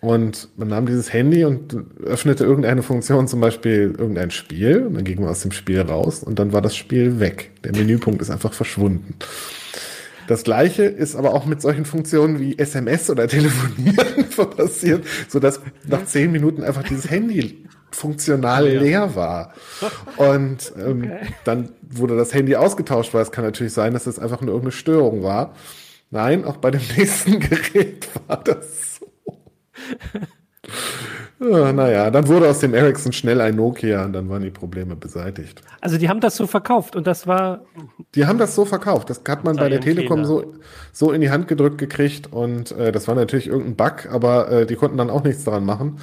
Und 0.00 0.48
man 0.56 0.68
nahm 0.68 0.86
dieses 0.86 1.12
Handy 1.12 1.44
und 1.44 1.76
öffnete 2.04 2.44
irgendeine 2.44 2.82
Funktion, 2.82 3.26
zum 3.26 3.40
Beispiel 3.40 3.94
irgendein 3.98 4.30
Spiel, 4.30 4.86
und 4.86 4.94
dann 4.94 5.04
ging 5.04 5.20
man 5.20 5.30
aus 5.30 5.40
dem 5.40 5.50
Spiel 5.50 5.80
raus 5.80 6.22
und 6.22 6.38
dann 6.38 6.52
war 6.52 6.62
das 6.62 6.76
Spiel 6.76 7.18
weg. 7.18 7.50
Der 7.64 7.72
Menüpunkt 7.72 8.22
ist 8.22 8.30
einfach 8.30 8.52
verschwunden. 8.52 9.14
Das 10.28 10.44
gleiche 10.44 10.84
ist 10.84 11.16
aber 11.16 11.32
auch 11.32 11.46
mit 11.46 11.62
solchen 11.62 11.86
Funktionen 11.86 12.38
wie 12.38 12.58
SMS 12.58 13.08
oder 13.08 13.26
Telefonieren 13.26 14.28
passiert, 14.56 15.04
so 15.26 15.40
dass 15.40 15.60
nach 15.86 16.04
zehn 16.04 16.30
Minuten 16.30 16.62
einfach 16.62 16.82
dieses 16.82 17.10
Handy 17.10 17.64
funktional 17.90 18.68
leer 18.68 19.16
war. 19.16 19.54
Und 20.18 20.72
ähm, 20.78 21.04
okay. 21.04 21.34
dann 21.44 21.70
wurde 21.80 22.16
das 22.16 22.34
Handy 22.34 22.56
ausgetauscht, 22.56 23.14
weil 23.14 23.22
es 23.22 23.32
kann 23.32 23.44
natürlich 23.44 23.72
sein, 23.72 23.94
dass 23.94 24.06
es 24.06 24.18
einfach 24.18 24.42
nur 24.42 24.50
irgendeine 24.50 24.72
Störung 24.72 25.22
war. 25.22 25.54
Nein, 26.10 26.44
auch 26.44 26.58
bei 26.58 26.70
dem 26.70 26.82
nächsten 26.96 27.40
Gerät 27.40 28.08
war 28.26 28.42
das 28.44 28.87
Ja, 31.40 31.72
naja, 31.72 32.10
dann 32.10 32.26
wurde 32.26 32.48
aus 32.48 32.58
dem 32.58 32.74
Ericsson 32.74 33.12
schnell 33.12 33.40
ein 33.40 33.54
Nokia 33.54 34.04
und 34.04 34.12
dann 34.12 34.28
waren 34.28 34.42
die 34.42 34.50
Probleme 34.50 34.96
beseitigt. 34.96 35.62
Also 35.80 35.96
die 35.96 36.08
haben 36.08 36.20
das 36.20 36.36
so 36.36 36.48
verkauft 36.48 36.96
und 36.96 37.06
das 37.06 37.28
war. 37.28 37.60
Die 38.16 38.26
haben 38.26 38.38
das 38.38 38.56
so 38.56 38.64
verkauft. 38.64 39.08
Das 39.08 39.22
hat 39.28 39.44
man 39.44 39.56
bei 39.56 39.68
der 39.68 39.80
Telekom 39.80 40.24
so, 40.24 40.54
so 40.92 41.12
in 41.12 41.20
die 41.20 41.30
Hand 41.30 41.46
gedrückt 41.46 41.78
gekriegt 41.78 42.32
und 42.32 42.72
äh, 42.72 42.90
das 42.90 43.06
war 43.06 43.14
natürlich 43.14 43.46
irgendein 43.46 43.76
Bug, 43.76 44.12
aber 44.12 44.50
äh, 44.50 44.66
die 44.66 44.74
konnten 44.74 44.98
dann 44.98 45.10
auch 45.10 45.22
nichts 45.22 45.44
daran 45.44 45.64
machen. 45.64 46.00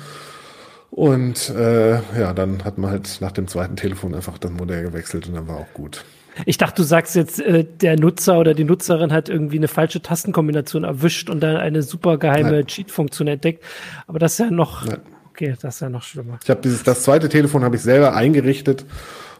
Und 0.90 1.50
äh, 1.50 1.96
ja, 2.18 2.34
dann 2.34 2.64
hat 2.64 2.78
man 2.78 2.90
halt 2.90 3.18
nach 3.20 3.34
dem 3.34 3.50
zweiten 3.50 3.76
Telefon 3.76 4.16
einfach 4.16 4.38
das 4.38 4.52
Modell 4.52 4.84
gewechselt 4.84 5.28
und 5.28 5.36
dann 5.36 5.50
war 5.50 5.58
auch 5.58 5.74
gut. 5.74 6.06
Ich 6.46 6.58
dachte, 6.58 6.82
du 6.82 6.84
sagst 6.84 7.16
jetzt, 7.16 7.40
äh, 7.40 7.64
der 7.64 7.98
Nutzer 7.98 8.40
oder 8.40 8.54
die 8.54 8.66
Nutzerin 8.66 9.14
hat 9.14 9.30
irgendwie 9.30 9.58
eine 9.58 9.68
falsche 9.68 10.02
Tastenkombination 10.02 10.84
erwischt 10.84 11.30
und 11.30 11.40
dann 11.42 11.58
eine 11.58 11.82
super 11.82 12.18
geheime 12.18 12.66
Cheat-Funktion 12.66 13.28
entdeckt. 13.28 13.64
Aber 14.08 14.20
das 14.20 14.34
ist 14.34 14.40
ja 14.40 14.52
noch, 14.52 14.86
Nein. 14.86 15.02
okay, 15.30 15.56
das 15.62 15.76
ist 15.76 15.82
ja 15.82 15.90
noch 15.90 16.04
schlimmer. 16.04 16.40
Ich 16.44 16.50
habe 16.50 16.62
dieses, 16.62 16.84
das 16.84 17.04
zweite 17.04 17.30
Telefon 17.30 17.64
habe 17.64 17.78
ich 17.78 17.82
selber 17.82 18.16
eingerichtet 18.16 18.86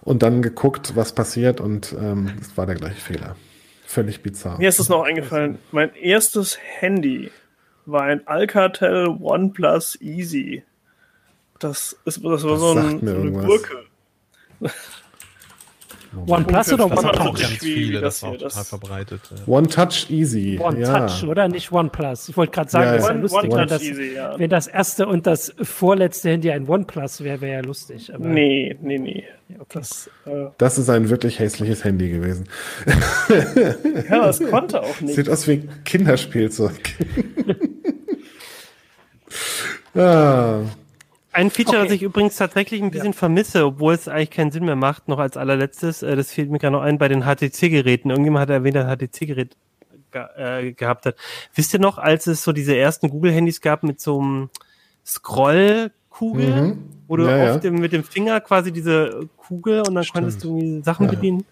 und 0.02 0.24
dann 0.24 0.42
geguckt, 0.42 0.96
was 0.96 1.14
passiert 1.14 1.60
und 1.60 1.94
ähm, 2.00 2.32
das 2.40 2.56
war 2.58 2.66
der 2.66 2.76
gleiche 2.76 3.02
Fehler. 3.02 3.36
Völlig 3.86 4.22
bizarr. 4.22 4.58
Mir 4.58 4.70
ist 4.70 4.80
es 4.80 4.90
noch 4.90 5.04
eingefallen. 5.04 5.60
Mein 5.72 5.94
erstes 5.96 6.58
Handy 6.80 7.32
war 7.86 8.04
ein 8.04 8.26
Alcatel 8.28 9.08
OnePlus 9.08 10.00
Easy. 10.02 10.64
Das, 11.60 11.98
ist, 12.06 12.24
das 12.24 12.24
war 12.24 12.32
das 12.32 12.42
so, 12.42 12.72
ein, 12.72 13.00
so 13.06 13.16
eine 13.16 13.32
Gurke. 13.32 13.86
OnePlus 16.28 16.74
oder 16.74 16.86
One 16.86 17.12
Touch? 17.12 17.40
Ganz 17.40 17.58
viele, 17.60 18.02
das 18.02 18.24
war 18.24 18.38
total 18.38 18.64
verbreitet. 18.64 19.22
One 19.48 19.68
Touch 19.68 20.10
Easy. 20.10 20.60
One 20.62 20.80
ja. 20.80 21.08
Touch, 21.08 21.28
oder? 21.28 21.48
Nicht 21.48 21.72
OnePlus. 21.72 22.30
Ich 22.30 22.38
wollte 22.38 22.52
gerade 22.52 22.70
sagen, 22.70 22.86
ja, 22.86 22.94
das 22.94 23.04
ist 23.04 23.10
ja 23.10 23.16
lustig, 23.16 23.52
One, 23.52 23.66
dass, 23.66 23.82
easy, 23.82 24.16
ja. 24.16 24.38
wenn 24.38 24.50
das 24.50 24.68
erste 24.68 25.08
und 25.08 25.28
das 25.28 25.54
vorletzte 25.62 26.30
Handy 26.30 26.52
ein 26.52 26.68
OnePlus 26.68 27.24
wäre, 27.24 27.42
wäre 27.42 27.54
ja 27.56 27.62
lustig. 27.62 28.14
Aber 28.14 28.26
nee, 28.26 28.78
nee, 28.82 28.98
nee. 28.98 29.24
Okay. 29.54 29.66
Das, 29.74 30.10
äh 30.26 30.48
das 30.58 30.78
ist 30.78 30.90
ein 30.90 31.10
wirklich 31.10 31.40
hässliches 31.40 31.84
Handy 31.84 32.10
gewesen. 32.10 32.46
ja, 34.10 34.26
das 34.26 34.40
konnte 34.40 34.82
auch 34.82 35.02
nicht. 35.02 35.16
Sieht 35.16 35.30
aus 35.30 35.48
wie 35.48 35.68
Kinderspielzeug. 35.84 36.82
ah. 39.96 40.62
Ein 41.36 41.52
Feature, 41.52 41.80
okay. 41.80 41.88
das 41.88 41.96
ich 41.96 42.02
übrigens 42.02 42.38
tatsächlich 42.38 42.82
ein 42.82 42.92
bisschen 42.92 43.08
ja. 43.08 43.12
vermisse, 43.12 43.66
obwohl 43.66 43.94
es 43.94 44.08
eigentlich 44.08 44.32
keinen 44.32 44.52
Sinn 44.52 44.64
mehr 44.64 44.78
macht, 44.78 45.10
noch 45.10 45.20
als 45.20 45.36
allerletztes, 45.36 46.02
äh, 46.02 46.16
das 46.16 46.32
fehlt 46.32 46.50
mir 46.50 46.60
gerade 46.60 46.72
noch 46.72 46.82
ein 46.82 46.98
bei 46.98 47.10
den 47.10 47.24
HTC-Geräten. 47.24 48.10
Irgendjemand 48.10 48.44
hat 48.44 48.52
erwähnt, 48.52 48.78
ein 48.78 48.88
HTC-Gerät 48.88 49.58
ge 50.12 50.24
äh, 50.38 50.72
gehabt 50.72 51.06
hat. 51.06 51.18
Wisst 51.54 51.74
ihr 51.74 51.82
noch, 51.82 51.98
als 51.98 52.26
es 52.28 52.42
so 52.42 52.54
diese 52.54 52.78
ersten 52.78 53.10
Google-Handys 53.10 53.60
gab 53.60 53.84
mit 53.84 54.00
so 54.00 54.22
einem 54.22 54.50
Scroll-Kugel, 55.06 56.50
mhm. 56.50 56.84
wo 57.10 57.18
du 57.18 57.26
ja, 57.26 57.54
oft 57.54 57.66
ja. 57.66 57.72
mit 57.72 57.92
dem 57.92 58.06
Finger 58.06 58.40
quasi 58.40 58.72
diese 58.72 59.28
Kugel 59.36 59.82
und 59.82 59.94
dann 59.94 60.06
Stimmt. 60.06 60.14
konntest 60.14 60.42
du 60.46 60.58
irgendwie 60.58 60.84
Sachen 60.84 61.08
bedienen? 61.08 61.46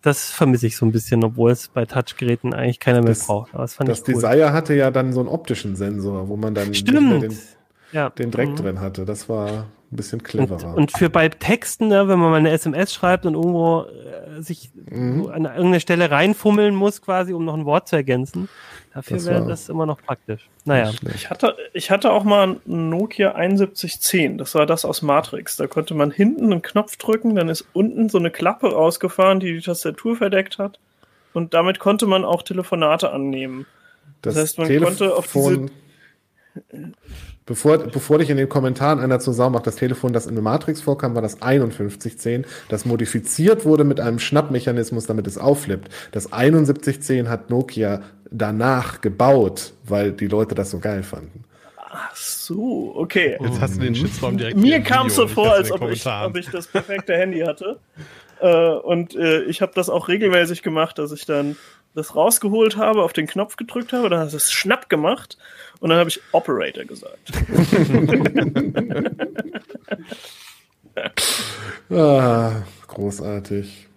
das 0.00 0.30
vermisse 0.30 0.68
ich 0.68 0.76
so 0.76 0.86
ein 0.86 0.92
bisschen, 0.92 1.24
obwohl 1.24 1.50
es 1.50 1.66
bei 1.66 1.84
Touchgeräten 1.84 2.54
eigentlich 2.54 2.78
keiner 2.78 3.00
mehr 3.00 3.10
das, 3.10 3.26
braucht. 3.26 3.52
Aber 3.52 3.64
das 3.64 3.74
fand 3.74 3.88
das 3.88 4.02
ich 4.02 4.08
cool. 4.08 4.14
Desire 4.14 4.52
hatte 4.52 4.72
ja 4.74 4.92
dann 4.92 5.12
so 5.12 5.18
einen 5.18 5.28
optischen 5.28 5.74
Sensor, 5.74 6.28
wo 6.28 6.36
man 6.36 6.54
dann 6.54 6.72
Stimmt. 6.74 7.24
den 7.24 7.36
ja. 7.92 8.10
den 8.10 8.30
Dreck 8.30 8.50
mhm. 8.50 8.56
drin 8.56 8.80
hatte. 8.80 9.04
Das 9.04 9.28
war 9.28 9.66
ein 9.92 9.96
bisschen 9.96 10.22
cleverer. 10.22 10.68
Und, 10.68 10.74
und, 10.74 10.92
für 10.92 11.10
bei 11.10 11.28
Texten, 11.28 11.88
ne, 11.88 12.08
wenn 12.08 12.18
man 12.18 12.30
mal 12.30 12.38
eine 12.38 12.50
SMS 12.50 12.92
schreibt 12.92 13.24
und 13.24 13.34
irgendwo 13.34 13.84
äh, 13.84 14.42
sich 14.42 14.70
mhm. 14.90 15.28
an 15.32 15.44
irgendeine 15.44 15.80
Stelle 15.80 16.10
reinfummeln 16.10 16.74
muss, 16.74 17.02
quasi, 17.02 17.32
um 17.32 17.44
noch 17.44 17.54
ein 17.54 17.64
Wort 17.64 17.88
zu 17.88 17.96
ergänzen, 17.96 18.48
dafür 18.92 19.24
wäre 19.24 19.46
das 19.46 19.68
immer 19.68 19.86
noch 19.86 20.02
praktisch. 20.02 20.48
Naja. 20.64 20.92
Ich 21.14 21.30
hatte, 21.30 21.56
ich 21.72 21.90
hatte 21.90 22.10
auch 22.10 22.24
mal 22.24 22.56
ein 22.66 22.88
Nokia 22.88 23.30
7110. 23.32 24.38
Das 24.38 24.54
war 24.56 24.66
das 24.66 24.84
aus 24.84 25.02
Matrix. 25.02 25.56
Da 25.56 25.68
konnte 25.68 25.94
man 25.94 26.10
hinten 26.10 26.52
einen 26.52 26.62
Knopf 26.62 26.96
drücken, 26.96 27.36
dann 27.36 27.48
ist 27.48 27.64
unten 27.72 28.08
so 28.08 28.18
eine 28.18 28.30
Klappe 28.30 28.72
rausgefahren, 28.72 29.38
die 29.38 29.52
die 29.52 29.60
Tastatur 29.60 30.16
verdeckt 30.16 30.58
hat. 30.58 30.80
Und 31.32 31.54
damit 31.54 31.78
konnte 31.78 32.06
man 32.06 32.24
auch 32.24 32.42
Telefonate 32.42 33.12
annehmen. 33.12 33.66
Das, 34.22 34.34
das 34.34 34.42
heißt, 34.42 34.58
man 34.58 34.66
Telefon 34.68 34.86
konnte 34.86 35.14
auf 35.14 35.32
diese 35.32 35.68
Bevor, 37.46 37.78
bevor 37.78 38.18
dich 38.18 38.28
in 38.28 38.36
den 38.36 38.48
Kommentaren 38.48 38.98
einer 38.98 39.20
zur 39.20 39.32
Sau 39.32 39.48
macht, 39.50 39.68
das 39.68 39.76
Telefon, 39.76 40.12
das 40.12 40.26
in 40.26 40.34
der 40.34 40.42
Matrix 40.42 40.80
vorkam, 40.80 41.14
war 41.14 41.22
das 41.22 41.34
5110, 41.34 42.44
das 42.68 42.84
modifiziert 42.84 43.64
wurde 43.64 43.84
mit 43.84 44.00
einem 44.00 44.18
Schnappmechanismus, 44.18 45.06
damit 45.06 45.28
es 45.28 45.38
aufflippt. 45.38 45.88
Das 46.10 46.24
7110 46.24 47.28
hat 47.28 47.48
Nokia 47.48 48.02
danach 48.32 49.00
gebaut, 49.00 49.74
weil 49.84 50.10
die 50.10 50.26
Leute 50.26 50.56
das 50.56 50.72
so 50.72 50.80
geil 50.80 51.04
fanden. 51.04 51.44
Ach 51.88 52.16
so, 52.16 52.92
okay. 52.96 53.38
Jetzt 53.40 53.60
hast 53.60 53.76
du 53.76 53.80
den 53.80 53.94
Shitstorm 53.94 54.36
direkt. 54.36 54.56
Mir 54.56 54.80
kam 54.80 55.06
es 55.06 55.14
so 55.14 55.28
vor, 55.28 55.52
als 55.52 55.70
ob 55.70 55.88
ich, 55.88 56.04
ob 56.04 56.36
ich 56.36 56.50
das 56.50 56.66
perfekte 56.66 57.14
Handy 57.14 57.40
hatte. 57.40 57.78
Äh, 58.40 58.70
und 58.70 59.14
äh, 59.14 59.42
ich 59.44 59.62
habe 59.62 59.70
das 59.74 59.88
auch 59.88 60.08
regelmäßig 60.08 60.64
gemacht, 60.64 60.98
dass 60.98 61.12
ich 61.12 61.26
dann 61.26 61.56
das 61.94 62.14
rausgeholt 62.14 62.76
habe, 62.76 63.02
auf 63.02 63.12
den 63.12 63.28
Knopf 63.28 63.56
gedrückt 63.56 63.92
habe, 63.92 64.10
dann 64.10 64.20
hat 64.20 64.34
es 64.34 64.52
schnapp 64.52 64.90
gemacht 64.90 65.38
und 65.80 65.90
dann 65.90 65.98
habe 65.98 66.08
ich 66.08 66.20
Operator 66.32 66.84
gesagt. 66.84 67.32
ah, 71.90 72.52
großartig. 72.86 73.88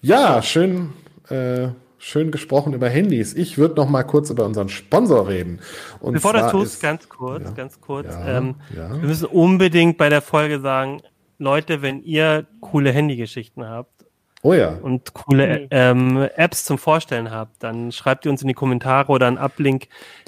Ja, 0.00 0.42
schön, 0.42 0.92
äh, 1.28 1.68
schön 1.98 2.30
gesprochen 2.30 2.74
über 2.74 2.88
Handys. 2.88 3.34
Ich 3.34 3.56
würde 3.58 3.76
noch 3.76 3.88
mal 3.88 4.02
kurz 4.02 4.30
über 4.30 4.44
unseren 4.44 4.68
Sponsor 4.68 5.28
reden. 5.28 5.60
Und 6.00 6.14
Bevor 6.14 6.32
das 6.32 6.50
tust, 6.50 6.74
ist, 6.74 6.82
ganz 6.82 7.08
kurz, 7.08 7.44
ja, 7.44 7.50
ganz 7.52 7.80
kurz. 7.80 8.08
Ja, 8.08 8.38
ähm, 8.38 8.56
ja. 8.76 8.90
Wir 8.90 9.08
müssen 9.08 9.26
unbedingt 9.26 9.96
bei 9.96 10.08
der 10.08 10.20
Folge 10.22 10.60
sagen, 10.60 11.00
Leute, 11.38 11.82
wenn 11.82 12.02
ihr 12.02 12.46
coole 12.60 12.92
Handygeschichten 12.92 13.68
habt, 13.68 14.02
Oh 14.44 14.54
ja. 14.54 14.70
Und 14.82 15.14
coole 15.14 15.68
ähm, 15.70 16.28
Apps 16.34 16.64
zum 16.64 16.76
Vorstellen 16.76 17.30
habt, 17.30 17.62
dann 17.62 17.92
schreibt 17.92 18.24
ihr 18.26 18.30
uns 18.32 18.42
in 18.42 18.48
die 18.48 18.54
Kommentare 18.54 19.12
oder 19.12 19.28
an 19.28 19.38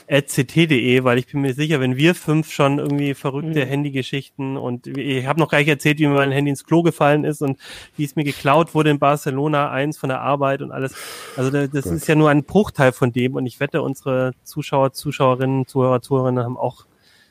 uplink.ct.de, 0.07 1.05
weil 1.05 1.19
ich 1.19 1.27
bin 1.27 1.41
mir 1.41 1.55
sicher, 1.55 1.81
wenn 1.81 1.97
wir 1.97 2.15
fünf 2.15 2.53
schon 2.53 2.79
irgendwie 2.79 3.15
verrückte 3.15 3.65
mhm. 3.65 3.69
Handygeschichten 3.69 4.57
und 4.57 4.87
ich 4.87 5.27
habe 5.27 5.41
noch 5.41 5.51
gar 5.51 5.59
nicht 5.59 5.69
erzählt, 5.69 5.99
wie 5.99 6.07
mir 6.07 6.15
mein 6.15 6.33
Handy 6.33 6.51
ins 6.51 6.65
Klo 6.65 6.83
gefallen 6.83 7.25
ist 7.25 7.43
und 7.43 7.59
wie 7.97 8.05
es 8.05 8.17
mir 8.17 8.25
geklaut 8.25 8.75
wurde 8.75 8.91
in 8.91 8.99
Barcelona, 8.99 9.71
eins 9.71 9.99
von 9.99 10.09
der 10.09 10.21
Arbeit 10.21 10.63
und 10.63 10.73
alles. 10.73 10.95
Also 11.37 11.51
das 11.51 11.85
Gut. 11.85 11.93
ist 11.93 12.07
ja 12.07 12.15
nur 12.15 12.31
ein 12.31 12.45
Bruchteil 12.45 12.93
von 12.93 13.13
dem 13.13 13.35
und 13.35 13.47
ich 13.47 13.61
wette, 13.61 13.83
unsere 13.83 14.33
Zuschauer, 14.45 14.93
Zuschauerinnen, 14.93 15.67
Zuhörer, 15.67 16.03
Zuhörerinnen 16.03 16.45
haben 16.45 16.57
auch 16.57 16.87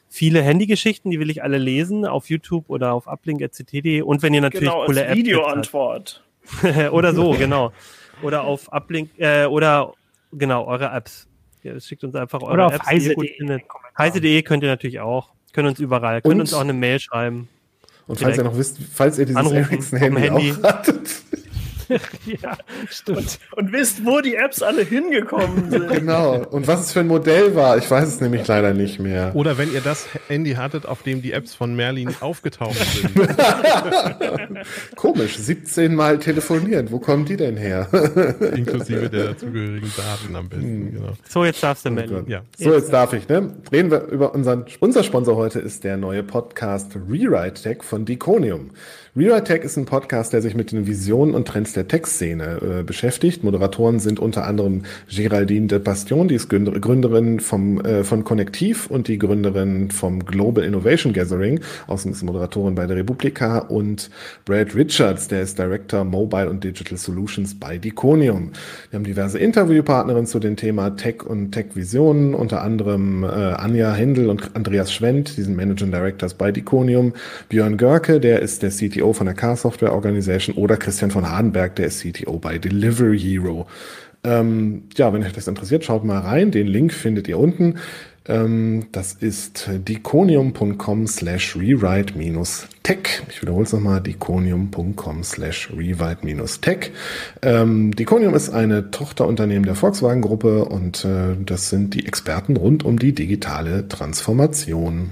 viele 0.10 0.42
Handygeschichten, 0.42 1.10
die 1.12 1.20
will 1.20 1.30
ich 1.30 1.44
alle 1.44 1.58
lesen 1.58 2.06
auf 2.06 2.30
YouTube 2.30 2.66
oder 2.70 2.94
auf 2.94 3.08
uplink.ct.de 3.08 4.02
und 4.02 4.22
wenn 4.22 4.34
ihr 4.34 4.42
natürlich 4.42 4.70
genau, 4.70 4.86
coole 4.86 5.06
Apps 5.06 5.18
Videoantwort. 5.18 6.24
oder 6.92 7.14
so, 7.14 7.32
genau. 7.38 7.72
Oder 8.22 8.44
auf 8.44 8.72
Uplink, 8.72 9.10
äh, 9.18 9.46
oder 9.46 9.94
genau, 10.32 10.66
eure 10.66 10.86
Apps. 10.86 11.28
Ja, 11.64 11.80
schickt 11.80 12.04
uns 12.04 12.16
einfach 12.16 12.42
eure 12.42 12.54
oder 12.54 12.66
auf 12.68 12.74
Apps, 12.74 12.86
heise.de. 12.86 13.62
Heise.de 13.98 14.42
könnt 14.44 14.64
ihr 14.64 14.70
natürlich 14.70 15.00
auch. 15.00 15.32
Können 15.54 15.70
uns 15.70 15.80
überall. 15.80 16.22
Könnt 16.22 16.42
uns 16.42 16.54
auch 16.54 16.62
eine 16.62 16.74
Mail 16.74 17.00
schreiben. 17.00 17.48
Und 18.06 18.20
falls 18.20 18.38
ihr 18.38 18.44
noch 18.44 18.58
wisst, 18.58 18.80
falls 18.94 19.18
ihr 19.18 19.26
dieses 19.26 19.52
Ericsson-Handy 19.52 20.22
Handy. 20.22 20.52
auch 20.52 20.64
hattet, 20.64 21.10
ja, 22.26 22.58
stimmt. 22.90 23.18
Und, 23.18 23.40
und, 23.58 23.74
wisst, 23.74 24.06
wo 24.06 24.22
die 24.22 24.36
Apps 24.36 24.62
alle 24.62 24.84
hingekommen 24.84 25.70
sind. 25.72 25.90
Genau. 25.90 26.46
Und 26.46 26.68
was 26.68 26.82
es 26.82 26.94
für 26.94 27.02
ein 27.02 27.08
Modell 27.08 27.56
war, 27.56 27.78
ich 27.78 27.90
weiß 27.90 28.08
es 28.08 28.22
nämlich 28.22 28.48
leider 28.48 28.74
nicht 28.74 29.00
mehr. 29.00 29.36
Oder 29.36 29.58
wenn 29.58 29.74
ihr 29.74 29.82
das 29.82 30.08
Handy 30.28 30.54
hattet, 30.54 30.86
auf 30.86 31.04
dem 31.04 31.22
die 31.22 31.32
Apps 31.32 31.54
von 31.56 31.76
Merlin 31.76 32.14
aufgetaucht 32.22 32.76
sind. 32.76 33.12
Komisch, 34.96 35.38
17 35.38 35.96
Mal 35.96 36.20
telefoniert. 36.20 36.92
Wo 36.92 37.00
kommen 37.00 37.26
die 37.26 37.38
denn 37.38 37.58
her? 37.58 37.88
Inklusive 38.56 39.10
der 39.10 39.28
dazugehörigen 39.28 39.92
Daten 39.96 40.36
am 40.36 40.50
besten. 40.50 40.64
Hm. 40.64 40.94
Genau. 40.94 41.14
So, 41.28 41.46
jetzt 41.46 41.62
darfst 41.64 41.86
du, 41.86 41.90
oh 41.90 41.94
Merlin. 41.94 42.26
Ja. 42.28 42.42
So, 42.58 42.74
jetzt 42.74 42.92
darf 42.92 43.14
ich. 43.14 43.28
Ne? 43.28 43.54
Reden 43.72 43.92
wir 43.92 44.04
über 44.08 44.34
unseren, 44.34 44.66
unser 44.80 45.04
Sponsor 45.04 45.36
heute 45.36 45.60
ist 45.60 45.84
der 45.84 45.98
neue 45.98 46.24
Podcast 46.24 46.96
Rewrite 46.96 47.62
Tech 47.62 47.84
von 47.84 48.06
Deconium. 48.06 48.72
Rewrite 49.16 49.44
Tech 49.44 49.62
ist 49.62 49.78
ein 49.78 49.86
Podcast, 49.86 50.34
der 50.34 50.42
sich 50.42 50.56
mit 50.56 50.72
den 50.72 50.88
Visionen 50.88 51.36
und 51.36 51.48
Trends 51.48 51.74
der 51.74 51.88
Tech-Szene 51.88 52.80
äh, 52.80 52.84
beschäftigt. 52.84 53.44
Moderatoren 53.44 54.00
sind 54.00 54.20
unter 54.20 54.48
anderem 54.48 54.86
Géraldine 55.08 55.68
de 55.68 55.78
Bastion, 55.78 56.28
die 56.28 56.34
ist 56.34 56.50
Gründerin 56.50 57.40
vom, 57.40 57.80
äh, 57.86 58.04
von 58.04 58.24
Connectiv 58.24 58.90
und 58.90 59.08
die 59.08 59.20
Gründerin 59.20 59.92
vom 59.92 60.26
Global 60.26 60.64
Innovation 60.64 61.14
Gathering. 61.14 61.60
Außerdem 61.86 62.14
ist 62.14 62.24
Moderatorin 62.24 62.74
bei 62.74 62.88
der 62.88 62.98
Republika 62.98 63.60
und 63.60 64.10
Brad 64.46 64.74
Richards, 64.74 65.28
der 65.28 65.44
ist 65.44 65.60
Director 65.60 66.04
Mobile 66.04 66.50
und 66.50 66.64
Digital 66.64 66.98
Solutions 66.98 67.54
bei 67.54 67.78
Diconium. 67.78 68.50
Wir 68.90 68.98
haben 68.98 69.04
diverse 69.04 69.38
Interviewpartnerinnen 69.38 70.26
zu 70.26 70.40
dem 70.40 70.56
Thema 70.56 70.90
Tech 70.90 71.22
und 71.24 71.52
Tech-Visionen, 71.52 72.34
unter 72.34 72.64
anderem 72.64 73.24
äh, 73.24 73.28
Anja 73.28 73.94
Händel 73.94 74.32
und 74.32 74.56
Andreas 74.56 74.92
Schwendt, 74.92 75.38
die 75.38 75.44
sind 75.44 75.56
Managing 75.56 75.92
Directors 75.92 76.34
bei 76.34 76.52
Diconium. 76.52 77.14
Björn 77.48 77.78
Görke, 77.78 78.20
der 78.20 78.42
ist 78.42 78.64
der 78.64 78.72
CTO 78.72 79.03
CTO 79.04 79.14
von 79.14 79.26
der 79.26 79.36
Car 79.36 79.56
Software 79.58 79.94
Organization 79.94 80.56
oder 80.56 80.78
Christian 80.78 81.12
von 81.12 81.30
Hardenberg, 81.30 81.76
der 81.76 81.88
ist 81.88 82.02
CTO 82.02 82.40
bei 82.40 82.58
Delivery 82.58 83.20
Hero. 83.20 83.68
Ähm, 84.24 84.84
ja, 84.96 85.12
wenn 85.14 85.24
euch 85.24 85.34
das 85.34 85.48
interessiert, 85.48 85.84
schaut 85.84 86.06
mal 86.06 86.20
rein. 86.20 86.52
Den 86.52 86.68
Link 86.68 86.94
findet 86.94 87.28
ihr 87.28 87.38
unten. 87.38 87.76
Ähm, 88.26 88.86
das 88.94 89.12
ist 89.12 89.70
diconium.com 89.70 91.08
slash 91.08 91.58
rewrite 91.58 92.18
minus 92.18 92.68
tech. 92.84 93.24
Ich 93.30 93.42
wiederhole 93.42 93.66
es 93.66 93.74
nochmal, 93.74 94.00
diconium.com 94.00 95.24
slash 95.26 95.70
rewrite 95.76 96.20
minus 96.24 96.62
tech. 96.62 96.92
Ähm, 97.42 97.94
Diconium 97.94 98.34
ist 98.34 98.50
eine 98.50 98.92
Tochterunternehmen 98.92 99.66
der 99.66 99.76
Volkswagen-Gruppe 99.76 100.64
und 100.64 101.04
äh, 101.04 101.36
das 101.46 101.70
sind 101.70 101.94
die 101.94 102.06
Experten 102.06 102.56
rund 102.56 102.86
um 102.86 102.98
die 102.98 103.14
digitale 103.14 103.90
Transformation. 103.90 105.12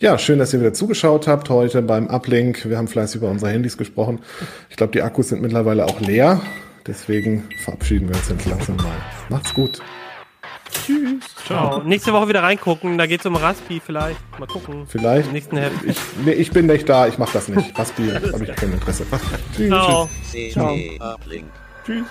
Ja, 0.00 0.18
schön, 0.18 0.38
dass 0.38 0.52
ihr 0.52 0.60
wieder 0.60 0.72
zugeschaut 0.74 1.26
habt 1.26 1.50
heute 1.50 1.82
beim 1.82 2.08
Uplink. 2.08 2.68
Wir 2.68 2.78
haben 2.78 2.88
fleißig 2.88 3.16
über 3.16 3.30
unsere 3.30 3.50
Handys 3.50 3.76
gesprochen. 3.76 4.20
Ich 4.70 4.76
glaube, 4.76 4.92
die 4.92 5.02
Akkus 5.02 5.28
sind 5.28 5.42
mittlerweile 5.42 5.86
auch 5.86 6.00
leer. 6.00 6.40
Deswegen 6.86 7.48
verabschieden 7.64 8.08
wir 8.08 8.16
uns 8.16 8.28
jetzt 8.28 8.46
langsam 8.46 8.76
mal. 8.76 8.96
Macht's 9.28 9.52
gut. 9.52 9.80
Tschüss. 10.72 11.24
Ciao. 11.46 11.82
Nächste 11.82 12.12
Woche 12.12 12.28
wieder 12.28 12.42
reingucken. 12.42 12.98
Da 12.98 13.06
geht's 13.06 13.26
um 13.26 13.36
Raspi 13.36 13.80
vielleicht. 13.84 14.18
Mal 14.38 14.46
gucken. 14.46 14.86
Vielleicht. 14.86 15.28
Im 15.28 15.34
nächsten 15.34 15.56
Heft. 15.56 15.84
Ich, 15.84 15.96
nee, 16.24 16.32
ich 16.32 16.50
bin 16.50 16.66
nicht 16.66 16.88
da. 16.88 17.06
Ich 17.06 17.18
mach 17.18 17.32
das 17.32 17.48
nicht. 17.48 17.78
Raspi 17.78 18.10
habe 18.10 18.44
ich 18.44 18.56
kein 18.56 18.72
Interesse. 18.72 19.04
Tschüss. 19.54 19.68
Ciao. 19.68 20.08
Ciao. 20.52 20.76
Tschüss. 21.84 22.04